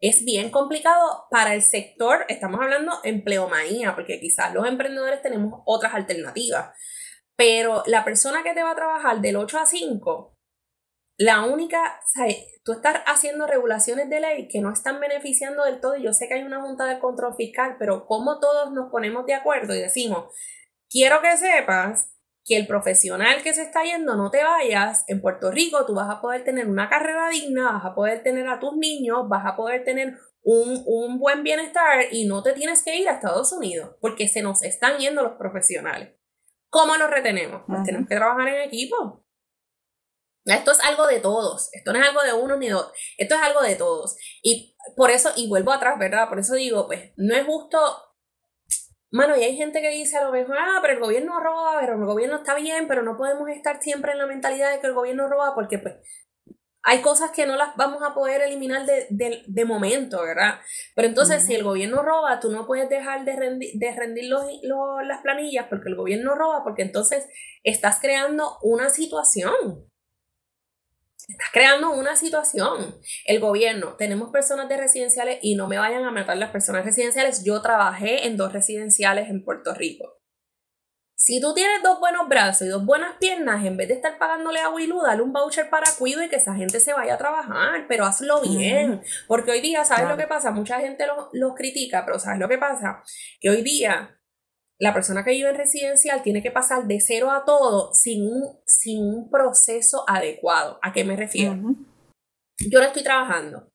es 0.00 0.24
bien 0.24 0.50
complicado 0.50 1.26
para 1.30 1.54
el 1.54 1.62
sector, 1.62 2.24
estamos 2.28 2.60
hablando 2.60 2.92
empleomanía, 3.04 3.94
porque 3.94 4.20
quizás 4.20 4.52
los 4.52 4.66
emprendedores 4.66 5.22
tenemos 5.22 5.62
otras 5.64 5.94
alternativas, 5.94 6.70
pero 7.36 7.82
la 7.86 8.04
persona 8.04 8.42
que 8.42 8.54
te 8.54 8.62
va 8.62 8.72
a 8.72 8.76
trabajar 8.76 9.20
del 9.20 9.36
8 9.36 9.58
a 9.58 9.66
5, 9.66 10.37
la 11.18 11.44
única, 11.44 12.00
tú 12.64 12.72
estás 12.72 13.02
haciendo 13.06 13.48
regulaciones 13.48 14.08
de 14.08 14.20
ley 14.20 14.46
que 14.46 14.60
no 14.60 14.72
están 14.72 15.00
beneficiando 15.00 15.64
del 15.64 15.80
todo, 15.80 15.96
y 15.96 16.04
yo 16.04 16.12
sé 16.12 16.28
que 16.28 16.34
hay 16.34 16.44
una 16.44 16.62
junta 16.62 16.86
de 16.86 17.00
control 17.00 17.34
fiscal, 17.34 17.74
pero 17.76 18.06
como 18.06 18.38
todos 18.38 18.72
nos 18.72 18.88
ponemos 18.88 19.26
de 19.26 19.34
acuerdo 19.34 19.74
y 19.74 19.80
decimos, 19.80 20.32
quiero 20.88 21.20
que 21.20 21.36
sepas 21.36 22.14
que 22.44 22.56
el 22.56 22.68
profesional 22.68 23.42
que 23.42 23.52
se 23.52 23.62
está 23.62 23.82
yendo 23.82 24.14
no 24.14 24.30
te 24.30 24.44
vayas, 24.44 25.04
en 25.08 25.20
Puerto 25.20 25.50
Rico 25.50 25.84
tú 25.86 25.94
vas 25.94 26.08
a 26.08 26.20
poder 26.20 26.44
tener 26.44 26.68
una 26.68 26.88
carrera 26.88 27.28
digna, 27.28 27.72
vas 27.72 27.84
a 27.84 27.94
poder 27.96 28.22
tener 28.22 28.48
a 28.48 28.60
tus 28.60 28.76
niños, 28.76 29.28
vas 29.28 29.44
a 29.44 29.56
poder 29.56 29.84
tener 29.84 30.16
un, 30.42 30.82
un 30.86 31.18
buen 31.18 31.42
bienestar 31.42 32.06
y 32.12 32.26
no 32.26 32.44
te 32.44 32.52
tienes 32.52 32.84
que 32.84 32.96
ir 32.96 33.08
a 33.08 33.14
Estados 33.14 33.52
Unidos 33.52 33.96
porque 34.00 34.28
se 34.28 34.40
nos 34.40 34.62
están 34.62 34.98
yendo 34.98 35.24
los 35.24 35.32
profesionales. 35.32 36.14
¿Cómo 36.70 36.96
los 36.96 37.10
retenemos? 37.10 37.62
Pues 37.66 37.82
tenemos 37.82 38.08
que 38.08 38.14
trabajar 38.14 38.46
en 38.48 38.62
equipo. 38.62 39.24
Esto 40.54 40.72
es 40.72 40.80
algo 40.80 41.06
de 41.06 41.20
todos, 41.20 41.68
esto 41.72 41.92
no 41.92 42.00
es 42.00 42.08
algo 42.08 42.22
de 42.22 42.32
uno 42.32 42.56
ni 42.56 42.68
dos, 42.68 42.90
esto 43.16 43.34
es 43.34 43.42
algo 43.42 43.62
de 43.62 43.76
todos. 43.76 44.16
Y 44.42 44.76
por 44.96 45.10
eso, 45.10 45.30
y 45.36 45.48
vuelvo 45.48 45.72
atrás, 45.72 45.98
¿verdad? 45.98 46.28
Por 46.28 46.38
eso 46.38 46.54
digo, 46.54 46.86
pues, 46.86 47.12
no 47.16 47.34
es 47.34 47.44
justo, 47.44 47.78
mano, 49.10 49.36
y 49.36 49.44
hay 49.44 49.56
gente 49.56 49.80
que 49.80 49.90
dice 49.90 50.16
a 50.16 50.24
lo 50.24 50.32
mejor, 50.32 50.56
ah, 50.58 50.78
pero 50.80 50.94
el 50.94 51.00
gobierno 51.00 51.40
roba, 51.40 51.78
pero 51.80 51.94
el 51.94 52.04
gobierno 52.06 52.36
está 52.36 52.54
bien, 52.54 52.88
pero 52.88 53.02
no 53.02 53.16
podemos 53.16 53.48
estar 53.50 53.82
siempre 53.82 54.12
en 54.12 54.18
la 54.18 54.26
mentalidad 54.26 54.72
de 54.72 54.80
que 54.80 54.86
el 54.86 54.94
gobierno 54.94 55.28
roba, 55.28 55.54
porque 55.54 55.78
pues 55.78 55.96
hay 56.84 57.02
cosas 57.02 57.32
que 57.32 57.44
no 57.44 57.56
las 57.56 57.76
vamos 57.76 58.02
a 58.02 58.14
poder 58.14 58.40
eliminar 58.40 58.86
de, 58.86 59.64
momento, 59.66 60.22
¿verdad? 60.22 60.54
Pero 60.94 61.08
entonces, 61.08 61.44
si 61.44 61.54
el 61.54 61.62
gobierno 61.62 62.02
roba, 62.02 62.40
tú 62.40 62.50
no 62.50 62.66
puedes 62.66 62.88
dejar 62.88 63.26
de 63.26 63.36
rendir, 63.36 63.72
de 63.74 63.92
rendir 63.94 64.30
las 64.30 65.20
planillas 65.20 65.66
porque 65.68 65.90
el 65.90 65.96
gobierno 65.96 66.34
roba, 66.34 66.62
porque 66.64 66.82
entonces 66.82 67.28
estás 67.62 68.00
creando 68.00 68.56
una 68.62 68.88
situación 68.88 69.87
Estás 71.28 71.48
creando 71.52 71.90
una 71.90 72.16
situación. 72.16 72.98
El 73.26 73.38
gobierno, 73.38 73.96
tenemos 73.96 74.30
personas 74.30 74.66
de 74.68 74.78
residenciales 74.78 75.38
y 75.42 75.56
no 75.56 75.68
me 75.68 75.76
vayan 75.76 76.04
a 76.04 76.10
matar 76.10 76.38
las 76.38 76.50
personas 76.50 76.86
residenciales. 76.86 77.44
Yo 77.44 77.60
trabajé 77.60 78.26
en 78.26 78.38
dos 78.38 78.52
residenciales 78.52 79.28
en 79.28 79.44
Puerto 79.44 79.74
Rico. 79.74 80.18
Si 81.14 81.40
tú 81.40 81.52
tienes 81.52 81.82
dos 81.82 82.00
buenos 82.00 82.28
brazos 82.28 82.62
y 82.62 82.70
dos 82.70 82.86
buenas 82.86 83.16
piernas, 83.18 83.64
en 83.66 83.76
vez 83.76 83.88
de 83.88 83.94
estar 83.94 84.18
pagándole 84.18 84.60
a 84.60 84.70
Wilu, 84.70 85.02
dale 85.02 85.20
un 85.20 85.32
voucher 85.32 85.68
para 85.68 85.90
cuido 85.98 86.22
y 86.22 86.28
que 86.28 86.36
esa 86.36 86.54
gente 86.54 86.80
se 86.80 86.94
vaya 86.94 87.14
a 87.14 87.18
trabajar, 87.18 87.86
pero 87.88 88.06
hazlo 88.06 88.40
bien. 88.40 89.02
Porque 89.26 89.50
hoy 89.50 89.60
día, 89.60 89.84
¿sabes 89.84 90.08
lo 90.08 90.16
que 90.16 90.28
pasa? 90.28 90.52
Mucha 90.52 90.80
gente 90.80 91.04
los 91.32 91.54
critica, 91.54 92.04
pero 92.06 92.18
¿sabes 92.18 92.38
lo 92.38 92.48
que 92.48 92.56
pasa? 92.56 93.02
Que 93.40 93.50
hoy 93.50 93.62
día 93.62 94.17
la 94.78 94.94
persona 94.94 95.24
que 95.24 95.32
vive 95.32 95.48
en 95.48 95.56
residencial 95.56 96.22
tiene 96.22 96.42
que 96.42 96.52
pasar 96.52 96.86
de 96.86 97.00
cero 97.00 97.32
a 97.32 97.44
todo 97.44 97.92
sin 97.94 98.22
un, 98.22 98.60
sin 98.64 99.02
un 99.02 99.30
proceso 99.30 100.04
adecuado. 100.06 100.78
¿A 100.82 100.92
qué 100.92 101.04
me 101.04 101.16
refiero? 101.16 101.56
Yo 102.58 102.78
no 102.78 102.86
estoy 102.86 103.02
trabajando. 103.02 103.68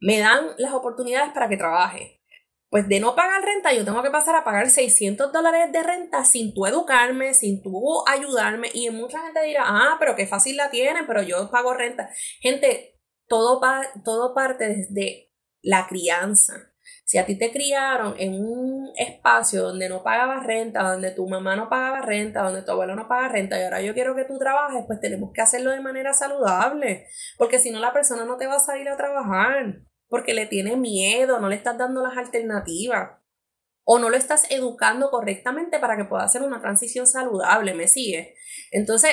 Me 0.00 0.18
dan 0.18 0.50
las 0.58 0.72
oportunidades 0.72 1.32
para 1.32 1.48
que 1.48 1.56
trabaje. 1.56 2.20
Pues 2.70 2.88
de 2.88 2.98
no 2.98 3.14
pagar 3.14 3.42
renta, 3.44 3.72
yo 3.72 3.84
tengo 3.84 4.02
que 4.02 4.10
pasar 4.10 4.34
a 4.34 4.42
pagar 4.42 4.68
600 4.68 5.32
dólares 5.32 5.70
de 5.72 5.82
renta 5.82 6.24
sin 6.24 6.52
tú 6.54 6.66
educarme, 6.66 7.32
sin 7.32 7.62
tú 7.62 8.02
ayudarme. 8.06 8.68
Y 8.74 8.90
mucha 8.90 9.22
gente 9.22 9.44
dirá, 9.44 9.62
ah, 9.64 9.96
pero 9.98 10.16
qué 10.16 10.26
fácil 10.26 10.56
la 10.56 10.70
tiene, 10.70 11.04
pero 11.04 11.22
yo 11.22 11.50
pago 11.50 11.72
renta. 11.72 12.10
Gente, 12.40 13.00
todo, 13.28 13.60
todo 14.04 14.34
parte 14.34 14.68
desde 14.68 15.32
la 15.62 15.86
crianza. 15.86 16.73
Si 17.04 17.18
a 17.18 17.26
ti 17.26 17.36
te 17.36 17.52
criaron 17.52 18.14
en 18.18 18.34
un 18.34 18.90
espacio 18.96 19.62
donde 19.62 19.90
no 19.90 20.02
pagabas 20.02 20.44
renta, 20.44 20.82
donde 20.82 21.10
tu 21.10 21.28
mamá 21.28 21.54
no 21.54 21.68
pagaba 21.68 22.00
renta, 22.00 22.42
donde 22.42 22.62
tu 22.62 22.70
abuelo 22.70 22.96
no 22.96 23.08
paga 23.08 23.28
renta 23.28 23.60
y 23.60 23.64
ahora 23.64 23.82
yo 23.82 23.92
quiero 23.92 24.16
que 24.16 24.24
tú 24.24 24.38
trabajes, 24.38 24.84
pues 24.86 25.00
tenemos 25.00 25.30
que 25.34 25.42
hacerlo 25.42 25.70
de 25.70 25.80
manera 25.80 26.14
saludable, 26.14 27.06
porque 27.36 27.58
si 27.58 27.70
no 27.70 27.78
la 27.78 27.92
persona 27.92 28.24
no 28.24 28.38
te 28.38 28.46
va 28.46 28.56
a 28.56 28.60
salir 28.60 28.88
a 28.88 28.96
trabajar, 28.96 29.82
porque 30.08 30.32
le 30.32 30.46
tiene 30.46 30.76
miedo, 30.76 31.40
no 31.40 31.48
le 31.48 31.56
estás 31.56 31.76
dando 31.76 32.02
las 32.02 32.16
alternativas 32.16 33.18
o 33.84 33.98
no 33.98 34.08
lo 34.08 34.16
estás 34.16 34.50
educando 34.50 35.10
correctamente 35.10 35.78
para 35.78 35.96
que 35.96 36.04
pueda 36.04 36.24
hacer 36.24 36.42
una 36.42 36.60
transición 36.60 37.06
saludable, 37.06 37.74
¿me 37.74 37.86
sigue? 37.86 38.34
Entonces, 38.70 39.12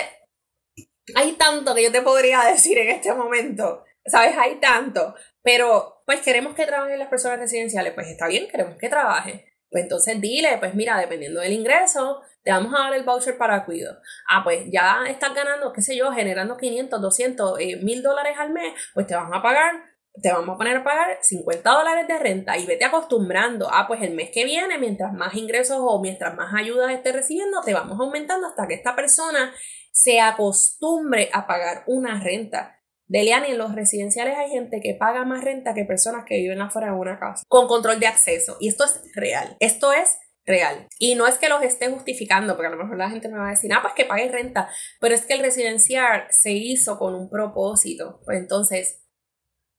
hay 1.16 1.34
tanto 1.34 1.76
que 1.76 1.84
yo 1.84 1.92
te 1.92 2.02
podría 2.02 2.42
decir 2.52 2.78
en 2.78 2.90
este 2.90 3.14
momento, 3.14 3.84
¿sabes? 4.06 4.38
Hay 4.38 4.60
tanto, 4.60 5.14
pero, 5.44 6.04
pues 6.06 6.22
queremos 6.22 6.56
que 6.56 6.66
trabajen 6.66 7.00
las 7.00 7.10
personas 7.10 7.40
residenciales. 7.40 7.94
Pues 7.94 8.08
está 8.08 8.28
bien, 8.28 8.48
queremos 8.48 8.78
que 8.78 8.90
trabajen. 8.90 9.42
Pues 9.72 9.84
entonces 9.84 10.20
dile, 10.20 10.58
pues 10.60 10.76
mira, 10.76 11.00
dependiendo 11.00 11.40
del 11.40 11.54
ingreso, 11.54 12.22
te 12.44 12.52
vamos 12.52 12.74
a 12.76 12.84
dar 12.84 12.94
el 12.94 13.04
voucher 13.04 13.38
para 13.38 13.64
cuido. 13.64 13.98
Ah, 14.30 14.44
pues 14.44 14.66
ya 14.70 15.06
estás 15.08 15.34
ganando, 15.34 15.72
qué 15.72 15.82
sé 15.82 15.96
yo, 15.96 16.12
generando 16.12 16.58
500, 16.58 17.02
200, 17.02 17.60
eh, 17.60 17.78
mil 17.78 18.04
dólares 18.04 18.36
al 18.38 18.52
mes, 18.52 18.74
pues 18.94 19.08
te 19.08 19.16
vamos 19.16 19.32
a 19.34 19.42
pagar, 19.42 19.76
te 20.22 20.34
vamos 20.34 20.56
a 20.56 20.58
poner 20.58 20.78
a 20.78 20.84
pagar 20.84 21.20
50 21.22 21.70
dólares 21.70 22.06
de 22.06 22.20
renta 22.20 22.58
y 22.58 22.66
vete 22.66 22.84
acostumbrando. 22.84 23.70
Ah, 23.72 23.86
pues 23.88 24.02
el 24.02 24.14
mes 24.14 24.30
que 24.34 24.44
viene, 24.44 24.78
mientras 24.78 25.14
más 25.14 25.36
ingresos 25.36 25.78
o 25.80 26.02
mientras 26.02 26.36
más 26.36 26.54
ayudas 26.54 26.92
estés 26.92 27.14
recibiendo, 27.14 27.62
te 27.62 27.74
vamos 27.74 27.98
aumentando 27.98 28.48
hasta 28.48 28.68
que 28.68 28.74
esta 28.74 28.94
persona 28.94 29.54
se 29.92 30.20
acostumbre 30.20 31.30
a 31.32 31.48
pagar 31.48 31.84
una 31.88 32.22
renta. 32.22 32.81
Deliani, 33.12 33.52
en 33.52 33.58
los 33.58 33.76
residenciales 33.76 34.38
hay 34.38 34.50
gente 34.50 34.80
que 34.82 34.94
paga 34.94 35.26
más 35.26 35.44
renta 35.44 35.74
que 35.74 35.84
personas 35.84 36.24
que 36.26 36.38
viven 36.38 36.62
afuera 36.62 36.88
de 36.88 36.94
una 36.94 37.20
casa, 37.20 37.44
con 37.50 37.68
control 37.68 38.00
de 38.00 38.08
acceso. 38.08 38.56
Y 38.62 38.70
esto 38.70 38.86
es 38.86 39.02
real. 39.14 39.58
Esto 39.60 39.92
es 39.92 40.18
real. 40.46 40.88
Y 40.98 41.16
no 41.16 41.28
es 41.28 41.38
que 41.38 41.50
los 41.50 41.62
esté 41.62 41.90
justificando, 41.90 42.56
porque 42.56 42.68
a 42.68 42.72
lo 42.72 42.82
mejor 42.82 42.98
la 42.98 43.10
gente 43.10 43.28
me 43.28 43.38
va 43.38 43.50
a 43.50 43.52
decir, 43.52 43.74
ah, 43.74 43.80
pues 43.82 43.96
que 43.96 44.06
pague 44.06 44.32
renta, 44.32 44.70
pero 45.02 45.14
es 45.14 45.26
que 45.26 45.34
el 45.34 45.42
residencial 45.42 46.26
se 46.30 46.52
hizo 46.52 46.98
con 46.98 47.14
un 47.14 47.30
propósito. 47.30 48.22
Pues 48.24 48.38
entonces, 48.38 49.04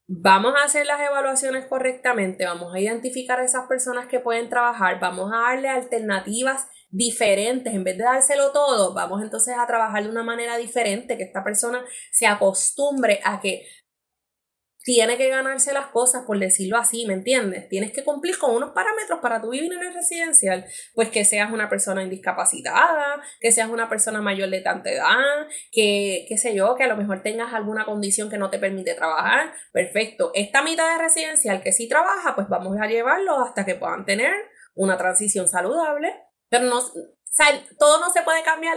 vamos 0.06 0.52
a 0.54 0.64
hacer 0.64 0.84
las 0.84 1.00
evaluaciones 1.00 1.64
correctamente, 1.64 2.44
vamos 2.44 2.74
a 2.74 2.80
identificar 2.80 3.40
a 3.40 3.44
esas 3.44 3.66
personas 3.66 4.08
que 4.08 4.20
pueden 4.20 4.50
trabajar, 4.50 5.00
vamos 5.00 5.32
a 5.32 5.38
darle 5.38 5.70
alternativas 5.70 6.68
diferentes, 6.92 7.74
en 7.74 7.82
vez 7.82 7.96
de 7.96 8.04
dárselo 8.04 8.52
todo, 8.52 8.92
vamos 8.92 9.22
entonces 9.22 9.54
a 9.58 9.66
trabajar 9.66 10.04
de 10.04 10.10
una 10.10 10.22
manera 10.22 10.58
diferente, 10.58 11.16
que 11.16 11.24
esta 11.24 11.42
persona 11.42 11.82
se 12.12 12.26
acostumbre 12.26 13.20
a 13.24 13.40
que 13.40 13.66
tiene 14.84 15.16
que 15.16 15.28
ganarse 15.28 15.72
las 15.72 15.86
cosas, 15.86 16.24
por 16.26 16.38
decirlo 16.38 16.76
así, 16.76 17.06
¿me 17.06 17.14
entiendes? 17.14 17.68
Tienes 17.68 17.92
que 17.92 18.04
cumplir 18.04 18.36
con 18.36 18.54
unos 18.54 18.70
parámetros 18.70 19.20
para 19.20 19.40
tu 19.40 19.50
vivir 19.50 19.72
en 19.72 19.80
el 19.80 19.94
residencial, 19.94 20.66
pues 20.94 21.08
que 21.08 21.24
seas 21.24 21.52
una 21.52 21.70
persona 21.70 22.02
indiscapacitada, 22.02 23.22
que 23.40 23.52
seas 23.52 23.70
una 23.70 23.88
persona 23.88 24.20
mayor 24.20 24.50
de 24.50 24.60
tanta 24.60 24.90
edad, 24.90 25.46
que, 25.70 26.26
qué 26.28 26.36
sé 26.36 26.54
yo, 26.54 26.74
que 26.74 26.84
a 26.84 26.88
lo 26.88 26.96
mejor 26.96 27.22
tengas 27.22 27.54
alguna 27.54 27.84
condición 27.84 28.28
que 28.28 28.38
no 28.38 28.50
te 28.50 28.58
permite 28.58 28.94
trabajar, 28.94 29.52
perfecto. 29.72 30.32
Esta 30.34 30.62
mitad 30.62 30.92
de 30.92 31.02
residencial 31.02 31.62
que 31.62 31.72
sí 31.72 31.88
trabaja, 31.88 32.34
pues 32.34 32.48
vamos 32.48 32.76
a 32.80 32.86
llevarlo 32.86 33.38
hasta 33.38 33.64
que 33.64 33.76
puedan 33.76 34.04
tener 34.04 34.34
una 34.74 34.98
transición 34.98 35.48
saludable 35.48 36.12
pero 36.52 36.66
no, 36.66 36.80
o 36.80 37.74
todo 37.78 37.98
no 37.98 38.10
se 38.10 38.20
puede 38.20 38.42
cambiar 38.42 38.76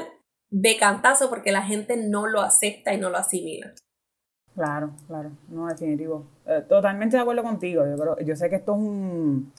de 0.49 0.77
cantazo 0.77 1.29
porque 1.29 1.51
la 1.51 1.61
gente 1.61 1.97
no 1.97 2.25
lo 2.25 2.41
acepta 2.41 2.93
y 2.93 2.97
no 2.97 3.09
lo 3.09 3.17
asimila. 3.17 3.73
Claro, 4.53 4.91
claro, 5.07 5.31
no, 5.49 5.67
definitivo. 5.67 6.25
Eh, 6.45 6.63
totalmente 6.69 7.17
de 7.17 7.21
acuerdo 7.21 7.43
contigo. 7.43 7.85
Yo, 7.85 7.97
creo, 7.97 8.19
yo 8.19 8.33
sé 8.37 8.49
que 8.49 8.55
esto 8.55 8.71
es 8.71 8.77
un, 8.77 9.51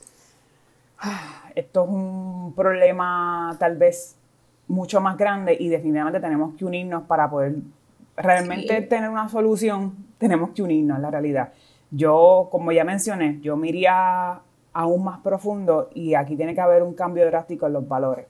esto 1.55 1.85
es 1.85 1.91
un 1.91 2.55
problema 2.57 3.55
tal 3.61 3.77
vez 3.77 4.17
mucho 4.67 5.03
más 5.03 5.19
grande 5.19 5.55
y 5.61 5.69
definitivamente 5.69 6.19
tenemos 6.19 6.57
que 6.57 6.65
unirnos 6.65 7.03
para 7.03 7.29
poder 7.29 7.57
realmente 8.17 8.81
tener 8.81 9.11
una 9.11 9.29
solución, 9.29 9.95
tenemos 10.17 10.53
que 10.53 10.63
unirnos, 10.63 11.01
la 11.01 11.11
realidad. 11.11 11.53
Yo, 11.91 12.49
como 12.51 12.73
ya 12.73 12.83
mencioné, 12.83 13.41
yo 13.43 13.59
me 13.59 13.69
iría 13.69 14.41
aún 14.77 15.05
más 15.05 15.21
profundo 15.21 15.89
y 15.95 16.15
aquí 16.15 16.37
tiene 16.37 16.55
que 16.55 16.61
haber 16.61 16.83
un 16.83 16.93
cambio 16.93 17.25
drástico 17.25 17.67
en 17.67 17.73
los 17.73 17.89
valores. 17.89 18.27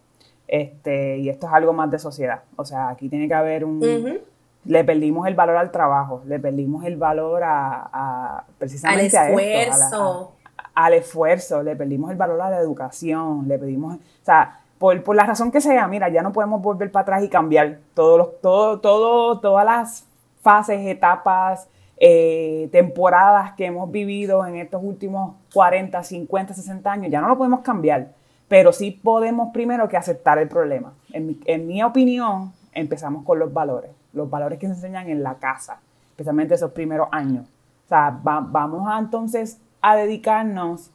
Este, 0.47 1.19
y 1.19 1.29
esto 1.29 1.49
es 1.49 1.53
algo 1.53 1.73
más 1.73 1.91
de 1.91 1.99
sociedad. 1.99 2.43
O 2.55 2.65
sea, 2.65 2.89
aquí 2.89 3.09
tiene 3.09 3.27
que 3.27 3.35
haber 3.35 3.65
un... 3.65 4.21
Le 4.65 4.85
perdimos 4.85 5.27
el 5.27 5.35
valor 5.35 5.57
al 5.57 5.73
trabajo, 5.73 6.23
le 6.25 6.39
perdimos 6.39 6.85
el 6.85 6.97
valor 6.97 7.43
a, 7.45 8.45
precisamente 8.59 9.17
al 9.17 9.29
esfuerzo. 9.31 10.33
al 10.75 10.93
esfuerzo, 10.95 11.63
le 11.63 11.77
perdimos 11.77 12.11
el 12.11 12.17
valor 12.17 12.41
a 12.41 12.51
la 12.51 12.59
educación, 12.59 13.47
le 13.47 13.59
pedimos, 13.59 13.95
o 13.97 14.25
sea, 14.25 14.61
por, 14.79 15.01
por, 15.05 15.15
la 15.15 15.25
razón 15.25 15.53
que 15.53 15.61
sea, 15.61 15.87
mira, 15.87 16.09
ya 16.09 16.21
no 16.23 16.33
podemos 16.33 16.61
volver 16.61 16.91
para 16.91 17.03
atrás 17.03 17.23
y 17.23 17.29
cambiar 17.29 17.79
todos 17.95 18.19
los, 18.19 18.41
todo, 18.41 18.81
todo, 18.81 19.39
todas 19.39 19.65
las 19.65 20.05
fases, 20.43 20.85
etapas, 20.85 21.69
eh, 21.99 22.69
temporadas 22.73 23.55
que 23.55 23.67
hemos 23.67 23.91
vivido 23.91 24.47
en 24.47 24.57
estos 24.57 24.83
últimos 24.83 25.37
40, 25.55 26.03
50, 26.03 26.55
60 26.55 26.93
años, 26.93 27.11
ya 27.11 27.21
no 27.21 27.29
lo 27.29 27.39
podemos 27.39 27.61
cambiar, 27.61 28.13
pero 28.49 28.73
sí 28.73 28.91
podemos 28.91 29.51
primero 29.53 29.89
que 29.89 29.97
aceptar 29.97 30.39
el 30.39 30.49
problema. 30.49 30.93
En 31.13 31.67
mi, 31.67 31.83
opinión, 31.83 32.53
empezamos 32.73 33.25
con 33.25 33.39
los 33.39 33.53
valores, 33.53 33.91
los 34.13 34.29
valores 34.29 34.59
que 34.59 34.67
se 34.67 34.75
enseñan 34.75 35.09
en 35.09 35.23
la 35.23 35.37
casa, 35.37 35.81
especialmente 36.11 36.55
esos 36.55 36.73
primeros 36.73 37.09
años. 37.13 37.47
O 37.87 37.89
sea, 37.89 38.19
vamos 38.23 38.89
a 38.89 38.99
entonces 38.99 39.59
a 39.81 39.97
dedicarnos 39.97 40.91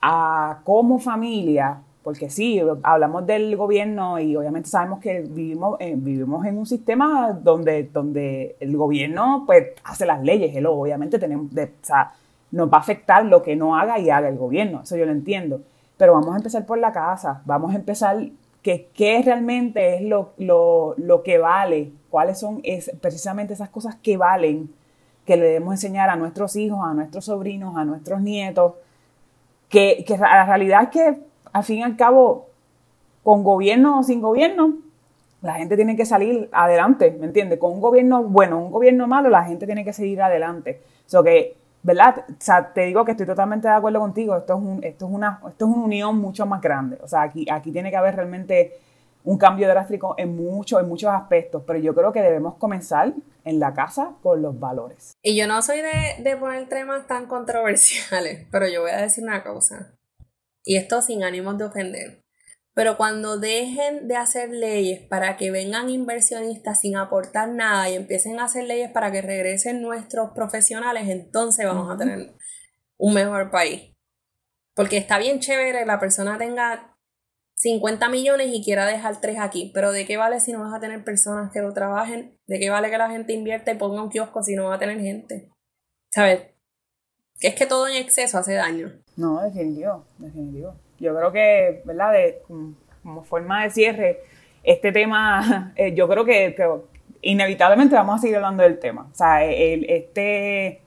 a 0.00 0.60
como 0.64 0.98
familia 0.98 1.78
porque 2.04 2.28
sí, 2.28 2.60
hablamos 2.82 3.26
del 3.26 3.56
gobierno 3.56 4.20
y 4.20 4.36
obviamente 4.36 4.68
sabemos 4.68 5.00
que 5.00 5.22
vivimos, 5.22 5.78
eh, 5.80 5.94
vivimos 5.96 6.44
en 6.44 6.58
un 6.58 6.66
sistema 6.66 7.32
donde, 7.32 7.84
donde 7.84 8.56
el 8.60 8.76
gobierno 8.76 9.44
pues 9.46 9.68
hace 9.84 10.04
las 10.04 10.22
leyes, 10.22 10.54
hello, 10.54 10.74
obviamente 10.74 11.18
tenemos, 11.18 11.50
o 11.50 11.68
sea, 11.80 12.12
nos 12.50 12.70
va 12.70 12.76
a 12.76 12.80
afectar 12.80 13.24
lo 13.24 13.42
que 13.42 13.56
no 13.56 13.74
haga 13.74 13.98
y 13.98 14.10
haga 14.10 14.28
el 14.28 14.36
gobierno, 14.36 14.82
eso 14.82 14.98
yo 14.98 15.06
lo 15.06 15.12
entiendo. 15.12 15.62
Pero 15.96 16.12
vamos 16.12 16.34
a 16.34 16.36
empezar 16.36 16.66
por 16.66 16.76
la 16.76 16.92
casa, 16.92 17.40
vamos 17.46 17.72
a 17.72 17.76
empezar 17.76 18.18
que 18.60 18.90
qué 18.92 19.22
realmente 19.24 19.96
es 19.96 20.02
lo, 20.02 20.34
lo, 20.36 20.94
lo 20.98 21.22
que 21.22 21.38
vale, 21.38 21.90
cuáles 22.10 22.38
son 22.38 22.60
es, 22.64 22.90
precisamente 23.00 23.54
esas 23.54 23.70
cosas 23.70 23.96
que 23.96 24.18
valen, 24.18 24.70
que 25.24 25.38
le 25.38 25.44
debemos 25.44 25.72
enseñar 25.72 26.10
a 26.10 26.16
nuestros 26.16 26.54
hijos, 26.56 26.80
a 26.84 26.92
nuestros 26.92 27.24
sobrinos, 27.24 27.78
a 27.78 27.84
nuestros 27.86 28.20
nietos, 28.20 28.74
que, 29.70 30.04
que 30.06 30.18
la 30.18 30.44
realidad 30.44 30.82
es 30.82 30.88
que 30.90 31.33
al 31.54 31.62
fin 31.62 31.78
y 31.78 31.82
al 31.84 31.96
cabo, 31.96 32.48
con 33.22 33.44
gobierno 33.44 34.00
o 34.00 34.02
sin 34.02 34.20
gobierno, 34.20 34.74
la 35.40 35.54
gente 35.54 35.76
tiene 35.76 35.96
que 35.96 36.04
salir 36.04 36.48
adelante, 36.52 37.16
¿me 37.18 37.26
entiendes? 37.26 37.60
Con 37.60 37.72
un 37.72 37.80
gobierno 37.80 38.24
bueno, 38.24 38.58
un 38.58 38.72
gobierno 38.72 39.06
malo, 39.06 39.30
la 39.30 39.44
gente 39.44 39.64
tiene 39.64 39.84
que 39.84 39.92
seguir 39.92 40.20
adelante. 40.20 40.82
So 41.06 41.22
que, 41.22 41.56
¿verdad? 41.84 42.24
O 42.28 42.34
sea, 42.38 42.72
te 42.72 42.86
digo 42.86 43.04
que 43.04 43.12
estoy 43.12 43.26
totalmente 43.26 43.68
de 43.68 43.74
acuerdo 43.74 44.00
contigo, 44.00 44.36
esto 44.36 44.60
es, 44.80 44.84
esto 44.84 45.06
es, 45.06 45.12
una, 45.12 45.40
esto 45.48 45.66
es 45.66 45.76
una 45.76 45.84
unión 45.84 46.18
mucho 46.18 46.44
más 46.44 46.60
grande. 46.60 46.98
O 47.02 47.06
sea, 47.06 47.22
aquí, 47.22 47.46
aquí 47.48 47.70
tiene 47.70 47.90
que 47.90 47.96
haber 47.96 48.16
realmente 48.16 48.72
un 49.22 49.38
cambio 49.38 49.68
drástico 49.68 50.16
en, 50.18 50.34
mucho, 50.34 50.80
en 50.80 50.88
muchos 50.88 51.10
aspectos, 51.10 51.62
pero 51.64 51.78
yo 51.78 51.94
creo 51.94 52.10
que 52.12 52.20
debemos 52.20 52.56
comenzar 52.56 53.12
en 53.44 53.60
la 53.60 53.72
casa 53.74 54.10
con 54.24 54.42
los 54.42 54.58
valores. 54.58 55.12
Y 55.22 55.36
yo 55.36 55.46
no 55.46 55.62
soy 55.62 55.82
de, 55.82 56.22
de 56.22 56.36
poner 56.36 56.68
temas 56.68 57.06
tan 57.06 57.26
controversiales, 57.26 58.44
pero 58.50 58.66
yo 58.66 58.82
voy 58.82 58.90
a 58.90 59.02
decir 59.02 59.22
una 59.22 59.44
cosa. 59.44 59.93
Y 60.64 60.76
esto 60.76 61.02
sin 61.02 61.22
ánimos 61.22 61.58
de 61.58 61.64
ofender. 61.64 62.24
Pero 62.74 62.96
cuando 62.96 63.38
dejen 63.38 64.08
de 64.08 64.16
hacer 64.16 64.50
leyes 64.50 65.00
para 65.06 65.36
que 65.36 65.52
vengan 65.52 65.90
inversionistas 65.90 66.80
sin 66.80 66.96
aportar 66.96 67.48
nada 67.48 67.88
y 67.88 67.94
empiecen 67.94 68.40
a 68.40 68.44
hacer 68.44 68.64
leyes 68.64 68.90
para 68.90 69.12
que 69.12 69.22
regresen 69.22 69.80
nuestros 69.80 70.32
profesionales, 70.32 71.08
entonces 71.08 71.66
vamos 71.66 71.88
a 71.88 71.96
tener 71.96 72.34
un 72.98 73.14
mejor 73.14 73.52
país. 73.52 73.92
Porque 74.74 74.96
está 74.96 75.18
bien 75.18 75.38
chévere 75.38 75.86
la 75.86 76.00
persona 76.00 76.36
tenga 76.36 76.96
50 77.56 78.08
millones 78.08 78.48
y 78.52 78.64
quiera 78.64 78.86
dejar 78.86 79.20
tres 79.20 79.38
aquí, 79.38 79.70
pero 79.72 79.92
¿de 79.92 80.04
qué 80.04 80.16
vale 80.16 80.40
si 80.40 80.52
no 80.52 80.60
vas 80.60 80.74
a 80.74 80.80
tener 80.80 81.04
personas 81.04 81.52
que 81.52 81.60
lo 81.60 81.72
trabajen? 81.72 82.36
¿De 82.46 82.58
qué 82.58 82.70
vale 82.70 82.90
que 82.90 82.98
la 82.98 83.10
gente 83.10 83.32
invierta 83.32 83.70
y 83.70 83.76
ponga 83.76 84.02
un 84.02 84.10
kiosco 84.10 84.42
si 84.42 84.56
no 84.56 84.64
va 84.64 84.74
a 84.74 84.78
tener 84.80 84.98
gente? 85.00 85.52
¿Sabes? 86.10 86.53
Es 87.40 87.54
que 87.54 87.66
todo 87.66 87.88
en 87.88 87.96
exceso 87.96 88.38
hace 88.38 88.54
daño. 88.54 88.92
No, 89.16 89.42
definitivo, 89.42 90.04
definitivo. 90.18 90.74
Yo 90.98 91.14
creo 91.14 91.32
que, 91.32 91.82
¿verdad? 91.84 92.12
De, 92.12 92.42
como 92.46 93.22
forma 93.24 93.64
de 93.64 93.70
cierre, 93.70 94.20
este 94.62 94.92
tema, 94.92 95.72
eh, 95.76 95.94
yo 95.94 96.08
creo 96.08 96.24
que, 96.24 96.56
inevitablemente 97.22 97.94
vamos 97.94 98.16
a 98.16 98.18
seguir 98.18 98.36
hablando 98.36 98.62
del 98.62 98.78
tema. 98.78 99.08
O 99.12 99.14
sea, 99.14 99.44
este, 99.44 100.80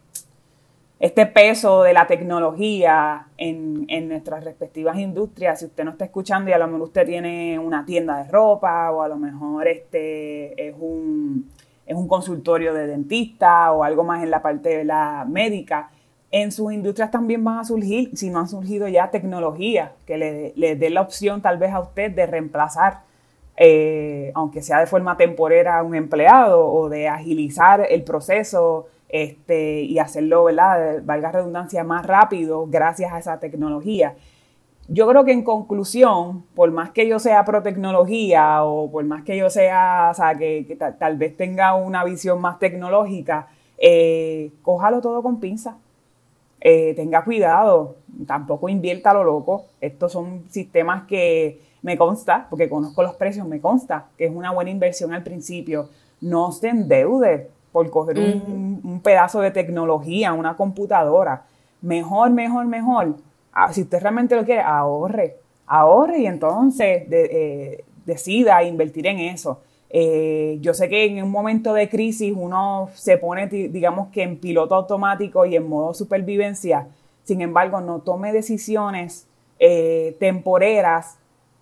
este 1.00 1.26
peso 1.28 1.84
de 1.84 1.94
la 1.94 2.08
tecnología 2.08 3.28
en, 3.38 3.86
en, 3.88 4.10
nuestras 4.10 4.44
respectivas 4.44 4.98
industrias, 4.98 5.60
si 5.60 5.66
usted 5.66 5.84
no 5.84 5.92
está 5.92 6.06
escuchando 6.06 6.50
y 6.50 6.54
a 6.54 6.58
lo 6.58 6.68
mejor 6.68 6.84
usted 6.84 7.06
tiene 7.06 7.60
una 7.60 7.86
tienda 7.86 8.24
de 8.24 8.32
ropa 8.32 8.92
o 8.92 9.02
a 9.02 9.08
lo 9.08 9.18
mejor 9.18 9.68
este 9.68 10.70
es 10.70 10.76
un, 10.80 11.52
es 11.86 11.96
un 11.96 12.08
consultorio 12.08 12.74
de 12.74 12.88
dentista 12.88 13.72
o 13.72 13.84
algo 13.84 14.04
más 14.04 14.24
en 14.24 14.32
la 14.32 14.42
parte 14.42 14.70
de 14.70 14.86
la 14.86 15.26
médica, 15.28 15.92
en 16.32 16.52
sus 16.52 16.74
industrias 16.74 17.12
también 17.12 17.44
van 17.44 17.60
a 17.60 17.66
surgir, 17.66 18.12
si 18.16 18.30
no 18.30 18.40
han 18.40 18.50
surgido 18.50 18.88
ya 18.88 19.12
tecnologías 19.12 19.92
que 20.06 20.18
le, 20.18 20.54
le 20.56 20.76
dé 20.76 20.90
la 20.90 21.02
opción 21.02 21.42
tal 21.42 21.58
vez 21.58 21.72
a 21.72 21.80
usted 21.80 22.12
de 22.12 22.26
reemplazar, 22.26 23.02
eh, 23.56 24.32
aunque 24.36 24.62
sea 24.62 24.80
de 24.80 24.86
forma 24.86 25.18
temporera, 25.18 25.80
a 25.80 25.84
un 25.84 25.96
empleado 25.96 26.68
o 26.68 26.90
de 26.90 27.08
agilizar 27.08 27.86
el 27.90 28.04
proceso 28.04 28.88
este, 29.10 29.82
y 29.82 30.00
hacerlo. 30.00 30.46
Valga 31.04 31.32
redundancia, 31.32 31.84
más 31.84 32.06
rápido 32.06 32.68
gracias 32.68 33.12
a 33.12 33.20
esa 33.20 33.40
tecnología. 33.40 34.16
Yo 34.90 35.08
creo 35.08 35.26
que 35.26 35.34
en 35.34 35.44
conclusión, 35.44 36.46
por 36.56 36.72
más 36.72 36.92
que 36.92 37.08
yo 37.08 37.20
sea 37.20 37.44
pro 37.46 37.62
tecnología 37.62 38.64
o 38.64 38.90
por 38.90 39.04
más 39.06 39.24
que 39.24 39.36
yo 39.36 39.50
sea, 39.50 40.10
o 40.12 40.14
sea, 40.14 40.36
que, 40.36 40.78
tal, 41.00 41.18
vez 41.18 41.36
tenga 41.36 41.76
una 41.76 42.04
visión 42.06 42.40
más 42.40 42.60
tecnológica, 42.60 43.48
eh, 43.78 44.52
cójalo 44.62 45.02
todo 45.02 45.22
con 45.24 45.40
pinza 45.40 45.78
eh, 46.60 46.94
tenga 46.96 47.24
cuidado, 47.24 47.98
tampoco 48.26 48.70
invierta 48.70 49.14
lo 49.14 49.24
loco. 49.24 49.66
Estos 49.80 50.12
son 50.12 50.44
sistemas 50.50 51.04
que 51.08 51.62
me 51.82 51.98
consta, 51.98 52.48
porque 52.50 52.70
conozco 52.70 53.04
los 53.04 53.16
precios, 53.16 53.48
me 53.48 53.62
consta 53.62 54.08
que 54.18 54.26
es 54.26 54.32
una 54.34 54.52
buena 54.52 54.72
inversión 54.72 55.14
al 55.14 55.24
principio. 55.24 55.90
No 56.20 56.52
se 56.52 56.70
endeude 56.70 57.50
por 57.72 57.90
coger 57.90 58.18
un, 58.18 59.02
pedazo 59.04 59.42
de 59.42 59.52
tecnología, 59.52 60.34
una 60.34 60.56
computadora. 60.56 61.46
Mejor, 61.82 62.32
mejor, 62.32 62.66
mejor. 62.66 63.16
Ah, 63.54 63.72
si 63.72 63.84
usted 63.84 64.02
realmente 64.02 64.36
lo 64.36 64.44
quiere, 64.44 64.62
ahorre. 64.62 65.38
Ahorre 65.68 66.20
y 66.20 66.26
entonces 66.26 67.04
eh, 67.12 67.84
decida 68.06 68.64
invertir 68.64 69.06
en 69.06 69.20
eso. 69.20 69.62
Eh, 69.90 70.58
yo 70.62 70.74
sé 70.74 70.90
que 70.90 71.06
en 71.06 71.24
un 71.24 71.32
momento 71.32 71.74
de 71.74 71.88
crisis 71.90 72.34
uno 72.36 72.90
se 72.94 73.18
pone, 73.18 73.48
digamos 73.48 74.10
que 74.10 74.24
en 74.24 74.38
piloto 74.38 74.76
automático 74.76 75.46
y 75.46 75.56
en 75.56 75.68
modo 75.68 75.94
supervivencia, 75.94 76.88
sin 77.24 77.42
embargo, 77.42 77.82
no 77.82 78.00
tome 78.00 78.34
decisiones 78.34 79.28
eh, 79.60 80.16
temporeras 80.20 81.18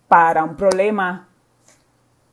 para 0.07 0.43
un 0.43 0.56
problema 0.56 1.27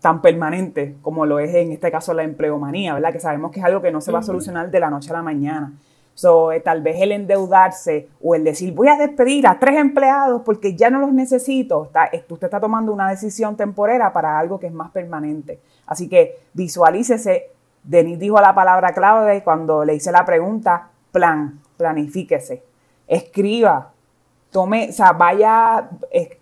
tan 0.00 0.20
permanente 0.20 0.96
como 1.00 1.24
lo 1.24 1.38
es 1.38 1.54
en 1.54 1.72
este 1.72 1.90
caso 1.90 2.12
la 2.12 2.24
empleomanía, 2.24 2.94
¿verdad? 2.94 3.12
Que 3.12 3.20
sabemos 3.20 3.52
que 3.52 3.60
es 3.60 3.64
algo 3.64 3.80
que 3.80 3.92
no 3.92 4.00
se 4.00 4.12
va 4.12 4.18
a 4.18 4.22
solucionar 4.22 4.70
de 4.70 4.80
la 4.80 4.90
noche 4.90 5.10
a 5.10 5.14
la 5.14 5.22
mañana. 5.22 5.72
So, 6.14 6.52
eh, 6.52 6.60
tal 6.60 6.82
vez 6.82 7.00
el 7.00 7.12
endeudarse 7.12 8.08
o 8.22 8.34
el 8.34 8.44
decir 8.44 8.74
voy 8.74 8.88
a 8.88 8.96
despedir 8.96 9.46
a 9.46 9.58
tres 9.58 9.76
empleados 9.76 10.42
porque 10.44 10.76
ya 10.76 10.90
no 10.90 10.98
los 11.00 11.12
necesito, 11.12 11.84
está, 11.84 12.10
usted 12.28 12.46
está 12.46 12.60
tomando 12.60 12.92
una 12.92 13.08
decisión 13.08 13.56
temporera 13.56 14.12
para 14.12 14.38
algo 14.38 14.60
que 14.60 14.66
es 14.66 14.72
más 14.72 14.90
permanente. 14.90 15.60
Así 15.86 16.08
que 16.08 16.40
visualícese. 16.52 17.50
Denis 17.84 18.18
dijo 18.18 18.40
la 18.40 18.54
palabra 18.54 18.92
clave 18.92 19.42
cuando 19.42 19.84
le 19.84 19.96
hice 19.96 20.12
la 20.12 20.24
pregunta, 20.24 20.90
plan, 21.10 21.60
planifíquese, 21.76 22.62
escriba, 23.08 23.90
tome, 24.52 24.90
o 24.90 24.92
sea, 24.92 25.12
vaya, 25.12 25.90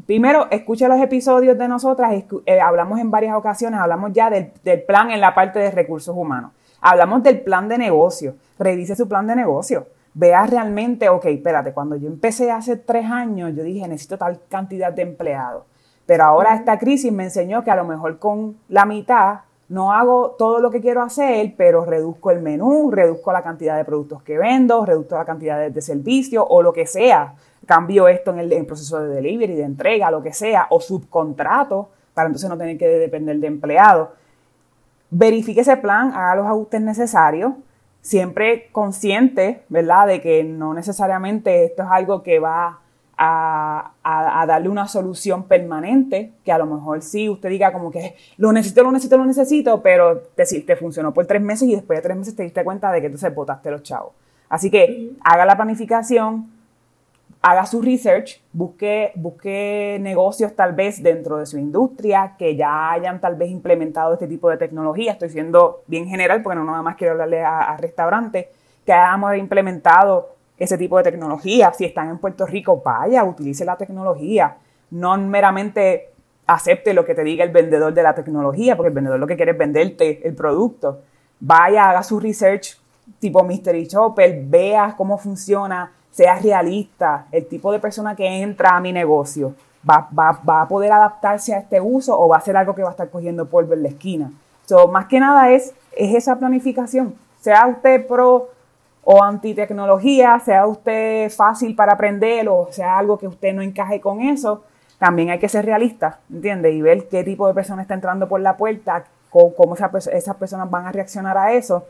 primero 0.05 0.49
escuche 0.51 0.87
los 0.87 1.01
episodios 1.01 1.57
de 1.57 1.69
nosotras, 1.69 2.13
eh, 2.45 2.61
hablamos 2.61 2.99
en 2.99 3.11
varias 3.11 3.35
ocasiones, 3.37 3.81
hablamos 3.81 4.13
ya 4.13 4.29
del, 4.29 4.53
del 4.63 4.83
plan 4.83 5.11
en 5.11 5.21
la 5.21 5.35
parte 5.35 5.61
de 5.61 5.71
recursos 5.71 6.15
humanos, 6.15 6.51
hablamos 6.81 7.23
del 7.23 7.41
plan 7.41 7.69
de 7.69 7.79
negocio, 7.79 8.37
revise 8.59 8.97
su 8.97 9.09
plan 9.09 9.27
de 9.27 9.37
negocio, 9.37 9.87
vea 10.15 10.47
realmente, 10.47 11.09
ok, 11.09 11.27
espérate, 11.27 11.73
cuando 11.73 11.97
yo 11.97 12.09
empecé 12.09 12.51
hace 12.51 12.77
tres 12.77 13.07
años, 13.07 13.55
yo 13.55 13.63
dije, 13.63 13.87
necesito 13.87 14.19
tal 14.19 14.41
cantidad 14.49 14.93
de 14.93 15.03
empleados. 15.03 15.65
Pero 16.07 16.25
ahora 16.25 16.57
esta 16.57 16.79
crisis 16.79 17.13
me 17.13 17.25
enseñó 17.25 17.63
que 17.63 17.71
a 17.71 17.77
lo 17.77 17.85
mejor 17.85 18.19
con 18.19 18.57
la 18.69 18.85
mitad 18.85 19.41
no 19.69 19.93
hago 19.93 20.35
todo 20.37 20.59
lo 20.59 20.71
que 20.73 20.81
quiero 20.81 21.01
hacer, 21.01 21.55
pero 21.57 21.85
reduzco 21.85 22.33
el 22.33 22.43
menú, 22.43 22.91
reduzco 22.91 23.33
la 23.33 23.43
cantidad 23.43 23.77
de 23.77 23.85
productos 23.85 24.21
que 24.25 24.37
vendo, 24.37 24.85
reduzco 24.85 25.15
la 25.15 25.25
cantidad 25.25 25.71
de, 25.71 25.81
servicios 25.81 26.45
o 26.49 26.61
lo 26.61 26.73
que 26.73 26.87
sea, 26.87 27.35
cambio 27.67 28.09
esto 28.09 28.33
en 28.33 28.41
el, 28.41 28.67
proceso 28.67 29.01
de 29.01 29.15
delivery, 29.15 29.55
de 29.55 29.63
entrega, 29.63 30.11
lo 30.11 30.21
que 30.21 30.33
sea, 30.33 30.67
o 30.71 30.81
subcontrato, 30.81 31.91
para 32.13 32.27
entonces 32.27 32.51
no 32.51 32.59
tener 32.59 32.77
que 32.77 32.89
depender 32.89 33.39
de 33.39 33.47
empleados. 33.47 34.09
Verifique 35.11 35.61
ese 35.61 35.77
plan, 35.77 36.13
haga 36.15 36.37
los 36.37 36.47
ajustes 36.47 36.81
necesarios, 36.81 37.53
siempre 38.01 38.69
consciente, 38.73 39.63
¿verdad?, 39.69 40.07
de 40.07 40.21
que 40.21 40.45
no 40.45 40.75
necesariamente 40.75 41.65
esto 41.65 41.83
es 41.83 41.89
algo 41.91 42.23
que 42.23 42.39
va 42.39 42.81
a, 43.23 44.45
darle 44.47 44.69
una 44.69 44.89
solución 44.89 45.45
permanente, 45.45 46.33
que 46.45 46.53
a 46.53 46.59
lo 46.59 46.67
mejor 46.67 47.03
sí 47.03 47.29
usted 47.29 47.51
diga 47.51 47.73
como 47.73 47.91
que 47.91 48.17
lo 48.39 48.51
necesito, 48.53 48.83
lo 48.83 48.93
necesito, 48.93 49.19
lo 49.19 49.27
necesito, 49.27 49.83
pero 49.83 50.19
te, 50.35 50.45
te 50.45 50.77
funcionó 50.77 51.13
por 51.13 51.27
tres 51.27 51.43
meses 51.43 51.69
y 51.69 51.75
después 51.75 51.99
de 51.99 52.03
tres 52.03 52.17
meses 52.17 52.35
te 52.35 52.43
diste 52.43 52.65
cuenta 52.65 52.91
de 52.91 53.01
que 53.01 53.07
entonces 53.07 53.35
botaste 53.35 53.71
los 53.71 53.83
chavos. 53.83 54.13
Así 54.49 54.71
que 54.71 55.13
haga 55.23 55.45
la 55.45 55.57
planificación, 55.57 56.51
haga 57.43 57.65
su 57.67 57.81
research, 57.81 58.43
busque, 58.53 59.13
busque 59.15 59.99
negocios 60.01 60.55
tal 60.55 60.75
vez 60.75 61.03
dentro 61.03 61.39
de 61.39 61.47
su 61.47 61.59
industria 61.59 62.35
que 62.39 62.55
ya 62.57 62.93
hayan 62.93 63.21
tal 63.21 63.37
vez 63.37 63.51
implementado 63.51 64.13
este 64.15 64.27
tipo 64.27 64.51
de 64.51 64.59
tecnología. 64.59 65.13
Estoy 65.13 65.31
siendo 65.31 65.83
bien 65.87 66.07
general 66.07 66.43
porque 66.43 66.57
no 66.59 66.65
nada 66.65 66.83
más 66.83 66.97
quiero 66.97 67.13
hablarle 67.13 67.43
a, 67.43 67.61
a 67.61 67.77
restaurantes 67.77 68.47
que 68.85 68.93
hayamos 68.93 69.37
implementado 69.37 70.35
ese 70.59 70.77
tipo 70.77 70.99
de 70.99 71.05
tecnología. 71.05 71.73
Si 71.73 71.85
están 71.85 72.11
en 72.11 72.19
Puerto 72.19 72.47
Rico, 72.47 72.83
vaya, 72.85 73.25
utilice 73.25 73.65
la 73.65 73.77
tecnología. 73.77 74.59
No 74.91 75.17
meramente 75.17 76.11
acepte 76.47 76.93
lo 76.93 77.05
que 77.05 77.15
te 77.15 77.25
diga 77.25 77.45
el 77.45 77.51
vendedor 77.51 77.95
de 77.95 78.03
la 78.03 78.15
tecnología, 78.15 78.77
porque 78.77 78.89
el 78.89 78.95
vendedor 78.95 79.19
lo 79.19 79.27
que 79.27 79.37
quiere 79.37 79.53
es 79.53 79.59
venderte 79.59 80.27
el 80.27 80.35
producto. 80.35 81.01
Vaya, 81.39 81.89
haga 81.89 82.03
su 82.03 82.21
research 82.21 82.79
tipo 83.19 83.43
Mystery 83.43 83.87
Shopper, 83.87 84.43
vea 84.45 84.95
cómo 84.97 85.19
funciona, 85.19 85.93
sea 86.21 86.39
realista, 86.39 87.25
el 87.33 87.47
tipo 87.47 87.73
de 87.73 87.79
persona 87.79 88.15
que 88.15 88.43
entra 88.43 88.77
a 88.77 88.81
mi 88.81 88.93
negocio. 88.93 89.55
Va, 89.89 90.07
va, 90.13 90.61
a 90.61 90.69
poder 90.69 90.93
adaptarse 90.93 91.55
a 91.55 91.61
este 91.61 91.81
uso 91.81 92.15
o 92.21 92.29
va 92.29 92.37
a 92.37 92.43
ser 92.43 92.59
algo 92.59 92.75
que 92.75 92.83
va 92.83 92.89
a 92.89 92.91
estar 92.91 93.09
cogiendo 93.09 93.49
polvo 93.49 93.73
en 93.73 93.85
la 93.85 93.89
esquina. 93.89 94.31
So, 94.67 94.87
más 94.89 95.07
que 95.07 95.19
nada 95.19 95.51
es, 95.51 95.73
es 95.97 96.15
esa 96.15 96.39
planificación. 96.39 97.15
Sea 97.41 97.67
usted 97.69 98.07
pro 98.07 98.51
o 99.03 99.23
antitecnología, 99.23 100.39
sea 100.41 100.67
usted 100.67 101.31
fácil 101.31 101.75
para 101.75 101.95
aprender 101.95 102.51
o 102.51 102.69
sea 102.71 102.99
algo 102.99 103.19
que 103.19 103.27
usted 103.27 103.55
no 103.55 103.63
encaje 103.63 103.99
con 103.99 104.21
eso, 104.21 104.65
también 104.99 105.31
hay 105.31 105.39
que 105.39 105.49
ser 105.49 105.65
realista, 105.65 106.19
¿entiende? 106.31 106.71
Y 106.71 106.83
ver 106.83 107.09
qué 107.09 107.25
tipo 107.25 107.49
de 107.49 107.55
persona 107.55 107.81
está 107.81 107.95
entrando 107.95 108.29
por 108.29 108.43
la 108.43 108.59
puerta, 108.59 109.05
cómo, 109.31 109.75
esas 109.75 110.37
personas 110.37 110.71
van 110.71 110.85
a 110.85 110.93
reaccionar 110.93 111.39
a 111.39 111.55
eso. 111.55 111.87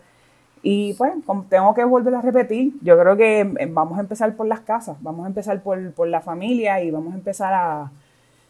Y 0.62 0.94
pues, 0.94 1.12
como 1.24 1.44
tengo 1.44 1.72
que 1.74 1.84
volver 1.84 2.14
a 2.14 2.20
repetir, 2.20 2.74
yo 2.82 2.98
creo 2.98 3.16
que 3.16 3.40
eh, 3.40 3.68
vamos 3.70 3.98
a 3.98 4.02
empezar 4.02 4.36
por 4.36 4.46
las 4.46 4.60
casas, 4.60 4.96
vamos 5.00 5.24
a 5.24 5.28
empezar 5.28 5.62
por, 5.62 5.92
por 5.92 6.08
la 6.08 6.20
familia 6.20 6.82
y 6.82 6.90
vamos 6.90 7.14
a 7.14 7.16
empezar 7.16 7.52
a, 7.54 7.90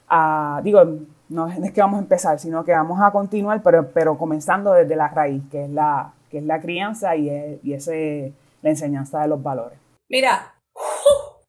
a, 0.09 0.61
digo, 0.65 0.85
no 1.29 1.49
es 1.49 1.73
que 1.73 1.81
vamos 1.81 1.99
a 1.99 2.03
empezar, 2.03 2.39
sino 2.41 2.65
que 2.65 2.73
vamos 2.73 3.01
a 3.01 3.13
continuar, 3.13 3.63
pero, 3.63 3.91
pero 3.93 4.19
comenzando 4.19 4.73
desde 4.73 4.97
la 4.97 5.09
raíz, 5.09 5.43
que 5.51 5.65
es 5.65 5.71
la, 5.71 6.13
que 6.31 6.39
es 6.39 6.45
la 6.45 6.61
crianza 6.61 7.15
y, 7.15 7.61
y 7.63 7.75
ese 7.75 8.33
la 8.63 8.71
enseñanza 8.71 9.21
de 9.23 9.29
los 9.29 9.43
valores. 9.43 9.79
Mira, 10.09 10.55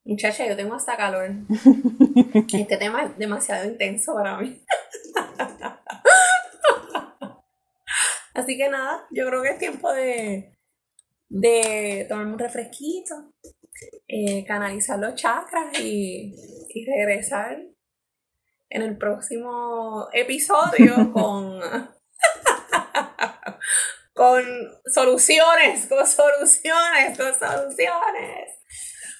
muchacha, 0.06 0.48
yo 0.48 0.56
tengo 0.56 0.76
hasta 0.76 0.96
calor. 0.96 1.30
este 2.54 2.78
tema 2.78 3.04
es 3.04 3.18
demasiado 3.18 3.68
intenso 3.68 4.14
para 4.14 4.38
mí. 4.38 4.62
Así 8.34 8.58
que 8.58 8.70
nada, 8.70 9.08
yo 9.12 9.28
creo 9.28 9.41
que 9.41 9.49
es 9.49 9.58
tiempo 9.58 9.91
de, 9.91 10.53
de 11.30 12.06
tomarme 12.08 12.34
un 12.34 12.40
refresquito, 12.40 13.34
eh, 14.08 14.45
canalizar 14.45 14.99
los 14.99 15.16
chakras 15.16 15.78
y, 15.80 16.36
y 16.70 16.86
regresar 16.86 17.62
en 18.70 18.82
el 18.82 18.98
próximo 18.98 20.08
episodio 20.14 21.12
con 21.14 21.60
con 24.14 24.44
soluciones, 24.86 25.88
con 25.88 26.06
soluciones, 26.06 27.18
con 27.18 27.34
soluciones. 27.34 28.52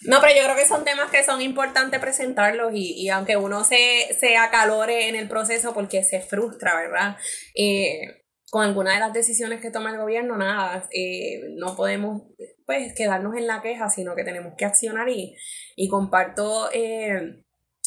No, 0.03 0.19
pero 0.19 0.35
yo 0.35 0.43
creo 0.43 0.55
que 0.55 0.67
son 0.67 0.83
temas 0.83 1.11
que 1.11 1.23
son 1.23 1.41
importantes 1.41 1.99
presentarlos 1.99 2.71
y, 2.73 3.07
aunque 3.09 3.38
uno 3.38 3.63
se, 3.63 4.15
se, 4.19 4.35
acalore 4.35 5.09
en 5.09 5.15
el 5.15 5.27
proceso 5.27 5.73
porque 5.73 6.03
se 6.03 6.21
frustra, 6.21 6.75
¿verdad? 6.75 7.17
Eh, 7.55 8.20
con 8.51 8.63
alguna 8.63 8.93
de 8.93 8.99
las 8.99 9.13
decisiones 9.13 9.61
que 9.61 9.71
toma 9.71 9.91
el 9.91 9.97
gobierno, 9.97 10.37
nada, 10.37 10.87
eh, 10.91 11.41
no 11.55 11.75
podemos 11.75 12.23
pues 12.65 12.93
quedarnos 12.93 13.35
en 13.37 13.47
la 13.47 13.61
queja, 13.61 13.89
sino 13.89 14.13
que 14.13 14.25
tenemos 14.25 14.53
que 14.57 14.65
accionar 14.65 15.07
y, 15.09 15.35
y 15.75 15.87
comparto, 15.87 16.69
eh, 16.73 17.43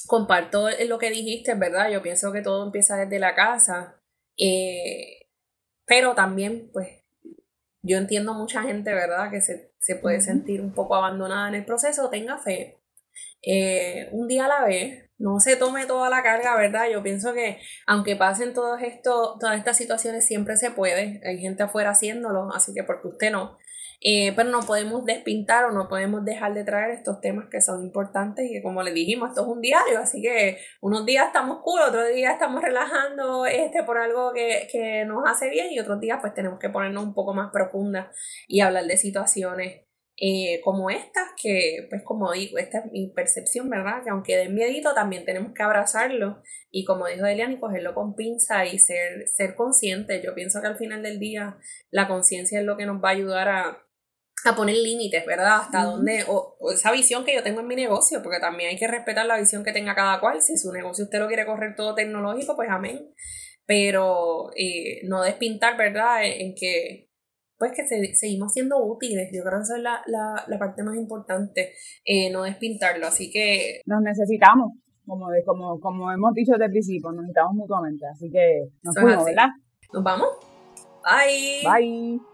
comparto 0.06 0.68
lo 0.88 0.98
que 0.98 1.10
dijiste, 1.10 1.54
¿verdad? 1.54 1.90
Yo 1.90 2.02
pienso 2.02 2.32
que 2.32 2.40
todo 2.40 2.64
empieza 2.64 2.96
desde 2.96 3.18
la 3.18 3.34
casa. 3.34 4.00
Eh, 4.38 5.28
pero 5.86 6.14
también, 6.14 6.70
pues, 6.72 6.88
yo 7.82 7.98
entiendo 7.98 8.34
mucha 8.34 8.62
gente, 8.62 8.92
¿verdad?, 8.94 9.30
que 9.30 9.40
se, 9.42 9.96
puede 10.00 10.20
sentir 10.22 10.62
un 10.62 10.72
poco 10.72 10.94
abandonada 10.94 11.48
en 11.48 11.56
el 11.56 11.64
proceso, 11.66 12.08
tenga 12.08 12.38
fe. 12.38 12.78
Eh, 13.42 14.08
un 14.12 14.26
día 14.26 14.46
a 14.46 14.48
la 14.48 14.64
vez, 14.64 15.03
no 15.24 15.40
se 15.40 15.56
tome 15.56 15.86
toda 15.86 16.10
la 16.10 16.22
carga, 16.22 16.55
¿verdad? 16.55 16.86
Yo 16.92 17.02
pienso 17.02 17.32
que 17.32 17.59
aunque 17.86 18.14
pasen 18.14 18.52
todos 18.52 18.82
esto, 18.82 19.38
todas 19.40 19.56
estas 19.56 19.78
situaciones, 19.78 20.26
siempre 20.26 20.59
se 20.59 20.70
puede. 20.70 21.22
Hay 21.24 21.38
gente 21.38 21.62
afuera 21.62 21.90
haciéndolo, 21.90 22.52
así 22.55 22.74
que 22.74 22.84
porque 22.84 23.09
usted 23.09 23.32
no. 23.32 23.56
Eh, 24.02 24.34
pero 24.36 24.51
no 24.51 24.60
podemos 24.60 25.06
despintar 25.06 25.64
o 25.64 25.72
no 25.72 25.88
podemos 25.88 26.26
dejar 26.26 26.52
de 26.52 26.62
traer 26.62 26.90
estos 26.90 27.22
temas 27.22 27.46
que 27.51 27.62
son 27.62 27.82
importantes 27.82 28.44
y 28.44 28.52
que 28.52 28.62
como 28.62 28.82
le 28.82 28.92
dijimos, 28.92 29.30
esto 29.30 29.42
es 29.42 29.48
un 29.48 29.62
diario, 29.62 29.98
así 29.98 30.20
que 30.20 30.59
unos 30.82 31.06
días 31.06 31.28
estamos 31.28 31.60
cool, 31.62 31.80
otros 31.80 32.12
días 32.12 32.34
estamos 32.34 32.60
relajando 32.60 33.46
este, 33.46 33.82
por 33.82 33.96
algo 33.96 34.34
que, 34.34 34.68
que 34.70 35.06
nos 35.06 35.26
hace 35.26 35.48
bien 35.48 35.72
y 35.72 35.80
otros 35.80 36.01
días 36.01 36.18
pues 36.20 36.34
tenemos 36.34 36.59
que 36.59 36.68
ponernos 36.68 37.02
un 37.02 37.14
poco 37.14 37.32
más 37.32 37.51
profundas 37.51 38.09
y 38.46 38.60
hablar 38.60 38.84
de 38.84 38.98
situaciones 38.98 39.84
eh, 40.16 40.60
como 40.62 40.90
estas, 40.90 41.30
que 41.40 41.86
pues 41.90 42.02
como 42.04 42.32
digo, 42.32 42.58
esta 42.58 42.78
es 42.78 42.92
mi 42.92 43.08
percepción, 43.08 43.68
¿verdad? 43.68 44.02
Que 44.04 44.10
aunque 44.10 44.36
den 44.36 44.54
miedito, 44.54 44.94
también 44.94 45.24
tenemos 45.24 45.52
que 45.52 45.62
abrazarlo 45.62 46.42
y 46.70 46.84
como 46.84 47.06
dijo 47.06 47.26
Eliani, 47.26 47.58
cogerlo 47.58 47.94
con 47.94 48.14
pinza 48.14 48.64
y 48.66 48.78
ser, 48.78 49.26
ser 49.28 49.54
consciente. 49.54 50.22
Yo 50.24 50.34
pienso 50.34 50.60
que 50.60 50.68
al 50.68 50.76
final 50.76 51.02
del 51.02 51.18
día 51.18 51.58
la 51.90 52.08
conciencia 52.08 52.60
es 52.60 52.64
lo 52.64 52.76
que 52.76 52.86
nos 52.86 53.02
va 53.02 53.08
a 53.08 53.12
ayudar 53.12 53.48
a, 53.48 53.84
a 54.44 54.54
poner 54.54 54.76
límites, 54.76 55.24
¿verdad? 55.26 55.60
Hasta 55.62 55.84
dónde, 55.84 56.24
o, 56.28 56.56
esa 56.72 56.92
visión 56.92 57.24
que 57.24 57.34
yo 57.34 57.42
tengo 57.42 57.60
en 57.60 57.66
mi 57.66 57.76
negocio, 57.76 58.22
porque 58.22 58.40
también 58.40 58.70
hay 58.70 58.76
que 58.76 58.86
respetar 58.86 59.26
la 59.26 59.38
visión 59.38 59.64
que 59.64 59.72
tenga 59.72 59.94
cada 59.94 60.20
cual. 60.20 60.42
Si 60.42 60.56
su 60.56 60.72
negocio 60.72 61.04
usted 61.04 61.18
lo 61.18 61.28
quiere 61.28 61.46
correr 61.46 61.74
todo 61.74 61.94
tecnológico, 61.94 62.54
pues 62.56 62.68
amén. 62.70 63.12
Pero 63.66 64.50
eh, 64.56 65.00
no 65.04 65.22
despintar, 65.22 65.76
¿verdad? 65.76 66.24
En, 66.24 66.54
que, 66.54 67.08
pues 67.59 67.72
que 67.72 68.14
seguimos 68.14 68.52
siendo 68.52 68.78
útiles. 68.85 69.31
Yo 69.32 69.43
creo 69.43 69.59
que 69.59 69.62
esa 69.62 69.76
es 69.76 69.82
la, 69.82 70.02
la, 70.06 70.59
parte 70.59 70.82
más 70.82 70.97
importante, 70.97 71.72
eh, 72.05 72.31
no 72.31 72.43
despintarlo. 72.43 73.06
Así 73.06 73.31
que... 73.31 73.81
Nos 73.86 74.02
necesitamos, 74.02 74.72
como, 75.06 75.26
como, 75.44 75.81
como 75.81 76.12
hemos 76.12 76.32
dicho 76.35 76.52
desde 76.52 76.66
el 76.66 76.70
principio, 76.72 77.10
nos 77.12 77.22
necesitamos 77.22 77.55
mutuamente. 77.55 78.06
Así 78.06 78.31
que 78.31 78.68
nos 78.82 78.94
fuimos, 78.94 79.24
¿verdad? 79.24 79.48
Nos 79.93 80.02
vamos. 80.02 80.28
Bye. 81.05 81.62
Bye. 81.64 82.34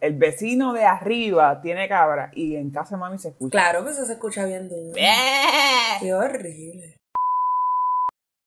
el 0.00 0.14
vecino 0.14 0.72
de 0.72 0.84
arriba 0.84 1.60
tiene 1.60 1.88
cabra 1.88 2.30
y 2.34 2.56
en 2.56 2.70
casa 2.70 2.96
de 2.96 3.00
mami 3.00 3.18
se 3.18 3.28
escucha. 3.28 3.50
Claro 3.50 3.84
que 3.84 3.90
eso 3.90 4.04
se 4.04 4.14
escucha 4.14 4.44
bien 4.44 4.68
duro. 4.68 4.94
Qué 6.00 6.14
horrible. 6.14 6.97